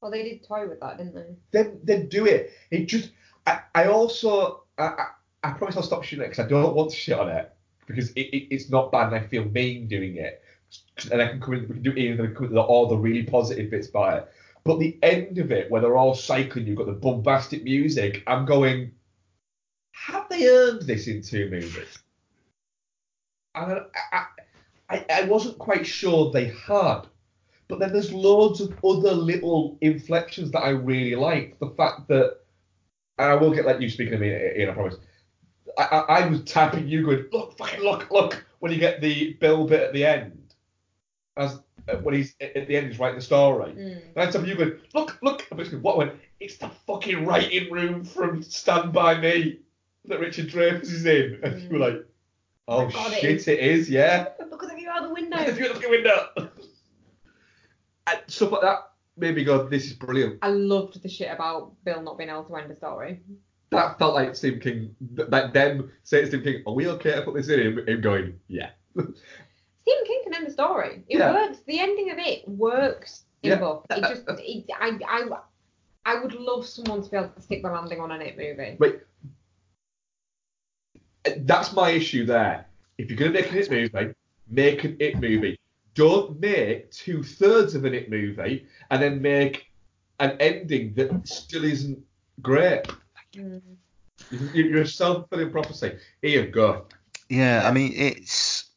Well, 0.01 0.11
they 0.11 0.25
did 0.25 0.47
toy 0.47 0.67
with 0.69 0.81
that, 0.81 0.99
didn't 0.99 1.15
they? 1.15 1.37
Then 1.53 1.79
then 1.85 2.09
do 2.09 2.27
it. 2.27 2.53
It 2.73 2.87
just. 2.87 3.13
I, 3.47 3.61
I 3.75 3.87
also. 3.87 4.65
I, 4.77 4.85
I, 4.85 5.07
I 5.45 5.51
promise 5.53 5.77
I'll 5.77 5.85
stop 5.85 6.03
shooting 6.03 6.25
it 6.25 6.31
because 6.31 6.45
I 6.45 6.49
don't 6.49 6.75
want 6.75 6.91
to 6.91 6.97
shit 6.97 7.19
on 7.19 7.29
it 7.29 7.55
because 7.87 8.11
it, 8.11 8.23
it, 8.23 8.55
it's 8.55 8.71
not 8.71 8.91
bad 8.91 9.13
and 9.13 9.17
I 9.17 9.21
feel 9.29 9.45
mean 9.45 9.87
doing 9.87 10.17
it. 10.17 10.43
And 11.13 11.23
I 11.23 11.29
can 11.29 11.41
come 11.41 11.55
in, 11.55 11.69
we 11.69 11.75
can 11.75 11.83
do 11.83 11.91
it, 11.91 12.11
and 12.11 12.19
then 12.19 12.35
come 12.35 12.47
in 12.47 12.55
with 12.55 12.59
all 12.59 12.89
the 12.89 12.97
really 12.97 13.23
positive 13.23 13.71
bits 13.71 13.87
by 13.87 14.17
it. 14.17 14.29
But 14.65 14.79
the 14.81 14.99
end 15.03 15.39
of 15.39 15.53
it, 15.53 15.71
where 15.71 15.81
they're 15.81 15.97
all 15.97 16.15
cycling, 16.15 16.67
you've 16.67 16.79
got 16.79 16.87
the 16.87 16.93
bombastic 16.93 17.63
music. 17.63 18.23
I'm 18.27 18.47
going, 18.47 18.93
they 20.35 20.49
earned 20.49 20.83
this 20.83 21.07
in 21.07 21.23
two 21.23 21.49
movies? 21.51 21.99
And 23.55 23.73
I, 23.73 23.81
I, 24.13 24.27
I, 24.91 25.07
I 25.11 25.25
wasn't 25.25 25.59
quite 25.59 25.87
sure 25.87 26.31
they 26.31 26.53
had. 26.67 27.03
But 27.69 27.79
then 27.79 27.93
there's 27.93 28.13
loads 28.13 28.61
of 28.61 28.73
other 28.85 29.13
little 29.13 29.79
inflections 29.81 30.51
that 30.51 30.61
I 30.61 30.71
really 30.71 31.17
like. 31.17 31.59
The 31.61 31.71
fact 31.71 32.09
that, 32.09 32.41
and 33.19 33.31
I 33.31 33.35
will 33.35 33.55
get 33.55 33.65
let 33.65 33.81
you 33.81 33.89
speak 33.89 34.09
in 34.09 34.15
a 34.15 34.19
minute, 34.19 34.57
Ian, 34.57 34.71
I 34.71 34.75
promise. 34.75 34.97
I, 35.79 35.83
I, 35.83 35.99
I 36.21 36.27
was 36.29 36.43
tapping 36.45 36.87
you, 36.87 37.05
going, 37.05 37.25
look, 37.33 37.57
fucking 37.57 37.81
look, 37.81 38.11
look, 38.11 38.45
when 38.59 38.71
you 38.73 38.79
get 38.79 39.01
the 39.01 39.33
Bill 39.35 39.67
bit 39.67 39.81
at 39.81 39.93
the 39.93 40.05
end. 40.05 40.55
As 41.37 41.59
uh, 41.89 41.97
when 41.97 42.15
he's 42.15 42.35
at 42.41 42.69
the 42.69 42.77
end, 42.77 42.89
he's 42.89 42.99
writing 42.99 43.19
the 43.19 43.25
story. 43.25 43.73
Mm. 43.73 44.03
And 44.15 44.17
I'm 44.17 44.31
tapping 44.31 44.49
you, 44.49 44.57
going, 44.57 44.79
look, 44.93 45.19
look. 45.23 45.47
I'm 45.51 45.59
just 45.59 45.71
going, 45.71 45.83
what? 45.83 45.95
I 45.95 45.99
went, 45.99 46.13
it's 46.39 46.59
the 46.59 46.71
fucking 46.87 47.25
writing 47.25 47.73
room 47.73 48.05
from 48.05 48.43
Stand 48.43 48.93
By 48.93 49.19
Me 49.19 49.59
that 50.07 50.21
Richard 50.21 50.49
Dreyfuss 50.49 50.85
is 50.85 51.07
in. 51.07 51.41
And 51.43 51.63
you 51.63 51.69
were 51.71 51.79
mm. 51.79 51.81
like, 51.81 52.07
oh, 52.69 52.89
God, 52.91 53.13
it 53.13 53.21
shit, 53.21 53.49
it 53.49 53.61
is, 53.61 53.89
yeah. 53.89 54.29
At 54.41 54.51
the 54.51 54.75
view 54.77 54.89
out 54.91 55.03
the 55.03 55.15
window. 55.15 55.39
If 55.39 55.59
you 55.59 55.69
look 55.69 55.77
at 55.77 55.83
the 55.83 55.91
window. 55.91 56.29
and 58.07 58.21
stuff 58.27 58.53
like 58.53 58.63
that 58.63 58.91
made 59.17 59.35
me 59.35 59.45
go, 59.45 59.69
this 59.69 59.87
is 59.87 59.93
brilliant. 59.93 60.39
I 60.43 60.49
loved 60.49 61.03
the 61.03 61.09
shit 61.09 61.31
about 61.33 61.73
Bill 61.85 62.03
not 62.03 62.19
being 62.19 62.31
able 62.31 62.45
to 62.45 62.57
end 62.57 62.71
a 62.71 62.77
story. 62.77 63.21
That 63.71 63.99
felt 63.99 64.15
like 64.15 64.37
Stephen 64.37 64.61
King, 64.61 64.95
like 65.29 65.53
them 65.53 65.91
saying 66.05 66.25
to 66.25 66.29
Stephen 66.31 66.45
King, 66.45 66.63
are 66.67 66.75
we 66.75 66.87
okay 66.89 67.17
to 67.17 67.23
put 67.23 67.35
this 67.35 67.49
in? 67.49 67.61
Him, 67.61 67.89
him 67.89 68.01
going, 68.01 68.39
yeah. 68.47 68.71
Stephen 68.95 70.05
King 70.07 70.21
can 70.25 70.35
end 70.35 70.47
a 70.47 70.51
story. 70.51 71.03
It 71.09 71.19
Yeah. 71.19 71.33
works. 71.33 71.59
The 71.67 71.81
ending 71.81 72.11
of 72.11 72.19
it 72.19 72.47
works 72.49 73.25
in 73.43 73.51
Yeah. 73.51 73.59
book. 73.59 73.87
It 73.91 74.05
uh, 74.05 74.07
uh, 74.07 74.15
just, 74.15 74.25
it, 74.29 74.67
I, 74.79 74.99
I, 75.09 75.29
I 76.07 76.21
would 76.21 76.35
love 76.35 76.67
someone 76.67 77.03
to 77.03 77.11
be 77.11 77.17
able 77.17 77.31
to 77.31 77.41
stick 77.41 77.63
the 77.63 77.71
landing 77.71 78.01
on 78.01 78.13
an 78.13 78.23
it 78.23 78.37
movie. 78.37 78.77
Wait. 78.79 79.01
That's 81.39 81.73
my 81.73 81.91
issue 81.91 82.27
there. 82.27 82.67
If 82.99 83.11
you're 83.11 83.19
going 83.19 83.33
to 83.33 83.41
make 83.41 83.51
an 83.51 83.59
It 83.59 83.71
movie, 83.71 84.15
make 84.49 84.85
an 84.85 84.97
It 85.01 85.21
movie. 85.21 85.59
Don't 85.95 86.41
make 86.41 86.91
two 86.91 87.23
thirds 87.23 87.75
of 87.75 87.85
an 87.85 87.95
It 87.95 88.11
movie 88.11 88.67
and 88.91 89.03
then 89.03 89.23
make 89.23 89.71
an 90.21 90.37
ending 90.41 90.95
that 90.95 91.27
still 91.27 91.65
isn't 91.65 91.99
great. 92.43 92.83
Mm. 93.35 93.61
You- 94.31 94.65
You're 94.65 94.83
a 94.83 94.87
self 94.87 95.29
fulfilling 95.29 95.51
prophecy. 95.53 95.97
Ian, 96.23 96.51
go. 96.51 96.87
Yeah, 97.29 97.67
I 97.67 97.73
mean 97.73 97.93
it's 97.95 98.71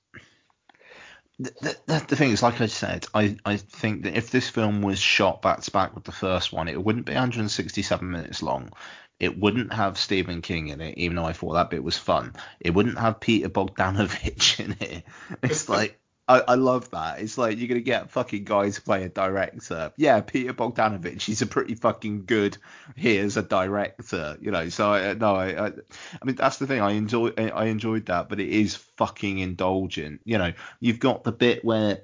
the, 1.39 1.75
the, 1.85 2.03
the 2.07 2.15
thing 2.15 2.31
is, 2.31 2.41
like 2.41 2.61
I 2.61 2.65
said, 2.65 3.05
I, 3.13 3.37
I 3.45 3.57
think 3.57 4.03
that 4.03 4.17
if 4.17 4.31
this 4.31 4.49
film 4.49 4.81
was 4.81 4.97
shot 4.99 5.41
back 5.41 5.61
to 5.61 5.71
back 5.71 5.93
with 5.93 6.03
the 6.03 6.11
first 6.11 6.51
one, 6.51 6.67
it 6.67 6.83
wouldn't 6.83 7.05
be 7.05 7.13
167 7.13 8.09
minutes 8.09 8.41
long. 8.41 8.71
It 9.19 9.39
wouldn't 9.39 9.73
have 9.73 9.97
Stephen 9.97 10.41
King 10.41 10.67
in 10.67 10.79
it, 10.79 10.97
even 10.97 11.15
though 11.15 11.25
I 11.25 11.33
thought 11.33 11.53
that 11.53 11.71
bit 11.71 11.83
was 11.83 11.97
fun. 11.97 12.35
It 12.59 12.73
wouldn't 12.73 12.99
have 12.99 13.19
Peter 13.19 13.49
Bogdanovich 13.49 14.59
in 14.63 14.75
it. 14.79 15.03
It's 15.41 15.67
like 15.77 15.99
I, 16.27 16.41
I 16.41 16.55
love 16.55 16.89
that. 16.91 17.19
It's 17.21 17.37
like 17.37 17.57
you're 17.57 17.69
gonna 17.69 17.79
get 17.79 18.11
fucking 18.11 18.43
guys 18.43 18.75
to 18.75 18.81
play 18.81 19.03
a 19.03 19.09
director. 19.09 19.93
Yeah, 19.95 20.19
Peter 20.21 20.53
Bogdanovich, 20.53 21.21
he's 21.21 21.41
a 21.41 21.47
pretty 21.47 21.75
fucking 21.75 22.25
good 22.25 22.57
here 22.95 23.23
as 23.23 23.37
a 23.37 23.41
director, 23.41 24.37
you 24.41 24.51
know. 24.51 24.67
So 24.69 24.91
I, 24.91 25.13
no, 25.13 25.35
I, 25.35 25.67
I, 25.67 25.67
I 25.67 26.25
mean 26.25 26.35
that's 26.35 26.57
the 26.57 26.67
thing. 26.67 26.81
I 26.81 26.91
enjoy, 26.91 27.29
I 27.37 27.65
enjoyed 27.65 28.07
that, 28.07 28.27
but 28.27 28.39
it 28.39 28.49
is 28.49 28.75
fucking 28.75 29.39
indulgent. 29.39 30.21
You 30.25 30.37
know, 30.37 30.53
you've 30.81 30.99
got 30.99 31.23
the 31.23 31.31
bit 31.31 31.63
where 31.63 32.01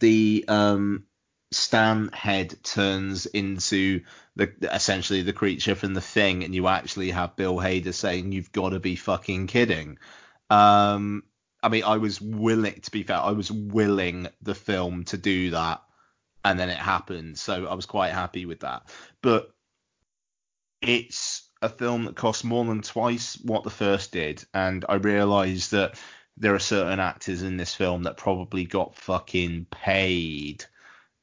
the 0.00 0.44
um 0.48 1.04
Stan 1.52 2.08
head 2.12 2.54
turns 2.62 3.26
into 3.26 4.02
the 4.36 4.52
essentially 4.62 5.22
the 5.22 5.32
creature 5.32 5.74
from 5.74 5.94
the 5.94 6.00
thing, 6.00 6.44
and 6.44 6.54
you 6.54 6.66
actually 6.68 7.10
have 7.10 7.36
Bill 7.36 7.56
Hader 7.56 7.94
saying, 7.94 8.32
"You've 8.32 8.52
got 8.52 8.70
to 8.70 8.80
be 8.80 8.96
fucking 8.96 9.46
kidding." 9.46 9.98
Um, 10.50 11.24
I 11.62 11.68
mean, 11.68 11.84
I 11.84 11.98
was 11.98 12.20
willing, 12.20 12.80
to 12.80 12.90
be 12.90 13.04
fair, 13.04 13.18
I 13.18 13.32
was 13.32 13.50
willing 13.50 14.28
the 14.42 14.54
film 14.54 15.04
to 15.04 15.16
do 15.16 15.50
that, 15.50 15.82
and 16.44 16.58
then 16.58 16.70
it 16.70 16.76
happened, 16.76 17.38
so 17.38 17.66
I 17.66 17.74
was 17.74 17.86
quite 17.86 18.12
happy 18.12 18.46
with 18.46 18.60
that. 18.60 18.90
But 19.22 19.50
it's 20.80 21.48
a 21.62 21.68
film 21.68 22.06
that 22.06 22.16
costs 22.16 22.42
more 22.42 22.64
than 22.64 22.82
twice 22.82 23.38
what 23.42 23.62
the 23.62 23.70
first 23.70 24.12
did, 24.12 24.44
and 24.52 24.84
I 24.88 24.94
realised 24.94 25.70
that 25.70 25.98
there 26.36 26.54
are 26.54 26.58
certain 26.58 26.98
actors 26.98 27.42
in 27.42 27.56
this 27.56 27.74
film 27.74 28.04
that 28.04 28.16
probably 28.16 28.64
got 28.64 28.96
fucking 28.96 29.66
paid. 29.70 30.64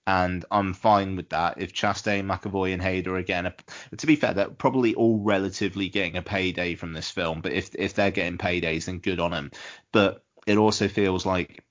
And 0.10 0.44
I'm 0.49 0.73
fine 0.73 1.15
with 1.18 1.30
that. 1.30 1.61
If 1.61 1.72
Chastain, 1.72 2.26
McAvoy, 2.26 2.73
and 2.73 2.81
Hader 2.81 3.19
are 3.19 3.22
getting 3.22 3.53
to 3.95 4.07
be 4.07 4.15
fair, 4.15 4.34
they're 4.34 4.49
probably 4.49 4.95
all 4.95 5.19
relatively 5.19 5.88
getting 5.88 6.18
a 6.18 6.23
payday 6.23 6.73
from 6.73 6.94
this 6.94 7.11
film. 7.11 7.41
But 7.41 7.52
if 7.52 7.76
if 7.76 7.94
they're 7.94 8.10
getting 8.10 8.40
paydays, 8.40 8.86
then 8.86 8.98
good 8.98 9.19
on 9.19 9.30
them. 9.30 9.52
But 9.91 10.26
it 10.48 10.57
also 10.57 10.88
feels 10.88 11.27
like 11.27 11.64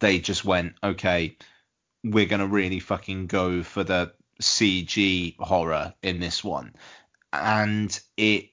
they 0.00 0.18
just 0.18 0.44
went, 0.44 0.74
okay, 0.84 1.38
we're 2.04 2.26
gonna 2.26 2.46
really 2.46 2.78
fucking 2.78 3.26
go 3.26 3.62
for 3.62 3.84
the 3.84 4.12
CG 4.42 5.36
horror 5.38 5.94
in 6.02 6.20
this 6.20 6.44
one, 6.44 6.74
and 7.32 7.98
it 8.18 8.50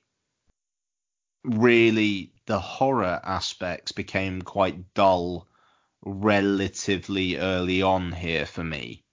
really 1.43 2.31
the 2.45 2.59
horror 2.59 3.19
aspects 3.21 3.91
became 3.91 4.41
quite 4.41 4.93
dull 4.93 5.49
relatively 6.05 7.37
early 7.37 7.81
on 7.81 8.11
here 8.11 8.45
for 8.45 8.63
me. 8.63 9.03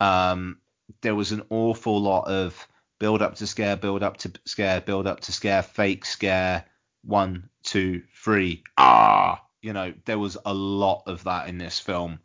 Um, 0.00 0.58
there 1.00 1.14
was 1.14 1.32
an 1.32 1.42
awful 1.50 2.00
lot 2.00 2.28
of 2.28 2.68
build 2.98 3.22
up 3.22 3.36
to 3.36 3.46
scare, 3.46 3.76
build 3.76 4.02
up 4.02 4.16
to 4.18 4.32
scare, 4.44 4.80
build 4.80 5.06
up 5.06 5.20
to 5.20 5.32
scare, 5.32 5.62
fake 5.62 6.04
scare, 6.04 6.64
one, 7.04 7.48
two, 7.62 8.02
three, 8.22 8.62
ah, 8.76 9.42
you 9.62 9.72
know, 9.72 9.92
there 10.04 10.18
was 10.18 10.36
a 10.44 10.54
lot 10.54 11.04
of 11.06 11.24
that 11.24 11.48
in 11.48 11.58
this 11.58 11.78
film. 11.78 12.18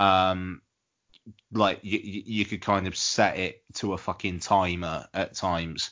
Um, 0.00 0.62
like 1.52 1.80
you, 1.82 1.98
you 2.02 2.44
could 2.44 2.60
kind 2.60 2.86
of 2.86 2.96
set 2.96 3.38
it 3.38 3.62
to 3.74 3.92
a 3.92 3.98
fucking 3.98 4.40
timer 4.40 5.06
at 5.12 5.34
times. 5.34 5.90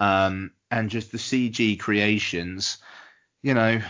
Um, 0.00 0.52
and 0.70 0.90
just 0.90 1.12
the 1.12 1.18
CG 1.18 1.78
creations, 1.78 2.78
you 3.42 3.54
know, 3.54 3.80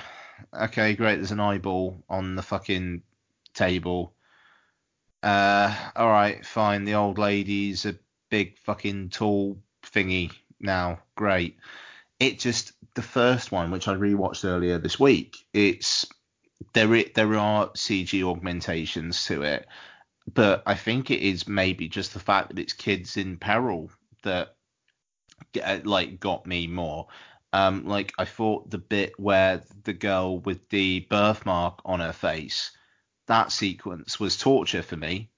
okay, 0.52 0.94
great, 0.94 1.16
there's 1.16 1.30
an 1.30 1.40
eyeball 1.40 2.02
on 2.08 2.36
the 2.36 2.42
fucking 2.42 3.02
table. 3.54 4.14
Uh, 5.22 5.74
all 5.96 6.10
right, 6.10 6.44
fine. 6.44 6.84
The 6.84 6.94
old 6.94 7.18
lady's 7.18 7.86
a 7.86 7.96
big 8.30 8.58
fucking 8.58 9.10
tall 9.10 9.58
thingy 9.82 10.30
now. 10.60 10.98
Great. 11.16 11.56
It 12.20 12.38
just 12.38 12.72
the 12.94 13.02
first 13.02 13.50
one, 13.52 13.70
which 13.70 13.88
I 13.88 13.94
rewatched 13.94 14.44
earlier 14.44 14.78
this 14.78 15.00
week. 15.00 15.36
It's 15.52 16.06
there. 16.74 16.92
i- 16.94 17.10
There 17.14 17.34
are 17.36 17.70
CG 17.74 18.22
augmentations 18.22 19.24
to 19.26 19.42
it, 19.42 19.66
but 20.32 20.62
I 20.66 20.74
think 20.74 21.10
it 21.10 21.22
is 21.22 21.48
maybe 21.48 21.88
just 21.88 22.12
the 22.14 22.20
fact 22.20 22.48
that 22.48 22.58
it's 22.58 22.72
kids 22.72 23.16
in 23.16 23.38
peril 23.38 23.90
that 24.22 24.56
uh, 25.62 25.80
like 25.84 26.20
got 26.20 26.46
me 26.46 26.66
more. 26.66 27.08
Um, 27.54 27.84
like 27.86 28.12
I 28.18 28.24
thought 28.24 28.68
the 28.68 28.78
bit 28.78 29.12
where 29.16 29.62
the 29.84 29.92
girl 29.92 30.40
with 30.40 30.68
the 30.70 31.06
birthmark 31.08 31.80
on 31.84 32.00
her 32.00 32.12
face, 32.12 32.72
that 33.28 33.52
sequence 33.52 34.18
was 34.18 34.36
torture 34.36 34.82
for 34.82 34.96
me. 34.96 35.30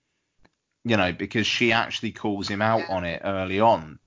You 0.82 0.97
know, 0.97 1.12
because 1.12 1.47
she 1.47 1.72
actually 1.72 2.12
calls 2.12 2.48
him 2.48 2.62
out 2.62 2.88
on 2.88 3.05
it 3.05 3.20
early 3.22 3.60
on, 3.60 3.98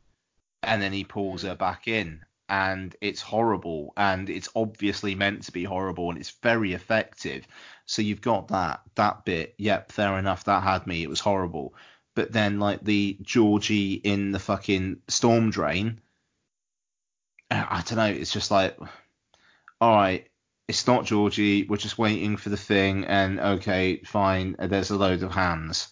and 0.64 0.82
then 0.82 0.92
he 0.92 1.04
pulls 1.04 1.44
her 1.44 1.54
back 1.54 1.88
in, 1.88 2.22
and 2.48 2.96
it's 3.00 3.22
horrible, 3.22 3.94
and 3.96 4.28
it's 4.28 4.50
obviously 4.56 5.14
meant 5.14 5.44
to 5.44 5.52
be 5.52 5.64
horrible, 5.64 6.10
and 6.10 6.18
it's 6.18 6.32
very 6.42 6.74
effective. 6.74 7.46
So 7.86 8.02
you've 8.02 8.22
got 8.22 8.48
that 8.48 8.82
that 8.96 9.24
bit. 9.24 9.54
Yep, 9.60 9.92
fair 9.92 10.18
enough. 10.18 10.46
That 10.46 10.64
had 10.64 10.88
me. 10.88 11.04
It 11.04 11.10
was 11.10 11.20
horrible. 11.20 11.76
But 12.16 12.32
then 12.32 12.60
like 12.60 12.84
the 12.84 13.20
Georgie 13.22 13.94
in 13.94 14.32
the 14.32 14.40
fucking 14.40 15.02
storm 15.10 15.52
drain. 15.52 16.02
I 17.52 17.84
don't 17.86 17.98
know. 17.98 18.06
It's 18.06 18.32
just 18.32 18.52
like, 18.52 18.78
all 19.82 19.96
right, 19.96 20.28
it's 20.68 20.86
not 20.86 21.06
Georgie. 21.06 21.66
We're 21.66 21.78
just 21.78 21.98
waiting 21.98 22.38
for 22.38 22.50
the 22.50 22.58
thing, 22.58 23.06
and 23.06 23.40
okay, 23.40 24.02
fine. 24.04 24.56
There's 24.60 24.92
a 24.92 24.98
load 24.98 25.24
of 25.24 25.34
hands. 25.34 25.88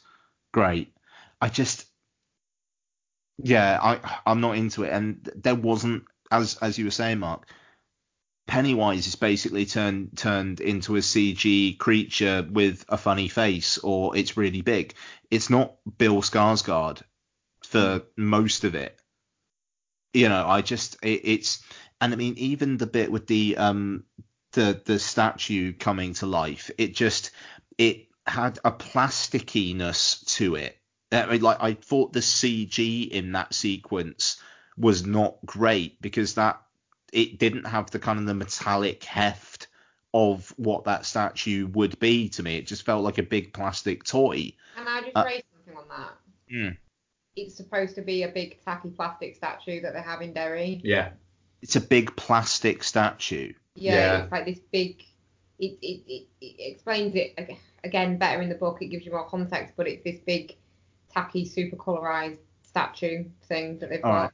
Great. 0.54 0.94
I 1.42 1.50
just, 1.50 1.86
yeah, 3.38 3.80
I 3.82 4.20
I'm 4.26 4.42
not 4.42 4.58
into 4.58 4.84
it, 4.84 4.92
and 4.92 5.30
there 5.36 5.56
wasn't 5.56 6.06
as 6.32 6.58
as 6.62 6.78
you 6.78 6.86
were 6.86 6.92
saying, 6.92 7.20
Mark. 7.20 7.48
Pennywise 8.48 9.08
is 9.08 9.16
basically 9.16 9.66
turned 9.66 10.18
turned 10.18 10.62
into 10.62 10.96
a 10.96 11.00
CG 11.00 11.78
creature 11.78 12.48
with 12.50 12.86
a 12.88 12.98
funny 12.98 13.28
face, 13.28 13.78
or 13.80 14.16
it's 14.16 14.38
really 14.38 14.62
big. 14.62 14.94
It's 15.30 15.50
not 15.50 15.76
Bill 15.98 16.22
Skarsgård 16.22 17.02
for 17.64 18.04
most 18.16 18.64
of 18.64 18.76
it. 18.76 18.97
You 20.14 20.30
know, 20.30 20.48
I 20.48 20.62
just 20.62 20.98
it, 21.04 21.22
it's 21.24 21.64
and 22.02 22.14
I 22.14 22.16
mean 22.16 22.36
even 22.38 22.78
the 22.78 22.88
bit 22.88 23.12
with 23.12 23.28
the 23.28 23.58
um 23.58 24.04
the 24.54 24.82
the 24.86 25.00
statue 25.00 25.74
coming 25.74 26.14
to 26.16 26.26
life, 26.26 26.72
it 26.78 26.96
just 26.96 27.32
it 27.78 28.08
had 28.26 28.60
a 28.66 28.72
plasticiness 28.72 30.24
to 30.36 30.56
it. 30.56 30.78
I 31.12 31.26
mean, 31.28 31.42
like 31.42 31.58
I 31.62 31.74
thought 31.74 32.14
the 32.14 32.20
CG 32.22 33.10
in 33.10 33.32
that 33.34 33.54
sequence 33.54 34.42
was 34.78 35.06
not 35.06 35.38
great 35.46 36.02
because 36.02 36.36
that 36.36 36.62
it 37.14 37.40
didn't 37.40 37.66
have 37.66 37.90
the 37.92 38.00
kind 38.00 38.20
of 38.20 38.26
the 38.26 38.34
metallic 38.34 39.04
heft 39.04 39.68
of 40.14 40.54
what 40.58 40.86
that 40.86 41.06
statue 41.06 41.68
would 41.68 42.00
be 42.00 42.30
to 42.30 42.44
me. 42.44 42.58
It 42.58 42.68
just 42.68 42.84
felt 42.84 43.04
like 43.04 43.18
a 43.18 43.24
big 43.24 43.54
plastic 43.54 44.04
toy. 44.04 44.54
And 44.78 44.88
I 44.90 45.02
just 45.02 45.16
Uh, 45.16 45.24
raised 45.26 45.46
something 45.54 45.78
on 45.78 45.88
that. 45.90 46.18
Mm. 46.52 46.78
It's 47.38 47.56
supposed 47.56 47.96
to 47.96 48.02
be 48.02 48.24
a 48.24 48.28
big 48.28 48.64
tacky 48.66 48.90
plastic 48.90 49.36
statue 49.36 49.82
that 49.82 49.94
they 49.94 50.02
have 50.02 50.22
in 50.22 50.34
Derry. 50.34 50.82
Yeah. 50.84 51.12
It's 51.62 51.76
a 51.76 51.82
big 51.82 52.16
plastic 52.16 52.84
statue. 52.84 53.54
Yeah, 53.76 53.94
Yeah. 53.94 54.24
it's 54.24 54.32
like 54.32 54.46
this 54.46 54.60
big. 54.72 55.04
It, 55.60 55.78
it, 55.82 56.04
it, 56.08 56.28
it 56.42 56.72
explains 56.74 57.16
it 57.16 57.36
again 57.84 58.18
better 58.18 58.42
in 58.42 58.50
the 58.50 58.56
book. 58.56 58.82
It 58.82 58.88
gives 58.88 59.06
you 59.06 59.12
more 59.12 59.28
context, 59.28 59.74
but 59.76 59.88
it's 59.88 60.04
this 60.04 60.20
big, 60.20 60.56
tacky, 61.12 61.46
super 61.46 61.76
colorized 61.76 62.38
statue 62.64 63.26
thing 63.48 63.80
that 63.80 63.90
they've 63.90 64.04
All 64.04 64.12
got. 64.12 64.22
right. 64.22 64.32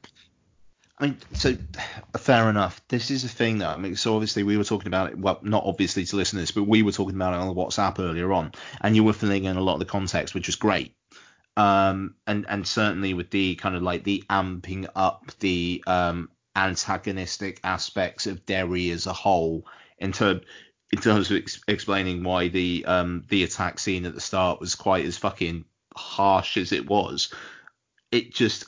I 0.98 1.06
mean, 1.06 1.16
so 1.32 1.56
fair 2.16 2.48
enough. 2.50 2.80
This 2.88 3.10
is 3.10 3.24
a 3.24 3.28
thing 3.28 3.58
that 3.58 3.70
I 3.70 3.76
mean. 3.78 3.96
So 3.96 4.14
obviously 4.14 4.44
we 4.44 4.56
were 4.56 4.64
talking 4.64 4.86
about 4.86 5.10
it. 5.10 5.18
Well, 5.18 5.40
not 5.42 5.64
obviously 5.64 6.04
to 6.04 6.16
listeners, 6.16 6.52
but 6.52 6.64
we 6.64 6.82
were 6.82 6.92
talking 6.92 7.16
about 7.16 7.34
it 7.34 7.38
on 7.38 7.54
WhatsApp 7.54 7.98
earlier 7.98 8.32
on, 8.32 8.52
and 8.80 8.94
you 8.94 9.02
were 9.02 9.12
filling 9.12 9.44
in 9.44 9.56
a 9.56 9.60
lot 9.60 9.74
of 9.74 9.78
the 9.80 9.86
context, 9.86 10.34
which 10.34 10.46
was 10.46 10.54
great. 10.56 10.94
Um, 11.56 12.16
and 12.26 12.46
and 12.48 12.66
certainly 12.66 13.14
with 13.14 13.30
the 13.30 13.54
kind 13.56 13.76
of 13.76 13.82
like 13.82 14.02
the 14.02 14.24
amping 14.28 14.88
up 14.96 15.30
the 15.38 15.84
um 15.86 16.28
antagonistic 16.56 17.60
aspects 17.62 18.26
of 18.26 18.44
Derry 18.46 18.90
as 18.90 19.06
a 19.06 19.12
whole 19.12 19.66
in 19.98 20.12
term 20.12 20.40
in 20.92 21.00
terms 21.00 21.30
of 21.30 21.36
ex- 21.36 21.60
explaining 21.68 22.22
why 22.22 22.48
the 22.48 22.84
um 22.86 23.24
the 23.28 23.44
attack 23.44 23.78
scene 23.78 24.04
at 24.04 24.14
the 24.14 24.20
start 24.20 24.60
was 24.60 24.74
quite 24.74 25.04
as 25.04 25.18
fucking 25.18 25.64
harsh 25.96 26.56
as 26.56 26.72
it 26.72 26.88
was. 26.88 27.32
It 28.10 28.34
just 28.34 28.66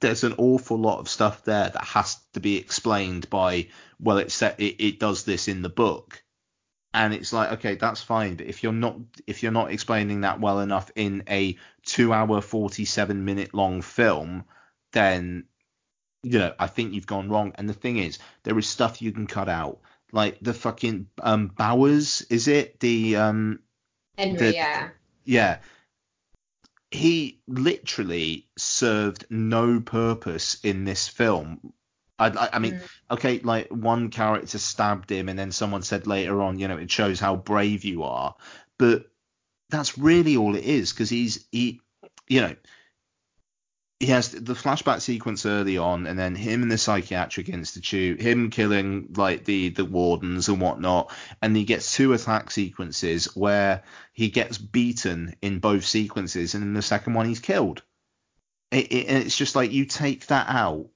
there's 0.00 0.24
an 0.24 0.34
awful 0.38 0.78
lot 0.78 0.98
of 0.98 1.08
stuff 1.08 1.44
there 1.44 1.68
that 1.68 1.84
has 1.84 2.16
to 2.32 2.40
be 2.40 2.56
explained 2.56 3.28
by 3.30 3.68
well 3.98 4.18
it 4.18 4.32
set 4.32 4.58
it, 4.58 4.82
it 4.82 4.98
does 4.98 5.24
this 5.24 5.48
in 5.48 5.62
the 5.62 5.68
book 5.68 6.22
and 6.92 7.14
it's 7.14 7.32
like 7.32 7.52
okay 7.52 7.74
that's 7.76 8.02
fine 8.02 8.34
but 8.34 8.46
if 8.46 8.62
you're 8.62 8.72
not 8.72 8.96
if 9.26 9.42
you're 9.42 9.52
not 9.52 9.70
explaining 9.70 10.22
that 10.22 10.40
well 10.40 10.60
enough 10.60 10.90
in 10.96 11.22
a 11.28 11.56
2 11.86 12.12
hour 12.12 12.40
47 12.40 13.24
minute 13.24 13.54
long 13.54 13.82
film 13.82 14.44
then 14.92 15.44
you 16.22 16.38
know 16.38 16.52
I 16.58 16.66
think 16.66 16.92
you've 16.92 17.06
gone 17.06 17.28
wrong 17.28 17.52
and 17.54 17.68
the 17.68 17.74
thing 17.74 17.98
is 17.98 18.18
there 18.42 18.58
is 18.58 18.66
stuff 18.66 19.00
you 19.00 19.12
can 19.12 19.26
cut 19.26 19.48
out 19.48 19.78
like 20.12 20.38
the 20.40 20.54
fucking 20.54 21.06
um 21.22 21.48
Bowers 21.48 22.22
is 22.22 22.48
it 22.48 22.80
the 22.80 23.16
um 23.16 23.60
Henry, 24.18 24.38
the- 24.38 24.54
yeah. 24.54 24.88
yeah. 25.24 25.58
He 26.90 27.40
literally 27.46 28.48
served 28.58 29.24
no 29.30 29.80
purpose 29.80 30.58
in 30.64 30.84
this 30.84 31.06
film. 31.06 31.72
I, 32.20 32.50
I, 32.52 32.58
mean, 32.58 32.74
Mm. 32.74 32.88
okay, 33.12 33.40
like 33.40 33.68
one 33.68 34.10
character 34.10 34.58
stabbed 34.58 35.10
him, 35.10 35.28
and 35.28 35.38
then 35.38 35.52
someone 35.52 35.82
said 35.82 36.06
later 36.06 36.42
on, 36.42 36.58
you 36.58 36.68
know, 36.68 36.76
it 36.76 36.90
shows 36.90 37.18
how 37.18 37.36
brave 37.36 37.84
you 37.84 38.02
are, 38.02 38.34
but 38.78 39.06
that's 39.70 39.96
really 39.98 40.36
all 40.36 40.56
it 40.56 40.64
is 40.64 40.92
because 40.92 41.08
he's 41.10 41.46
he, 41.50 41.80
you 42.28 42.40
know, 42.40 42.54
he 44.00 44.06
has 44.06 44.30
the 44.30 44.54
flashback 44.54 45.00
sequence 45.02 45.44
early 45.44 45.76
on, 45.76 46.06
and 46.06 46.18
then 46.18 46.34
him 46.34 46.62
in 46.62 46.68
the 46.70 46.78
psychiatric 46.78 47.50
institute, 47.50 48.20
him 48.20 48.50
killing 48.50 49.12
like 49.16 49.44
the 49.44 49.68
the 49.68 49.84
wardens 49.84 50.48
and 50.48 50.60
whatnot, 50.60 51.12
and 51.42 51.54
he 51.56 51.64
gets 51.64 51.94
two 51.94 52.12
attack 52.14 52.50
sequences 52.50 53.36
where 53.36 53.82
he 54.12 54.30
gets 54.30 54.58
beaten 54.58 55.34
in 55.42 55.58
both 55.58 55.84
sequences, 55.84 56.54
and 56.54 56.64
in 56.64 56.74
the 56.74 56.82
second 56.82 57.14
one 57.14 57.26
he's 57.26 57.40
killed. 57.40 57.82
It, 58.70 58.92
it, 58.92 59.06
and 59.08 59.24
it's 59.24 59.36
just 59.36 59.56
like 59.56 59.72
you 59.72 59.84
take 59.84 60.26
that 60.28 60.46
out, 60.48 60.88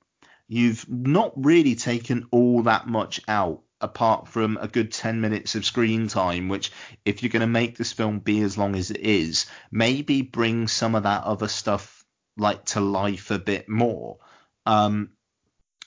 you've 0.48 0.88
not 0.88 1.32
really 1.36 1.74
taken 1.74 2.26
all 2.30 2.62
that 2.62 2.86
much 2.86 3.20
out 3.28 3.62
apart 3.80 4.28
from 4.28 4.56
a 4.60 4.68
good 4.68 4.92
10 4.92 5.20
minutes 5.20 5.54
of 5.54 5.64
screen 5.64 6.08
time 6.08 6.48
which 6.48 6.72
if 7.04 7.22
you're 7.22 7.30
going 7.30 7.40
to 7.40 7.46
make 7.46 7.76
this 7.76 7.92
film 7.92 8.18
be 8.18 8.40
as 8.40 8.56
long 8.56 8.74
as 8.76 8.90
it 8.90 9.00
is 9.00 9.46
maybe 9.70 10.22
bring 10.22 10.68
some 10.68 10.94
of 10.94 11.02
that 11.02 11.24
other 11.24 11.48
stuff 11.48 12.04
like 12.36 12.64
to 12.64 12.80
life 12.80 13.30
a 13.30 13.38
bit 13.38 13.68
more. 13.68 14.18
Um 14.66 15.10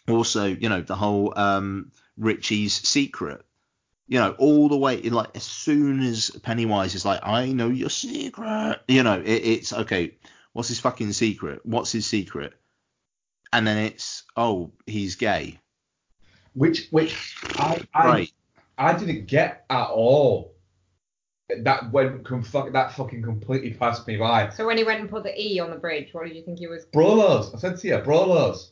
also 0.08 0.46
you 0.46 0.70
know 0.70 0.82
the 0.82 0.96
whole 0.96 1.34
um 1.38 1.92
richie's 2.18 2.74
secret. 2.74 3.44
You 4.08 4.20
know 4.20 4.36
all 4.38 4.70
the 4.70 4.78
way 4.78 5.02
like 5.02 5.36
as 5.36 5.44
soon 5.44 6.02
as 6.02 6.30
pennywise 6.44 6.96
is 6.96 7.04
like 7.04 7.20
i 7.24 7.52
know 7.52 7.68
your 7.68 7.90
secret 7.90 8.80
you 8.88 9.04
know 9.04 9.20
it, 9.20 9.26
it's 9.26 9.74
okay 9.74 10.14
what's 10.54 10.70
his 10.70 10.80
fucking 10.80 11.12
secret? 11.14 11.60
What's 11.66 11.92
his 11.92 12.08
secret 12.08 12.54
and 13.54 13.66
then 13.66 13.78
it's 13.78 14.24
oh 14.36 14.72
he's 14.86 15.16
gay 15.16 15.58
Which 16.54 16.88
which 16.92 17.36
I 17.58 17.82
I, 17.94 18.06
right 18.06 18.32
I 18.78 18.94
didn't 18.98 19.26
get 19.26 19.66
at 19.72 19.88
all. 19.90 20.54
That 21.64 21.92
went 21.92 22.24
com- 22.26 22.44
fuck, 22.44 22.72
that 22.74 22.92
fucking 22.92 23.24
completely 23.24 23.74
passed 23.74 24.06
me 24.06 24.18
by. 24.18 24.50
So 24.50 24.68
when 24.68 24.78
he 24.78 24.84
went 24.84 25.00
and 25.00 25.10
put 25.10 25.24
the 25.24 25.34
E 25.42 25.60
on 25.60 25.70
the 25.72 25.78
bridge, 25.78 26.10
what 26.14 26.28
did 26.28 26.36
you 26.36 26.44
think 26.44 26.60
he 26.60 26.68
was 26.68 26.86
Brolos, 26.88 27.56
I 27.56 27.58
said 27.58 27.78
to 27.80 27.88
you, 27.88 27.96
Brolos. 28.00 28.72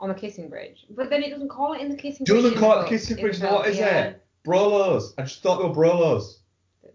on 0.00 0.08
the 0.08 0.14
kissing 0.14 0.48
bridge? 0.48 0.86
But 0.90 1.10
then 1.10 1.22
it 1.22 1.30
doesn't 1.30 1.48
call 1.48 1.72
it 1.74 1.80
in 1.82 1.90
the 1.90 1.96
kissing 1.96 2.24
bridge. 2.24 2.36
Doesn't 2.36 2.54
in 2.54 2.58
call 2.60 2.72
it 2.72 2.74
the 2.76 2.78
the 2.78 2.82
book, 2.84 2.90
kissing 2.90 3.18
in 3.18 3.22
bridge. 3.24 3.38
the 3.40 3.46
so 3.48 3.52
What 3.54 3.64
film, 3.64 3.74
is 3.74 3.78
yeah. 3.80 4.02
it? 4.04 4.24
Brolos. 4.46 5.12
I 5.18 5.22
just 5.22 5.42
thought 5.42 5.58
they 5.58 5.68
were 5.68 5.74
Brolos. 5.74 6.38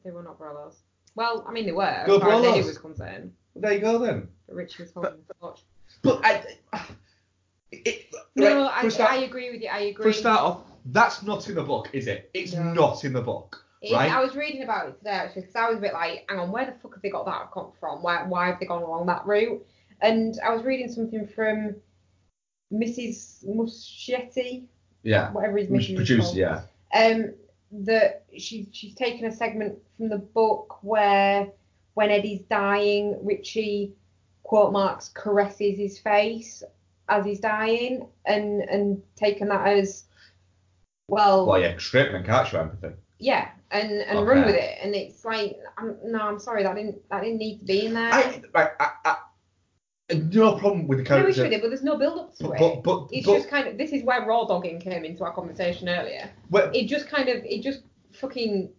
They 0.04 0.12
were 0.12 0.24
not 0.24 0.40
Brolos. 0.40 0.76
Well, 1.16 1.46
I 1.48 1.52
mean 1.52 1.66
they 1.66 1.74
were, 1.74 1.84
as 1.84 2.08
Go 2.08 2.20
far 2.20 2.32
as 2.32 2.46
Eddie 2.46 2.64
was 2.64 2.78
concerned. 2.78 3.34
There 3.56 3.74
you 3.74 3.80
go 3.82 4.00
then. 4.00 4.30
But 4.48 4.56
Richie 4.56 4.84
was 4.84 4.94
holding 4.94 5.14
the 5.28 5.34
torch. 5.36 5.60
But 6.02 6.22
I, 6.24 6.56
it, 7.72 8.14
No, 8.36 8.64
right, 8.64 8.86
I, 8.86 8.90
start, 8.90 9.12
I 9.12 9.18
agree 9.24 9.52
with 9.52 9.62
you. 9.62 9.70
I 9.70 9.80
agree. 9.82 10.04
for 10.04 10.10
a 10.10 10.14
start 10.14 10.42
off, 10.42 10.62
that's 10.86 11.24
not 11.24 11.48
in 11.50 11.56
the 11.56 11.64
book, 11.64 11.90
is 11.94 12.08
it? 12.08 12.30
It's 12.34 12.54
No. 12.54 12.64
not 12.74 13.04
in 13.06 13.14
the 13.14 13.22
book, 13.22 13.64
It- 13.82 13.94
right? 13.94 14.12
I 14.12 14.24
was 14.24 14.36
reading 14.36 14.64
about 14.64 14.90
it 14.90 14.98
today 14.98 15.12
actually 15.12 15.42
because 15.44 15.56
I 15.56 15.70
was 15.70 15.78
a 15.78 15.82
bit 15.82 15.94
like, 15.94 16.26
hang 16.30 16.40
on, 16.40 16.52
where 16.52 16.66
the 16.66 16.74
fuck 16.74 16.94
have 16.94 17.02
they 17.02 17.10
got 17.10 17.26
that 17.26 17.52
come 17.52 17.72
from? 17.80 18.02
Why, 18.04 18.24
why 18.24 18.48
have 18.48 18.60
they 18.60 18.66
gone 18.66 18.84
along 18.84 19.06
that 19.08 19.26
route? 19.26 19.66
And 20.02 20.36
I 20.44 20.54
was 20.54 20.64
reading 20.64 20.92
something 20.92 21.28
from 21.28 21.76
Mrs. 22.74 23.46
Muschietti, 23.46 24.66
yeah. 25.04 25.32
whatever 25.32 25.58
his 25.58 25.68
Mrs. 25.70 25.90
is 25.92 25.96
producer, 25.96 26.38
yeah. 26.38 26.62
Um, 26.94 27.34
that 27.72 28.26
she's 28.38 28.68
she's 28.72 28.96
taken 28.96 29.26
a 29.26 29.32
segment 29.32 29.78
from 29.96 30.10
the 30.10 30.18
book 30.18 30.78
where 30.84 31.48
when 31.94 32.10
Eddie's 32.10 32.42
dying, 32.50 33.18
Richie 33.24 33.94
quote 34.44 34.74
marks 34.74 35.10
caresses 35.14 35.78
his 35.78 35.98
face 36.00 36.64
as 37.12 37.26
he's 37.26 37.40
dying, 37.40 38.08
and 38.26 38.62
and 38.62 39.02
taken 39.16 39.50
that 39.50 39.68
as 39.68 40.06
well. 41.08 41.46
Well, 41.46 41.60
yeah, 41.62 41.78
straight 41.78 42.12
and 42.12 42.26
catch 42.26 42.54
your 42.54 42.62
empathy. 42.62 42.96
Yeah, 43.20 43.50
and 43.70 43.92
and 43.92 44.26
run 44.28 44.46
with 44.46 44.56
it. 44.56 44.78
And 44.82 44.96
it's 44.96 45.24
like, 45.26 45.58
I'm, 45.78 45.96
no, 46.04 46.20
I'm 46.22 46.40
sorry, 46.40 46.64
that 46.64 46.76
didn't 46.76 46.98
that 47.10 47.22
didn't 47.22 47.38
need 47.38 47.60
to 47.60 47.66
be 47.66 47.86
in 47.86 47.94
there. 47.94 48.12
I, 48.14 48.42
right, 48.54 48.70
I, 48.80 48.90
I, 49.06 49.16
no 50.32 50.56
problem 50.58 50.88
with 50.88 50.98
the 50.98 51.04
no 51.04 51.08
character. 51.10 51.30
issue 51.30 51.44
with 51.44 51.54
it, 51.54 51.62
but 51.62 51.68
there's 51.70 51.84
no 51.84 51.98
build 51.98 52.20
up 52.20 52.36
to 52.38 52.44
But- 52.46 52.54
it. 52.54 52.60
but- 52.60 52.84
but- 52.84 53.08
it's 53.12 53.26
but- 53.28 53.36
just 53.38 53.50
kind 53.50 53.68
of 53.68 53.78
this 53.78 53.92
is 53.92 54.04
where 54.04 54.26
raw 54.26 54.46
dogging 54.46 54.80
came 54.80 55.06
into 55.06 55.24
our 55.24 55.34
conversation 55.34 55.88
earlier. 55.88 56.30
Well, 56.50 56.72
It 56.74 56.88
just 56.88 57.08
kind 57.08 57.30
of 57.30 57.44
it 57.46 57.62
just 57.62 57.82
fucking 58.14 58.72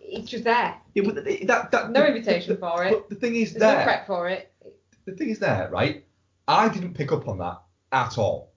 it's 0.00 0.28
just 0.28 0.42
there. 0.44 0.74
yeah, 0.94 1.02
but 1.04 1.14
that, 1.24 1.70
that, 1.70 1.90
No 1.92 2.00
the- 2.00 2.08
invitation 2.08 2.54
the- 2.54 2.60
for 2.60 2.82
it. 2.84 2.90
But 2.92 3.08
the 3.10 3.14
thing 3.14 3.36
is 3.36 3.52
There's 3.54 3.76
no 3.78 3.84
prep 3.84 4.06
for 4.06 4.28
it. 4.28 4.52
the 5.04 5.12
thing 5.12 5.28
is 5.30 5.38
there, 5.38 5.68
right? 5.70 6.04
I 6.50 6.68
didn't 6.68 6.94
pick 6.94 7.12
up 7.12 7.28
on 7.28 7.38
that 7.38 7.62
at 7.92 8.18
all. 8.18 8.52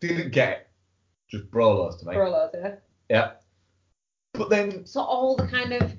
Didn't 0.00 0.32
get 0.32 0.50
it. 0.50 0.68
Just 1.30 1.50
Brolos 1.50 1.98
to 2.00 2.06
me. 2.06 2.14
For 2.14 2.24
a 2.24 2.30
lot 2.30 2.54
of 2.54 2.64
it. 2.64 2.82
Yeah. 3.08 3.32
But 4.34 4.48
then 4.50 4.86
So 4.86 5.00
all 5.02 5.36
the 5.36 5.46
kind 5.46 5.72
of 5.74 5.92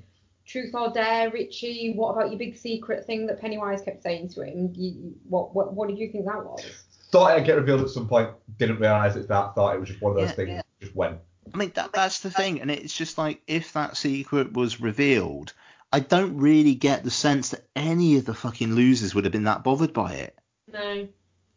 truth 0.46 0.74
or 0.74 0.90
dare, 0.90 1.30
Richie, 1.30 1.92
what 1.94 2.10
about 2.12 2.30
your 2.30 2.38
big 2.38 2.56
secret 2.56 3.06
thing 3.06 3.26
that 3.28 3.40
Pennywise 3.40 3.82
kept 3.82 4.02
saying 4.02 4.30
to 4.30 4.42
him? 4.42 4.72
You, 4.74 4.90
you- 4.90 5.14
what, 5.28 5.54
what 5.54 5.72
what 5.74 5.88
did 5.88 5.98
you 5.98 6.10
think 6.10 6.26
that 6.26 6.44
was? 6.44 6.64
thought 7.12 7.32
it'd 7.32 7.46
get 7.46 7.54
revealed 7.56 7.80
at 7.80 7.90
some 7.90 8.08
point. 8.08 8.30
Didn't 8.58 8.80
realise 8.80 9.14
it's 9.14 9.28
that. 9.28 9.54
Thought 9.54 9.76
it 9.76 9.80
was 9.80 9.88
just 9.88 10.02
one 10.02 10.10
of 10.12 10.16
those 10.18 10.30
Yeah, 10.30 10.34
things. 10.34 10.48
yeah. 10.50 10.62
Just 10.80 10.96
went. 10.96 11.18
I 11.52 11.56
mean, 11.56 11.70
that 11.76 11.92
that's 11.92 12.20
the 12.20 12.30
thing, 12.30 12.60
and 12.60 12.70
it's 12.70 12.96
just 12.96 13.16
like 13.18 13.40
if 13.46 13.72
that 13.74 13.96
secret 13.96 14.52
was 14.52 14.80
revealed, 14.80 15.52
I 15.92 16.00
don't 16.00 16.38
really 16.38 16.74
get 16.74 17.04
the 17.04 17.12
sense 17.12 17.50
that 17.50 17.68
any 17.76 18.16
of 18.16 18.24
the 18.24 18.34
fucking 18.34 18.74
losers 18.74 19.14
would 19.14 19.24
have 19.24 19.32
been 19.32 19.44
that 19.44 19.62
bothered 19.62 19.92
by 19.92 20.14
it. 20.14 20.36
No. 20.74 21.08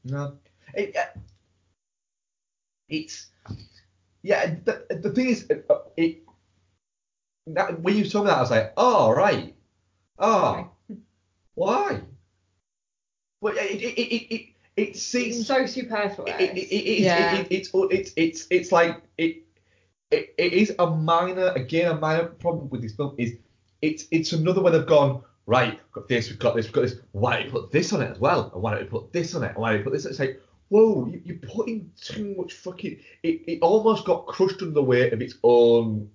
No. 0.06 0.38
It, 0.76 0.96
uh, 0.96 1.20
it's 2.90 3.28
yeah. 4.24 4.56
The, 4.66 4.86
the 5.02 5.12
thing 5.12 5.28
is, 5.30 5.50
uh, 5.70 5.76
it 5.98 6.24
that, 7.48 7.82
when 7.82 7.96
you 7.98 8.06
told 8.08 8.26
me 8.26 8.30
that, 8.32 8.38
I 8.38 8.42
was 8.42 8.52
like, 8.52 8.74
oh 8.78 9.12
right, 9.12 9.56
oh 10.20 10.72
why? 11.56 12.02
Well, 13.42 13.56
it 13.58 13.82
it 13.82 13.98
it 13.98 14.08
it, 14.12 14.36
it, 14.36 14.42
it 14.78 14.90
It's 14.90 15.02
seems 15.02 15.48
so 15.48 15.66
superfluous. 15.66 16.32
it, 16.40 16.42
it, 16.42 16.58
it, 16.58 16.76
it, 16.76 17.00
yeah. 17.02 17.36
it, 17.40 17.48
it's 17.52 17.72
it's 17.74 18.14
it's 18.18 18.48
it's 18.52 18.72
like 18.72 19.04
it, 19.18 19.44
it 20.12 20.34
it 20.38 20.54
is 20.54 20.76
a 20.80 20.88
minor 20.88 21.50
again 21.50 21.92
a 21.92 21.96
minor 22.00 22.26
problem 22.26 22.70
with 22.70 22.82
this 22.82 22.96
film 22.96 23.16
is 23.18 23.38
it's 23.82 24.08
it's 24.12 24.34
another 24.34 24.62
way 24.62 24.72
they've 24.72 24.86
gone 24.88 25.24
right 25.48 25.72
we've 25.72 25.92
got 25.92 26.08
this 26.08 26.30
we've 26.30 26.40
got 26.40 26.56
this 26.56 26.66
we've 26.66 26.74
got 26.74 26.82
this 26.82 26.96
why 27.14 27.38
don't 27.38 27.46
you 27.46 27.52
put 27.52 27.72
this 27.72 27.92
on 27.94 28.02
it 28.02 28.12
as 28.12 28.20
well 28.20 28.52
and 28.54 28.62
why 28.62 28.72
don't 28.72 28.84
you 28.84 28.90
put 28.90 29.12
this 29.12 29.34
on 29.34 29.44
it 29.44 29.50
and 29.50 29.58
why 29.58 29.72
don't 29.72 29.80
you 29.80 29.84
put 29.84 29.94
this 29.94 30.06
on 30.06 30.10
it? 30.10 30.12
it's 30.12 30.20
like 30.20 30.42
whoa 30.70 31.08
you, 31.08 31.22
you're 31.26 31.38
putting 31.38 31.90
too 32.00 32.36
much 32.38 32.54
fucking 32.54 33.00
it, 33.24 33.42
it 33.48 33.60
almost 33.62 34.06
got 34.06 34.28
crushed 34.28 34.62
under 34.62 34.74
the 34.74 34.84
weight 34.84 35.14
of 35.14 35.22
its 35.22 35.36
own 35.44 36.10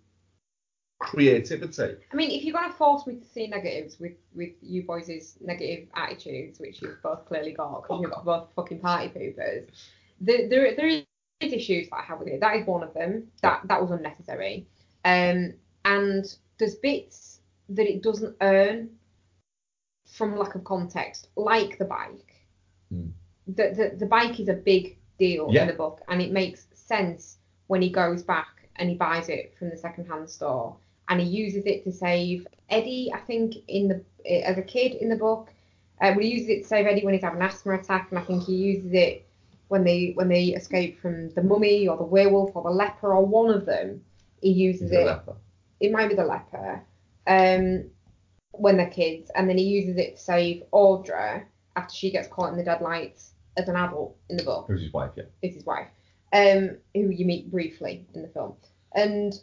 creativity 1.01 1.97
I 2.13 2.15
mean, 2.15 2.31
if 2.31 2.45
you're 2.45 2.55
gonna 2.55 2.73
force 2.73 3.07
me 3.07 3.17
to 3.17 3.25
see 3.25 3.49
negatives 3.49 3.99
with 3.99 4.13
with 4.35 4.51
you 4.63 4.85
boys' 4.85 5.37
negative 5.41 5.89
attitudes, 5.95 6.61
which 6.61 6.81
you've 6.81 7.03
both 7.03 7.27
clearly 7.27 7.53
got, 7.53 7.83
because 7.83 8.03
you're 8.03 8.23
both 8.25 8.49
fucking 8.55 8.79
party 8.79 9.09
poopers, 9.09 9.67
there 10.21 10.49
there 10.49 10.77
there 10.77 10.87
is 10.87 11.03
issues 11.41 11.89
that 11.91 11.97
I 11.97 12.03
have 12.03 12.21
with 12.21 12.29
it. 12.29 12.41
That 12.41 12.57
is 12.57 12.67
one 12.67 12.85
of 12.85 12.95
them. 12.95 13.27
That 13.43 13.63
that 13.67 13.83
was 13.83 13.91
unnecessary. 13.91 14.67
Um, 15.05 15.55
and 15.85 16.25
there's 16.59 16.77
bits 16.77 17.41
that 17.71 17.89
it 17.89 18.03
doesn't 18.03 18.37
earn 18.41 18.91
from 20.13 20.37
lack 20.39 20.55
of 20.55 20.65
context, 20.65 21.29
like 21.37 21.79
the 21.79 21.85
bike. 21.85 22.33
Hmm. 22.91 23.09
The, 23.47 23.65
the 23.77 23.97
the 23.99 24.07
bike 24.07 24.39
is 24.39 24.49
a 24.49 24.55
big 24.55 24.97
deal 25.19 25.49
Yeah. 25.51 25.63
in 25.63 25.69
the 25.69 25.75
book, 25.75 26.01
and 26.09 26.21
it 26.23 26.31
makes 26.33 26.67
sense 26.75 27.39
when 27.67 27.83
he 27.83 27.91
goes 27.91 28.23
back 28.23 28.69
and 28.77 28.89
he 28.91 28.95
buys 28.97 29.29
it 29.29 29.55
from 29.59 29.71
the 29.71 29.77
secondhand 29.77 30.29
store 30.29 30.77
and 31.09 31.21
he 31.21 31.27
uses 31.27 31.65
it 31.67 31.85
to 31.85 31.93
save 31.93 32.47
Eddie, 32.71 33.11
I 33.13 33.19
think, 33.21 33.55
in 33.69 33.89
the 33.89 34.45
as 34.49 34.57
a 34.59 34.63
kid 34.63 34.95
in 34.95 35.09
the 35.09 35.17
book. 35.17 35.51
Uh, 36.01 36.13
he 36.19 36.29
uses 36.35 36.49
it 36.49 36.63
to 36.63 36.69
save 36.69 36.87
Eddie 36.87 37.05
when 37.05 37.15
he's 37.15 37.23
having 37.23 37.41
an 37.41 37.47
asthma 37.47 37.75
attack, 37.75 38.09
and 38.11 38.19
I 38.19 38.23
think 38.23 38.45
he 38.45 38.55
uses 38.55 38.93
it 38.93 39.27
when 39.69 39.85
they 39.85 40.13
when 40.15 40.29
they 40.29 40.47
escape 40.47 41.01
from 41.01 41.31
the 41.35 41.43
mummy 41.43 41.89
or 41.89 41.97
the 41.97 42.05
werewolf 42.05 42.55
or 42.55 42.63
the 42.63 42.71
leper 42.71 43.15
or 43.15 43.25
one 43.25 43.51
of 43.51 43.67
them. 43.67 44.03
He 44.41 44.51
uses 44.53 44.91
it. 44.93 45.07
leper. 45.07 45.37
It 45.81 45.93
might 45.93 46.09
be 46.09 46.15
the 46.15 46.25
leper. 46.25 46.83
Um, 47.27 47.85
when 48.53 48.77
they're 48.77 48.91
kids, 48.91 49.31
and 49.35 49.49
then 49.49 49.59
he 49.59 49.65
uses 49.65 49.97
it 49.97 50.17
to 50.17 50.23
save 50.23 50.63
Audra 50.73 51.45
after 51.77 51.95
she 51.95 52.11
gets 52.11 52.29
caught 52.29 52.53
in 52.53 52.59
the 52.59 52.65
deadlights 52.65 53.33
as 53.57 53.69
an 53.69 53.77
adult 53.77 54.17
in 54.31 54.37
the 54.37 54.43
book 54.45 54.65
who's 54.67 54.81
his 54.83 54.93
wife 54.93 55.11
yeah 55.15 55.25
is 55.43 55.55
his 55.55 55.67
wife, 55.67 55.89
um, 56.33 56.77
who 56.95 57.11
you 57.11 57.25
meet 57.27 57.51
briefly 57.51 58.07
in 58.15 58.23
the 58.23 58.29
film. 58.29 58.55
And 58.95 59.35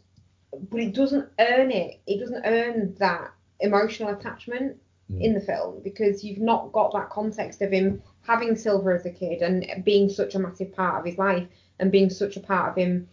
but 0.69 0.79
it 0.79 0.93
doesn't 0.93 1.27
earn 1.39 1.71
it. 1.71 1.99
It 2.07 2.19
doesn't 2.19 2.43
earn 2.45 2.95
that 2.99 3.31
emotional 3.59 4.09
attachment 4.09 4.77
Mm. 5.11 5.23
in 5.23 5.33
the 5.33 5.41
film 5.41 5.81
because 5.83 6.23
you've 6.23 6.37
not 6.37 6.71
got 6.71 6.93
that 6.93 7.09
context 7.09 7.63
of 7.63 7.71
him 7.71 8.01
having 8.21 8.55
Silver 8.55 8.93
as 8.93 9.07
a 9.07 9.09
kid 9.09 9.41
and 9.41 9.83
being 9.83 10.07
such 10.07 10.35
a 10.35 10.39
massive 10.39 10.71
part 10.71 10.99
of 10.99 11.05
his 11.05 11.17
life 11.17 11.47
and 11.79 11.91
being 11.91 12.11
such 12.11 12.37
a 12.37 12.39
part 12.39 12.69
of 12.69 12.75
him. 12.75 13.07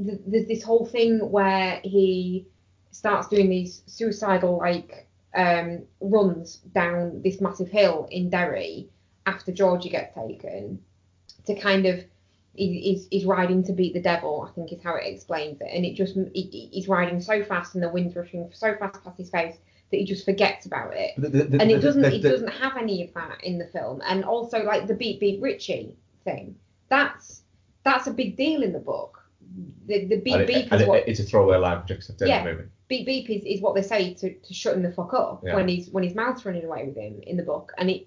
There's 0.00 0.48
this 0.48 0.64
whole 0.64 0.86
thing 0.86 1.20
where 1.30 1.80
he 1.84 2.46
starts 2.90 3.28
doing 3.28 3.48
these 3.48 3.82
suicidal 3.86 4.58
like 4.58 5.05
um, 5.36 5.82
runs 6.00 6.56
down 6.74 7.20
this 7.22 7.40
massive 7.40 7.68
hill 7.68 8.08
in 8.10 8.30
Derry 8.30 8.88
after 9.26 9.52
Georgie 9.52 9.90
gets 9.90 10.14
taken 10.14 10.80
to 11.46 11.54
kind 11.54 11.86
of 11.86 12.02
he- 12.54 12.80
he's, 12.80 13.06
he's 13.10 13.24
riding 13.26 13.62
to 13.64 13.72
beat 13.72 13.92
the 13.92 14.00
devil, 14.00 14.48
I 14.48 14.54
think 14.54 14.72
is 14.72 14.82
how 14.82 14.94
it 14.96 15.04
explains 15.06 15.60
it. 15.60 15.68
And 15.70 15.84
it 15.84 15.94
just 15.94 16.14
he, 16.32 16.42
he- 16.42 16.68
he's 16.72 16.88
riding 16.88 17.20
so 17.20 17.44
fast 17.44 17.74
and 17.74 17.82
the 17.84 17.88
wind's 17.90 18.16
rushing 18.16 18.48
so 18.52 18.74
fast 18.76 19.04
past 19.04 19.18
his 19.18 19.28
face 19.30 19.56
that 19.90 19.96
he 19.98 20.04
just 20.04 20.24
forgets 20.24 20.64
about 20.66 20.94
it. 20.94 21.10
The- 21.18 21.28
the- 21.28 21.44
the- 21.44 21.60
And 21.60 21.70
the- 21.70 21.74
it 21.76 21.80
doesn't 21.80 22.02
the- 22.02 22.14
it 22.16 22.22
doesn't 22.22 22.48
have 22.48 22.76
any 22.78 23.04
of 23.04 23.12
that 23.14 23.44
in 23.44 23.58
the 23.58 23.66
film. 23.66 24.00
And 24.06 24.24
also 24.24 24.62
like 24.64 24.86
the 24.86 24.94
beat 24.94 25.20
beat 25.20 25.40
Richie 25.42 25.94
thing. 26.24 26.56
That's 26.88 27.42
that's 27.84 28.06
a 28.06 28.10
big 28.12 28.36
deal 28.36 28.62
in 28.62 28.72
the 28.72 28.78
book. 28.80 29.22
The 29.86 30.06
the 30.06 30.16
beat 30.20 30.32
and 30.32 30.42
it- 30.42 30.46
beep 30.48 30.72
and 30.72 30.80
is 30.80 30.82
it- 30.82 30.88
what 30.88 31.06
it's 31.06 31.20
a 31.20 31.24
throwaway 31.24 31.58
line 31.58 31.78
from 31.80 31.88
Jackson 31.88 32.16
Yeah. 32.20 32.42
movie 32.42 32.64
beep 32.88 33.06
beep 33.06 33.28
is, 33.30 33.42
is 33.44 33.60
what 33.60 33.74
they 33.74 33.82
say 33.82 34.14
to, 34.14 34.32
to 34.34 34.54
shut 34.54 34.76
him 34.76 34.82
the 34.82 34.92
fuck 34.92 35.12
up 35.14 35.42
Yeah. 35.44 35.56
when 35.56 35.68
he's 35.68 35.88
when 35.90 36.04
his 36.04 36.14
mouth's 36.14 36.44
running 36.44 36.64
away 36.64 36.84
with 36.86 36.96
him 36.96 37.20
in 37.26 37.36
the 37.36 37.42
book 37.42 37.72
and 37.78 37.90
it 37.90 38.06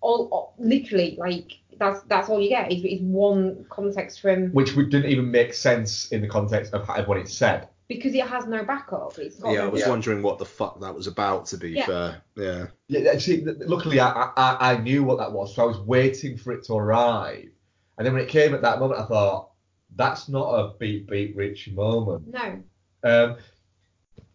all, 0.00 0.28
all 0.30 0.54
literally 0.58 1.16
like 1.18 1.52
that's 1.78 2.02
that's 2.02 2.28
all 2.28 2.40
you 2.40 2.48
get 2.48 2.70
is, 2.72 2.84
is 2.84 3.00
one 3.00 3.64
context 3.70 4.20
from 4.20 4.48
which 4.50 4.74
didn't 4.74 5.06
even 5.06 5.30
make 5.30 5.54
sense 5.54 6.08
in 6.08 6.20
the 6.20 6.28
context 6.28 6.72
of 6.74 6.86
how- 6.86 7.02
what 7.04 7.18
it 7.18 7.28
said 7.28 7.68
because 7.88 8.14
it 8.14 8.26
has 8.26 8.46
no 8.46 8.64
backup 8.64 9.16
it's 9.18 9.36
got 9.38 9.52
Yeah, 9.52 9.64
I 9.64 9.68
was 9.68 9.82
Yeah. 9.82 9.90
wondering 9.90 10.22
what 10.22 10.38
the 10.38 10.44
fuck 10.44 10.80
that 10.80 10.92
was 10.92 11.06
about. 11.06 11.46
To 11.46 11.56
be 11.56 11.70
Yeah. 11.70 11.86
fair, 11.86 12.22
yeah. 12.36 12.66
Yeah, 12.88 13.16
see, 13.18 13.44
luckily 13.44 14.00
I, 14.00 14.32
I 14.36 14.56
I 14.72 14.76
knew 14.78 15.04
what 15.04 15.18
that 15.18 15.30
was, 15.32 15.54
so 15.54 15.62
I 15.62 15.66
was 15.66 15.78
waiting 15.80 16.36
for 16.36 16.52
it 16.52 16.64
to 16.64 16.74
arrive, 16.74 17.48
and 17.96 18.04
then 18.06 18.12
when 18.14 18.22
it 18.22 18.28
came 18.28 18.54
at 18.54 18.62
that 18.62 18.80
moment, 18.80 19.00
I 19.00 19.04
thought 19.06 19.50
that's 19.94 20.28
not 20.28 20.48
a 20.52 20.74
beat 20.78 21.08
beat 21.08 21.36
Richie 21.36 21.70
moment. 21.72 22.26
no 22.32 22.60
Um, 23.04 23.36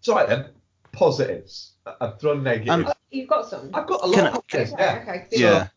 so 0.02 0.16
right 0.16 0.28
then, 0.28 0.50
positives. 0.92 1.74
I- 1.86 1.96
I've 2.02 2.20
thrown 2.20 2.44
negatives. 2.44 2.70
Um, 2.88 2.94
you've 3.12 3.30
got 3.30 3.48
some 3.48 3.70
I've 3.74 3.88
got 3.88 4.02
a 4.08 4.12
Can 4.12 4.24
lot 4.26 4.34
I- 4.34 4.38
of 4.38 4.48
positives. 4.48 4.74
okay, 4.74 4.84
Yeah. 4.84 5.00
okay 5.02 5.28
Yeah. 5.32 5.68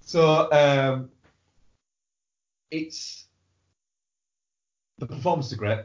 So 0.00 0.50
um, 0.52 1.10
it's 2.70 3.26
the 4.98 5.06
performance 5.06 5.52
are 5.52 5.56
great. 5.56 5.80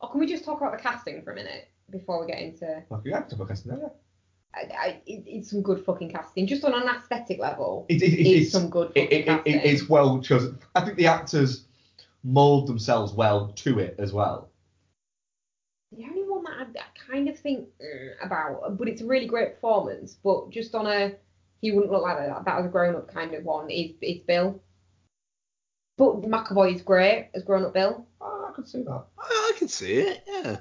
oh, 0.00 0.06
can 0.08 0.20
we 0.20 0.26
just 0.26 0.44
talk 0.44 0.60
about 0.60 0.72
the 0.76 0.82
casting 0.82 1.22
for 1.22 1.32
a 1.32 1.34
minute 1.34 1.68
before 1.90 2.20
we 2.24 2.30
get 2.30 2.40
into 2.40 2.82
Okay, 2.92 3.10
yeah, 3.10 3.20
talk 3.20 3.32
about 3.32 3.48
casting 3.48 3.72
yeah. 3.72 3.88
I, 4.54 4.60
I, 4.60 4.88
it, 5.06 5.24
it's 5.26 5.50
some 5.50 5.60
good 5.62 5.84
fucking 5.84 6.10
casting 6.10 6.46
just 6.46 6.64
on 6.64 6.72
an 6.74 6.88
aesthetic 6.88 7.38
level 7.38 7.84
It, 7.88 8.02
it, 8.02 8.12
it, 8.12 8.20
it's, 8.20 8.42
it's 8.44 8.52
some 8.52 8.70
good 8.70 8.88
fucking 8.88 9.02
it, 9.06 9.12
it, 9.12 9.26
casting 9.26 9.54
it 9.54 9.64
is 9.64 9.88
well 9.88 10.20
chosen. 10.20 10.58
I 10.74 10.80
think 10.84 10.96
the 10.96 11.06
actors 11.06 11.64
mould 12.24 12.66
themselves 12.66 13.12
well 13.12 13.48
to 13.48 13.78
it 13.78 13.94
as 13.98 14.12
well. 14.12 14.50
The 15.92 16.04
only 16.04 16.16
one 16.16 16.16
that 16.16 16.17
I, 16.58 16.62
I 16.62 17.10
kind 17.10 17.28
of 17.28 17.38
think 17.38 17.68
"Mm," 17.80 18.24
about, 18.24 18.76
but 18.76 18.88
it's 18.88 19.00
a 19.00 19.06
really 19.06 19.26
great 19.26 19.54
performance, 19.54 20.16
but 20.22 20.50
just 20.50 20.74
on 20.74 20.86
a 20.86 21.14
he 21.60 21.72
wouldn't 21.72 21.92
look 21.92 22.02
like 22.02 22.18
that, 22.18 22.44
that 22.44 22.58
as 22.58 22.66
a 22.66 22.68
grown 22.68 22.96
up 22.96 23.12
kind 23.12 23.34
of 23.34 23.44
one 23.44 23.70
is 23.70 23.92
is 24.00 24.20
Bill. 24.20 24.60
But 25.96 26.22
McAvoy 26.22 26.74
is 26.74 26.82
great 26.82 27.30
as 27.34 27.42
grown 27.42 27.64
up 27.64 27.74
Bill. 27.74 28.06
Oh, 28.20 28.48
I 28.48 28.52
could 28.54 28.68
see 28.68 28.82
that. 28.82 29.04
I, 29.18 29.52
I 29.54 29.58
can 29.58 29.68
see 29.68 29.94
it. 29.94 30.22
Yeah. 30.26 30.58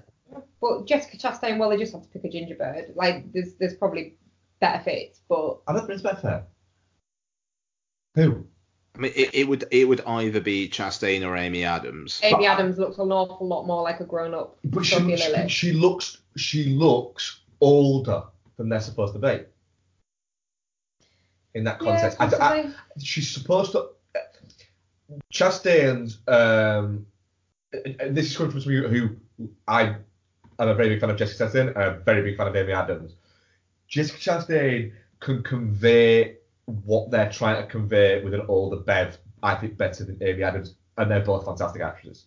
But 0.62 0.86
Jessica 0.86 1.18
Chastain, 1.18 1.58
well, 1.58 1.70
they 1.70 1.78
just 1.78 1.94
have 1.94 2.02
to 2.02 2.10
pick 2.10 2.26
a 2.26 2.30
ginger 2.30 2.56
bird. 2.56 2.94
Like 2.96 3.32
there's 3.34 3.54
there's 3.56 3.76
probably 3.76 4.16
better 4.60 4.84
fits, 4.84 5.22
but 5.28 5.60
I 5.68 5.74
don't 5.74 5.82
think 5.88 5.94
it's 5.94 6.02
better. 6.02 6.46
Who? 8.16 8.48
I 8.98 9.00
mean, 9.02 9.12
it, 9.16 9.30
it 9.36 9.48
would 9.48 9.66
it 9.72 9.88
would 9.88 10.02
either 10.02 10.40
be 10.42 10.68
Chastain 10.70 11.26
or 11.26 11.36
Amy 11.38 11.64
Adams. 11.64 12.20
Amy 12.24 12.46
But- 12.46 12.52
Adams 12.54 12.78
looks 12.80 12.98
an 12.98 13.12
awful 13.12 13.48
lot 13.48 13.66
more 13.68 13.84
like 13.84 14.00
a 14.00 14.06
grown 14.06 14.34
up 14.34 14.58
But 14.64 14.86
she, 14.86 15.16
she, 15.18 15.48
she 15.50 15.72
looks 15.74 16.18
she 16.36 16.66
looks 16.66 17.42
older 17.62 18.24
than 18.58 18.70
they're 18.70 18.82
supposed 18.82 19.14
to 19.14 19.20
be. 19.20 19.42
In 21.54 21.64
that 21.66 21.82
Yeah, 21.82 21.92
context, 21.92 22.18
I- 22.20 22.26
I- 22.26 22.30
possibly. 22.30 22.74
she's 23.04 23.30
supposed 23.32 23.72
to. 23.74 23.90
Chastain's 25.34 26.20
um, 26.28 27.06
and- 27.72 27.96
and 28.02 28.18
this 28.18 28.32
is 28.32 28.38
coming 28.38 28.52
from 28.52 28.62
somebody 28.62 28.88
who 29.00 29.16
I 29.68 29.84
am 30.60 30.68
a 30.70 30.74
very 30.74 30.90
big 30.90 31.00
fan 31.02 31.10
of 31.12 31.18
Jessica 31.18 31.46
Chastain 31.46 31.68
and 31.70 31.78
a 31.78 32.00
very 32.04 32.24
big 32.24 32.38
fan 32.38 32.48
of 32.48 32.56
Amy 32.56 32.74
Adams. 32.74 33.16
Jessica 33.88 34.18
Chastain 34.20 34.92
can 35.20 35.44
convey 35.44 36.38
what 36.68 37.10
they're 37.12 37.32
trying 37.32 37.62
to 37.62 37.68
convey 37.68 38.24
with 38.24 38.34
an 38.34 38.44
older 38.48 38.78
Bev, 38.78 39.18
I 39.42 39.56
think, 39.56 39.78
better 39.78 40.04
than 40.04 40.22
Amy 40.22 40.44
Adams, 40.44 40.76
and 40.98 41.10
they're 41.10 41.22
both 41.24 41.46
fantastic 41.46 41.82
actresses. 41.82 42.26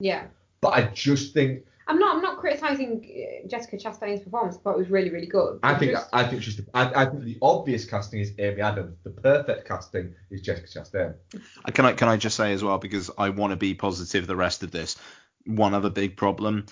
Yeah. 0.00 0.24
But 0.60 0.70
I 0.74 0.82
just 0.88 1.34
think 1.34 1.64
I'm 1.86 1.98
not. 1.98 2.16
I'm 2.16 2.22
not 2.22 2.38
criticizing 2.38 3.04
uh, 3.44 3.46
Jessica 3.46 3.76
Chastain's 3.76 4.22
performance. 4.22 4.56
I 4.56 4.60
thought 4.60 4.72
it 4.76 4.78
was 4.78 4.88
really, 4.88 5.10
really 5.10 5.26
good. 5.26 5.60
I 5.62 5.74
think 5.74 5.92
just- 5.92 6.08
I 6.14 6.24
think 6.26 6.42
she's 6.42 6.56
the, 6.56 6.64
I, 6.72 7.02
I 7.02 7.04
think 7.04 7.24
the 7.24 7.36
obvious 7.42 7.84
casting 7.84 8.20
is 8.20 8.32
Amy 8.38 8.62
Adams. 8.62 8.96
The 9.04 9.10
perfect 9.10 9.68
casting 9.68 10.14
is 10.30 10.40
Jessica 10.40 10.66
Chastain. 10.66 11.14
Uh, 11.34 11.70
Can 11.72 11.84
I 11.84 11.92
can 11.92 12.08
I 12.08 12.16
just 12.16 12.36
say 12.36 12.54
as 12.54 12.64
well 12.64 12.78
because 12.78 13.10
I 13.18 13.28
want 13.28 13.50
to 13.50 13.56
be 13.56 13.74
positive 13.74 14.26
the 14.26 14.34
rest 14.36 14.62
of 14.62 14.70
this. 14.70 14.96
One 15.44 15.74
other 15.74 15.90
big 15.90 16.16
problem, 16.16 16.64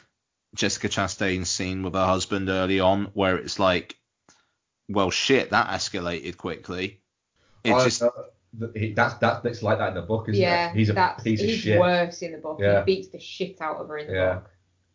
Jessica 0.57 0.89
Chastain's 0.89 1.51
scene 1.51 1.83
with 1.83 1.93
her 1.93 2.07
husband 2.07 2.49
early 2.49 2.81
on, 2.81 3.11
where 3.13 3.37
it's 3.37 3.59
like, 3.59 3.97
well, 4.89 5.11
shit, 5.11 5.51
that 5.51 5.69
escalated 5.69 6.39
quickly. 6.39 7.02
It 7.65 7.73
I- 7.73 7.85
just 7.85 8.03
uh, 8.03 8.11
th- 8.59 8.73
he- 8.75 8.93
that's 8.93 9.15
that's 9.15 9.45
it's 9.45 9.63
like 9.63 9.79
that 9.79 9.89
in 9.89 9.95
the 9.95 10.03
book, 10.03 10.29
isn't 10.29 10.41
yeah, 10.41 10.71
it? 10.71 10.77
He's 10.77 10.91
a 10.91 10.93
that's, 10.95 11.23
piece 11.23 11.41
of 11.41 11.47
he's 11.49 11.59
shit. 11.59 11.79
worse 11.81 12.23
in 12.23 12.33
the 12.33 12.39
book. 12.39 12.59
Yeah. 12.61 12.85
He 12.85 12.97
beats 12.97 13.09
the 13.09 13.21
shit 13.21 13.61
out 13.61 13.77
of 13.77 13.89
her 13.89 13.99
in 13.99 14.07
the 14.09 14.15
Yeah. 14.15 14.35
book. 14.35 14.51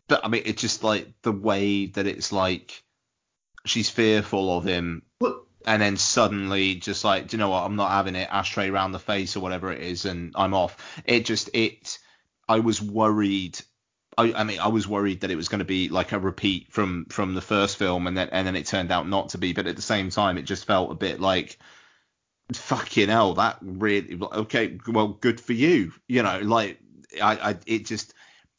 but 0.08 0.26
I 0.26 0.28
mean, 0.30 0.44
it's 0.46 0.62
just 0.62 0.84
like 0.84 1.08
the 1.22 1.32
way 1.34 1.88
that 1.88 2.08
it's 2.08 2.32
like 2.32 2.84
she's 3.66 3.90
fearful 3.90 4.58
of 4.58 4.64
him, 4.64 5.04
But- 5.20 5.44
and 5.66 5.82
then 5.82 5.98
suddenly 5.98 6.76
just 6.76 7.04
like, 7.04 7.28
do 7.28 7.36
you 7.36 7.40
know 7.40 7.50
what? 7.50 7.64
I'm 7.66 7.76
not 7.76 7.92
having 7.92 8.16
it. 8.16 8.30
Ashtray 8.32 8.70
around 8.70 8.94
the 8.94 9.00
face 9.00 9.36
or 9.36 9.42
whatever 9.42 9.72
it 9.72 9.82
is, 9.82 10.06
and 10.06 10.32
I'm 10.36 10.54
off. 10.54 11.02
It 11.06 11.26
just 11.26 11.50
it. 11.54 11.98
I 12.48 12.60
was 12.60 12.82
worried. 12.82 13.60
I, 14.18 14.34
I 14.34 14.44
mean, 14.46 14.60
I 14.60 14.70
was 14.70 14.88
worried 14.88 15.22
that 15.22 15.30
it 15.32 15.36
was 15.36 15.50
going 15.50 15.60
to 15.60 15.66
be 15.66 15.90
like 15.90 16.12
a 16.14 16.20
repeat 16.20 16.72
from 16.72 17.06
from 17.10 17.34
the 17.34 17.42
first 17.42 17.76
film, 17.78 18.08
and 18.08 18.18
then 18.18 18.30
and 18.32 18.48
then 18.48 18.56
it 18.56 18.66
turned 18.66 18.92
out 18.92 19.08
not 19.10 19.30
to 19.30 19.38
be. 19.38 19.52
But 19.54 19.68
at 19.68 19.76
the 19.76 19.82
same 19.82 20.10
time, 20.10 20.38
it 20.38 20.44
just 20.44 20.66
felt 20.66 20.92
a 20.92 20.96
bit 20.96 21.20
like, 21.20 21.60
fucking 22.54 23.10
hell, 23.10 23.34
that 23.36 23.58
really 23.62 24.20
okay. 24.22 24.78
Well, 24.88 25.10
good 25.10 25.40
for 25.40 25.54
you. 25.54 25.92
You 26.08 26.24
know, 26.24 26.40
like 26.40 26.80
I, 27.22 27.52
I 27.52 27.56
it 27.66 27.86
just 27.86 28.14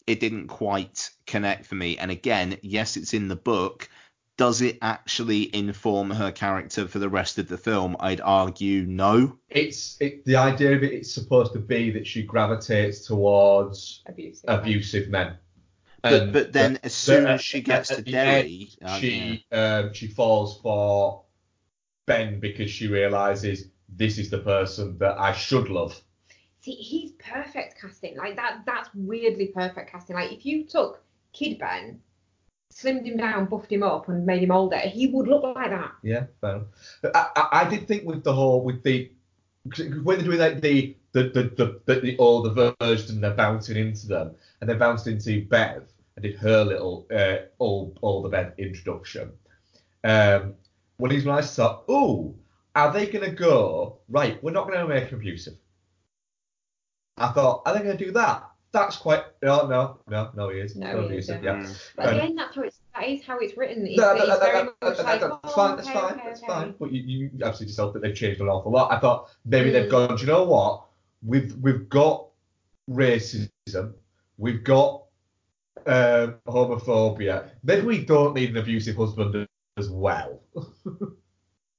it 0.06 0.20
didn't 0.20 0.48
quite 0.48 1.10
connect 1.26 1.66
for 1.66 1.74
me. 1.74 1.98
And 1.98 2.10
again, 2.10 2.56
yes, 2.62 2.96
it's 2.96 3.14
in 3.14 3.28
the 3.28 3.36
book. 3.36 3.88
Does 4.36 4.62
it 4.62 4.78
actually 4.82 5.52
inform 5.54 6.10
her 6.10 6.30
character 6.30 6.86
for 6.86 7.00
the 7.00 7.08
rest 7.08 7.38
of 7.38 7.48
the 7.48 7.58
film? 7.58 7.96
I'd 7.98 8.20
argue 8.20 8.82
no. 8.86 9.36
It's 9.48 9.96
it, 10.00 10.24
the 10.24 10.36
idea 10.36 10.76
of 10.76 10.84
it. 10.84 10.92
It's 10.92 11.12
supposed 11.12 11.52
to 11.54 11.58
be 11.58 11.90
that 11.90 12.06
she 12.06 12.22
gravitates 12.22 13.04
towards 13.06 14.02
Abusive. 14.06 14.44
abusive 14.46 15.08
men. 15.08 15.38
But 16.02 16.12
And 16.22 16.32
but 16.32 16.52
then 16.52 16.74
the- 16.74 16.84
as 16.86 16.94
soon 16.94 17.24
the- 17.24 17.30
as 17.30 17.40
she 17.42 17.60
gets 17.62 17.88
to 17.88 17.96
the 18.02 18.12
Derry, 18.12 18.70
end, 18.80 18.88
uh, 18.88 18.92
yeah. 18.92 18.98
she 19.00 19.46
um, 19.50 19.92
she 19.92 20.06
falls 20.06 20.60
for 20.60 21.24
Ben 22.06 22.38
because 22.38 22.70
she 22.70 22.86
realizes 22.86 23.66
this 23.88 24.18
is 24.18 24.30
the 24.30 24.38
person 24.38 24.98
that 24.98 25.18
I 25.18 25.32
should 25.32 25.68
love. 25.68 26.00
See, 26.60 26.72
he's 26.72 27.12
perfect 27.12 27.80
casting. 27.80 28.16
Like 28.16 28.36
that. 28.36 28.62
That's 28.66 28.88
weirdly 28.94 29.48
perfect 29.48 29.90
casting. 29.90 30.16
Like 30.16 30.32
if 30.32 30.44
you 30.44 30.64
took 30.64 31.02
Kid 31.32 31.58
Ben, 31.58 32.00
slimmed 32.72 33.06
him 33.06 33.16
down, 33.16 33.46
buffed 33.46 33.72
him 33.72 33.82
up, 33.82 34.08
and 34.08 34.26
made 34.26 34.42
him 34.42 34.50
older, 34.50 34.78
he 34.78 35.06
would 35.08 35.28
look 35.28 35.42
like 35.42 35.70
that. 35.70 35.92
Yeah, 36.02 36.26
fair 36.40 36.56
enough. 36.56 36.66
I, 37.14 37.28
I, 37.36 37.48
I 37.60 37.70
did 37.70 37.86
think 37.88 38.04
with 38.04 38.24
the 38.24 38.32
whole 38.32 38.62
with 38.62 38.82
the 38.82 39.10
when 40.02 40.18
they're 40.18 40.26
doing 40.26 40.38
like 40.38 40.60
the 40.60 40.96
the 41.12 41.24
the 41.24 41.42
the, 41.56 41.80
the, 41.86 42.00
the 42.00 42.18
older 42.18 42.74
version 42.80 43.16
and 43.16 43.24
they're 43.24 43.34
bouncing 43.34 43.76
into 43.76 44.06
them 44.06 44.34
and 44.60 44.68
they 44.68 44.74
bounced 44.74 45.06
into 45.06 45.44
Bev 45.46 45.84
and 46.16 46.22
did 46.22 46.36
her 46.36 46.64
little 46.64 47.06
uh, 47.14 47.36
old 47.60 47.98
the 48.24 48.28
Bev 48.28 48.52
introduction. 48.58 49.32
Um, 50.04 50.54
when 50.96 51.10
he's 51.10 51.24
when 51.24 51.36
I 51.36 51.42
thought, 51.42 51.84
oh, 51.88 52.34
are 52.74 52.92
they 52.92 53.06
gonna 53.06 53.30
go 53.30 53.98
right? 54.08 54.42
We're 54.42 54.52
not 54.52 54.68
gonna 54.68 54.86
make 54.88 55.08
him 55.08 55.18
abusive. 55.18 55.54
I 57.16 57.32
thought, 57.32 57.62
are 57.66 57.74
they 57.74 57.80
gonna 57.80 57.96
do 57.96 58.12
that? 58.12 58.44
That's 58.70 58.96
quite 58.96 59.24
no 59.42 59.66
no 59.66 60.00
no 60.08 60.30
no 60.36 60.50
he 60.50 60.60
is 60.60 60.76
No, 60.76 60.92
no 60.92 61.08
he 61.08 61.16
is, 61.16 61.28
abusive 61.30 61.42
yeah. 61.42 61.56
yeah. 61.56 61.66
Mm. 61.66 61.92
But 61.96 62.06
Um, 62.08 62.14
again, 62.16 62.34
that's 62.36 62.54
how 62.56 62.62
it's. 62.62 62.78
That 62.94 63.08
is 63.08 63.24
how 63.24 63.38
it's 63.38 63.56
written. 63.56 63.86
It's, 63.86 63.96
No, 63.96 64.12
no, 64.14 64.18
it's 64.18 64.28
no, 64.28 64.38
very 64.40 64.64
no, 64.64 64.72
much 64.82 64.98
no, 64.98 65.04
like, 65.04 65.20
no, 65.20 65.28
that's 65.28 65.40
oh, 65.44 65.48
fine, 65.56 65.76
that's 65.76 65.88
okay, 65.88 65.98
fine, 65.98 66.12
okay, 66.14 66.22
that's 66.26 66.42
okay. 66.42 66.52
fine. 66.52 66.74
But 66.78 66.92
you, 66.92 67.02
you 67.02 67.30
absolutely 67.44 67.66
just 67.66 67.76
felt 67.76 67.94
that 67.94 68.02
they've 68.02 68.14
changed 68.14 68.40
an 68.40 68.48
awful 68.48 68.72
lot. 68.72 68.92
I 68.92 68.98
thought 68.98 69.30
maybe 69.44 69.70
they've 69.70 69.86
Mm. 69.86 69.90
gone, 69.90 70.16
do 70.16 70.20
you 70.20 70.26
know 70.26 70.44
what? 70.44 70.84
We've 71.24 71.54
we've 71.56 71.88
got 71.88 72.26
racism, 72.90 73.94
we've 74.36 74.62
got 74.64 75.04
um, 75.86 76.34
homophobia. 76.46 77.50
Maybe 77.62 77.86
we 77.86 78.04
don't 78.04 78.34
need 78.34 78.50
an 78.50 78.58
abusive 78.58 78.96
husband 78.96 79.46
as 79.78 79.88
well. 79.90 80.40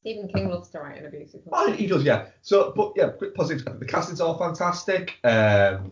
Stephen 0.02 0.30
King 0.30 0.50
loves 0.50 0.70
to 0.70 0.80
write 0.80 0.98
an 0.98 1.08
abusive. 1.08 1.42
Oh, 1.52 1.72
he 1.72 1.86
does, 1.86 2.04
yeah. 2.04 2.28
So, 2.42 2.72
but 2.76 2.94
yeah, 2.96 3.10
quick 3.10 3.36
positive. 3.36 3.80
The 3.80 3.86
casting's 3.86 4.22
all 4.22 4.38
fantastic. 4.38 5.18
Um, 5.24 5.92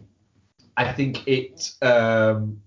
I 0.78 0.94
think 0.94 1.28
it. 1.28 1.74
Um, 1.82 2.62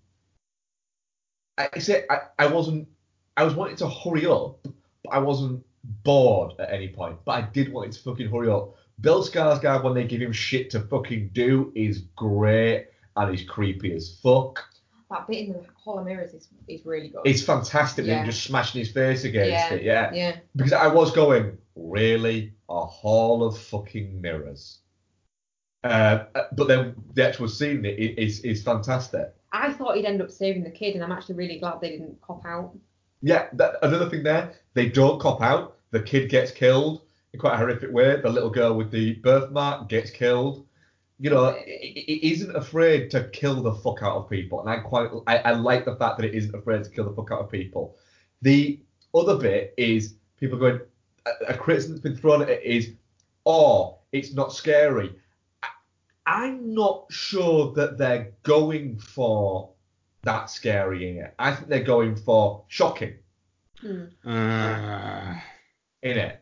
I 1.56 1.78
say 1.78 2.04
I, 2.10 2.18
I 2.38 2.46
wasn't. 2.46 2.88
I 3.36 3.44
was 3.44 3.54
wanting 3.54 3.76
to 3.76 3.88
hurry 3.88 4.26
up, 4.26 4.62
but 5.04 5.10
I 5.10 5.18
wasn't 5.18 5.64
bored 6.04 6.52
at 6.58 6.72
any 6.72 6.88
point. 6.88 7.18
But 7.24 7.32
I 7.32 7.40
did 7.42 7.72
want 7.72 7.88
it 7.88 7.92
to 7.92 8.02
fucking 8.02 8.28
hurry 8.28 8.50
up. 8.50 8.74
Bill 9.00 9.24
Skarsgård, 9.24 9.82
when 9.82 9.94
they 9.94 10.04
give 10.04 10.20
him 10.20 10.32
shit 10.32 10.68
to 10.70 10.80
fucking 10.80 11.30
do, 11.32 11.72
is 11.74 12.00
great 12.16 12.88
and 13.16 13.30
he's 13.30 13.48
creepy 13.48 13.94
as 13.94 14.18
fuck. 14.22 14.69
That 15.10 15.26
bit 15.26 15.48
in 15.48 15.52
the 15.52 15.64
Hall 15.74 15.98
of 15.98 16.06
Mirrors 16.06 16.34
is, 16.34 16.48
is 16.68 16.86
really 16.86 17.08
good. 17.08 17.22
It's 17.24 17.42
fantastic. 17.42 18.06
Yeah. 18.06 18.20
Him 18.20 18.26
just 18.26 18.44
smashing 18.44 18.78
his 18.78 18.92
face 18.92 19.24
against 19.24 19.50
yeah, 19.50 19.74
it. 19.74 19.82
Yeah. 19.82 20.14
yeah. 20.14 20.36
Because 20.54 20.72
I 20.72 20.86
was 20.86 21.10
going, 21.10 21.58
really? 21.74 22.54
A 22.68 22.84
hall 22.84 23.42
of 23.42 23.58
fucking 23.58 24.20
mirrors. 24.20 24.78
Uh, 25.82 26.24
but 26.52 26.68
then 26.68 26.94
the 27.14 27.26
actual 27.26 27.48
scene 27.48 27.84
is 27.84 28.40
is 28.40 28.62
fantastic. 28.62 29.34
I 29.52 29.72
thought 29.72 29.96
he'd 29.96 30.04
end 30.04 30.22
up 30.22 30.30
saving 30.30 30.62
the 30.62 30.70
kid, 30.70 30.94
and 30.94 31.02
I'm 31.02 31.10
actually 31.10 31.36
really 31.36 31.58
glad 31.58 31.80
they 31.80 31.90
didn't 31.90 32.20
cop 32.20 32.44
out. 32.44 32.76
Yeah, 33.22 33.48
that, 33.54 33.76
another 33.82 34.08
thing 34.08 34.22
there, 34.22 34.54
they 34.74 34.88
don't 34.88 35.20
cop 35.20 35.42
out. 35.42 35.78
The 35.90 36.02
kid 36.02 36.30
gets 36.30 36.52
killed 36.52 37.02
in 37.32 37.40
quite 37.40 37.54
a 37.54 37.56
horrific 37.56 37.92
way. 37.92 38.20
The 38.20 38.28
little 38.28 38.50
girl 38.50 38.74
with 38.74 38.90
the 38.90 39.14
birthmark 39.14 39.88
gets 39.88 40.10
killed. 40.10 40.66
You 41.20 41.28
know, 41.30 41.48
it, 41.48 41.60
it 41.68 42.26
isn't 42.32 42.56
afraid 42.56 43.10
to 43.10 43.28
kill 43.28 43.62
the 43.62 43.74
fuck 43.74 44.02
out 44.02 44.16
of 44.16 44.30
people, 44.30 44.60
and 44.60 44.70
I 44.70 44.78
quite 44.78 45.10
I, 45.26 45.36
I 45.38 45.50
like 45.52 45.84
the 45.84 45.96
fact 45.96 46.16
that 46.18 46.26
it 46.26 46.34
isn't 46.34 46.54
afraid 46.54 46.82
to 46.84 46.90
kill 46.90 47.04
the 47.04 47.14
fuck 47.14 47.30
out 47.30 47.40
of 47.40 47.50
people. 47.50 47.96
The 48.42 48.80
other 49.14 49.36
bit 49.36 49.74
is 49.76 50.14
people 50.38 50.58
going 50.58 50.80
a, 51.26 51.52
a 51.52 51.54
criticism 51.54 51.92
that's 51.94 52.02
been 52.02 52.16
thrown 52.16 52.42
at 52.42 52.48
it 52.48 52.62
is, 52.62 52.92
oh, 53.44 53.98
it's 54.12 54.32
not 54.32 54.54
scary. 54.54 55.14
I, 55.62 55.68
I'm 56.26 56.74
not 56.74 57.04
sure 57.10 57.72
that 57.74 57.98
they're 57.98 58.32
going 58.42 58.98
for 58.98 59.70
that 60.22 60.48
scary 60.50 61.10
in 61.10 61.18
it. 61.24 61.34
I 61.38 61.54
think 61.54 61.68
they're 61.68 61.82
going 61.82 62.16
for 62.16 62.64
shocking 62.68 63.14
Hmm. 63.80 64.04
Uh, 64.26 65.40
in 66.02 66.18
it. 66.18 66.39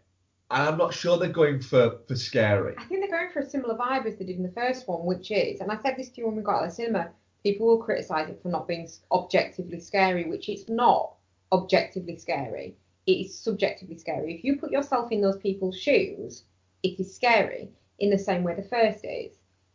And 0.50 0.62
I'm 0.62 0.78
not 0.78 0.94
sure 0.94 1.18
they're 1.18 1.28
going 1.28 1.60
for, 1.60 1.98
for 2.06 2.16
scary. 2.16 2.74
I 2.78 2.84
think 2.84 3.00
they're 3.00 3.18
going 3.18 3.32
for 3.32 3.40
a 3.40 3.48
similar 3.48 3.76
vibe 3.76 4.06
as 4.06 4.16
they 4.16 4.24
did 4.24 4.36
in 4.36 4.42
the 4.42 4.52
first 4.52 4.88
one, 4.88 5.04
which 5.04 5.30
is, 5.30 5.60
and 5.60 5.70
I 5.70 5.78
said 5.82 5.96
this 5.96 6.08
to 6.10 6.20
you 6.20 6.26
when 6.26 6.36
we 6.36 6.42
got 6.42 6.56
out 6.56 6.64
of 6.64 6.70
the 6.70 6.74
cinema, 6.74 7.10
people 7.42 7.66
will 7.66 7.78
criticise 7.78 8.28
it 8.30 8.40
for 8.42 8.48
not 8.48 8.66
being 8.66 8.88
objectively 9.12 9.78
scary, 9.78 10.24
which 10.24 10.48
it's 10.48 10.68
not 10.68 11.14
objectively 11.52 12.16
scary. 12.16 12.76
It 13.06 13.12
is 13.12 13.38
subjectively 13.38 13.98
scary. 13.98 14.34
If 14.34 14.44
you 14.44 14.56
put 14.56 14.70
yourself 14.70 15.12
in 15.12 15.20
those 15.20 15.38
people's 15.38 15.78
shoes, 15.78 16.44
it 16.82 16.98
is 16.98 17.14
scary 17.14 17.70
in 17.98 18.10
the 18.10 18.18
same 18.18 18.42
way 18.42 18.54
the 18.54 18.62
first 18.62 19.04
is. 19.04 19.32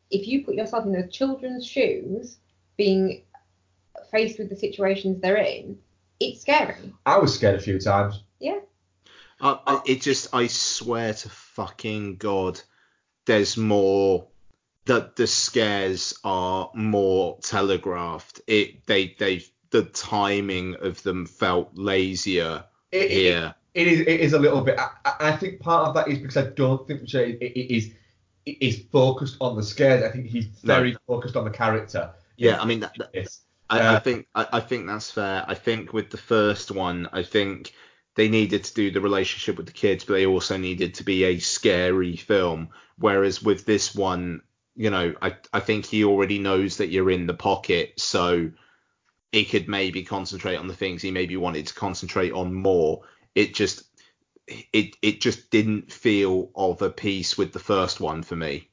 If 0.09 0.27
you 0.27 0.43
put 0.43 0.55
yourself 0.55 0.85
in 0.85 0.91
those 0.91 1.11
children's 1.11 1.65
shoes, 1.65 2.37
being 2.77 3.23
faced 4.11 4.39
with 4.39 4.49
the 4.49 4.55
situations 4.55 5.21
they're 5.21 5.37
in, 5.37 5.77
it's 6.19 6.41
scary. 6.41 6.93
I 7.05 7.17
was 7.17 7.33
scared 7.33 7.55
a 7.55 7.61
few 7.61 7.79
times. 7.79 8.23
Yeah. 8.39 8.59
I, 9.43 9.59
I, 9.67 9.81
it 9.85 10.01
just, 10.01 10.33
I 10.33 10.47
swear 10.47 11.13
to 11.13 11.29
fucking 11.29 12.15
God, 12.17 12.59
there's 13.25 13.57
more. 13.57 14.27
That 14.85 15.15
the 15.15 15.27
scares 15.27 16.13
are 16.25 16.69
more 16.75 17.37
telegraphed. 17.41 18.41
It, 18.47 18.85
they, 18.85 19.15
they, 19.17 19.43
the 19.69 19.83
timing 19.83 20.75
of 20.81 21.01
them 21.03 21.25
felt 21.25 21.71
lazier 21.75 22.65
It, 22.91 23.11
it- 23.11 23.53
it 23.73 23.87
is 23.87 23.99
it 24.01 24.19
is 24.19 24.33
a 24.33 24.39
little 24.39 24.61
bit. 24.61 24.77
I, 24.77 24.89
I 25.19 25.31
think 25.37 25.59
part 25.59 25.87
of 25.87 25.95
that 25.95 26.07
is 26.07 26.19
because 26.19 26.37
I 26.37 26.47
don't 26.51 26.85
think 26.87 27.05
Jay 27.05 27.31
is 27.31 27.89
it 28.45 28.57
is 28.61 28.83
focused 28.91 29.37
on 29.41 29.55
the 29.55 29.63
scares. 29.63 30.03
I 30.03 30.09
think 30.09 30.27
he's 30.27 30.45
No. 30.63 30.75
very 30.75 30.95
focused 31.07 31.35
on 31.35 31.43
the 31.45 31.49
character. 31.49 32.11
Yeah, 32.37 32.61
I 32.61 32.65
mean, 32.65 32.81
that, 32.81 32.93
that- 32.97 33.29
I, 33.71 33.79
Uh, 33.79 33.95
I 33.95 33.99
think 33.99 34.27
I, 34.35 34.47
I 34.53 34.59
think 34.59 34.85
that's 34.85 35.09
fair. 35.09 35.43
I 35.47 35.55
think 35.55 35.91
with 35.93 36.09
the 36.11 36.17
first 36.17 36.69
one, 36.71 37.09
I 37.13 37.23
think 37.23 37.73
they 38.15 38.29
needed 38.29 38.63
to 38.63 38.73
do 38.73 38.91
the 38.91 39.01
relationship 39.01 39.57
with 39.57 39.65
the 39.65 39.71
kids, 39.71 40.03
but 40.03 40.13
they 40.13 40.25
also 40.25 40.57
needed 40.57 40.95
to 40.95 41.03
be 41.03 41.23
a 41.23 41.39
scary 41.39 42.15
film. 42.15 42.69
Whereas 42.97 43.41
with 43.41 43.65
this 43.65 43.95
one, 43.95 44.41
you 44.75 44.89
know, 44.89 45.13
I 45.21 45.35
I 45.51 45.59
think 45.59 45.85
he 45.85 46.03
already 46.03 46.39
knows 46.39 46.77
that 46.77 46.89
you're 46.89 47.11
in 47.11 47.27
the 47.27 47.33
pocket, 47.33 47.99
so 47.99 48.51
he 49.31 49.45
could 49.45 49.67
maybe 49.67 50.03
concentrate 50.03 50.57
on 50.57 50.67
the 50.67 50.75
things 50.75 51.01
he 51.01 51.11
maybe 51.11 51.37
wanted 51.37 51.67
to 51.67 51.73
concentrate 51.73 52.31
on 52.31 52.53
more. 52.53 53.01
It 53.33 53.55
just 53.55 53.83
it 54.47 54.95
it 55.01 55.21
just 55.21 55.49
didn't 55.49 55.91
feel 55.91 56.51
of 56.55 56.81
a 56.81 56.89
piece 56.89 57.37
with 57.37 57.51
the 57.51 57.59
first 57.59 57.99
one 57.99 58.21
for 58.23 58.35
me. 58.35 58.69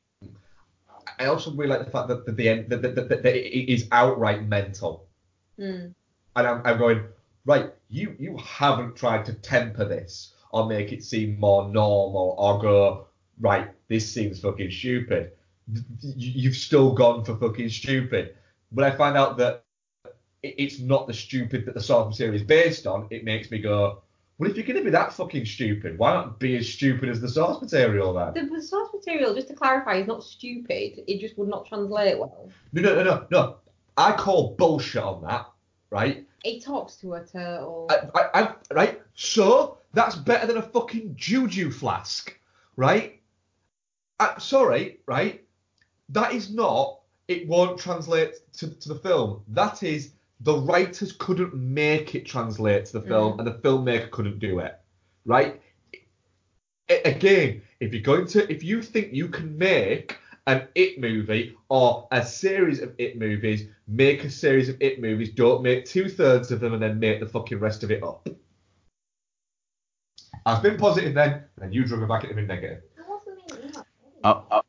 I 1.19 1.27
also 1.27 1.51
really 1.53 1.69
like 1.69 1.85
the 1.85 1.91
fact 1.91 2.09
that 2.09 2.25
the, 2.25 2.33
the 2.33 2.49
end 2.49 2.71
that, 2.71 2.83
that, 2.83 2.95
that, 2.95 3.09
that 3.09 3.35
it 3.35 3.73
is 3.73 3.89
outright 3.93 4.47
mental, 4.47 5.07
Mm. 5.59 5.95
and 6.37 6.47
I'm, 6.47 6.63
I'm 6.65 6.79
going 6.79 7.05
right. 7.47 7.73
You 7.89 8.15
you 8.19 8.37
haven't 8.39 8.97
tried 8.97 9.25
to 9.27 9.35
temper 9.35 9.85
this 9.85 10.35
or 10.53 10.67
make 10.67 10.93
it 10.93 11.03
seem 11.05 11.39
more 11.39 11.69
normal 11.69 12.35
or 12.39 12.61
go 12.61 13.07
right. 13.41 13.71
This 13.89 14.13
seems 14.13 14.41
fucking 14.41 14.71
stupid. 14.71 15.33
You- 15.73 15.83
You've 16.17 16.57
still 16.57 16.93
gone 16.93 17.25
for 17.25 17.37
fucking 17.37 17.69
stupid. 17.71 18.37
When 18.71 18.85
I 18.85 18.91
find 18.97 19.17
out 19.17 19.37
that 19.39 19.65
it's 20.43 20.79
not 20.81 21.07
the 21.07 21.13
stupid 21.13 21.67
that 21.67 21.75
the 21.75 21.81
source 21.81 22.09
material 22.09 22.35
is 22.37 22.43
based 22.43 22.87
on, 22.87 23.07
it 23.11 23.25
makes 23.25 23.51
me 23.51 23.59
go. 23.59 24.03
Well, 24.39 24.49
if 24.51 24.57
you're 24.57 24.65
going 24.65 24.79
to 24.79 24.85
be 24.85 24.91
that 24.91 25.13
fucking 25.13 25.45
stupid, 25.45 25.99
why 25.99 26.15
not 26.15 26.41
be 26.41 26.57
as 26.57 26.67
stupid 26.67 27.11
as 27.11 27.21
the 27.21 27.29
source 27.29 27.61
material 27.61 28.15
then? 28.15 28.33
The, 28.49 28.55
the 28.55 28.63
source 28.63 28.89
material, 28.95 29.35
just 29.35 29.49
to 29.49 29.55
clarify, 29.55 29.97
is 29.97 30.07
not 30.07 30.25
stupid. 30.25 31.03
It 31.07 31.21
just 31.21 31.37
would 31.37 31.49
not 31.49 31.67
translate 31.67 32.19
well. 32.19 32.49
No, 32.73 32.81
no, 32.81 32.95
no, 32.95 33.05
no, 33.05 33.27
no. 33.31 33.57
I 33.99 34.13
call 34.13 34.55
bullshit 34.55 35.03
on 35.03 35.21
that, 35.25 35.47
right? 35.91 36.27
It 36.45 36.65
talks 36.65 36.97
to 36.97 37.15
a 37.15 37.25
turtle. 37.25 37.89
I, 37.91 38.09
I, 38.15 38.43
I, 38.43 38.55
right? 38.73 39.03
So 39.15 39.79
that's 39.93 40.17
better 40.17 40.47
than 40.47 40.57
a 40.57 40.63
fucking 40.63 41.15
juju 41.17 41.71
flask, 41.71 42.37
right? 42.77 43.21
i 44.19 44.39
sorry, 44.39 45.01
right? 45.07 45.45
That 46.11 46.33
is 46.33 46.53
not. 46.53 47.01
It 47.29 47.47
won't 47.47 47.79
translate 47.79 48.35
to, 48.55 48.71
to 48.71 48.89
the 48.89 48.97
film. 48.97 49.43
That 49.49 49.83
is 49.83 50.13
the 50.41 50.57
writers 50.57 51.13
couldn't 51.13 51.55
make 51.55 52.15
it 52.15 52.27
translate 52.27 52.87
to 52.87 52.93
the 52.95 53.03
film, 53.03 53.35
mm. 53.35 53.39
and 53.39 53.47
the 53.47 53.55
filmmaker 53.55 54.11
couldn't 54.11 54.39
do 54.39 54.59
it, 54.61 54.79
right? 55.25 55.61
Again, 56.89 57.63
if 57.79 57.93
you're 57.93 58.03
going 58.03 58.27
to, 58.29 58.51
if 58.51 58.65
you 58.65 58.83
think 58.83 59.13
you 59.13 59.29
can 59.29 59.57
make 59.57 60.19
an 60.51 60.69
It 60.75 61.01
movie 61.01 61.57
or 61.69 62.09
a 62.11 62.25
series 62.25 62.81
of 62.81 62.93
It 62.99 63.19
movies, 63.19 63.69
make 63.87 64.25
a 64.25 64.31
series 64.31 64.69
of 64.69 64.77
It 64.81 65.01
movies. 65.01 65.31
Don't 65.33 65.63
make 65.63 65.85
two 65.85 66.09
thirds 66.09 66.51
of 66.51 66.61
them 66.61 66.75
and 66.75 66.83
then 66.83 66.99
make 66.99 67.21
the 67.21 67.27
fucking 67.27 67.59
rest 67.59 67.83
of 67.85 67.91
it 67.91 68.03
up. 68.03 68.29
I've 70.47 70.63
been 70.63 70.77
positive 70.79 71.15
then, 71.15 71.45
and 71.61 71.75
you 71.75 71.85
drove 71.85 72.03
it 72.03 72.09
back 72.09 72.25
at 72.25 72.31
him 72.31 72.39
in 72.39 72.47
negative. 72.47 72.83
I 72.99 73.09
wasn't 73.09 73.63
meaning. 73.63 73.75
I, 74.25 74.41
I, 74.51 74.61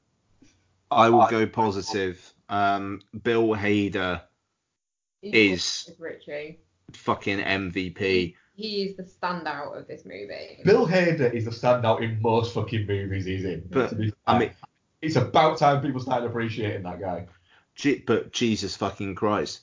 I 0.91 1.10
will 1.10 1.28
go 1.28 1.48
positive. 1.48 2.34
Um, 2.49 3.02
Bill 3.24 3.49
Hader 3.49 4.22
is- 5.22 5.90
Richie. 5.98 6.60
fucking 6.94 7.40
MVP. 7.40 8.36
He 8.53 8.84
is 8.84 8.98
the 8.98 9.03
standout 9.03 9.78
of 9.80 9.88
this 9.88 10.03
movie. 10.06 10.60
Bill 10.66 10.86
Hader 10.86 11.34
is 11.34 11.48
a 11.48 11.52
standout 11.52 12.02
in 12.03 12.22
most 12.22 12.53
fucking 12.53 12.86
movies 12.86 13.26
he's 13.26 13.45
in. 13.45 13.64
But, 13.72 13.90
to 13.90 13.95
be 13.95 14.14
I 14.28 14.32
fair. 14.34 14.40
mean- 14.40 14.56
it's 15.02 15.15
about 15.15 15.57
time 15.57 15.82
people 15.82 16.02
started 16.02 16.28
appreciating 16.28 16.84
that 16.84 16.99
guy. 16.99 17.28
Je- 17.76 18.03
but 18.06 18.32
Jesus 18.32 18.76
fucking 18.76 19.15
Christ. 19.15 19.61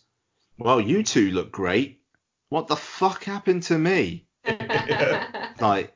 Well, 0.59 0.81
you 0.81 1.03
two 1.03 1.31
look 1.31 1.53
great. 1.53 2.01
What 2.49 2.67
the 2.67 2.77
fuck 2.77 3.25
happened 3.25 3.63
to 3.65 3.79
me? 3.79 4.27
Like, 5.61 5.95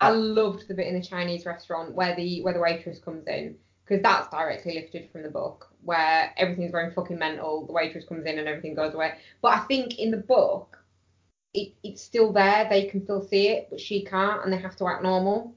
I 0.00 0.10
loved 0.10 0.66
the 0.66 0.74
bit 0.74 0.88
in 0.88 0.94
the 0.94 1.06
Chinese 1.06 1.46
restaurant 1.46 1.94
where 1.94 2.16
the 2.16 2.42
where 2.42 2.52
the 2.52 2.60
waitress 2.60 2.98
comes 2.98 3.26
in 3.28 3.56
because 3.84 4.02
that's 4.02 4.28
directly 4.28 4.74
lifted 4.74 5.10
from 5.10 5.22
the 5.22 5.30
book 5.30 5.68
where 5.84 6.32
everything's 6.36 6.72
going 6.72 6.90
fucking 6.90 7.18
mental. 7.18 7.66
The 7.66 7.72
waitress 7.72 8.04
comes 8.04 8.26
in 8.26 8.38
and 8.38 8.48
everything 8.48 8.74
goes 8.74 8.94
away. 8.94 9.18
But 9.40 9.52
I 9.52 9.60
think 9.60 9.98
in 9.98 10.10
the 10.10 10.16
book, 10.16 10.78
it, 11.54 11.74
it's 11.82 12.02
still 12.02 12.32
there. 12.32 12.66
They 12.68 12.86
can 12.86 13.02
still 13.04 13.22
see 13.22 13.48
it, 13.48 13.68
but 13.70 13.80
she 13.80 14.04
can't, 14.04 14.42
and 14.42 14.52
they 14.52 14.56
have 14.56 14.76
to 14.76 14.88
act 14.88 15.02
normal. 15.02 15.54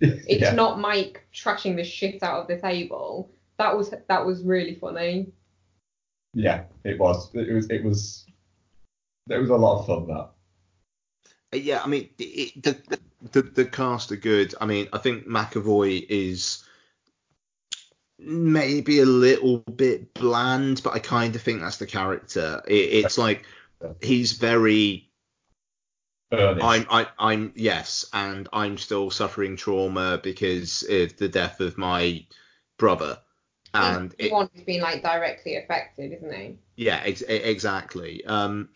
It's 0.28 0.42
Yeah. 0.42 0.52
not 0.52 0.78
Mike 0.80 1.26
trashing 1.34 1.76
the 1.76 1.84
shit 1.84 2.22
out 2.22 2.42
of 2.42 2.48
the 2.48 2.58
table. 2.58 3.30
That 3.58 3.76
was 3.76 3.90
that 4.08 4.24
was 4.24 4.42
really 4.42 4.74
funny. 4.74 5.32
Yeah, 6.34 6.64
it 6.84 6.98
was. 6.98 7.34
It 7.34 7.52
was. 7.52 7.66
It 7.70 7.82
was. 7.82 8.26
It 9.30 9.38
was 9.38 9.50
a 9.50 9.56
lot 9.56 9.80
of 9.80 9.86
fun. 9.86 10.06
That. 10.06 10.30
Uh, 11.52 11.56
yeah, 11.56 11.80
I 11.82 11.88
mean, 11.88 12.08
it, 12.18 12.62
the, 12.62 12.98
the 13.32 13.42
the 13.42 13.64
cast 13.64 14.12
are 14.12 14.16
good. 14.16 14.54
I 14.60 14.66
mean, 14.66 14.88
I 14.92 14.98
think 14.98 15.26
McAvoy 15.26 16.06
is 16.08 16.62
maybe 18.18 19.00
a 19.00 19.06
little 19.06 19.58
bit 19.58 20.12
bland, 20.14 20.82
but 20.82 20.92
I 20.94 20.98
kind 20.98 21.34
of 21.34 21.42
think 21.42 21.60
that's 21.60 21.78
the 21.78 21.86
character. 21.86 22.62
It, 22.66 23.04
it's 23.04 23.18
like 23.18 23.44
he's 24.02 24.32
very 24.32 25.07
Earnest. 26.32 26.64
I'm 26.64 26.86
I, 26.90 27.06
I'm 27.18 27.52
yes, 27.56 28.04
and 28.12 28.48
I'm 28.52 28.76
still 28.78 29.10
suffering 29.10 29.56
trauma 29.56 30.20
because 30.22 30.82
of 30.82 31.16
the 31.16 31.28
death 31.28 31.60
of 31.60 31.78
my 31.78 32.26
brother, 32.78 33.18
and 33.72 34.14
he, 34.18 34.26
it, 34.26 34.32
one 34.32 34.50
who's 34.54 34.64
been 34.64 34.82
like 34.82 35.02
directly 35.02 35.56
affected, 35.56 36.12
isn't 36.12 36.34
he? 36.34 36.58
yeah, 36.76 37.02
ex- 37.04 37.22
exactly. 37.22 38.24
Um, 38.24 38.68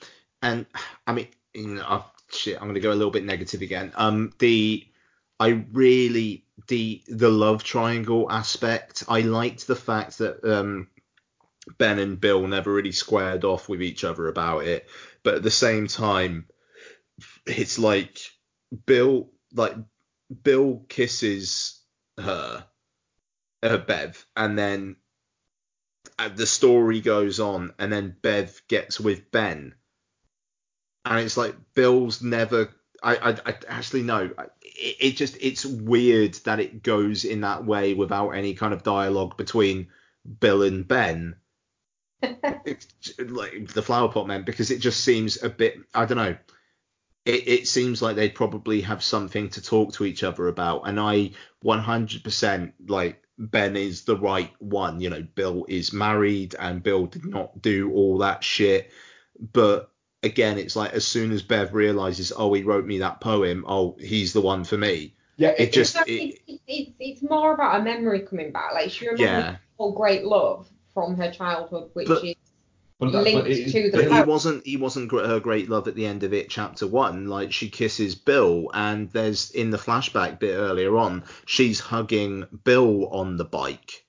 and 0.42 0.66
I 1.06 1.12
mean, 1.12 1.28
you 1.54 1.66
know, 1.68 1.84
I've, 1.86 2.02
shit, 2.34 2.60
I'm 2.60 2.68
gonna 2.68 2.80
go 2.80 2.92
a 2.92 2.94
little 2.94 3.10
bit 3.10 3.24
negative 3.24 3.62
again. 3.62 3.92
Um, 3.96 4.32
the 4.38 4.86
I 5.38 5.64
really 5.72 6.44
the 6.68 7.02
the 7.06 7.28
love 7.30 7.64
triangle 7.64 8.30
aspect. 8.30 9.04
I 9.08 9.20
liked 9.20 9.66
the 9.66 9.76
fact 9.76 10.18
that 10.18 10.42
um 10.44 10.88
Ben 11.78 11.98
and 11.98 12.20
Bill 12.20 12.46
never 12.46 12.72
really 12.72 12.92
squared 12.92 13.44
off 13.44 13.68
with 13.68 13.82
each 13.82 14.04
other 14.04 14.28
about 14.28 14.64
it, 14.64 14.88
but 15.22 15.34
at 15.34 15.42
the 15.42 15.50
same 15.50 15.86
time, 15.86 16.46
it's 17.46 17.78
like 17.78 18.18
Bill 18.86 19.28
like 19.54 19.74
Bill 20.42 20.84
kisses 20.88 21.80
her, 22.18 22.64
uh, 23.62 23.78
Bev, 23.78 24.24
and 24.36 24.58
then 24.58 24.96
uh, 26.18 26.28
the 26.28 26.46
story 26.46 27.00
goes 27.00 27.40
on, 27.40 27.74
and 27.78 27.92
then 27.92 28.16
Bev 28.22 28.62
gets 28.68 29.00
with 29.00 29.30
Ben, 29.30 29.74
and 31.04 31.20
it's 31.20 31.36
like 31.36 31.54
Bill's 31.74 32.22
never. 32.22 32.70
I, 33.02 33.16
I, 33.16 33.30
I 33.46 33.54
actually 33.68 34.02
no. 34.02 34.30
It, 34.62 34.96
it 35.00 35.10
just 35.16 35.36
it's 35.40 35.66
weird 35.66 36.34
that 36.44 36.60
it 36.60 36.82
goes 36.82 37.24
in 37.24 37.40
that 37.40 37.64
way 37.64 37.94
without 37.94 38.30
any 38.30 38.54
kind 38.54 38.72
of 38.72 38.84
dialogue 38.84 39.36
between 39.36 39.88
Bill 40.40 40.62
and 40.62 40.86
Ben, 40.86 41.36
it's, 42.22 42.86
like 43.18 43.72
the 43.72 43.82
flower 43.82 44.08
pot 44.08 44.28
men, 44.28 44.44
because 44.44 44.70
it 44.70 44.78
just 44.78 45.02
seems 45.02 45.42
a 45.42 45.48
bit. 45.48 45.78
I 45.94 46.04
don't 46.04 46.18
know. 46.18 46.36
It, 47.24 47.48
it 47.48 47.68
seems 47.68 48.02
like 48.02 48.16
they 48.16 48.28
probably 48.28 48.80
have 48.80 49.02
something 49.02 49.50
to 49.50 49.62
talk 49.62 49.92
to 49.94 50.04
each 50.04 50.24
other 50.24 50.48
about, 50.48 50.88
and 50.88 50.98
I 50.98 51.30
100% 51.64 52.72
like 52.88 53.22
Ben 53.38 53.76
is 53.76 54.04
the 54.04 54.16
right 54.16 54.52
one. 54.58 55.00
You 55.00 55.10
know, 55.10 55.22
Bill 55.22 55.64
is 55.68 55.92
married, 55.92 56.54
and 56.58 56.82
Bill 56.82 57.06
did 57.06 57.24
not 57.24 57.62
do 57.62 57.92
all 57.92 58.18
that 58.18 58.42
shit. 58.42 58.90
But 59.52 59.90
again, 60.22 60.58
it's 60.58 60.76
like 60.76 60.92
as 60.92 61.06
soon 61.06 61.32
as 61.32 61.42
Bev 61.42 61.74
realizes, 61.74 62.32
oh, 62.36 62.52
he 62.54 62.62
wrote 62.62 62.86
me 62.86 62.98
that 62.98 63.20
poem, 63.20 63.64
oh, 63.66 63.96
he's 63.98 64.32
the 64.32 64.40
one 64.40 64.64
for 64.64 64.76
me. 64.78 65.14
Yeah, 65.36 65.54
It 65.58 65.72
just 65.72 65.94
So 65.94 66.02
it, 66.02 66.10
it's, 66.10 66.40
it's, 66.46 66.62
it's, 66.66 66.90
it's 67.00 67.22
more 67.22 67.54
about 67.54 67.80
a 67.80 67.84
memory 67.84 68.20
coming 68.20 68.52
back. 68.52 68.74
Like 68.74 68.90
she 68.90 69.06
remembers 69.06 69.44
yeah. 69.44 69.56
all 69.78 69.92
great 69.92 70.24
love 70.24 70.68
from 70.94 71.16
her 71.16 71.30
childhood, 71.30 71.90
which 71.94 72.06
But- 72.06 72.24
is 72.24 72.34
But 73.02 73.12
that- 73.12 73.24
linked 73.24 73.42
but 73.42 73.50
it- 73.50 73.72
to 73.72 73.90
the 73.90 74.04
But 74.08 74.12
he 74.16 74.22
wasn't 74.22 74.66
he 74.66 74.76
wasn't 74.76 75.10
her 75.10 75.40
great 75.40 75.68
love 75.68 75.88
at 75.88 75.94
the 75.96 76.06
end 76.06 76.22
of 76.22 76.32
it, 76.32 76.48
chapter 76.48 76.86
one. 76.86 77.26
Like 77.26 77.52
she 77.52 77.68
kisses 77.68 78.14
Bill, 78.14 78.70
and 78.72 79.10
there's 79.10 79.50
in 79.50 79.70
the 79.70 79.76
flashback 79.78 80.38
bit 80.38 80.54
earlier 80.54 80.96
on, 80.96 81.24
she's 81.44 81.80
hugging 81.80 82.44
Bill 82.64 83.08
on 83.08 83.36
the 83.38 83.44
bike. 83.44 84.04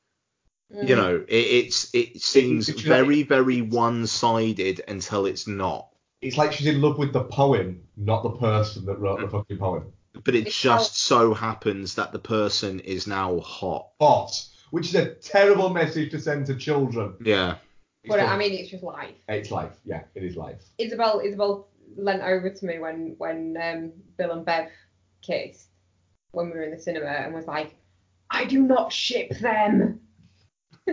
Mm. 0.74 0.90
You 0.90 0.96
know, 0.96 1.26
it, 1.28 1.36
it's 1.36 1.90
it 1.94 2.22
seems 2.22 2.70
it's 2.70 2.78
like- 2.80 2.86
very 2.88 3.24
very 3.24 3.62
one 3.62 4.06
sided 4.06 4.82
until 4.88 5.26
it's 5.26 5.48
not. 5.48 5.88
It's 6.22 6.38
like 6.38 6.54
she's 6.54 6.68
in 6.68 6.80
love 6.80 6.98
with 7.00 7.12
the 7.14 7.24
poem, 7.24 7.82
not 7.98 8.24
the 8.24 8.30
person 8.30 8.86
that 8.86 9.00
wrote 9.00 9.20
the 9.20 9.28
fucking 9.28 9.58
poem. 9.58 9.92
But 10.24 10.36
it 10.36 10.46
It's 10.48 10.62
just 10.62 10.98
so 10.98 11.34
happens 11.34 11.96
that 11.96 12.12
the 12.14 12.20
person 12.20 12.80
is 12.80 13.08
now 13.08 13.40
hot. 13.40 13.88
Hot, 14.00 14.46
which 14.70 14.88
is 14.90 14.96
a 14.96 15.16
terrible 15.16 15.70
message 15.72 16.12
to 16.12 16.20
send 16.20 16.46
to 16.46 16.56
children. 16.56 17.16
Yeah. 17.26 17.56
But 18.08 18.20
It's 18.20 18.30
I 18.30 18.38
mean, 18.38 18.54
it's 18.54 18.70
just 18.70 18.84
life. 18.84 19.16
it's 19.30 19.50
life. 19.52 19.72
Yeah, 19.86 20.04
it 20.16 20.24
is 20.24 20.36
life. 20.36 20.62
Isabel 20.78 21.22
Isabel 21.24 21.68
leant 21.96 22.22
over 22.22 22.50
to 22.50 22.66
me 22.66 22.80
when 22.80 23.16
when 23.18 23.56
um, 23.62 23.94
Bill 24.18 24.32
and 24.32 24.46
Bev 24.46 24.70
kissed 25.22 25.70
when 26.32 26.48
we 26.48 26.54
were 26.58 26.64
in 26.64 26.72
the 26.72 26.80
cinema 26.80 27.08
and 27.08 27.34
was 27.34 27.48
like, 27.48 27.76
"I 28.30 28.44
do 28.46 28.62
not 28.62 28.92
ship 28.92 29.30
them." 29.40 30.02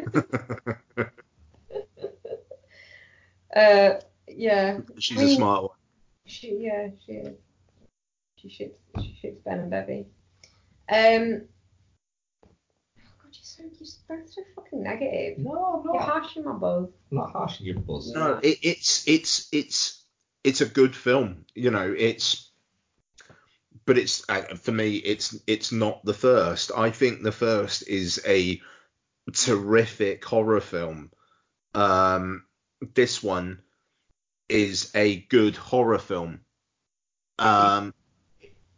uh, 3.57 3.95
yeah, 4.28 4.78
She's 4.99 5.19
I 5.19 5.23
a 5.23 5.24
mean- 5.27 5.37
smart 5.37 5.62
one. 5.65 5.77
she 6.27 6.59
yeah 6.61 6.89
she 7.05 7.12
is. 7.12 7.37
She 8.37 8.49
ships 8.49 8.78
she 9.03 9.16
ships 9.20 9.41
Ben 9.45 9.59
and 9.61 9.70
Bevy. 9.70 10.07
Um, 10.89 11.24
you're 11.28 11.43
so 13.78 13.85
you're 14.09 14.19
both 14.20 14.31
so 14.31 14.43
fucking 14.55 14.82
negative. 14.82 15.39
No, 15.39 15.53
I'm 15.78 15.85
You're 15.85 15.95
not. 15.95 16.09
harshing 16.09 16.45
my 16.45 16.53
buzz. 16.53 16.89
I'm 17.11 17.19
not 17.19 17.32
harshing 17.32 17.66
your 17.66 17.78
buzz. 17.81 18.11
No, 18.12 18.39
it, 18.43 18.59
it's 18.62 19.07
it's 19.09 19.49
it's 19.53 20.05
it's 20.45 20.61
a 20.61 20.66
good 20.66 20.95
film. 20.97 21.45
You 21.55 21.70
know, 21.70 21.95
it's 21.97 22.51
but 23.87 23.99
it's 23.99 24.23
uh, 24.28 24.43
for 24.57 24.73
me 24.73 24.97
it's 24.97 25.39
it's 25.47 25.73
not 25.73 26.05
the 26.05 26.15
first. 26.15 26.70
I 26.77 26.91
think 26.91 27.23
the 27.23 27.32
first 27.32 27.87
is 27.89 28.20
a 28.27 28.61
terrific 29.32 30.24
horror 30.24 30.61
film. 30.61 31.11
Um, 31.74 32.45
this 32.95 33.23
one 33.23 33.61
is 34.49 34.91
a 34.95 35.16
good 35.16 35.57
horror 35.57 35.99
film. 35.99 36.41
Um, 37.39 37.95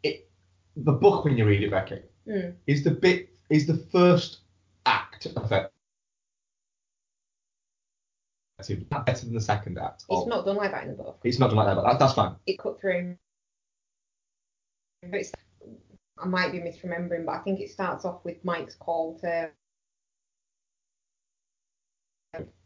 it, 0.02 0.28
The 0.76 0.92
book 0.92 1.24
when 1.24 1.36
you 1.36 1.44
read 1.46 1.62
it, 1.62 1.70
Becky, 1.70 2.02
Mm. 2.28 2.54
is 2.68 2.84
the 2.84 2.90
bit 2.92 3.30
is 3.50 3.66
the 3.66 3.76
first 3.76 4.38
it. 5.26 5.34
Better 8.90 9.24
than 9.24 9.34
the 9.34 9.40
second 9.40 9.78
act. 9.78 10.04
It's 10.08 10.26
not 10.26 10.44
done 10.44 10.56
like 10.56 10.70
that 10.70 10.84
in 10.84 10.90
the 10.90 11.02
book. 11.02 11.18
It's 11.24 11.38
not 11.38 11.48
done 11.48 11.56
like 11.56 11.66
that, 11.66 11.74
but 11.74 11.84
that, 11.84 11.98
that's 11.98 12.12
fine. 12.14 12.36
It 12.46 12.58
cut 12.58 12.80
through. 12.80 13.16
It's, 15.02 15.32
I 16.22 16.26
might 16.26 16.52
be 16.52 16.58
misremembering, 16.58 17.26
but 17.26 17.32
I 17.32 17.38
think 17.38 17.60
it 17.60 17.70
starts 17.70 18.04
off 18.04 18.24
with 18.24 18.44
Mike's 18.44 18.76
call 18.76 19.18
to. 19.20 19.50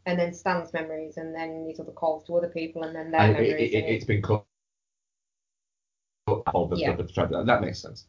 And 0.05 0.17
then 0.19 0.33
Stan's 0.33 0.71
memories, 0.71 1.17
and 1.17 1.35
then 1.35 1.65
these 1.67 1.79
other 1.79 1.91
calls 1.91 2.25
to 2.25 2.37
other 2.37 2.47
people, 2.47 2.83
and 2.83 2.95
then 2.95 3.11
their 3.11 3.21
And 3.21 3.33
memories. 3.33 3.53
it, 3.73 3.77
and 3.77 3.85
it, 3.87 3.93
has 3.95 4.05
been 4.05 4.21
cut. 4.21 4.45
out 6.29 6.69
the, 6.69 6.75
Yeah. 6.77 6.95
the, 6.95 7.03
the, 7.03 7.43
that 7.45 7.61
makes 7.61 7.81
sense. 7.81 8.05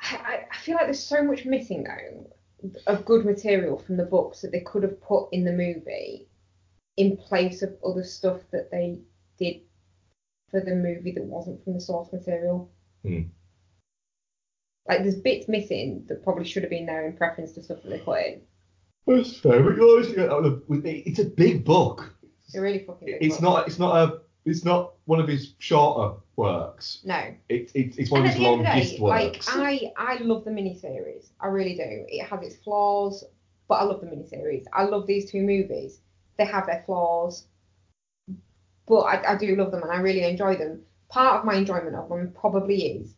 I, 0.00 0.44
I 0.52 0.56
feel 0.56 0.74
like 0.74 0.86
there's 0.86 1.02
so 1.02 1.22
much 1.22 1.46
missing 1.46 1.84
though 1.84 2.26
of 2.86 3.04
good 3.04 3.24
material 3.24 3.78
from 3.78 3.96
the 3.96 4.04
books 4.04 4.40
that 4.42 4.52
they 4.52 4.60
could 4.60 4.82
have 4.82 5.00
put 5.00 5.28
in 5.32 5.44
the 5.44 5.52
movie 5.52 6.28
in 6.96 7.16
place 7.16 7.62
of 7.62 7.74
other 7.84 8.04
stuff 8.04 8.40
that 8.52 8.70
they 8.70 9.00
did 9.38 9.62
for 10.50 10.60
the 10.60 10.74
movie 10.74 11.12
that 11.12 11.24
wasn't 11.24 11.62
from 11.64 11.74
the 11.74 11.80
source 11.80 12.12
material. 12.12 12.70
Hmm. 13.04 13.22
Like 14.88 15.02
there's 15.02 15.16
bits 15.16 15.48
missing 15.48 16.04
that 16.08 16.22
probably 16.22 16.44
should 16.44 16.62
have 16.62 16.70
been 16.70 16.86
there 16.86 17.06
in 17.06 17.16
preference 17.16 17.52
to 17.52 17.62
stuff 17.62 17.82
that 17.82 17.88
they 17.90 17.98
put 17.98 18.20
in. 18.24 18.42
That's 19.06 19.38
fair. 19.38 19.62
but 19.62 19.76
you 19.76 19.82
always 19.82 20.08
get 20.12 20.30
out 20.30 20.44
of 20.44 20.62
the- 20.68 21.02
It's 21.06 21.18
a 21.18 21.24
big 21.24 21.64
book. 21.64 22.14
They're 22.52 22.62
really 22.62 22.84
fucking. 22.84 23.08
It's 23.20 23.36
books. 23.36 23.42
not. 23.42 23.66
It's 23.66 23.78
not 23.78 23.96
a. 23.96 24.20
It's 24.44 24.64
not 24.64 24.94
one 25.06 25.20
of 25.20 25.28
his 25.28 25.54
shorter 25.58 26.16
works. 26.36 27.00
No. 27.04 27.34
It, 27.48 27.70
it, 27.74 27.98
it's 27.98 28.10
one 28.10 28.22
and 28.22 28.30
of 28.30 28.34
his 28.34 28.42
the 28.42 28.46
end 28.46 28.60
of 28.60 28.66
the 28.66 28.70
longest 28.70 28.92
day, 28.92 28.98
like. 28.98 29.42
I, 29.48 29.92
I 29.96 30.16
love 30.22 30.44
the 30.44 30.50
miniseries. 30.50 31.30
I 31.40 31.46
really 31.46 31.74
do. 31.74 32.04
It 32.08 32.26
has 32.26 32.42
its 32.42 32.56
flaws, 32.56 33.24
but 33.68 33.76
I 33.76 33.84
love 33.84 34.00
the 34.00 34.06
miniseries. 34.06 34.64
I 34.72 34.84
love 34.84 35.06
these 35.06 35.30
two 35.30 35.42
movies. 35.42 36.00
They 36.36 36.44
have 36.44 36.66
their 36.66 36.82
flaws, 36.84 37.46
but 38.86 39.00
I, 39.00 39.32
I 39.32 39.36
do 39.36 39.54
love 39.56 39.70
them 39.70 39.82
and 39.82 39.92
I 39.92 39.96
really 39.96 40.24
enjoy 40.24 40.56
them. 40.56 40.82
Part 41.08 41.38
of 41.38 41.44
my 41.44 41.54
enjoyment 41.54 41.94
of 41.94 42.08
them 42.08 42.32
probably 42.38 42.98
is 42.98 43.14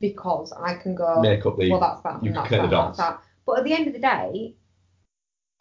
because 0.00 0.52
I 0.52 0.74
can 0.74 0.94
go, 0.94 1.20
Make 1.20 1.44
up 1.46 1.58
the. 1.58 1.70
well, 1.70 1.80
that's 1.80 2.02
that, 2.02 2.22
you 2.22 2.28
and 2.28 2.36
that's 2.36 2.50
that, 2.50 2.62
the 2.62 2.68
that's 2.68 2.98
that. 2.98 3.20
But 3.44 3.58
at 3.58 3.64
the 3.64 3.72
end 3.72 3.86
of 3.86 3.92
the 3.92 4.00
day, 4.00 4.54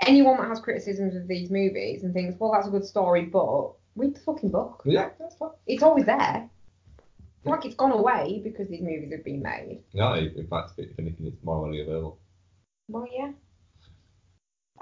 anyone 0.06 0.38
that 0.38 0.48
has 0.48 0.60
criticisms 0.60 1.16
of 1.16 1.28
these 1.28 1.52
movies 1.52 2.04
and 2.04 2.14
thinks, 2.14 2.36
well, 2.40 2.52
that's 2.52 2.68
a 2.68 2.72
good 2.72 2.86
story, 2.86 3.26
but 3.26 3.74
read 3.96 4.16
the 4.16 4.20
fucking 4.20 4.52
book. 4.52 4.82
Yeah, 4.86 5.10
that's 5.20 5.36
fine. 5.36 5.52
It's 5.68 5.84
always 5.84 6.06
there. 6.06 6.50
It's 7.40 7.52
like 7.52 7.66
it's 7.66 7.76
gone 7.76 7.92
away 7.92 8.42
because 8.44 8.68
these 8.68 8.82
movies 8.82 9.12
have 9.12 9.24
been 9.24 9.42
made. 9.42 9.84
No, 9.94 10.14
in 10.14 10.48
fact, 10.48 10.72
if 10.78 10.98
anything, 10.98 11.28
it's 11.28 11.44
more 11.44 11.64
readily 11.64 11.82
available. 11.84 12.20
Well, 12.88 13.08
yeah. 13.12 13.32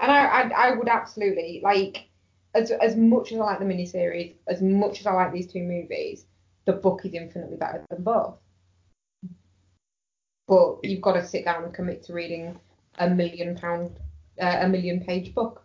And 0.00 0.10
I, 0.10 0.24
I, 0.24 0.68
I 0.68 0.74
would 0.74 0.88
absolutely 0.88 1.60
like, 1.62 2.08
as 2.54 2.70
as 2.70 2.96
much 2.96 3.32
as 3.32 3.38
I 3.38 3.44
like 3.44 3.58
the 3.58 3.64
miniseries, 3.64 4.34
as 4.48 4.62
much 4.62 5.00
as 5.00 5.06
I 5.06 5.12
like 5.12 5.32
these 5.32 5.50
two 5.50 5.62
movies, 5.62 6.26
the 6.64 6.72
book 6.72 7.04
is 7.04 7.14
infinitely 7.14 7.56
better 7.56 7.84
than 7.90 8.02
both. 8.02 8.36
But 10.46 10.80
you've 10.82 11.00
got 11.02 11.14
to 11.14 11.26
sit 11.26 11.44
down 11.44 11.64
and 11.64 11.72
commit 11.72 12.02
to 12.04 12.12
reading 12.12 12.58
a 12.98 13.08
million 13.08 13.56
pound, 13.56 13.98
uh, 14.40 14.58
a 14.60 14.68
million 14.68 15.00
page 15.00 15.34
book. 15.34 15.63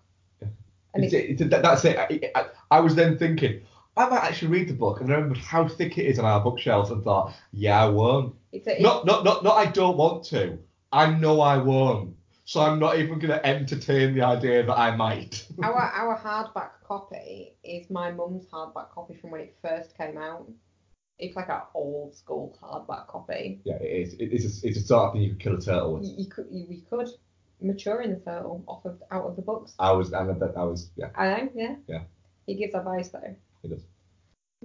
And 0.94 1.04
It's, 1.04 1.14
it's, 1.14 1.42
it's, 1.42 1.50
that's 1.52 1.86
it. 1.86 1.98
I, 1.98 2.32
I, 2.36 2.46
I 2.72 2.80
was 2.80 2.96
then 2.96 3.18
thinking, 3.18 3.62
I 3.98 4.08
might 4.10 4.24
actually 4.24 4.50
read 4.50 4.70
the 4.70 4.74
book, 4.74 5.02
and 5.02 5.12
I 5.12 5.16
remembered 5.16 5.38
how 5.40 5.68
thick 5.68 5.98
it 5.98 6.06
is 6.06 6.20
on 6.20 6.26
our 6.26 6.42
bookshelves, 6.42 6.90
and 6.90 7.04
thought, 7.04 7.34
yeah, 7.52 7.84
I 7.84 7.90
won't. 7.90 8.36
it's, 8.52 8.68
a, 8.68 8.74
it's 8.74 8.82
Not, 8.82 9.06
not, 9.06 9.24
not, 9.24 9.44
not. 9.44 9.58
I 9.58 9.66
don't 9.70 9.98
want 9.98 10.24
to. 10.26 10.58
I 10.92 11.12
know 11.12 11.42
I 11.42 11.58
won't. 11.58 12.16
So 12.46 12.62
I'm 12.62 12.80
not 12.80 12.98
even 12.98 13.20
going 13.20 13.30
to 13.30 13.46
entertain 13.46 14.16
the 14.16 14.24
idea 14.24 14.66
that 14.66 14.76
I 14.76 14.96
might. 14.96 15.46
our 15.64 15.76
our 15.76 16.18
hardback 16.18 16.72
copy 16.84 17.56
is 17.64 17.92
my 17.92 18.10
mum's 18.12 18.48
hardback 18.48 18.90
copy 18.90 19.14
from 19.14 19.30
when 19.30 19.42
it 19.42 19.56
first 19.62 19.96
came 19.96 20.18
out. 20.18 20.50
It's 21.20 21.36
like 21.36 21.50
an 21.50 21.62
old 21.76 22.16
school 22.16 22.58
hardback 22.60 23.08
copy. 23.08 23.62
yeah, 23.66 23.76
it 23.76 24.08
is. 24.08 24.14
It 24.16 24.34
is. 24.34 24.64
A, 24.64 24.68
it's 24.68 24.80
a 24.80 24.82
sort 24.82 25.08
of 25.08 25.14
thing 25.14 25.22
you 25.22 25.30
could 25.32 25.40
kill 25.40 25.58
a 25.58 25.62
turtle 25.62 25.94
with. 25.96 26.06
You, 26.06 26.16
you 26.18 26.26
could 26.26 26.48
you, 26.50 26.66
we 26.68 26.82
could 26.90 27.10
mature 27.62 28.02
in 28.02 28.12
the 28.12 28.20
turtle 28.20 28.64
off 28.68 28.86
of 28.86 29.02
out 29.12 29.26
of 29.26 29.36
the 29.36 29.42
books. 29.42 29.74
I 29.80 29.92
was, 29.92 30.14
I 30.14 30.24
bet 30.32 30.58
I 30.58 30.64
was, 30.64 30.92
yeah, 30.96 31.10
I 31.16 31.28
know, 31.28 31.50
yeah. 31.56 31.76
Yeah. 31.88 32.02
He 32.46 32.56
gives 32.56 32.74
advice 32.74 33.10
though. 33.10 33.36
it 33.64 33.70
does. 33.70 33.84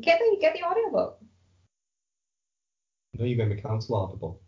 Get 0.01 0.19
the 0.19 0.39
get 0.41 0.55
the 0.55 0.63
audiobook. 0.65 1.19
No, 3.17 3.25
you're 3.25 3.37
gave 3.37 3.55
me 3.55 3.61
counsel 3.63 3.97
audible. 3.97 4.41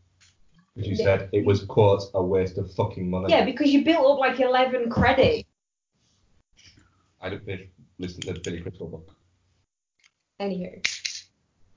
Because 0.74 0.88
you 0.90 0.96
Yeah. 0.96 1.04
said 1.18 1.28
it 1.32 1.44
was 1.44 1.64
quote 1.64 2.02
a 2.14 2.22
waste 2.22 2.58
of 2.58 2.72
fucking 2.74 3.08
money. 3.08 3.30
Yeah, 3.32 3.44
because 3.44 3.72
you 3.72 3.84
built 3.84 4.04
up 4.06 4.18
like 4.18 4.40
eleven 4.40 4.90
credits. 4.90 5.44
I 7.20 7.30
didn't 7.30 7.44
finish 7.44 7.68
listening 7.98 8.26
to 8.28 8.32
the 8.34 8.40
Billy 8.40 8.60
Crystal 8.60 8.88
book. 8.88 9.10
Anywho, 10.40 10.82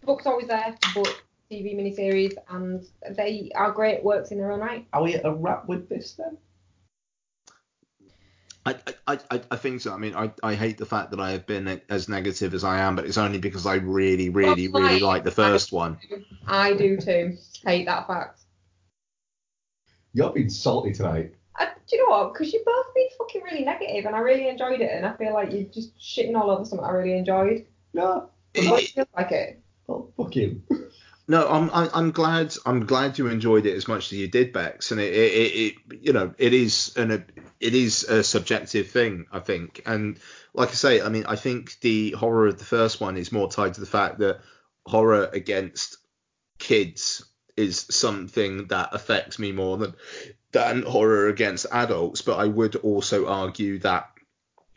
the 0.02 0.06
book's 0.06 0.26
always 0.26 0.48
there, 0.48 0.76
book, 0.94 1.24
TV 1.50 1.76
miniseries, 1.76 2.34
and 2.50 2.86
they 3.16 3.50
are 3.56 3.72
great 3.72 4.04
works 4.04 4.32
in 4.32 4.38
their 4.38 4.52
own 4.52 4.60
right. 4.60 4.86
Are 4.92 5.02
we 5.02 5.16
at 5.16 5.26
a 5.26 5.34
wrap 5.34 5.68
with 5.68 5.88
this 5.88 6.14
then? 6.14 6.38
I, 8.70 8.94
I, 9.14 9.20
I, 9.32 9.42
I 9.52 9.56
think 9.56 9.82
so. 9.82 9.94
I 9.94 9.98
mean, 9.98 10.16
I, 10.16 10.32
I 10.44 10.56
hate 10.56 10.78
the 10.78 10.86
fact 10.86 11.12
that 11.12 11.20
I 11.20 11.32
have 11.32 11.46
been 11.46 11.82
as 11.90 12.08
negative 12.10 12.54
as 12.54 12.64
I 12.64 12.80
am, 12.80 12.96
but 12.96 13.06
it's 13.06 13.18
only 13.18 13.40
because 13.40 13.66
I 13.66 13.76
really, 13.76 14.30
really, 14.30 14.68
Well, 14.68 14.84
really 14.84 15.02
I- 15.02 15.06
like 15.06 15.24
the 15.24 15.32
first 15.32 15.72
one. 15.72 15.98
I 16.48 16.74
do 16.74 16.98
too. 16.98 17.38
Hate 17.66 17.86
that 17.86 18.08
fact. 18.08 18.42
You're 20.14 20.32
being 20.32 20.50
salty 20.50 20.94
tonight. 20.94 21.34
I, 21.56 21.66
do 21.66 21.96
you 21.96 22.04
know 22.06 22.10
what? 22.16 22.34
Because 22.34 22.52
you've 22.54 22.66
both 22.66 22.94
been 22.96 23.08
fucking 23.18 23.42
really 23.44 23.64
negative, 23.66 24.06
and 24.06 24.16
I 24.16 24.20
really 24.20 24.48
enjoyed 24.48 24.82
it, 24.82 24.92
and 24.92 25.06
I 25.06 25.16
feel 25.18 25.34
like 25.34 25.52
you're 25.52 25.64
just 25.64 25.98
shitting 26.00 26.36
all 26.36 26.50
over 26.50 26.66
something 26.66 26.86
I 26.86 26.92
really 26.92 27.18
enjoyed. 27.18 27.66
No. 27.94 28.30
But 28.54 28.64
it 28.64 28.90
feels 28.90 29.08
like 29.16 29.32
it. 29.32 29.62
Oh, 29.88 30.12
fuck 30.18 30.36
him. 30.36 30.64
No, 31.30 31.48
I'm, 31.48 31.70
I'm 31.72 32.10
glad 32.10 32.56
I'm 32.66 32.88
glad 32.88 33.20
you 33.20 33.28
enjoyed 33.28 33.68
it 33.68 33.76
as 33.76 33.88
much 33.88 34.12
as 34.12 34.18
you 34.18 34.28
did, 34.28 34.52
Bex. 34.52 34.90
And 34.90 35.00
it, 35.00 35.14
it, 35.14 35.76
it 35.88 36.02
you 36.02 36.12
know 36.12 36.34
it 36.40 36.56
is 36.56 36.92
an 36.98 37.24
it 37.60 37.76
is 37.76 38.04
a 38.06 38.24
subjective 38.24 38.90
thing, 38.90 39.28
I 39.32 39.40
think. 39.40 39.84
And 39.86 40.18
like 40.56 40.70
I 40.70 40.74
say, 40.74 41.02
I 41.02 41.10
mean, 41.10 41.26
I 41.28 41.36
think 41.36 41.80
the 41.82 42.12
horror 42.12 42.48
of 42.48 42.58
the 42.58 42.66
first 42.66 43.00
one 43.00 43.16
is 43.16 43.32
more 43.32 43.48
tied 43.48 43.76
to 43.76 43.80
the 43.80 43.86
fact 43.86 44.18
that 44.20 44.42
horror 44.88 45.30
against 45.32 45.98
kids 46.58 47.24
is 47.56 47.86
something 47.92 48.66
that 48.70 48.90
affects 48.94 49.38
me 49.38 49.52
more 49.52 49.78
than 49.78 49.94
than 50.52 50.82
horror 50.82 51.28
against 51.28 51.68
adults. 51.72 52.24
But 52.24 52.40
I 52.40 52.46
would 52.46 52.76
also 52.78 53.28
argue 53.28 53.78
that 53.80 54.10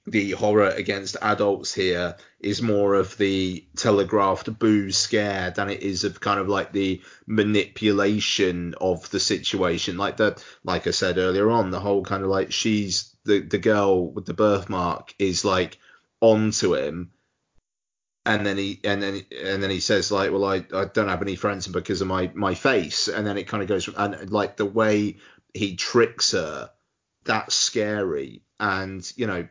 the 0.07 0.33
horror 0.33 0.69
against 0.69 1.17
adults 1.23 1.73
here 1.73 2.17
is 2.41 2.61
more 2.61 2.95
of 2.95 3.17
the 3.19 3.65
telegraphed 3.77 4.59
boo 4.59 4.91
scare 4.91 5.53
than 5.53 5.71
it 5.71 5.81
is 5.83 6.03
of 6.03 6.21
kind 6.21 6.41
of 6.41 6.49
like 6.49 6.73
the 6.73 7.01
manipulation 7.27 8.75
of 8.81 9.09
the 9.11 9.21
situation. 9.21 9.97
Like 9.97 10.17
the 10.17 10.43
like 10.65 10.87
i 10.87 10.91
said 10.91 11.19
earlier 11.19 11.51
on 11.51 11.71
the 11.71 11.81
whole 11.81 12.03
kind 12.03 12.25
of 12.25 12.31
like 12.31 12.51
she's 12.51 13.17
the 13.25 13.41
the 13.41 13.59
girl 13.59 14.11
with 14.11 14.27
the 14.27 14.35
birthmark 14.35 15.15
is 15.19 15.45
like 15.45 15.79
onto 16.21 16.75
him. 16.75 17.13
And 18.27 18.45
then 18.45 18.57
he 18.57 18.81
and 18.83 19.01
then 19.01 19.25
and 19.45 19.63
then 19.63 19.71
he 19.71 19.81
says 19.81 20.11
like 20.11 20.33
well 20.33 20.45
i 20.45 20.65
i 20.75 20.85
don't 20.87 21.09
have 21.09 21.23
any 21.23 21.37
friends 21.37 21.69
because 21.69 22.01
of 22.01 22.09
my 22.09 22.29
my 22.35 22.55
face. 22.55 23.07
And 23.07 23.25
then 23.25 23.39
it 23.39 23.47
kind 23.47 23.63
of 23.63 23.69
goes 23.69 23.89
and 23.89 24.31
like 24.33 24.57
the 24.57 24.67
way 24.67 25.19
he 25.55 25.77
tricks 25.77 26.33
her 26.33 26.71
that's 27.25 27.55
scary. 27.55 28.43
And 28.59 29.11
you 29.17 29.29
know 29.29 29.47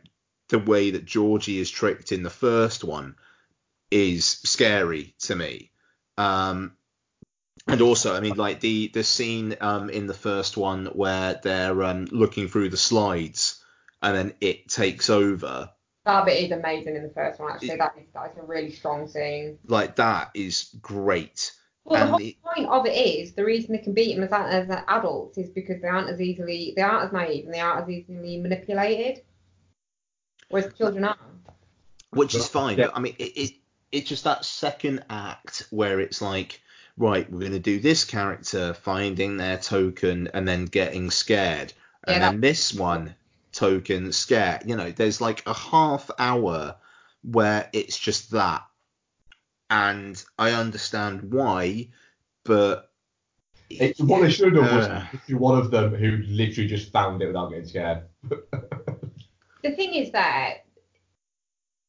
the 0.52 0.58
way 0.58 0.90
that 0.90 1.06
Georgie 1.06 1.58
is 1.58 1.70
tricked 1.70 2.12
in 2.12 2.22
the 2.22 2.30
first 2.30 2.84
one 2.84 3.16
is 3.90 4.24
scary 4.26 5.14
to 5.20 5.34
me. 5.34 5.70
Um, 6.18 6.76
and 7.66 7.80
also, 7.80 8.14
I 8.14 8.20
mean, 8.20 8.36
like 8.36 8.60
the 8.60 8.88
the 8.88 9.02
scene 9.02 9.56
um, 9.60 9.88
in 9.88 10.06
the 10.06 10.14
first 10.14 10.56
one 10.56 10.86
where 10.86 11.40
they're 11.42 11.82
um, 11.82 12.04
looking 12.10 12.48
through 12.48 12.68
the 12.68 12.76
slides 12.76 13.64
and 14.02 14.16
then 14.16 14.34
it 14.40 14.68
takes 14.68 15.08
over, 15.08 15.70
That 16.04 16.26
bit 16.26 16.44
is 16.44 16.50
amazing 16.50 16.96
in 16.96 17.02
the 17.02 17.14
first 17.14 17.40
one. 17.40 17.52
Actually, 17.52 17.76
that 17.76 17.94
is 17.98 18.06
that 18.12 18.32
is 18.32 18.38
a 18.38 18.42
really 18.42 18.72
strong 18.72 19.08
scene. 19.08 19.58
like 19.66 19.96
that 19.96 20.30
is 20.34 20.74
great. 20.82 21.52
Well, 21.84 22.00
the 22.04 22.10
whole 22.10 22.20
it- 22.20 22.42
point 22.42 22.68
of 22.68 22.86
it 22.86 22.96
is 22.96 23.32
the 23.32 23.44
reason 23.44 23.72
they 23.72 23.78
can 23.82 23.94
beat 23.94 24.14
them 24.14 24.24
as, 24.24 24.32
as 24.32 24.84
adults 24.88 25.38
is 25.38 25.48
because 25.50 25.80
they 25.80 25.88
aren't 25.88 26.10
as 26.10 26.20
easily 26.20 26.74
they 26.76 26.82
aren't 26.82 27.06
as 27.06 27.12
naive 27.12 27.46
and 27.46 27.54
they 27.54 27.60
aren't 27.60 27.84
as 27.84 27.90
easily 27.90 28.38
manipulated, 28.38 29.22
whereas 30.52 30.72
children 30.74 31.04
are. 31.04 31.16
which 32.10 32.34
is 32.34 32.46
fine. 32.46 32.78
Yeah. 32.78 32.88
I 32.94 33.00
mean, 33.00 33.16
it, 33.18 33.32
it 33.36 33.52
it's 33.90 34.08
just 34.08 34.24
that 34.24 34.44
second 34.44 35.04
act 35.10 35.66
where 35.70 36.00
it's 36.00 36.22
like, 36.22 36.60
right, 36.96 37.30
we're 37.30 37.40
going 37.40 37.52
to 37.52 37.58
do 37.58 37.80
this 37.80 38.04
character 38.04 38.72
finding 38.74 39.36
their 39.36 39.58
token 39.58 40.28
and 40.32 40.46
then 40.46 40.64
getting 40.66 41.10
scared, 41.10 41.72
and 42.04 42.16
Yeah, 42.22 42.30
then 42.30 42.40
this 42.40 42.72
one 42.72 43.14
token 43.52 44.12
scared. 44.12 44.62
You 44.66 44.76
know, 44.76 44.90
there's 44.92 45.20
like 45.20 45.42
a 45.46 45.52
half 45.54 46.10
hour 46.18 46.76
where 47.22 47.68
it's 47.72 47.98
just 47.98 48.30
that, 48.30 48.62
and 49.68 50.22
I 50.38 50.52
understand 50.52 51.32
why, 51.32 51.88
but 52.44 52.90
It's, 53.70 54.00
what 54.00 54.22
they 54.22 54.30
should 54.30 54.54
have 54.54 54.64
done 54.64 54.76
was 54.76 54.86
Uh. 54.86 55.06
one 55.36 55.58
of 55.58 55.70
them 55.70 55.94
who 55.94 56.18
literally 56.26 56.68
just 56.68 56.92
found 56.92 57.22
it 57.22 57.26
without 57.26 57.50
getting 57.50 57.66
scared. 57.68 58.02
The 59.62 59.72
thing 59.72 59.94
is 59.94 60.10
that 60.12 60.64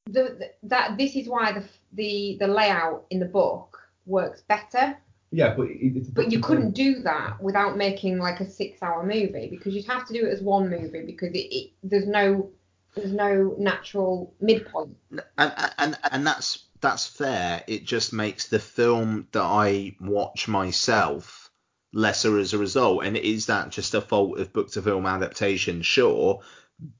the, 0.06 0.36
the 0.40 0.52
that 0.64 0.98
this 0.98 1.16
is 1.16 1.28
why 1.28 1.52
the 1.54 1.64
the 1.94 2.38
the 2.40 2.48
layout 2.48 3.06
in 3.10 3.20
the 3.20 3.26
book 3.26 3.80
works 4.06 4.41
better. 4.41 4.98
Yeah, 5.32 5.56
but 5.56 5.68
it, 5.68 5.98
it's 5.98 6.10
But 6.10 6.32
you 6.32 6.40
couldn't 6.40 6.72
do 6.72 7.02
that 7.02 7.41
without 7.41 7.76
making 7.76 8.20
like 8.20 8.40
a 8.40 8.50
six-hour 8.50 9.04
movie 9.04 9.48
because 9.50 9.74
you'd 9.74 9.88
have 9.88 10.08
to 10.08 10.14
do 10.14 10.28
it 10.28 10.32
as 10.32 10.41
one 10.41 10.70
movie 10.70 11.04
because 11.06 11.34
it, 11.34 11.48
it 11.52 11.72
there's 11.82 12.08
no 12.08 12.52
there's 12.95 13.14
no 13.14 13.56
natural 13.58 14.36
midpoint. 14.40 14.95
and 15.38 15.72
and 15.80 15.98
and 16.12 16.28
that's 16.28 16.66
that's 16.82 17.08
fair. 17.08 17.64
It 17.66 17.86
just 17.86 18.14
makes 18.14 18.48
the 18.48 18.60
film 18.60 19.28
that 19.32 19.41
I 19.41 19.95
watch 20.00 20.48
myself 20.48 21.50
lesser 21.94 22.38
as 22.38 22.54
a 22.54 22.58
result. 22.58 23.06
And 23.06 23.18
is 23.18 23.48
that 23.48 23.70
just 23.70 23.94
a 23.94 24.02
fault 24.02 24.40
of 24.40 24.54
book 24.54 24.72
to 24.72 24.82
film 24.82 25.06
adaptation? 25.06 25.82
Sure, 25.82 26.41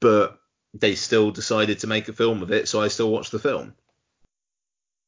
but 0.00 0.40
they 0.74 0.94
still 0.94 1.30
decided 1.30 1.78
to 1.80 1.86
make 1.86 2.08
a 2.08 2.12
film 2.12 2.42
of 2.42 2.50
it, 2.50 2.68
so 2.68 2.80
I 2.82 2.88
still 2.88 3.10
watch 3.10 3.30
the 3.30 3.38
film. 3.38 3.74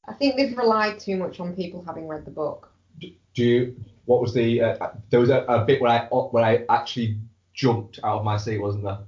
I 0.08 0.12
think 0.14 0.36
they've 0.36 0.56
relied 0.56 1.00
too 1.00 1.16
much 1.16 1.40
on 1.40 1.54
people 1.56 1.82
having 1.84 2.06
read 2.06 2.24
the 2.24 2.30
book. 2.30 2.72
Do 3.00 3.10
you? 3.44 3.76
What 4.04 4.22
was 4.22 4.32
the? 4.32 4.60
Uh, 4.62 4.90
there 5.10 5.20
was 5.20 5.30
a, 5.30 5.40
a 5.48 5.64
bit 5.64 5.80
where 5.80 5.90
I 5.90 6.06
where 6.06 6.44
I 6.44 6.64
actually 6.68 7.18
jumped 7.52 7.98
out 8.04 8.18
of 8.18 8.24
my 8.24 8.36
seat, 8.36 8.58
wasn't 8.58 8.84
there? 8.84 8.98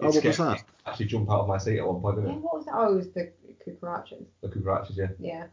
Oh, 0.00 0.06
what 0.06 0.06
was 0.06 0.16
scared- 0.16 0.36
that? 0.36 0.64
Actually, 0.86 1.06
jump 1.06 1.30
out 1.30 1.40
of 1.40 1.48
my 1.48 1.58
seat 1.58 1.78
at 1.78 1.86
one 1.86 2.00
point, 2.00 2.16
Yeah, 2.18 2.22
didn't 2.22 2.36
it? 2.38 2.42
what 2.42 2.54
was 2.54 2.64
that? 2.66 2.74
Oh, 2.76 2.92
it 2.92 2.96
was 2.96 3.10
the 3.10 3.32
cucarachas. 3.64 4.24
The 4.42 4.48
cucarachas, 4.48 4.96
yeah. 4.96 5.08
Yeah. 5.18 5.46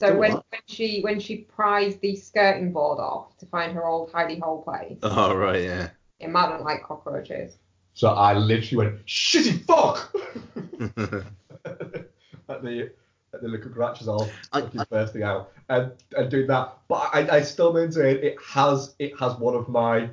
So 0.00 0.08
Oh, 0.08 0.16
when, 0.18 0.32
what? 0.34 0.44
when 0.50 0.60
she 0.66 1.00
when 1.00 1.18
she 1.20 1.36
pries 1.38 1.96
the 1.96 2.14
skirting 2.16 2.70
board 2.72 2.98
off 3.00 3.36
to 3.38 3.46
find 3.46 3.72
her 3.72 3.86
old 3.86 4.12
hidey 4.12 4.40
hole 4.40 4.62
place, 4.62 4.98
Oh 5.02 5.34
right, 5.34 5.62
yeah. 5.62 5.88
it 6.20 6.28
might 6.30 6.50
not 6.50 6.62
like 6.62 6.82
cockroaches. 6.84 7.56
So 7.96 8.08
I 8.10 8.34
literally 8.34 8.76
went 8.76 9.06
shitty 9.06 9.64
fuck 9.64 10.14
at 11.64 12.62
the 12.62 12.90
at 13.32 13.40
the 13.40 13.48
cucarachas 13.58 14.06
all 14.06 14.28
I- 14.52 14.60
fucking 14.60 14.82
bursting 14.90 15.22
out 15.22 15.50
and 15.70 15.92
and 16.14 16.30
doing 16.30 16.46
that. 16.48 16.76
But 16.88 17.08
I, 17.14 17.36
I 17.36 17.40
still 17.40 17.72
maintain 17.72 18.18
it 18.18 18.36
has 18.46 18.94
it 18.98 19.18
has 19.18 19.34
one 19.36 19.54
of 19.54 19.70
my 19.70 20.10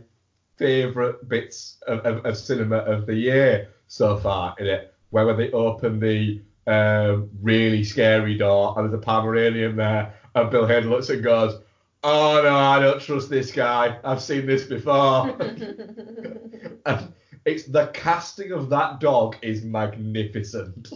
favourite 0.56 1.28
bits 1.28 1.78
of, 1.86 2.00
of, 2.06 2.26
of 2.26 2.38
cinema 2.38 2.78
of 2.78 3.06
the 3.06 3.16
year 3.16 3.68
so 3.88 4.16
far 4.18 4.56
in 4.60 4.68
it, 4.68 4.94
where 5.10 5.26
when 5.26 5.36
they 5.36 5.52
open 5.52 6.00
the 6.00 6.42
um, 6.68 7.30
really 7.42 7.84
scary 7.84 8.38
door 8.38 8.76
and 8.78 8.86
there's 8.90 8.98
a 8.98 9.04
Pomeranian 9.06 9.76
there, 9.76 10.14
and 10.36 10.50
Bill 10.50 10.66
Hader 10.66 10.88
looks 10.90 11.10
and 11.10 11.22
goes, 11.22 11.60
"Oh 12.02 12.40
no, 12.42 12.56
I 12.56 12.80
don't 12.80 13.02
trust 13.02 13.30
this 13.30 13.52
guy. 13.52 14.00
I've 14.06 14.22
seen 14.22 14.46
this 14.46 14.64
before." 14.64 15.36
and 16.86 17.14
it's 17.46 17.66
the 17.66 17.88
casting 17.88 18.52
of 18.52 18.70
that 18.70 19.00
dog 19.00 19.38
is 19.42 19.64
magnificent. 19.64 20.90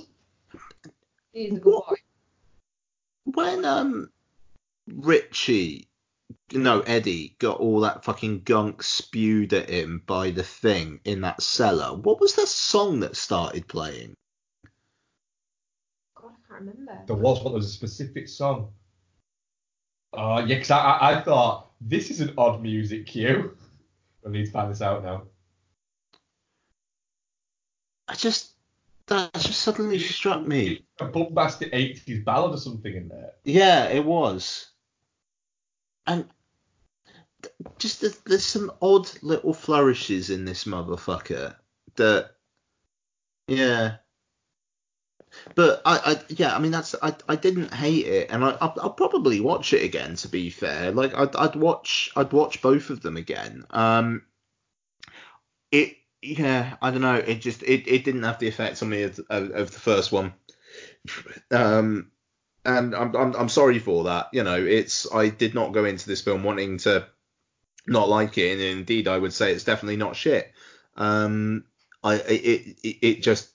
He's 1.34 1.54
a 1.54 1.60
good 1.60 1.74
boy. 1.74 1.96
when 3.26 3.66
um 3.66 4.10
Richie 4.88 5.90
no 6.54 6.82
Eddie 6.82 7.36
got 7.40 7.60
all 7.60 7.82
that 7.82 8.04
fucking 8.04 8.42
gunk 8.44 8.84
spewed 8.84 9.54
at 9.54 9.70
him 9.70 10.04
by 10.06 10.32
the 10.32 10.44
thing 10.44 11.00
in 11.06 11.22
that 11.22 11.42
cellar, 11.42 11.96
what 11.98 12.20
was 12.20 12.36
the 12.36 12.46
song 12.48 13.00
that 13.02 13.16
started 13.16 13.68
playing? 13.68 14.16
God, 16.16 16.32
I 16.32 16.48
can't 16.54 16.62
remember. 16.62 17.04
There 17.06 17.16
was 17.16 17.38
one. 17.38 17.46
There 17.54 17.54
was 17.54 17.66
a 17.68 17.70
specific 17.70 18.28
song. 18.28 18.72
Oh 20.14 20.40
yeah, 20.40 20.58
'cause 20.58 20.72
I, 20.72 20.80
I 20.80 21.20
I 21.20 21.22
thought 21.22 21.72
this 21.82 22.10
is 22.10 22.22
an 22.22 22.34
odd 22.38 22.62
music 22.62 23.06
cue. 23.06 23.56
I 24.26 24.30
need 24.30 24.46
to 24.46 24.52
find 24.52 24.72
this 24.72 24.82
out 24.82 25.04
now. 25.04 25.24
I 28.08 28.16
just 28.16 28.52
that 29.08 29.34
just 29.34 29.62
suddenly 29.62 30.00
struck 30.00 30.46
me. 30.46 30.86
A 31.00 31.06
bombastic 31.06 31.72
80s 31.72 32.24
ballad 32.24 32.54
or 32.54 32.58
something 32.58 32.94
in 32.94 33.08
there. 33.08 33.34
Yeah, 33.44 33.86
it 33.86 34.04
was. 34.04 34.70
And 36.06 36.28
just 37.78 38.02
there's, 38.02 38.18
there's 38.20 38.46
some 38.46 38.72
odd 38.82 39.10
little 39.22 39.54
flourishes 39.54 40.30
in 40.30 40.46
this 40.46 40.66
motherfucker 40.66 41.56
that 41.96 42.32
yeah. 43.48 43.98
But 45.56 45.82
I, 45.86 45.98
I 45.98 46.22
yeah, 46.30 46.56
I 46.56 46.60
mean 46.60 46.72
that's 46.72 46.96
I, 47.02 47.14
I 47.30 47.36
didn't 47.36 47.74
hate 47.74 48.08
it, 48.08 48.32
and 48.32 48.44
I 48.44 48.58
I'll, 48.60 48.76
I'll 48.82 48.90
probably 48.90 49.40
watch 49.40 49.74
it 49.74 49.84
again. 49.84 50.16
To 50.16 50.28
be 50.28 50.50
fair, 50.50 50.92
like 50.92 51.14
I'd 51.14 51.36
I'd 51.36 51.56
watch 51.56 52.10
I'd 52.16 52.34
watch 52.34 52.62
both 52.62 52.90
of 52.90 53.02
them 53.02 53.18
again. 53.18 53.66
Um, 53.70 54.24
it 55.72 55.98
yeah, 56.28 56.76
I 56.82 56.92
don't 56.92 57.02
know. 57.02 57.16
It 57.16 57.36
just 57.36 57.64
it, 57.64 57.88
it 57.88 58.04
didn't 58.04 58.24
have 58.24 58.40
the 58.40 58.48
effect 58.48 58.82
on 58.82 58.90
me 58.90 59.04
of, 59.04 59.20
of, 59.30 59.52
of 59.52 59.72
the 59.72 59.80
first 59.80 60.12
one. 60.12 60.34
Um, 61.52 62.12
and 62.66 62.94
I'm, 62.94 63.16
I'm 63.16 63.36
I'm 63.36 63.50
sorry 63.50 63.80
for 63.80 64.06
that. 64.06 64.28
You 64.34 64.44
know, 64.44 64.62
it's 64.62 65.12
I 65.14 65.30
did 65.30 65.56
not 65.56 65.72
go 65.72 65.86
into 65.86 66.08
this 66.08 66.22
film 66.22 66.44
wanting 66.44 66.80
to 66.80 67.08
not 67.88 68.10
like 68.10 68.38
it, 68.38 68.54
and 68.54 68.62
indeed 68.62 69.08
I 69.08 69.18
would 69.18 69.34
say 69.34 69.54
it's 69.54 69.64
definitely 69.64 69.96
not 69.96 70.16
shit. 70.16 70.52
Um, 70.98 71.64
I 72.04 72.16
it 72.16 72.78
it, 72.84 72.98
it 73.02 73.24
just 73.24 73.50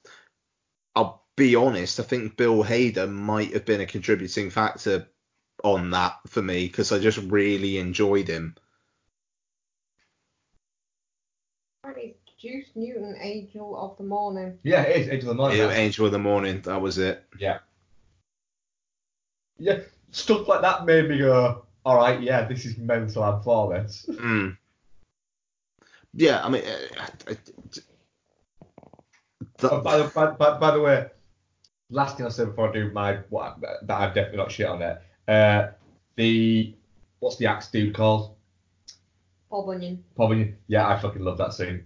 I'll 0.95 1.27
be 1.37 1.55
honest. 1.57 2.01
I 2.01 2.05
think 2.05 2.37
Bill 2.37 2.65
Hader 2.65 3.11
might 3.11 3.53
have 3.53 3.67
been 3.67 3.83
a 3.83 3.87
contributing 3.87 4.51
factor 4.51 5.09
on 5.63 5.91
that 5.91 6.19
for 6.27 6.43
me 6.43 6.67
because 6.67 6.91
I 6.93 6.99
just 6.99 7.19
really 7.19 7.79
enjoyed 7.79 8.29
him. 8.29 8.57
Juice 12.43 12.71
Newton, 12.75 13.17
Angel 13.21 13.77
of 13.79 13.97
the 13.99 14.03
Morning. 14.03 14.59
Yeah, 14.65 14.83
it 14.83 15.03
is 15.03 15.09
Angel 15.09 15.31
of 15.31 15.37
the 15.37 15.43
Morning. 15.43 15.59
Yeah, 15.59 15.71
Angel 15.71 16.07
of 16.07 16.13
the 16.13 16.19
Morning, 16.19 16.61
that 16.63 16.81
was 16.81 16.99
it. 16.99 17.25
Yeah. 17.39 17.59
Yeah, 19.59 19.79
stuff 20.11 20.49
like 20.49 20.61
that 20.63 20.85
made 20.85 21.09
me 21.09 21.19
go, 21.19 21.65
all 21.85 21.97
right, 21.97 22.21
yeah, 22.21 22.45
this 22.45 22.65
is 22.67 22.77
mental. 22.79 23.23
I'm 23.23 23.43
for 23.43 23.73
this. 23.73 24.07
Mm. 24.19 24.57
Yeah, 26.15 26.45
I 26.45 26.49
mean, 26.51 26.63
uh, 26.65 27.07
I- 27.31 27.37
Oh, 29.65 29.77
that, 29.77 29.85
by, 29.85 29.99
the, 29.99 30.05
by, 30.09 30.27
by, 30.33 30.59
by 30.59 30.71
the 30.73 30.81
way, 30.81 31.07
last 31.91 32.17
thing 32.17 32.27
I'll 32.27 32.33
say 32.33 32.45
before 32.45 32.69
I 32.69 32.73
do 32.73 32.91
my 32.91 33.19
what 33.31 33.61
that 33.61 33.89
I've 33.91 34.13
definitely 34.15 34.39
not 34.39 34.51
shit 34.51 34.67
on 34.67 34.83
it. 34.83 34.99
Uh, 35.29 35.69
the 36.17 36.75
what's 37.21 37.37
the 37.37 37.47
axe 37.47 37.69
dude 37.69 37.95
called? 37.95 38.35
Paul 39.49 39.67
Bunyan. 39.67 40.03
Paul 40.17 40.29
Bunyan. 40.31 40.57
yeah, 40.67 40.89
I 40.89 40.99
fucking 40.99 41.23
love 41.23 41.39
that 41.39 41.55
scene. 41.55 41.85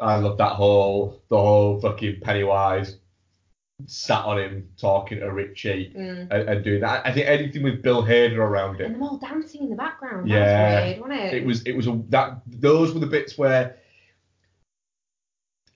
I 0.00 0.16
love 0.16 0.38
that 0.38 0.52
whole 0.52 1.22
the 1.28 1.36
whole 1.36 1.80
fucking 1.80 2.20
Pennywise 2.22 2.96
sat 3.86 4.24
on 4.24 4.38
him 4.38 4.68
talking 4.78 5.20
to 5.20 5.32
Richie 5.32 5.92
Mm. 5.96 6.28
and, 6.30 6.48
and 6.48 6.64
doing 6.64 6.80
that. 6.80 7.06
I 7.06 7.12
think 7.12 7.26
anything 7.26 7.62
with 7.62 7.82
Bill 7.82 8.02
Hader 8.02 8.36
around 8.36 8.80
it. 8.80 8.86
And 8.86 8.94
them 8.96 9.02
all 9.02 9.16
dancing 9.18 9.62
in 9.62 9.70
the 9.70 9.76
background. 9.76 10.28
Yeah. 10.28 10.74
Was 10.74 10.84
weird, 10.84 11.00
wasn't 11.00 11.20
it? 11.20 11.34
It 11.34 11.46
was 11.46 11.62
it 11.62 11.72
was 11.76 11.86
a 11.86 12.02
that 12.10 12.42
those 12.46 12.92
were 12.92 13.00
the 13.00 13.06
bits 13.06 13.38
where 13.38 13.76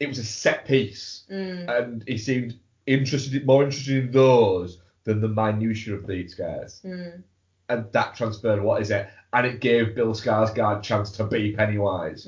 it 0.01 0.09
was 0.09 0.19
a 0.19 0.25
set 0.25 0.67
piece 0.67 1.25
Mm. 1.31 1.69
and 1.79 2.05
he 2.07 2.19
seemed 2.19 2.59
interested 2.87 3.47
more 3.47 3.63
interested 3.65 4.05
in 4.05 4.11
those 4.11 4.79
than 5.05 5.21
the 5.21 5.29
minutiae 5.29 5.95
of 5.95 6.07
these 6.07 6.35
guys. 6.35 6.81
Mm. 6.85 7.23
And 7.69 7.93
that 7.93 8.15
transferred 8.15 8.63
what 8.63 8.83
is 8.83 8.91
it? 8.91 9.09
And 9.33 9.47
it 9.47 9.61
gave 9.61 9.95
Bill 9.95 10.13
Skarsgård 10.13 10.79
a 10.79 10.83
chance 10.83 11.11
to 11.13 11.25
be 11.25 11.53
Pennywise. 11.53 12.27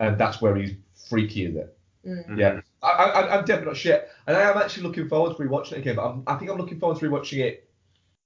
And 0.00 0.18
that's 0.18 0.40
where 0.42 0.56
he's 0.56 0.72
freaky 1.08 1.44
is 1.44 1.56
it. 1.56 1.78
Mm. 2.06 2.38
Yeah. 2.38 2.60
I, 2.82 2.88
I, 2.88 3.38
I'm 3.38 3.44
definitely 3.44 3.66
not 3.66 3.76
shit. 3.76 4.08
And 4.26 4.36
I 4.36 4.50
am 4.50 4.56
actually 4.56 4.84
looking 4.84 5.08
forward 5.08 5.36
to 5.36 5.42
rewatching 5.42 5.72
it 5.72 5.78
again, 5.78 5.96
but 5.96 6.08
I'm, 6.08 6.22
I 6.26 6.36
think 6.36 6.50
I'm 6.50 6.58
looking 6.58 6.80
forward 6.80 6.98
to 6.98 7.08
rewatching 7.08 7.38
it 7.38 7.68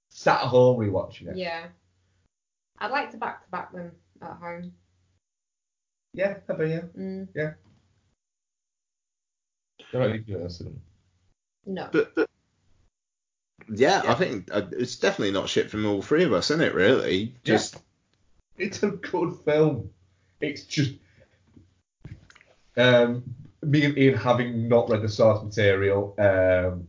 sat 0.09 0.41
at 0.41 0.47
home 0.47 0.79
rewatching 0.79 1.27
it. 1.27 1.37
Yeah. 1.37 1.67
I'd 2.79 2.91
like 2.91 3.11
to 3.11 3.17
back 3.17 3.43
to 3.43 3.51
back 3.51 3.73
them 3.73 3.91
at 4.21 4.37
home. 4.37 4.71
Yeah, 6.13 6.35
I 6.47 6.53
bet, 6.53 6.69
yeah. 6.69 6.81
Mm. 6.97 7.27
I 9.93 9.97
don't 9.97 10.11
need 10.13 10.25
to 10.27 10.33
go 10.33 10.39
to 10.39 10.49
cinema. 10.49 10.75
No. 11.65 11.89
but, 11.91 12.15
but 12.15 12.29
yeah, 13.73 14.03
Yeah. 14.03 14.11
I 14.11 14.15
think 14.15 14.49
uh, 14.51 14.61
it's 14.71 14.95
definitely 14.95 15.33
not 15.33 15.49
shit 15.49 15.69
from 15.69 15.85
all 15.85 16.01
three 16.01 16.23
of 16.23 16.31
us, 16.31 16.51
isn't 16.51 16.63
it? 16.63 16.73
Really, 16.73 17.35
just 17.43 17.77
It's 18.57 18.83
a 18.83 18.91
good 18.91 19.35
film. 19.43 19.89
It's 20.39 20.63
just 20.63 20.93
um, 22.77 23.23
me 23.63 23.85
and 23.85 23.97
Ian 23.97 24.15
having 24.17 24.67
not 24.67 24.89
read 24.89 25.01
the 25.01 25.09
source 25.09 25.43
material, 25.43 26.13
um, 26.19 26.87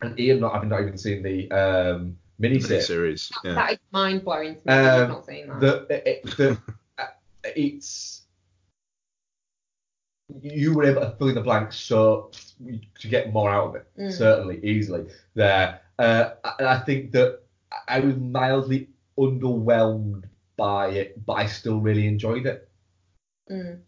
and 0.00 0.18
Ian 0.18 0.40
not 0.40 0.54
having 0.54 0.68
not 0.68 0.80
even 0.82 0.96
seen 0.98 1.22
the 1.22 1.50
um, 1.50 2.16
miniseries. 2.40 2.82
series. 2.82 3.32
Yeah. 3.44 3.54
That 3.54 3.72
is 3.72 3.78
mind 3.92 4.24
blowing 4.24 4.54
to 4.56 4.60
me. 4.66 4.72
Um, 4.74 5.00
you've 5.00 5.08
not 5.08 5.26
seen 5.26 5.48
that. 5.48 5.60
the, 5.60 6.08
it, 6.08 6.36
the, 6.36 6.58
uh, 6.98 7.06
it's 7.44 8.22
you 10.42 10.74
were 10.74 10.84
able 10.84 11.00
to 11.00 11.10
fill 11.18 11.28
in 11.28 11.34
the 11.34 11.40
blanks 11.40 11.74
so 11.76 12.30
to 13.00 13.08
get 13.08 13.32
more 13.32 13.50
out 13.50 13.68
of 13.68 13.74
it 13.76 13.86
Mm. 13.98 14.12
certainly 14.12 14.60
easily 14.62 15.06
there 15.34 15.80
uh, 15.98 16.30
and 16.58 16.68
I 16.68 16.78
think 16.80 17.12
that 17.12 17.40
I 17.88 18.00
was 18.00 18.14
mildly 18.16 18.90
underwhelmed 19.18 20.24
by 20.58 20.88
it 20.90 21.24
but 21.24 21.32
I 21.34 21.46
still 21.46 21.80
really 21.80 22.06
enjoyed 22.06 22.44
it 22.46 22.68
Mm. 23.50 23.80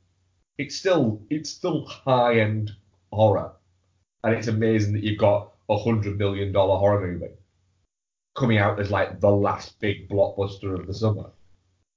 It's 0.61 0.77
still 0.77 1.21
it's 1.31 1.51
still 1.51 1.85
high 1.87 2.39
end 2.41 2.73
horror 3.13 3.53
and 4.25 4.35
it's 4.35 4.49
amazing 4.49 4.93
that 4.93 5.03
you've 5.03 5.19
got 5.19 5.53
a 5.69 5.77
hundred 5.79 6.19
million 6.19 6.53
dollar 6.53 6.79
horror 6.79 7.01
movie 7.07 7.33
coming 8.37 8.59
out 8.59 8.79
as 8.79 8.91
like 8.91 9.21
the 9.21 9.31
last 9.31 9.79
big 9.81 10.09
blockbuster 10.09 10.79
of 10.79 10.87
the 10.87 10.95
summer 10.95 11.31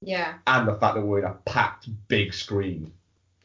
Yeah, 0.01 0.35
and 0.47 0.67
the 0.67 0.75
fact 0.75 0.95
that 0.95 1.01
we're 1.05 1.19
in 1.19 1.25
a 1.25 1.35
packed 1.45 1.87
big 2.07 2.33
screen. 2.33 2.91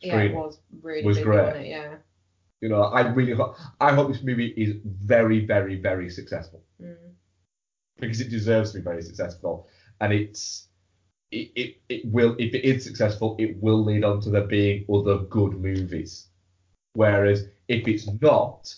yeah, 0.01 0.21
it 0.21 0.35
was 0.35 0.59
really 0.83 1.05
was 1.05 1.19
great. 1.19 1.39
wasn't 1.47 1.65
it? 1.67 1.69
Yeah. 1.69 1.95
You 2.61 2.69
know, 2.69 2.83
I 2.83 3.03
really 3.19 3.33
hope 3.33 3.57
I 3.81 3.93
hope 3.95 4.09
this 4.13 4.23
movie 4.23 4.53
is 4.57 4.77
very, 4.85 5.45
very, 5.45 5.77
very 5.81 6.09
successful 6.11 6.63
Mm. 6.83 6.97
because 8.01 8.21
it 8.21 8.31
deserves 8.31 8.71
to 8.73 8.79
be 8.79 8.85
very 8.85 9.03
successful, 9.03 9.67
and 10.01 10.13
it's 10.13 10.68
it, 11.31 11.51
it, 11.55 11.81
it 11.89 12.05
will 12.07 12.35
if 12.39 12.55
it 12.55 12.65
is 12.65 12.85
successful, 12.85 13.37
it 13.39 13.61
will 13.63 13.85
lead 13.85 14.05
on 14.05 14.21
to 14.23 14.31
there 14.31 14.47
being 14.47 14.85
other 14.93 15.19
good 15.19 15.61
movies. 15.61 16.27
Whereas 16.95 17.47
if 17.69 17.87
it's 17.87 18.09
not, 18.21 18.75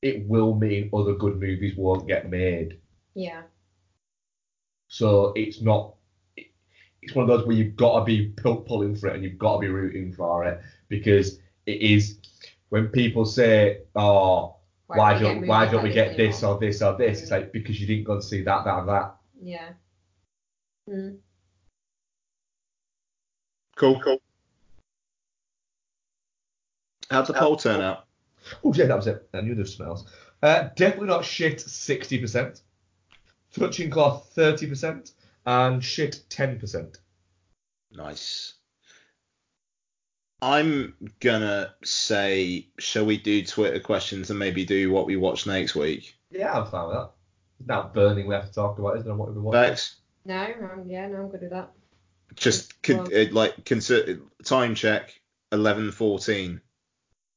it 0.00 0.26
will 0.26 0.54
mean 0.54 0.90
other 0.92 1.14
good 1.14 1.38
movies 1.40 1.76
won't 1.76 2.08
get 2.08 2.30
made. 2.30 2.78
Yeah. 3.14 3.42
So 4.88 5.32
it's 5.36 5.60
not. 5.60 5.94
It's 6.36 7.14
one 7.14 7.28
of 7.28 7.28
those 7.28 7.46
where 7.46 7.56
you've 7.56 7.76
got 7.76 7.98
to 7.98 8.04
be 8.04 8.28
pulling 8.36 8.94
for 8.94 9.08
it 9.08 9.16
and 9.16 9.24
you've 9.24 9.38
got 9.38 9.54
to 9.54 9.60
be 9.60 9.68
rooting 9.68 10.12
for 10.12 10.44
it 10.44 10.60
because 10.88 11.38
it 11.66 11.80
is 11.80 12.18
when 12.68 12.88
people 12.88 13.24
say, 13.24 13.82
"Oh, 13.96 14.56
why, 14.86 15.18
don't 15.18 15.20
we 15.20 15.26
don't 15.26 15.40
get 15.40 15.48
why 15.48 15.66
don't 15.66 15.82
we 15.82 15.92
get 15.92 16.16
this 16.16 16.42
or 16.42 16.58
this 16.58 16.80
or 16.80 16.96
this?" 16.96 17.18
Mm. 17.18 17.22
It's 17.22 17.30
like 17.30 17.52
because 17.52 17.80
you 17.80 17.86
didn't 17.86 18.04
go 18.04 18.14
and 18.14 18.24
see 18.24 18.42
that, 18.42 18.64
that, 18.64 18.78
and 18.78 18.88
that. 18.88 19.16
Yeah. 19.40 19.68
Mm. 20.88 21.18
Cool, 23.82 23.98
cool. 23.98 24.22
How'd 27.10 27.26
the 27.26 27.32
poll 27.32 27.56
turn 27.56 27.80
out? 27.80 28.04
Oh 28.62 28.72
yeah, 28.72 28.86
that 28.86 28.94
was 28.94 29.08
it. 29.08 29.28
I 29.34 29.40
knew 29.40 29.56
there 29.56 29.64
was 29.64 29.74
something 29.74 29.88
else. 29.90 30.04
Uh, 30.40 30.68
definitely 30.76 31.08
not 31.08 31.24
shit. 31.24 31.60
Sixty 31.60 32.20
percent. 32.20 32.60
Touching 33.52 33.90
cloth 33.90 34.30
thirty 34.36 34.68
percent 34.68 35.14
and 35.46 35.82
shit 35.82 36.22
ten 36.28 36.60
percent. 36.60 36.98
Nice. 37.90 38.54
I'm 40.40 40.94
gonna 41.18 41.74
say, 41.82 42.68
shall 42.78 43.04
we 43.04 43.16
do 43.18 43.44
Twitter 43.44 43.80
questions 43.80 44.30
and 44.30 44.38
maybe 44.38 44.64
do 44.64 44.92
what 44.92 45.06
we 45.06 45.16
watch 45.16 45.44
next 45.44 45.74
week? 45.74 46.14
Yeah, 46.30 46.52
I'm 46.52 46.70
fine 46.70 46.86
with 46.86 46.96
that. 46.98 47.10
It's 47.58 47.68
now 47.68 47.90
burning 47.92 48.28
we 48.28 48.34
have 48.36 48.46
to 48.46 48.54
talk 48.54 48.78
about, 48.78 48.94
isn't 48.98 49.08
there? 49.08 49.16
What 49.16 49.34
we 49.34 49.40
watching? 49.40 49.60
Bex, 49.60 49.96
No, 50.24 50.40
um, 50.72 50.84
yeah, 50.86 51.08
no, 51.08 51.16
I'm 51.16 51.28
good 51.30 51.40
with 51.40 51.50
that. 51.50 51.72
Just 52.36 52.82
con- 52.82 53.04
Well- 53.04 53.22
uh, 53.28 53.32
like 53.32 53.64
consider 53.64 54.20
time 54.44 54.74
check, 54.74 55.20
eleven 55.50 55.92
fourteen. 55.92 56.60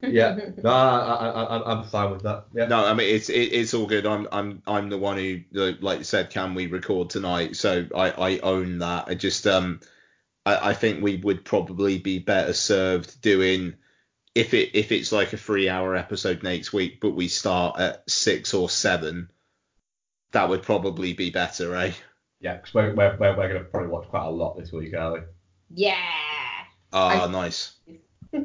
Yeah. 0.02 0.38
No, 0.64 0.70
I, 0.70 0.98
I, 1.00 1.44
I, 1.44 1.72
I'm 1.72 1.84
fine 1.86 2.12
with 2.12 2.24
that. 2.24 2.46
Yeah. 2.54 2.66
No, 2.68 2.86
I 2.86 2.94
mean 2.94 3.14
it's 3.16 3.30
it, 3.30 3.54
it's 3.54 3.74
all 3.74 3.88
good. 3.88 4.06
I'm 4.06 4.28
I'm 4.32 4.62
I'm 4.68 4.90
the 4.90 4.98
one 4.98 5.18
who 5.18 5.42
like 5.82 6.00
you 6.00 6.04
said, 6.04 6.30
can 6.30 6.54
we 6.54 6.68
record 6.68 7.10
tonight? 7.10 7.56
So 7.56 7.88
I 7.96 8.12
I 8.12 8.40
own 8.40 8.80
that. 8.80 9.06
I 9.08 9.16
just 9.16 9.48
um 9.48 9.80
I, 10.46 10.70
I 10.72 10.74
think 10.74 11.02
we 11.04 11.18
would 11.18 11.44
probably 11.46 11.98
be 11.98 12.20
better 12.20 12.54
served 12.54 13.20
doing 13.22 13.76
if 14.36 14.54
it 14.54 14.72
if 14.78 14.92
it's 14.92 15.12
like 15.12 15.34
a 15.34 15.38
three 15.38 15.70
hour 15.70 15.96
episode 15.96 16.44
next 16.44 16.74
week, 16.74 17.00
but 17.00 17.12
we 17.12 17.28
start 17.28 17.80
at 17.80 18.04
six 18.10 18.54
or 18.54 18.70
seven. 18.70 19.32
That 20.34 20.50
would 20.50 20.64
probably 20.64 21.14
be 21.14 21.30
better, 21.32 21.74
eh? 21.76 21.94
Yeah, 22.46 22.58
because 22.58 22.76
we're, 22.76 22.94
we're, 22.94 23.18
we're, 23.20 23.36
we're 23.36 23.50
going 23.50 23.64
to 23.64 23.70
probably 23.72 23.90
watch 23.90 24.08
quite 24.08 24.26
a 24.26 24.30
lot 24.30 24.56
this 24.56 24.72
week, 24.72 24.94
aren't 24.96 25.16
we? 25.16 25.22
Yeah. 25.74 25.98
Ah, 26.94 27.26
I- 27.26 27.32
nice. 27.32 27.74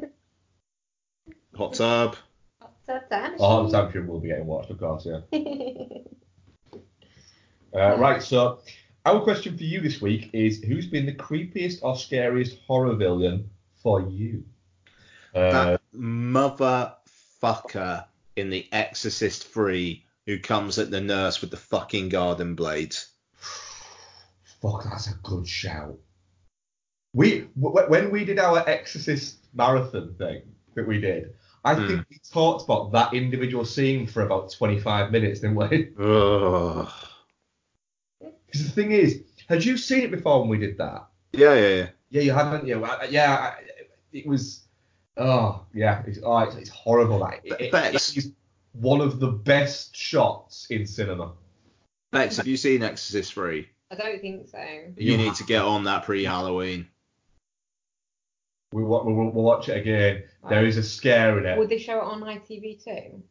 Hot 1.55 1.73
tub. 1.75 2.15
Hot 2.59 2.73
tub 2.87 3.01
time. 3.11 3.35
Oh, 3.39 3.63
the 3.65 3.69
Sanctuary 3.69 4.07
will 4.07 4.19
be 4.19 4.29
getting 4.29 4.47
watched, 4.47 4.71
of 4.71 4.79
course, 4.79 5.05
yeah. 5.05 5.19
Uh, 7.73 7.95
right, 7.97 8.21
so 8.21 8.59
our 9.05 9.21
question 9.21 9.57
for 9.57 9.63
you 9.63 9.79
this 9.79 10.01
week 10.01 10.29
is 10.33 10.61
who's 10.61 10.87
been 10.87 11.05
the 11.05 11.13
creepiest 11.13 11.79
or 11.83 11.95
scariest 11.95 12.57
horror 12.67 12.93
villain 12.95 13.49
for 13.81 14.01
you? 14.01 14.43
Uh, 15.33 15.77
That 15.77 15.81
motherfucker 15.95 18.03
in 18.35 18.49
The 18.49 18.67
Exorcist 18.73 19.47
3 19.47 20.03
who 20.25 20.37
comes 20.39 20.79
at 20.79 20.91
the 20.91 20.99
nurse 20.99 21.39
with 21.39 21.51
the 21.51 21.55
fucking 21.55 22.09
garden 22.09 22.55
blades. 22.55 23.10
Fuck, 24.61 24.83
that's 24.83 25.07
a 25.07 25.15
good 25.23 25.47
shout. 25.47 25.97
We 27.13 27.47
w- 27.59 27.89
when 27.89 28.09
we 28.11 28.23
did 28.25 28.39
our 28.39 28.67
Exorcist 28.67 29.37
marathon 29.53 30.13
thing 30.17 30.43
that 30.75 30.87
we 30.87 30.99
did, 31.01 31.33
I 31.63 31.75
Hmm. 31.75 31.87
think 31.87 32.05
we 32.09 32.17
talked 32.31 32.63
about 32.63 32.91
that 32.93 33.13
individual 33.13 33.65
scene 33.65 34.07
for 34.07 34.21
about 34.25 34.51
25 34.51 35.11
minutes, 35.11 35.41
didn't 35.41 35.57
we? 35.57 35.89
Because 38.45 38.65
the 38.65 38.71
thing 38.71 38.91
is, 38.91 39.23
had 39.47 39.63
you 39.63 39.77
seen 39.77 40.01
it 40.03 40.11
before 40.11 40.41
when 40.41 40.49
we 40.49 40.57
did 40.57 40.77
that? 40.77 41.07
Yeah, 41.31 41.53
yeah, 41.53 41.67
yeah. 41.67 41.87
Yeah, 42.09 42.21
you 42.21 42.31
haven't. 42.33 42.67
You? 42.67 42.83
I- 42.83 43.05
Yeah, 43.05 43.33
I, 43.33 43.63
it 44.11 44.27
was. 44.27 44.63
Oh, 45.17 45.65
yeah. 45.73 46.03
It's, 46.05 46.19
oh, 46.23 46.37
it's, 46.39 46.55
it's 46.55 46.69
horrible. 46.69 47.19
That 47.19 47.39
it, 47.45 47.61
it, 47.61 47.71
Bex. 47.71 48.11
it 48.11 48.17
is 48.17 48.31
one 48.73 48.99
of 48.99 49.19
the 49.21 49.27
best 49.31 49.95
shots 49.95 50.67
in 50.69 50.85
cinema. 50.85 51.31
Bex, 52.11 52.37
have 52.37 52.47
you 52.47 52.57
seen 52.57 52.83
Exorcist 52.83 53.33
3? 53.33 53.69
I 53.91 53.95
don't 53.95 54.21
think 54.21 54.47
so. 54.47 54.57
You 54.97 55.11
You 55.11 55.17
need 55.17 55.35
to 55.35 55.43
get 55.43 55.61
on 55.61 55.83
that 55.83 56.03
pre 56.03 56.23
Halloween. 56.23 56.87
We 58.73 58.83
wa- 58.83 59.03
we'll, 59.03 59.15
we'll 59.31 59.43
watch 59.43 59.67
it 59.67 59.77
again. 59.77 60.23
There 60.47 60.65
is 60.65 60.77
a 60.77 60.83
scare 60.83 61.37
in 61.37 61.45
it. 61.45 61.57
Would 61.57 61.67
they 61.69 61.77
show 61.77 61.97
it 61.99 62.03
on 62.03 62.21
ITV 62.21 62.83
too? 62.83 63.21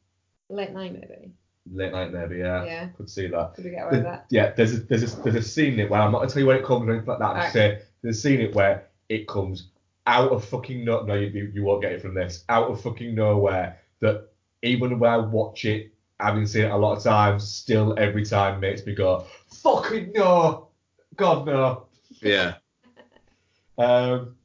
Late 0.51 0.73
night 0.73 0.93
maybe. 0.93 1.33
Late 1.73 1.93
night, 1.93 2.13
maybe. 2.13 2.39
Yeah, 2.39 2.65
Yeah. 2.65 2.89
could 2.89 3.09
see 3.09 3.29
that. 3.29 3.55
Could 3.55 3.65
we 3.65 3.71
get 3.71 3.83
away 3.85 3.91
with 3.99 4.03
that? 4.05 4.27
yeah, 4.31 4.53
there's 4.53 4.75
a, 4.75 4.81
there's 4.81 5.15
a, 5.15 5.23
there's 5.23 5.37
a 5.37 5.43
scene 5.43 5.75
in 5.75 5.81
it 5.81 5.91
where 5.91 6.01
I'm 6.01 6.13
not 6.13 6.19
gonna 6.19 6.31
tell 6.31 6.41
you 6.41 6.47
where 6.47 6.57
it 6.59 6.65
comes 6.65 6.87
or 6.89 6.93
anything 6.93 7.09
like 7.09 7.19
that. 7.21 7.25
I'm 7.25 7.37
just 7.43 7.47
Right. 7.47 7.53
saying 7.53 7.79
there's 8.03 8.17
a 8.19 8.21
scene 8.21 8.41
in 8.41 8.47
it 8.47 8.55
where 8.55 8.89
it 9.09 9.29
comes 9.29 9.69
out 10.07 10.31
of 10.33 10.45
fucking 10.45 10.85
no, 10.85 11.03
no, 11.05 11.15
you, 11.15 11.29
you, 11.29 11.53
you 11.55 11.63
won't 11.63 11.83
get 11.83 11.93
it 11.93 12.03
from 12.03 12.15
this. 12.15 12.45
Out 12.49 12.71
of 12.71 12.81
fucking 12.83 13.15
nowhere. 13.15 13.79
That 14.01 14.29
even 14.63 14.99
when 14.99 15.11
I 15.11 15.19
watch 15.19 15.65
it, 15.65 15.93
having 16.21 16.47
seen 16.47 16.65
it 16.65 16.71
a 16.71 16.77
lot 16.77 16.97
of 16.97 17.03
times, 17.03 17.47
still 17.47 17.95
every 17.99 18.25
time 18.25 18.61
makes 18.61 18.85
me 18.87 18.95
go, 18.95 19.27
fucking 19.49 20.13
no, 20.15 20.69
God 21.17 21.47
no. 21.47 21.87
Yeah. 22.21 22.55
Um, 23.79 24.37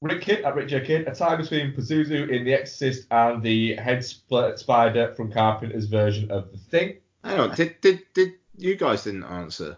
Rick 0.00 0.22
Kidd 0.22 0.44
at 0.44 0.54
Rick 0.54 0.68
J. 0.68 0.80
Kidd, 0.80 1.06
a 1.06 1.14
tie 1.14 1.36
between 1.36 1.74
Pazuzu 1.74 2.30
in 2.30 2.44
The 2.44 2.54
Exorcist 2.54 3.06
and 3.10 3.42
the 3.42 3.74
head 3.76 4.02
split 4.02 4.58
spider 4.58 5.12
from 5.14 5.30
Carpenter's 5.30 5.84
version 5.84 6.30
of 6.30 6.50
The 6.50 6.56
Thing. 6.56 6.96
Hang 7.22 7.40
on, 7.40 7.54
did, 7.54 7.78
did, 7.82 8.00
did 8.14 8.32
you 8.56 8.76
guys 8.76 9.04
didn't 9.04 9.24
answer? 9.24 9.76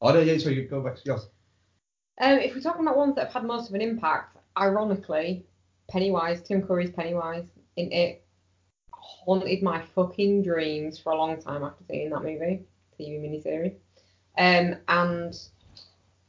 Oh 0.00 0.12
no, 0.12 0.18
yeah, 0.18 0.36
so 0.38 0.48
you 0.48 0.66
go 0.66 0.80
back 0.80 0.96
to 0.96 1.02
yours. 1.04 1.28
Um, 2.20 2.38
if 2.40 2.54
we're 2.54 2.60
talking 2.60 2.82
about 2.82 2.96
ones 2.96 3.14
that 3.14 3.26
have 3.26 3.32
had 3.32 3.44
most 3.44 3.68
of 3.68 3.74
an 3.76 3.80
impact, 3.80 4.36
ironically, 4.58 5.46
Pennywise, 5.88 6.40
Tim 6.42 6.66
Curry's 6.66 6.90
Pennywise 6.90 7.44
in 7.76 7.92
it 7.92 8.25
haunted 9.26 9.62
my 9.62 9.82
fucking 9.94 10.42
dreams 10.42 10.98
for 10.98 11.12
a 11.12 11.18
long 11.18 11.40
time 11.42 11.64
after 11.64 11.84
seeing 11.88 12.10
that 12.10 12.22
movie, 12.22 12.62
TV 12.98 13.20
miniseries. 13.20 13.74
Um, 14.38 14.76
and 14.88 15.38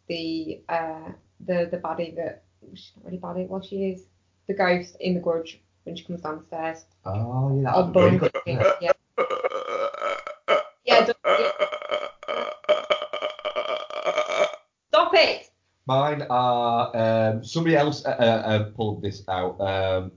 the 0.08 0.62
uh, 0.68 1.12
the 1.46 1.68
the 1.72 1.78
baddie 1.78 2.16
that 2.16 2.44
she's 2.74 2.92
not 2.96 3.06
really 3.06 3.20
baddie, 3.20 3.48
well 3.48 3.62
she 3.62 3.90
is 3.92 4.06
the 4.48 4.54
ghost 4.54 4.98
in 5.00 5.14
The 5.14 5.20
Grudge 5.20 5.62
when 5.84 5.96
she 5.96 6.04
comes 6.04 6.22
downstairs. 6.22 6.86
Oh 7.06 7.62
yeah, 7.62 7.82
bum. 7.84 8.30
Yeah. 8.46 8.74
Yeah, 8.82 8.92
yeah, 10.86 11.14
yeah. 11.26 11.52
Stop 14.90 15.14
it! 15.14 15.50
Mine 15.86 16.26
are 16.30 16.96
um, 16.96 17.44
somebody 17.44 17.76
else 17.76 18.06
uh, 18.06 18.10
uh, 18.10 18.24
uh, 18.24 18.64
pulled 18.72 19.02
this 19.02 19.24
out. 19.30 19.60
Um, 19.62 20.12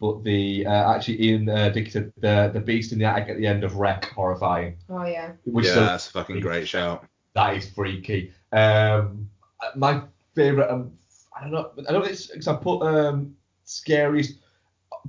but 0.00 0.24
the 0.24 0.64
uh, 0.66 0.94
actually 0.94 1.22
Ian 1.22 1.48
uh, 1.48 1.68
Dickey 1.68 1.90
said 1.90 2.12
the 2.18 2.50
the 2.52 2.60
beast 2.60 2.92
in 2.92 2.98
the 2.98 3.04
attic 3.04 3.28
at 3.28 3.36
the 3.36 3.46
end 3.46 3.64
of 3.64 3.76
Rec 3.76 4.06
horrifying. 4.06 4.76
Oh 4.88 5.04
yeah. 5.04 5.32
Which 5.44 5.66
yeah, 5.66 5.70
is 5.72 5.76
a- 5.76 5.80
that's 5.80 6.08
a 6.08 6.12
fucking 6.12 6.40
great 6.40 6.66
shout. 6.68 7.04
that 7.34 7.56
is 7.56 7.68
freaky. 7.70 8.32
Um, 8.52 9.28
my 9.76 10.02
favorite, 10.34 10.70
um, 10.70 10.92
I 11.36 11.42
don't 11.42 11.52
know, 11.52 11.70
I 11.88 11.92
don't 11.92 12.02
know, 12.02 12.08
because 12.08 12.48
I 12.48 12.56
put 12.56 12.80
um, 12.82 13.36
scariest, 13.64 14.38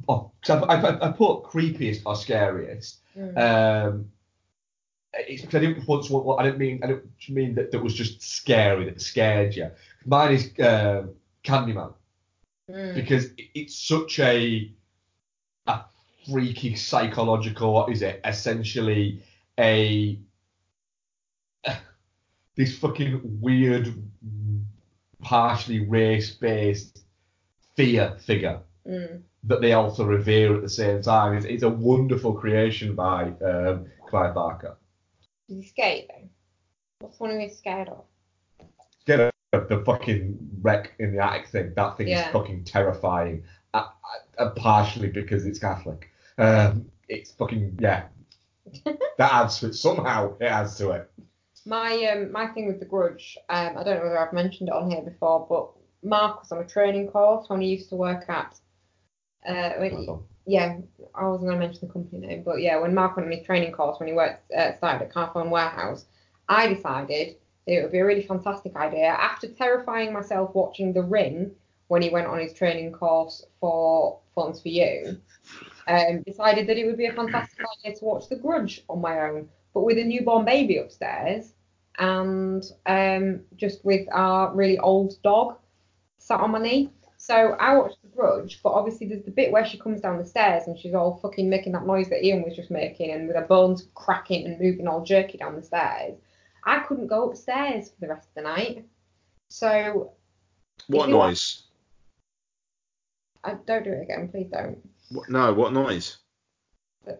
oh, 0.09 0.31
cause 0.45 0.61
I, 0.63 0.73
I, 0.75 1.07
I 1.07 1.11
put 1.11 1.43
creepiest 1.43 2.01
or 2.05 2.15
scariest. 2.15 2.99
Mm. 3.17 3.37
Um, 3.37 4.11
it's 5.13 5.41
because 5.41 5.55
I 5.55 5.59
didn't 5.65 5.87
once 5.87 6.09
what 6.09 6.39
I 6.39 6.43
didn't 6.43 6.59
mean 6.59 6.79
I 6.83 6.87
didn't 6.87 7.11
mean 7.29 7.55
that 7.55 7.71
that 7.71 7.79
was 7.83 7.93
just 7.93 8.21
scary 8.21 8.85
that 8.85 9.01
scared 9.01 9.55
you. 9.55 9.71
Mine 10.05 10.33
is 10.33 10.45
um, 10.59 11.15
Candyman 11.43 11.93
Mm. 12.69 12.93
because 12.95 13.31
it's 13.55 13.75
such 13.75 14.19
a 14.19 14.25
a 14.29 14.71
freaky 16.29 16.75
psychological 16.75 17.73
what 17.73 17.91
is 17.91 18.01
it 18.01 18.19
essentially 18.25 19.23
a 19.59 20.19
this 22.55 22.77
fucking 22.77 23.21
weird 23.41 23.93
partially 25.21 25.79
race 25.87 26.31
based 26.31 27.03
fear 27.75 28.15
figure 28.19 28.59
Mm. 28.87 29.21
that 29.43 29.61
they 29.61 29.73
also 29.73 30.03
revere 30.05 30.55
at 30.55 30.63
the 30.63 30.69
same 30.69 31.03
time 31.03 31.37
it's, 31.37 31.45
it's 31.45 31.61
a 31.61 31.69
wonderful 31.69 32.33
creation 32.33 32.95
by 32.95 33.25
um, 33.45 33.85
Clive 34.09 34.33
Barker 34.33 34.75
Is 35.49 35.57
he 35.57 35.63
scared 35.69 36.05
though? 36.09 36.27
What's 37.01 37.19
one 37.19 37.29
of 37.29 37.37
was 37.37 37.55
scared 37.55 37.89
of? 37.89 38.03
get 39.05 39.19
a, 39.19 39.31
the 39.53 39.83
fucking 39.85 40.35
Rec 40.63 40.93
in 40.97 41.15
the 41.15 41.23
attic 41.23 41.47
thing 41.49 41.73
that 41.75 41.95
thing 41.95 42.07
Yeah. 42.07 42.25
is 42.25 42.31
fucking 42.33 42.63
terrifying 42.63 43.43
uh, 43.75 43.89
uh, 44.39 44.49
partially 44.55 45.09
because 45.09 45.45
it's 45.45 45.59
Catholic 45.59 46.10
um, 46.37 46.85
it's 47.07 47.31
fucking 47.31 47.77
yeah. 47.79 48.05
That 48.85 49.33
adds 49.33 49.59
to 49.59 49.67
it. 49.67 49.75
Somehow 49.75 50.35
it 50.39 50.45
adds 50.45 50.77
to 50.77 50.91
it. 50.91 51.11
My 51.65 52.05
um 52.05 52.31
my 52.31 52.47
thing 52.47 52.67
with 52.67 52.79
the 52.79 52.85
grudge, 52.85 53.37
um, 53.49 53.77
I 53.77 53.83
don't 53.83 53.97
know 53.97 54.03
whether 54.03 54.19
I've 54.19 54.33
mentioned 54.33 54.69
it 54.69 54.75
on 54.75 54.89
here 54.89 55.01
before, 55.01 55.45
but 55.47 55.69
Mark 56.07 56.41
was 56.41 56.51
on 56.51 56.59
a 56.59 56.67
training 56.67 57.09
course 57.09 57.49
when 57.49 57.61
he 57.61 57.67
used 57.67 57.89
to 57.89 57.95
work 57.95 58.29
at 58.29 58.59
uh 59.47 60.17
yeah, 60.45 60.77
I 61.13 61.27
wasn't 61.27 61.49
going 61.49 61.59
to 61.59 61.65
mention 61.67 61.87
the 61.87 61.93
company 61.93 62.25
name, 62.25 62.43
but 62.43 62.61
yeah, 62.61 62.77
when 62.77 62.95
Mark 62.95 63.15
went 63.15 63.27
on 63.27 63.31
his 63.31 63.45
training 63.45 63.71
course 63.71 63.99
when 63.99 64.09
he 64.09 64.15
worked 64.15 64.51
uh, 64.51 64.75
started 64.77 65.05
at 65.05 65.13
Carphone 65.13 65.49
Warehouse, 65.49 66.05
I 66.49 66.67
decided 66.67 67.37
that 67.67 67.73
it 67.73 67.83
would 67.83 67.91
be 67.91 67.99
a 67.99 68.05
really 68.05 68.23
fantastic 68.23 68.75
idea 68.75 69.07
after 69.07 69.47
terrifying 69.47 70.13
myself 70.13 70.55
watching 70.55 70.93
The 70.93 71.03
Ring 71.03 71.51
when 71.87 72.01
he 72.01 72.09
went 72.09 72.27
on 72.27 72.39
his 72.39 72.53
training 72.53 72.91
course 72.91 73.45
for 73.59 74.19
Phones 74.33 74.61
4u. 74.61 75.19
Um, 75.87 76.21
decided 76.23 76.67
that 76.67 76.77
it 76.77 76.85
would 76.85 76.97
be 76.97 77.07
a 77.07 77.13
fantastic 77.13 77.59
idea 77.85 77.97
to 77.97 78.05
watch 78.05 78.29
The 78.29 78.35
Grudge 78.35 78.83
on 78.89 79.01
my 79.01 79.21
own, 79.21 79.49
but 79.73 79.81
with 79.81 79.97
a 79.97 80.03
newborn 80.03 80.45
baby 80.45 80.77
upstairs 80.77 81.53
and 81.99 82.63
um, 82.85 83.41
just 83.55 83.83
with 83.83 84.07
our 84.11 84.53
really 84.53 84.77
old 84.79 85.21
dog 85.23 85.57
sat 86.17 86.39
on 86.39 86.51
my 86.51 86.59
knee. 86.59 86.89
So 87.17 87.55
I 87.59 87.75
watched 87.75 88.01
The 88.01 88.09
Grudge, 88.09 88.61
but 88.63 88.71
obviously 88.71 89.07
there's 89.07 89.23
the 89.23 89.31
bit 89.31 89.51
where 89.51 89.65
she 89.65 89.77
comes 89.77 90.01
down 90.01 90.17
the 90.17 90.25
stairs 90.25 90.63
and 90.67 90.77
she's 90.77 90.95
all 90.95 91.19
fucking 91.21 91.49
making 91.49 91.73
that 91.73 91.85
noise 91.85 92.09
that 92.09 92.25
Ian 92.25 92.41
was 92.41 92.55
just 92.55 92.71
making 92.71 93.11
and 93.11 93.27
with 93.27 93.35
her 93.35 93.45
bones 93.45 93.87
cracking 93.93 94.45
and 94.45 94.59
moving 94.59 94.87
all 94.87 95.03
jerky 95.03 95.37
down 95.37 95.55
the 95.55 95.61
stairs. 95.61 96.17
I 96.63 96.79
couldn't 96.79 97.07
go 97.07 97.29
upstairs 97.29 97.89
for 97.89 97.95
the 98.01 98.07
rest 98.07 98.27
of 98.29 98.35
the 98.35 98.41
night. 98.41 98.85
So 99.49 100.13
What 100.87 101.09
noise? 101.09 101.63
I 103.43 103.55
don't 103.65 103.83
do 103.83 103.91
it 103.91 104.03
again, 104.03 104.29
please 104.29 104.49
don't. 104.51 104.77
What, 105.11 105.29
no, 105.29 105.53
what 105.53 105.73
noise? 105.73 106.17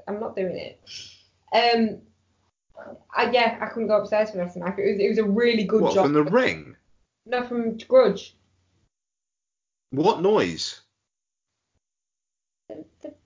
I'm 0.08 0.20
not 0.20 0.36
doing 0.36 0.56
it. 0.56 0.82
Um, 1.54 2.02
I, 3.16 3.30
yeah, 3.32 3.58
I 3.62 3.68
couldn't 3.68 3.88
go 3.88 4.00
upstairs 4.02 4.30
for 4.32 4.38
the 4.38 4.44
rest 4.44 4.56
of 4.56 4.64
the 4.64 4.70
night. 4.70 4.80
It 4.80 4.92
was, 4.94 5.00
it 5.00 5.10
was 5.10 5.18
a 5.18 5.24
really 5.24 5.64
good 5.66 5.82
What 5.82 5.94
job. 5.96 6.06
from 6.06 6.14
the 6.14 6.24
ring? 6.24 6.76
No, 7.26 7.46
from 7.48 7.78
Grudge. 7.78 8.36
What 9.92 10.22
noise? 10.22 10.82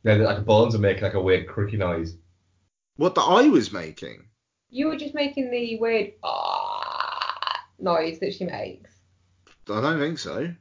yeah 0.03 0.13
like 0.15 0.37
the 0.37 0.41
bones 0.41 0.73
are 0.73 0.79
making 0.79 1.03
like 1.03 1.13
a 1.13 1.21
weird 1.21 1.47
creaky 1.47 1.77
noise 1.77 2.17
What 2.95 3.13
the 3.13 3.21
I 3.21 3.47
was 3.47 3.71
making? 3.71 4.25
You 4.69 4.87
were 4.87 4.95
just 4.97 5.13
making 5.13 5.51
the 5.51 5.77
weird 5.79 6.13
ah 6.23 7.65
noise 7.79 8.19
that 8.19 8.33
she 8.33 8.45
makes. 8.45 8.91
I 9.69 9.81
don't 9.81 9.99
think 9.99 10.17
so. 10.17 10.53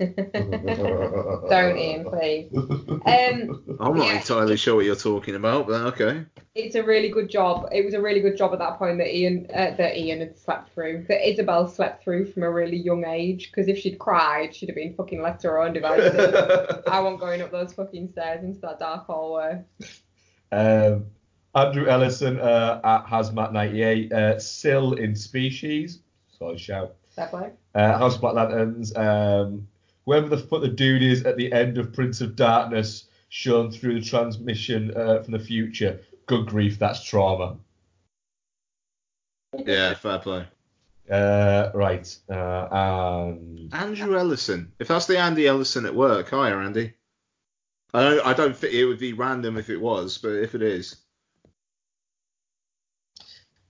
Don't, 0.00 1.78
Ian, 1.78 2.04
please. 2.04 2.50
Um, 2.54 3.78
I'm 3.80 3.96
not 3.96 4.06
Yeah. 4.06 4.16
entirely 4.18 4.56
sure 4.56 4.76
what 4.76 4.84
you're 4.84 4.96
talking 4.96 5.34
about, 5.36 5.66
but 5.66 5.80
okay. 5.92 6.24
it's 6.54 6.74
a 6.74 6.82
really 6.82 7.08
good 7.10 7.28
job. 7.30 7.68
It 7.72 7.84
was 7.84 7.94
a 7.94 8.00
really 8.00 8.20
good 8.20 8.36
job 8.36 8.52
at 8.52 8.58
that 8.58 8.78
point 8.78 8.98
that 8.98 9.14
Ian 9.16 9.46
uh, 9.54 9.74
that 9.76 9.96
Ian 9.96 10.20
had 10.20 10.38
slept 10.38 10.72
through, 10.74 11.06
that 11.08 11.28
Isabel 11.28 11.68
slept 11.68 12.02
through 12.02 12.26
from 12.32 12.42
a 12.42 12.50
really 12.50 12.76
young 12.76 13.04
age. 13.04 13.50
Because 13.50 13.68
if 13.68 13.78
she'd 13.78 13.98
cried, 13.98 14.54
she'd 14.54 14.68
have 14.68 14.76
been 14.76 14.94
fucking 14.94 15.22
left 15.22 15.40
to 15.42 15.48
her 15.48 15.60
own 15.60 15.72
devices. 15.72 16.14
I 16.88 17.00
wasn't 17.00 17.20
going 17.20 17.42
up 17.42 17.50
those 17.52 17.72
fucking 17.72 18.08
stairs 18.10 18.42
into 18.44 18.60
that 18.60 18.78
dark 18.78 19.06
hallway. 19.06 19.62
um, 20.52 21.06
Andrew 21.54 21.86
Ellison 21.86 22.40
uh, 22.40 22.80
at 22.82 23.06
Hazmat98 23.06 24.12
uh, 24.12 24.38
Sil 24.42 24.94
in 24.94 25.14
Species 25.14 26.00
sorry 26.36 26.58
shout 26.58 26.96
Fair 27.14 27.28
play. 27.28 27.50
uh, 27.76 27.96
House 27.96 28.16
of 28.16 28.20
Black 28.22 28.34
Lanterns 28.34 28.92
um, 28.96 29.68
whoever 30.06 30.28
the 30.28 30.38
fuck 30.38 30.60
the 30.62 30.68
dude 30.68 31.02
is 31.02 31.24
at 31.24 31.36
the 31.36 31.52
end 31.52 31.78
of 31.78 31.92
Prince 31.92 32.20
of 32.20 32.36
Darkness 32.36 33.08
shown 33.28 33.70
through 33.70 33.98
the 34.00 34.06
transmission 34.06 34.96
uh, 34.96 35.22
from 35.22 35.32
the 35.32 35.38
future 35.38 36.00
good 36.26 36.46
grief 36.46 36.78
that's 36.78 37.02
trauma 37.04 37.56
Yeah, 39.66 39.94
fair 39.94 40.18
play. 40.18 40.46
uh, 41.10 41.70
right 41.74 42.16
uh, 42.30 42.68
and 42.70 43.72
Andrew 43.74 44.16
Ellison. 44.16 44.72
If 44.78 44.88
that's 44.88 45.06
the 45.06 45.18
Andy 45.18 45.46
Ellison 45.46 45.84
at 45.86 45.94
work, 45.94 46.30
hi 46.30 46.50
Andy. 46.50 46.94
I 47.92 48.02
don't, 48.02 48.26
I 48.26 48.32
don't 48.32 48.56
think 48.56 48.74
it 48.74 48.86
would 48.86 48.98
be 48.98 49.12
random 49.12 49.56
if 49.56 49.70
it 49.70 49.80
was, 49.80 50.18
but 50.18 50.30
if 50.32 50.54
it 50.56 50.62
is, 50.62 50.96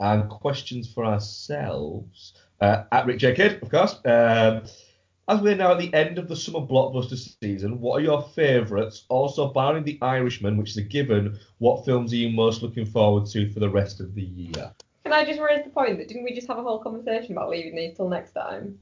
and 0.00 0.28
questions 0.30 0.90
for 0.92 1.04
ourselves 1.04 2.34
uh, 2.60 2.84
at 2.90 3.06
Rick 3.06 3.18
J. 3.18 3.34
Kidd, 3.34 3.62
of 3.62 3.70
course. 3.70 3.94
Um, 4.04 4.62
as 5.28 5.40
we're 5.40 5.56
now 5.56 5.72
at 5.72 5.78
the 5.78 5.92
end 5.94 6.18
of 6.18 6.28
the 6.28 6.36
summer 6.36 6.60
blockbuster 6.60 7.16
season, 7.42 7.80
what 7.80 8.00
are 8.00 8.04
your 8.04 8.22
favourites? 8.34 9.04
Also, 9.08 9.52
barring 9.52 9.84
The 9.84 9.98
Irishman, 10.02 10.56
which 10.56 10.70
is 10.70 10.76
a 10.76 10.82
given, 10.82 11.38
what 11.58 11.84
films 11.84 12.12
are 12.12 12.16
you 12.16 12.30
most 12.30 12.62
looking 12.62 12.84
forward 12.86 13.26
to 13.30 13.50
for 13.52 13.60
the 13.60 13.68
rest 13.70 14.00
of 14.00 14.14
the 14.14 14.22
year? 14.22 14.72
Can 15.04 15.12
I 15.12 15.24
just 15.24 15.40
raise 15.40 15.64
the 15.64 15.70
point 15.70 15.98
that 15.98 16.08
didn't 16.08 16.24
we 16.24 16.34
just 16.34 16.46
have 16.48 16.58
a 16.58 16.62
whole 16.62 16.78
conversation 16.78 17.32
about 17.32 17.50
leaving 17.50 17.74
these 17.76 17.96
till 17.96 18.08
next 18.08 18.32
time? 18.32 18.78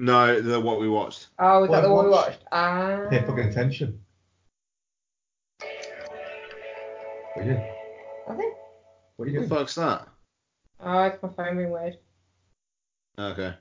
no, 0.00 0.40
the 0.40 0.60
what 0.60 0.78
we 0.80 0.88
watched. 0.88 1.26
Oh, 1.40 1.60
was 1.62 1.70
What 1.70 1.76
that 1.82 1.88
the 1.88 1.92
one 1.94 2.04
we 2.06 2.10
watched? 2.12 2.38
Ah. 2.52 3.06
Pay 3.10 3.20
fucking 3.22 3.48
attention. 3.48 4.00
What 5.58 5.68
are 7.36 7.42
you 7.42 7.52
doing? 7.54 7.68
Nothing. 8.28 8.54
What 9.16 9.26
are 9.26 9.30
you 9.30 9.40
What 9.40 9.42
the 9.42 9.48
doing? 9.48 9.48
fuck's 9.48 9.74
that? 9.74 10.08
Oh, 10.80 11.02
it's 11.04 11.20
my 11.22 11.28
phone 11.30 11.56
being 11.56 11.70
weird. 11.70 11.96
Okay. 13.18 13.54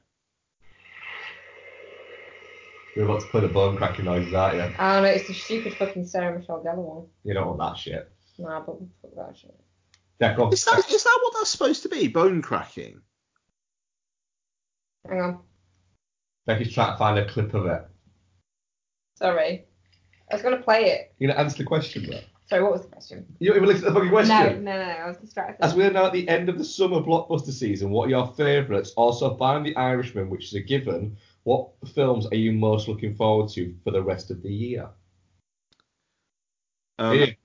You're 2.97 3.05
about 3.05 3.21
to 3.21 3.27
play 3.27 3.41
the 3.41 3.47
bone 3.47 3.77
cracking 3.77 4.05
noises, 4.05 4.33
aren't 4.33 4.55
you? 4.55 4.75
Oh 4.79 5.01
no, 5.01 5.03
it's 5.03 5.27
the 5.27 5.33
stupid 5.35 5.75
fucking 5.75 6.07
Sarah 6.07 6.35
Michelle 6.35 6.63
Gellar 6.63 6.77
one. 6.77 7.05
You 7.23 7.35
don't 7.35 7.45
want 7.45 7.59
that 7.59 7.77
shit. 7.77 8.11
Nah, 8.39 8.61
but 8.61 8.79
fuck 9.03 9.11
that 9.15 9.37
shit. 9.37 9.55
Yeah, 10.19 10.35
go 10.35 10.45
on. 10.45 10.53
Is 10.53 10.65
that 10.65 10.79
is 10.91 11.03
that 11.03 11.19
what 11.21 11.33
that's 11.35 11.51
supposed 11.51 11.83
to 11.83 11.89
be? 11.89 12.07
Bone 12.07 12.41
cracking? 12.41 13.01
Hang 15.07 15.21
on. 15.21 15.39
Becky's 16.47 16.73
trying 16.73 16.93
to 16.93 16.97
find 16.97 17.19
a 17.19 17.29
clip 17.29 17.53
of 17.53 17.67
it. 17.67 17.85
Sorry. 19.13 19.65
I 20.31 20.33
was 20.33 20.41
gonna 20.41 20.57
play 20.57 20.85
it. 20.85 21.13
You're 21.19 21.29
gonna 21.29 21.39
answer 21.39 21.59
the 21.59 21.65
question, 21.65 22.09
though? 22.09 22.21
Sorry, 22.47 22.63
what 22.63 22.71
was 22.71 22.81
the 22.81 22.87
question? 22.87 23.27
You 23.37 23.49
don't 23.49 23.57
even 23.57 23.69
listen 23.69 23.83
to 23.83 23.89
the 23.91 23.95
fucking 23.95 24.09
question. 24.09 24.63
No, 24.63 24.71
no, 24.71 24.79
no, 24.79 24.85
no, 24.85 25.03
I 25.03 25.07
was 25.07 25.17
distracted. 25.17 25.63
As 25.63 25.75
we 25.75 25.83
are 25.83 25.91
now 25.91 26.07
at 26.07 26.13
the 26.13 26.27
end 26.27 26.49
of 26.49 26.57
the 26.57 26.65
summer 26.65 27.01
blockbuster 27.01 27.51
season, 27.51 27.91
what 27.91 28.07
are 28.07 28.09
your 28.09 28.33
favourites? 28.35 28.93
Also, 28.97 29.35
barring 29.35 29.65
The 29.65 29.75
Irishman, 29.75 30.31
which 30.31 30.45
is 30.45 30.55
a 30.55 30.61
given, 30.61 31.17
what 31.47 31.69
films 31.95 32.25
are 32.25 32.35
you 32.35 32.51
most 32.51 32.89
looking 32.89 33.15
forward 33.15 33.49
to 33.49 33.73
for 33.85 33.91
the 33.91 34.03
rest 34.03 34.31
of 34.31 34.43
the 34.43 34.51
year? 34.53 34.89
Um, 36.99 37.15
Ian. 37.15 37.35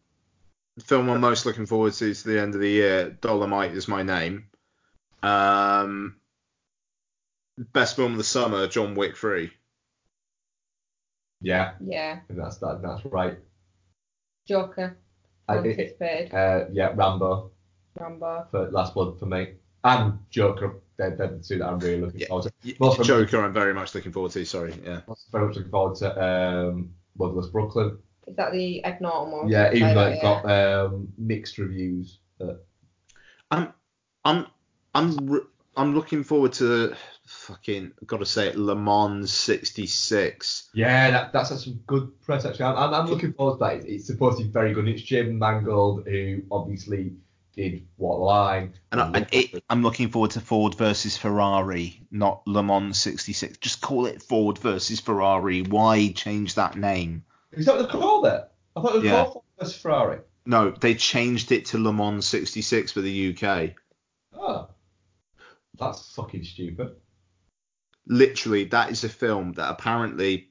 the 0.76 0.82
film 0.84 1.08
I'm 1.08 1.20
most 1.20 1.46
looking 1.46 1.66
forward 1.66 1.92
to 1.92 2.12
to 2.12 2.28
the 2.28 2.40
end 2.40 2.56
of 2.56 2.60
the 2.60 2.68
year. 2.68 3.16
Dolemite 3.20 3.76
is 3.76 3.86
my 3.86 4.02
name. 4.02 4.46
Um, 5.22 6.16
best 7.72 7.94
film 7.94 8.10
of 8.10 8.18
the 8.18 8.24
summer, 8.24 8.66
John 8.66 8.96
Wick 8.96 9.16
3. 9.16 9.52
Yeah, 11.40 11.74
Yeah, 11.80 12.20
that's 12.28 12.56
that, 12.58 12.82
that's 12.82 13.04
right. 13.04 13.38
Joker. 14.48 14.96
I- 15.46 15.58
Anticipated. 15.58 16.34
Uh, 16.34 16.64
yeah, 16.72 16.92
Rambo 16.96 17.52
Rambo. 18.00 18.48
for 18.50 18.68
Last 18.72 18.94
Blood 18.94 19.20
for 19.20 19.26
me, 19.26 19.54
and 19.84 20.18
Joker. 20.30 20.81
They're, 20.98 21.16
they're 21.16 21.28
the 21.28 21.38
two 21.38 21.58
that 21.58 21.66
I'm 21.68 21.78
really 21.78 22.00
looking 22.00 22.20
Yeah. 22.20 22.28
forward 22.28 22.44
to. 22.44 22.52
Y- 22.64 22.74
Most 22.80 22.98
of 23.00 23.06
them- 23.06 23.24
Joker, 23.26 23.42
I'm 23.44 23.52
very 23.52 23.74
much 23.74 23.94
looking 23.94 24.12
forward 24.12 24.32
to. 24.32 24.44
Sorry, 24.44 24.74
yeah. 24.84 25.00
Also 25.06 25.24
very 25.32 25.46
much 25.46 25.56
looking 25.56 25.70
forward 25.70 25.96
to 25.98 26.24
um, 26.24 26.90
Bloodless 27.16 27.46
Brooklyn. 27.48 27.98
Is 28.26 28.36
that 28.36 28.52
the 28.52 28.84
Ed 28.84 29.00
Norton 29.00 29.32
one? 29.32 29.48
Yeah, 29.48 29.72
even 29.72 29.88
Say 29.88 29.94
though 29.94 30.04
that, 30.04 30.12
it 30.12 30.16
yeah. 30.16 30.42
got 30.42 30.84
um, 30.86 31.08
mixed 31.18 31.58
reviews. 31.58 32.18
But 32.38 32.64
I'm 33.50 33.72
I'm 34.24 34.46
I'm 34.94 35.16
re- 35.30 35.40
I'm 35.76 35.94
looking 35.94 36.22
forward 36.22 36.52
to 36.54 36.94
fucking 37.26 37.92
gotta 38.06 38.26
say 38.26 38.48
it 38.48 38.56
Le 38.56 38.76
Mans 38.76 39.32
66. 39.32 40.70
yeah, 40.74 41.10
that, 41.10 41.32
that's 41.32 41.48
had 41.50 41.58
some 41.58 41.80
good 41.86 42.20
press 42.20 42.44
actually. 42.44 42.66
I'm, 42.66 42.76
I'm, 42.76 42.94
I'm 42.94 43.06
looking 43.06 43.32
forward 43.32 43.54
to 43.54 43.58
that. 43.64 43.74
It's, 43.76 43.86
it's 43.86 44.06
supposed 44.06 44.38
to 44.38 44.44
be 44.44 44.50
very 44.50 44.72
good. 44.74 44.86
It's 44.88 45.02
Jim 45.02 45.38
Mangold 45.38 46.06
who 46.06 46.42
obviously 46.50 47.12
did 47.54 47.86
What 47.96 48.20
Line. 48.20 48.74
And 48.90 49.00
I, 49.00 49.26
it, 49.32 49.64
I'm 49.68 49.82
looking 49.82 50.08
forward 50.08 50.32
to 50.32 50.40
Ford 50.40 50.74
versus 50.74 51.16
Ferrari, 51.16 52.02
not 52.10 52.42
Le 52.46 52.62
Mans 52.62 52.98
66. 53.00 53.58
Just 53.58 53.80
call 53.80 54.06
it 54.06 54.22
Ford 54.22 54.58
versus 54.58 55.00
Ferrari. 55.00 55.62
Why 55.62 56.12
change 56.12 56.54
that 56.54 56.76
name? 56.76 57.24
Is 57.52 57.66
that 57.66 57.76
what 57.76 57.82
they 57.92 57.98
called 57.98 58.26
it? 58.26 58.48
I 58.76 58.80
thought 58.80 58.94
it 58.94 58.98
was 58.98 59.04
Yeah. 59.04 59.22
called 59.22 59.32
Ford 59.34 59.44
versus 59.58 59.76
Ferrari. 59.76 60.18
No, 60.46 60.70
they 60.70 60.94
changed 60.94 61.52
it 61.52 61.66
to 61.66 61.78
Le 61.78 61.92
Mans 61.92 62.26
66 62.26 62.92
for 62.92 63.00
the 63.00 63.36
UK. 63.36 63.74
Oh, 64.34 64.68
that's 65.78 66.14
fucking 66.14 66.44
stupid. 66.44 66.96
Literally, 68.06 68.64
that 68.64 68.90
is 68.90 69.04
a 69.04 69.08
film 69.08 69.52
that 69.52 69.70
apparently 69.70 70.48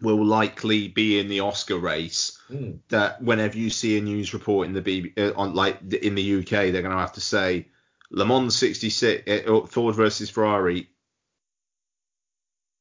will 0.00 0.24
likely 0.24 0.88
be 0.88 1.18
in 1.18 1.28
the 1.28 1.40
Oscar 1.40 1.76
race. 1.76 2.38
Mm. 2.50 2.78
That 2.88 3.22
whenever 3.22 3.56
you 3.56 3.70
see 3.70 3.98
a 3.98 4.00
news 4.00 4.32
report 4.32 4.66
in 4.66 4.72
the 4.72 4.80
B, 4.80 5.12
uh, 5.16 5.32
on 5.36 5.54
like 5.54 5.80
in 5.92 6.14
the 6.14 6.40
UK, 6.40 6.48
they're 6.48 6.82
going 6.82 6.94
to 6.94 6.98
have 6.98 7.14
to 7.14 7.20
say 7.20 7.68
Le 8.10 8.24
Mans 8.24 8.56
66 8.56 9.48
uh, 9.48 9.66
Ford 9.66 9.94
versus 9.94 10.30
Ferrari. 10.30 10.88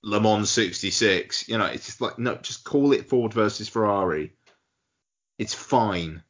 Le 0.04 0.22
Mans 0.22 0.50
66. 0.50 1.50
You 1.50 1.58
know, 1.58 1.66
it's 1.66 1.88
just 1.88 2.02
like 2.02 2.20
no, 2.20 2.36
just 2.36 2.64
call 2.64 2.94
it 2.94 3.10
Ford 3.10 3.34
versus 3.34 3.68
Ferrari. 3.68 4.34
It's 5.38 5.54
fine. 5.54 6.24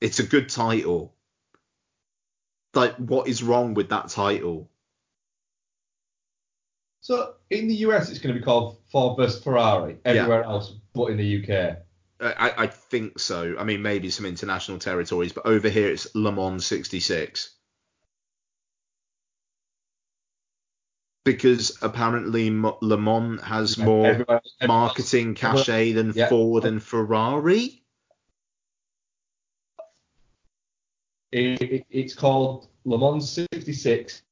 It's 0.00 0.20
a 0.20 0.26
good 0.26 0.48
title. 0.48 1.14
Like, 2.74 2.94
what 2.96 3.26
is 3.26 3.42
wrong 3.42 3.74
with 3.74 3.88
that 3.88 4.08
title? 4.08 4.70
So 7.00 7.34
in 7.50 7.68
the 7.68 7.74
US, 7.86 8.10
it's 8.10 8.18
going 8.18 8.34
to 8.34 8.38
be 8.40 8.44
called 8.44 8.78
Ford 8.90 9.16
versus 9.16 9.42
Ferrari. 9.42 9.96
Everywhere 10.04 10.42
else, 10.44 10.74
but 10.94 11.06
in 11.06 11.16
the 11.16 11.42
UK. 11.42 11.78
I, 12.20 12.64
I 12.64 12.66
think 12.66 13.18
so. 13.20 13.54
I 13.58 13.62
mean, 13.64 13.80
maybe 13.80 14.10
some 14.10 14.26
international 14.26 14.78
territories, 14.80 15.32
but 15.32 15.46
over 15.46 15.68
here 15.68 15.88
it's 15.88 16.12
Le 16.16 16.32
Mans 16.32 16.64
66. 16.66 17.54
Because 21.24 21.78
apparently 21.82 22.50
Le 22.50 22.96
Mans 22.96 23.40
has 23.42 23.78
more 23.78 24.06
Everywhere 24.06 24.36
else- 24.36 24.54
everywhere 24.60 24.76
else- 24.78 24.96
marketing 24.96 25.34
cachet 25.34 25.92
than 25.92 26.12
Yeah. 26.14 26.28
Ford 26.28 26.64
and 26.64 26.82
Ferrari. 26.82 27.82
It, 31.30 31.60
it- 31.62 31.86
it's 31.90 32.14
called 32.14 32.68
Le 32.84 32.98
Mans 32.98 33.30
66 33.52 34.22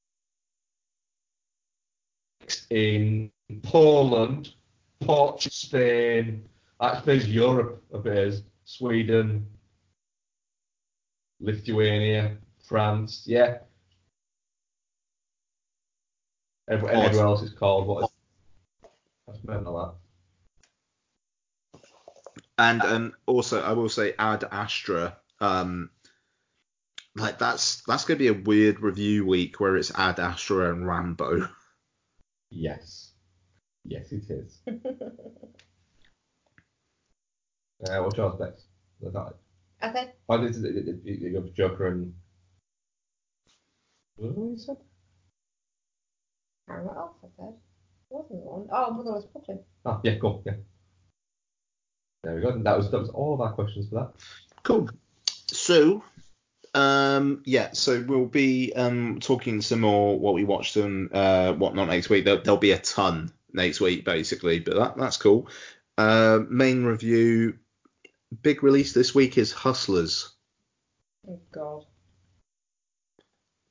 in 2.71 3.31
Poland, 3.63 4.55
Portugal, 5.01 5.51
Spain. 5.53 6.49
That 6.81 7.03
Spain's 7.03 7.29
Europe 7.29 7.83
a 7.93 7.99
bit 7.99 8.19
is 8.19 8.43
Sweden, 8.65 9.47
Lithuania, 11.41 12.37
France. 12.67 13.25
Yeah. 13.27 13.59
Every, 16.69 16.89
everywhere 16.91 17.27
else 17.27 17.43
is 17.43 17.53
called 17.53 17.87
what 17.87 18.05
is 18.05 18.11
that's 19.27 19.45
mental 19.45 19.99
that. 21.73 21.81
And 22.59 22.83
um, 22.83 23.13
also, 23.27 23.63
I 23.63 23.73
will 23.73 23.89
say 23.89 24.15
Ad 24.19 24.45
Astra. 24.51 25.17
Um, 25.41 25.91
like 27.15 27.39
that's 27.39 27.83
that's 27.87 28.05
gonna 28.05 28.19
be 28.19 28.29
a 28.29 28.35
weird 28.35 28.81
review 28.81 29.27
week 29.27 29.61
where 29.61 29.77
it's 29.77 29.93
Ad 29.95 30.19
Astra 30.21 30.73
and 30.73 30.87
Rambo. 30.87 31.49
Yes. 32.51 33.13
Yes, 33.85 34.13
it 34.13 34.31
is. 34.31 34.61
Uh, 37.85 38.03
what's 38.03 38.17
yours 38.17 38.41
next? 38.41 38.65
Was 39.01 39.13
that 39.13 39.35
I 39.83 39.93
said, 39.93 40.13
Oh, 40.29 40.41
this 40.41 40.57
is 40.57 40.65
it, 40.65 40.77
it, 40.77 40.89
it, 41.05 41.21
you 41.21 41.39
got 41.39 41.53
Joker 41.53 41.89
and. 41.89 42.15
What 44.17 44.35
was 44.35 44.47
it 44.47 44.51
you 44.51 44.59
said? 44.59 44.77
I 46.69 46.77
don't 46.77 46.87
know 46.87 46.93
what 46.93 46.97
else 46.97 47.17
I 47.23 47.27
said. 47.37 47.55
Wasn't 48.09 48.41
one? 48.41 48.67
Oh, 48.73 48.91
Motherless 48.93 49.25
Brooklyn. 49.27 49.61
Ah, 49.85 50.01
yeah, 50.03 50.17
cool, 50.19 50.43
yeah. 50.47 50.55
There 52.25 52.35
we 52.35 52.41
go. 52.41 52.49
And 52.49 52.65
that 52.65 52.77
was 52.77 52.91
that 52.91 52.99
was 52.99 53.11
all 53.11 53.35
of 53.35 53.41
our 53.41 53.53
questions 53.53 53.89
for 53.89 53.97
that. 53.97 54.13
Cool. 54.63 54.89
So, 55.49 56.03
um, 56.77 57.43
yeah, 57.45 57.71
so 57.73 58.05
we'll 58.07 58.27
be 58.27 58.73
um 58.75 59.19
talking 59.21 59.63
some 59.63 59.81
more 59.81 60.19
what 60.19 60.35
we 60.35 60.45
watched 60.45 60.77
and 60.77 61.13
uh 61.13 61.55
whatnot 61.55 61.89
next 61.89 62.11
week. 62.11 62.25
There, 62.25 62.37
there'll 62.37 62.59
be 62.59 62.73
a 62.73 62.79
ton 62.79 63.33
next 63.53 63.81
week 63.81 64.05
basically, 64.05 64.61
but 64.61 64.77
that 64.77 64.97
that's 64.97 65.17
cool. 65.17 65.49
Uh, 65.99 66.41
main 66.49 66.85
review, 66.85 67.59
big 68.43 68.63
release 68.63 68.93
this 68.93 69.15
week 69.15 69.39
is 69.39 69.53
Hustlers. 69.53 70.35
Oh, 71.29 71.41
God. 71.51 71.85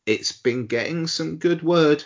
It's 0.05 0.31
been 0.31 0.67
getting 0.67 1.07
some 1.07 1.37
good 1.37 1.63
word. 1.63 2.03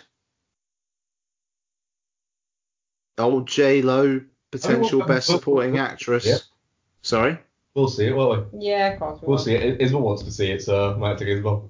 Old 3.18 3.48
J 3.48 3.82
Lo, 3.82 4.20
potential 4.50 5.02
Oh, 5.02 5.06
best 5.06 5.30
oh, 5.30 5.34
oh, 5.34 5.36
supporting 5.38 5.78
oh, 5.78 5.82
actress. 5.82 6.48
Sorry. 7.02 7.38
We'll 7.74 7.88
see 7.88 8.06
it, 8.06 8.16
won't 8.16 8.52
we? 8.52 8.66
Yeah, 8.66 8.88
of 8.92 8.98
course. 8.98 9.20
we 9.22 9.26
We'll 9.26 9.36
will. 9.36 9.44
see 9.44 9.54
it. 9.54 9.78
Isma 9.80 10.00
wants 10.00 10.22
to 10.24 10.30
see 10.32 10.50
it, 10.50 10.62
so 10.62 10.92
I 10.92 10.96
might 10.96 11.18
take 11.18 11.28
Isma. 11.28 11.68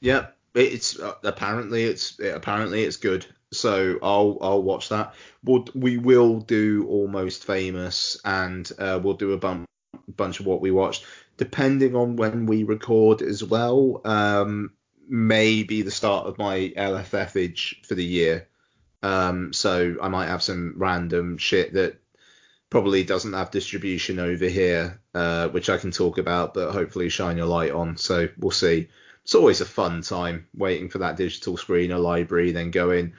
Yep, 0.00 0.36
it's 0.54 0.98
uh, 0.98 1.14
apparently 1.24 1.84
it's 1.84 2.18
apparently 2.18 2.84
it's 2.84 2.96
good. 2.96 3.26
So 3.52 3.98
I'll 4.02 4.38
I'll 4.40 4.62
watch 4.62 4.88
that. 4.88 5.14
We'll, 5.44 5.66
we 5.74 5.98
will 5.98 6.40
do 6.40 6.86
almost 6.88 7.44
famous, 7.44 8.18
and 8.24 8.70
uh, 8.78 8.98
we'll 9.02 9.14
do 9.14 9.32
a 9.32 9.38
bump, 9.38 9.68
bunch 10.16 10.40
of 10.40 10.46
what 10.46 10.60
we 10.60 10.70
watched, 10.70 11.04
depending 11.36 11.94
on 11.94 12.16
when 12.16 12.46
we 12.46 12.64
record 12.64 13.22
as 13.22 13.44
well. 13.44 14.00
Um, 14.04 14.72
maybe 15.08 15.82
the 15.82 15.90
start 15.90 16.26
of 16.26 16.38
my 16.38 16.72
LFFage 16.76 17.84
for 17.86 17.94
the 17.94 18.04
year. 18.04 18.48
Um, 19.02 19.52
so 19.52 19.94
I 20.02 20.08
might 20.08 20.26
have 20.26 20.42
some 20.42 20.74
random 20.76 21.38
shit 21.38 21.74
that 21.74 22.00
probably 22.70 23.04
doesn't 23.04 23.32
have 23.32 23.50
distribution 23.50 24.18
over 24.18 24.46
here, 24.46 25.00
uh, 25.14 25.48
which 25.48 25.70
I 25.70 25.78
can 25.78 25.90
talk 25.90 26.18
about, 26.18 26.54
but 26.54 26.72
hopefully 26.72 27.08
shine 27.08 27.36
your 27.36 27.46
light 27.46 27.70
on. 27.72 27.96
So 27.96 28.28
we'll 28.38 28.50
see 28.50 28.88
it's 29.22 29.34
always 29.34 29.60
a 29.60 29.66
fun 29.66 30.02
time 30.02 30.46
waiting 30.54 30.88
for 30.88 30.98
that 30.98 31.16
digital 31.16 31.56
screen 31.56 31.92
or 31.92 31.98
library, 31.98 32.52
then 32.52 32.70
going, 32.70 33.14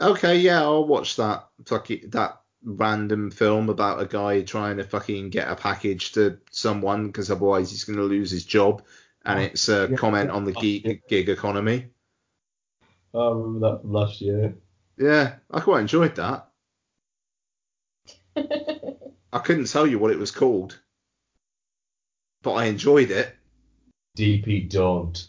okay, 0.00 0.38
yeah, 0.38 0.60
I'll 0.60 0.86
watch 0.86 1.16
that 1.16 1.48
fucking 1.64 2.10
that 2.10 2.40
random 2.62 3.30
film 3.30 3.68
about 3.70 4.02
a 4.02 4.06
guy 4.06 4.42
trying 4.42 4.76
to 4.78 4.84
fucking 4.84 5.30
get 5.30 5.48
a 5.48 5.56
package 5.56 6.12
to 6.12 6.38
someone 6.50 7.06
because 7.06 7.30
otherwise 7.30 7.70
he's 7.70 7.84
going 7.84 7.98
to 7.98 8.04
lose 8.04 8.30
his 8.30 8.44
job, 8.44 8.82
and 9.24 9.40
it's 9.40 9.68
a 9.68 9.88
Yeah. 9.90 9.96
comment 9.96 10.30
on 10.30 10.44
the 10.44 10.52
gig, 10.52 11.02
gig 11.08 11.28
economy. 11.28 11.86
I 13.14 13.28
remember 13.28 13.70
that 13.70 13.80
from 13.82 13.92
last 13.92 14.20
year. 14.20 14.54
Yeah, 14.98 15.36
I 15.50 15.60
quite 15.60 15.80
enjoyed 15.80 16.16
that. 16.16 16.45
I 18.36 19.38
couldn't 19.38 19.66
tell 19.66 19.86
you 19.86 19.98
what 19.98 20.10
it 20.10 20.18
was 20.18 20.30
called, 20.30 20.78
but 22.42 22.52
I 22.54 22.66
enjoyed 22.66 23.10
it. 23.10 23.34
DP 24.16 24.68
don't. 24.70 25.26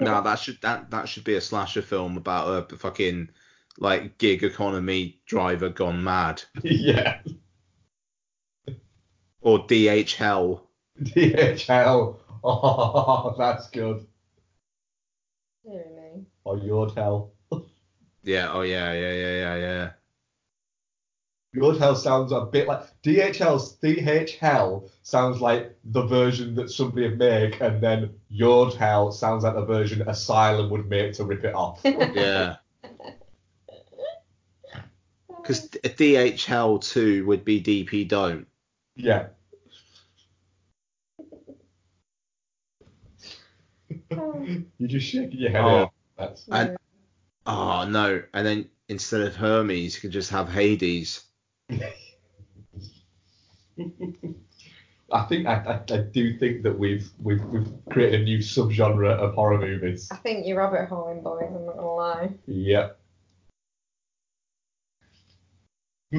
No, 0.00 0.22
that 0.22 0.38
should 0.38 0.60
that 0.62 0.90
that 0.90 1.08
should 1.08 1.24
be 1.24 1.34
a 1.34 1.40
slasher 1.40 1.82
film 1.82 2.16
about 2.16 2.72
a 2.72 2.76
fucking 2.76 3.30
like 3.78 4.18
gig 4.18 4.44
economy 4.44 5.18
driver 5.26 5.68
gone 5.68 6.02
mad 6.02 6.42
yeah. 6.62 7.18
or 9.40 9.66
DH 9.66 10.14
hell. 10.14 10.70
DHL. 11.00 12.16
Oh, 12.44 13.34
that's 13.36 13.68
good. 13.70 14.06
Dear 15.64 15.84
me. 15.96 16.24
Or 16.44 16.56
your 16.56 16.88
hell. 16.94 17.32
Yeah, 18.22 18.50
oh 18.52 18.60
yeah, 18.60 18.92
yeah, 18.92 19.12
yeah, 19.12 19.34
yeah, 19.34 19.56
yeah. 19.56 19.90
Your 21.58 21.78
hell 21.78 21.94
sounds 21.94 22.32
a 22.32 22.42
bit 22.42 22.68
like 22.68 22.82
DHL's 23.02 23.76
DHL 23.78 24.88
sounds 25.02 25.40
like 25.40 25.76
the 25.84 26.02
version 26.02 26.54
that 26.56 26.70
somebody 26.70 27.08
would 27.08 27.18
make, 27.18 27.60
and 27.60 27.82
then 27.82 28.14
your 28.28 28.70
hell 28.70 29.10
sounds 29.12 29.44
like 29.44 29.54
the 29.54 29.64
version 29.64 30.02
Asylum 30.08 30.70
would 30.70 30.88
make 30.88 31.14
to 31.14 31.24
rip 31.24 31.44
it 31.44 31.54
off. 31.54 31.80
Yeah. 31.84 32.56
Because 35.28 35.68
DHL 35.68 36.82
two 36.82 37.24
would 37.26 37.44
be 37.44 37.62
DP 37.62 38.06
don't. 38.06 38.46
yeah. 38.96 39.28
You're 44.78 44.88
just 44.88 45.06
shaking 45.06 45.38
your 45.38 45.50
head. 45.50 45.64
Oh. 45.64 45.92
That's 46.18 46.44
And 46.50 46.76
oh 47.46 47.86
no, 47.88 48.22
and 48.34 48.46
then 48.46 48.68
instead 48.88 49.22
of 49.22 49.36
Hermes, 49.36 49.94
you 49.94 50.00
could 50.00 50.10
just 50.10 50.30
have 50.30 50.50
Hades. 50.50 51.24
I 55.10 55.22
think 55.28 55.46
I, 55.46 55.54
I, 55.54 55.94
I 55.94 55.98
do 55.98 56.36
think 56.38 56.62
that 56.64 56.78
we've 56.78 57.10
we've 57.18 57.42
we've 57.44 57.68
created 57.90 58.20
a 58.20 58.24
new 58.24 58.38
subgenre 58.38 59.10
of 59.10 59.34
horror 59.34 59.58
movies. 59.58 60.08
I 60.10 60.16
think 60.16 60.46
you're 60.46 60.58
rabbit 60.58 60.88
holing, 60.88 61.22
boys. 61.22 61.44
I'm 61.48 61.66
not 61.66 61.76
gonna 61.76 61.94
lie. 61.94 62.30
Yep. 62.46 62.98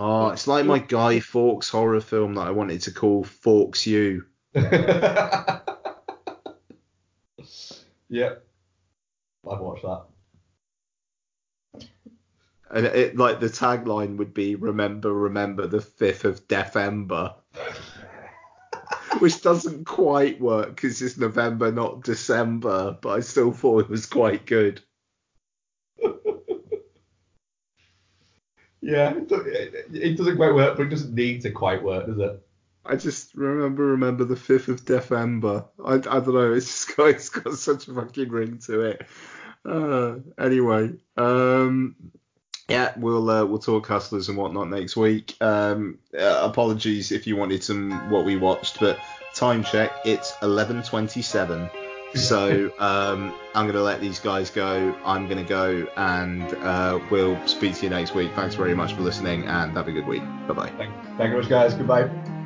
Oh, 0.00 0.28
it's 0.28 0.46
like 0.46 0.64
my 0.64 0.78
Guy 0.78 1.18
Fawkes 1.18 1.68
horror 1.70 2.00
film 2.00 2.34
that 2.34 2.46
I 2.46 2.52
wanted 2.52 2.82
to 2.82 2.92
call 2.92 3.24
Fawkes 3.24 3.84
You. 3.84 4.26
yep. 4.54 4.70
I'd 8.08 8.40
watch 9.42 9.82
that. 9.82 10.04
And 12.70 12.86
it 12.86 13.16
like 13.16 13.40
the 13.40 13.46
tagline 13.48 14.16
would 14.18 14.34
be 14.34 14.54
"Remember, 14.54 15.12
remember 15.12 15.66
the 15.66 15.80
fifth 15.80 16.24
of 16.24 16.46
December," 16.48 17.34
which 19.20 19.42
doesn't 19.42 19.84
quite 19.84 20.40
work 20.40 20.74
because 20.76 21.00
it's 21.00 21.16
November, 21.16 21.72
not 21.72 22.04
December. 22.04 22.96
But 23.00 23.08
I 23.10 23.20
still 23.20 23.52
thought 23.52 23.84
it 23.84 23.90
was 23.90 24.06
quite 24.06 24.46
good. 24.46 24.82
Yeah, 28.80 29.10
it, 29.16 29.28
do- 29.28 29.40
it, 29.44 29.86
it 29.92 30.16
doesn't 30.16 30.36
quite 30.36 30.54
work, 30.54 30.76
but 30.76 30.86
it 30.86 30.90
doesn't 30.90 31.14
need 31.14 31.42
to 31.42 31.50
quite 31.50 31.82
work, 31.82 32.06
does 32.06 32.18
it? 32.18 32.46
I 32.84 32.96
just 32.96 33.34
remember, 33.34 33.84
remember 33.84 34.24
the 34.24 34.36
fifth 34.36 34.68
of 34.68 34.84
December. 34.84 35.66
I, 35.84 35.94
I 35.94 35.98
don't 35.98 36.32
know. 36.34 36.52
It's 36.52 36.66
just 36.86 36.96
got, 36.96 37.08
it's 37.10 37.28
got 37.28 37.54
such 37.54 37.88
a 37.88 37.94
fucking 37.94 38.28
ring 38.30 38.58
to 38.66 38.80
it. 38.82 39.06
Uh, 39.64 40.16
anyway, 40.38 40.92
um, 41.16 41.96
yeah, 42.68 42.92
we'll 42.96 43.28
uh, 43.30 43.44
we'll 43.44 43.58
talk 43.58 43.86
hustlers 43.86 44.28
and 44.28 44.36
whatnot 44.36 44.68
next 44.68 44.96
week. 44.96 45.36
Um, 45.40 45.98
uh, 46.16 46.40
apologies 46.42 47.12
if 47.12 47.26
you 47.26 47.36
wanted 47.36 47.64
some 47.64 48.10
what 48.10 48.24
we 48.24 48.36
watched, 48.36 48.78
but 48.78 48.98
time 49.34 49.64
check, 49.64 49.90
it's 50.04 50.32
11:27. 50.42 51.70
So 52.14 52.70
um, 52.78 53.34
I'm 53.54 53.66
gonna 53.66 53.80
let 53.80 54.00
these 54.00 54.20
guys 54.20 54.50
go. 54.50 54.94
I'm 55.04 55.28
gonna 55.28 55.44
go, 55.44 55.86
and 55.96 56.42
uh, 56.56 57.00
we'll 57.10 57.44
speak 57.46 57.74
to 57.76 57.84
you 57.84 57.90
next 57.90 58.14
week. 58.14 58.32
Thanks 58.34 58.54
very 58.54 58.74
much 58.74 58.92
for 58.92 59.00
listening, 59.00 59.46
and 59.46 59.74
have 59.76 59.88
a 59.88 59.92
good 59.92 60.06
week. 60.06 60.22
Bye 60.46 60.54
bye. 60.54 60.68
Thank, 60.70 60.94
thank 60.94 61.08
you 61.08 61.16
very 61.16 61.36
much, 61.36 61.48
guys. 61.48 61.74
Goodbye. 61.74 62.37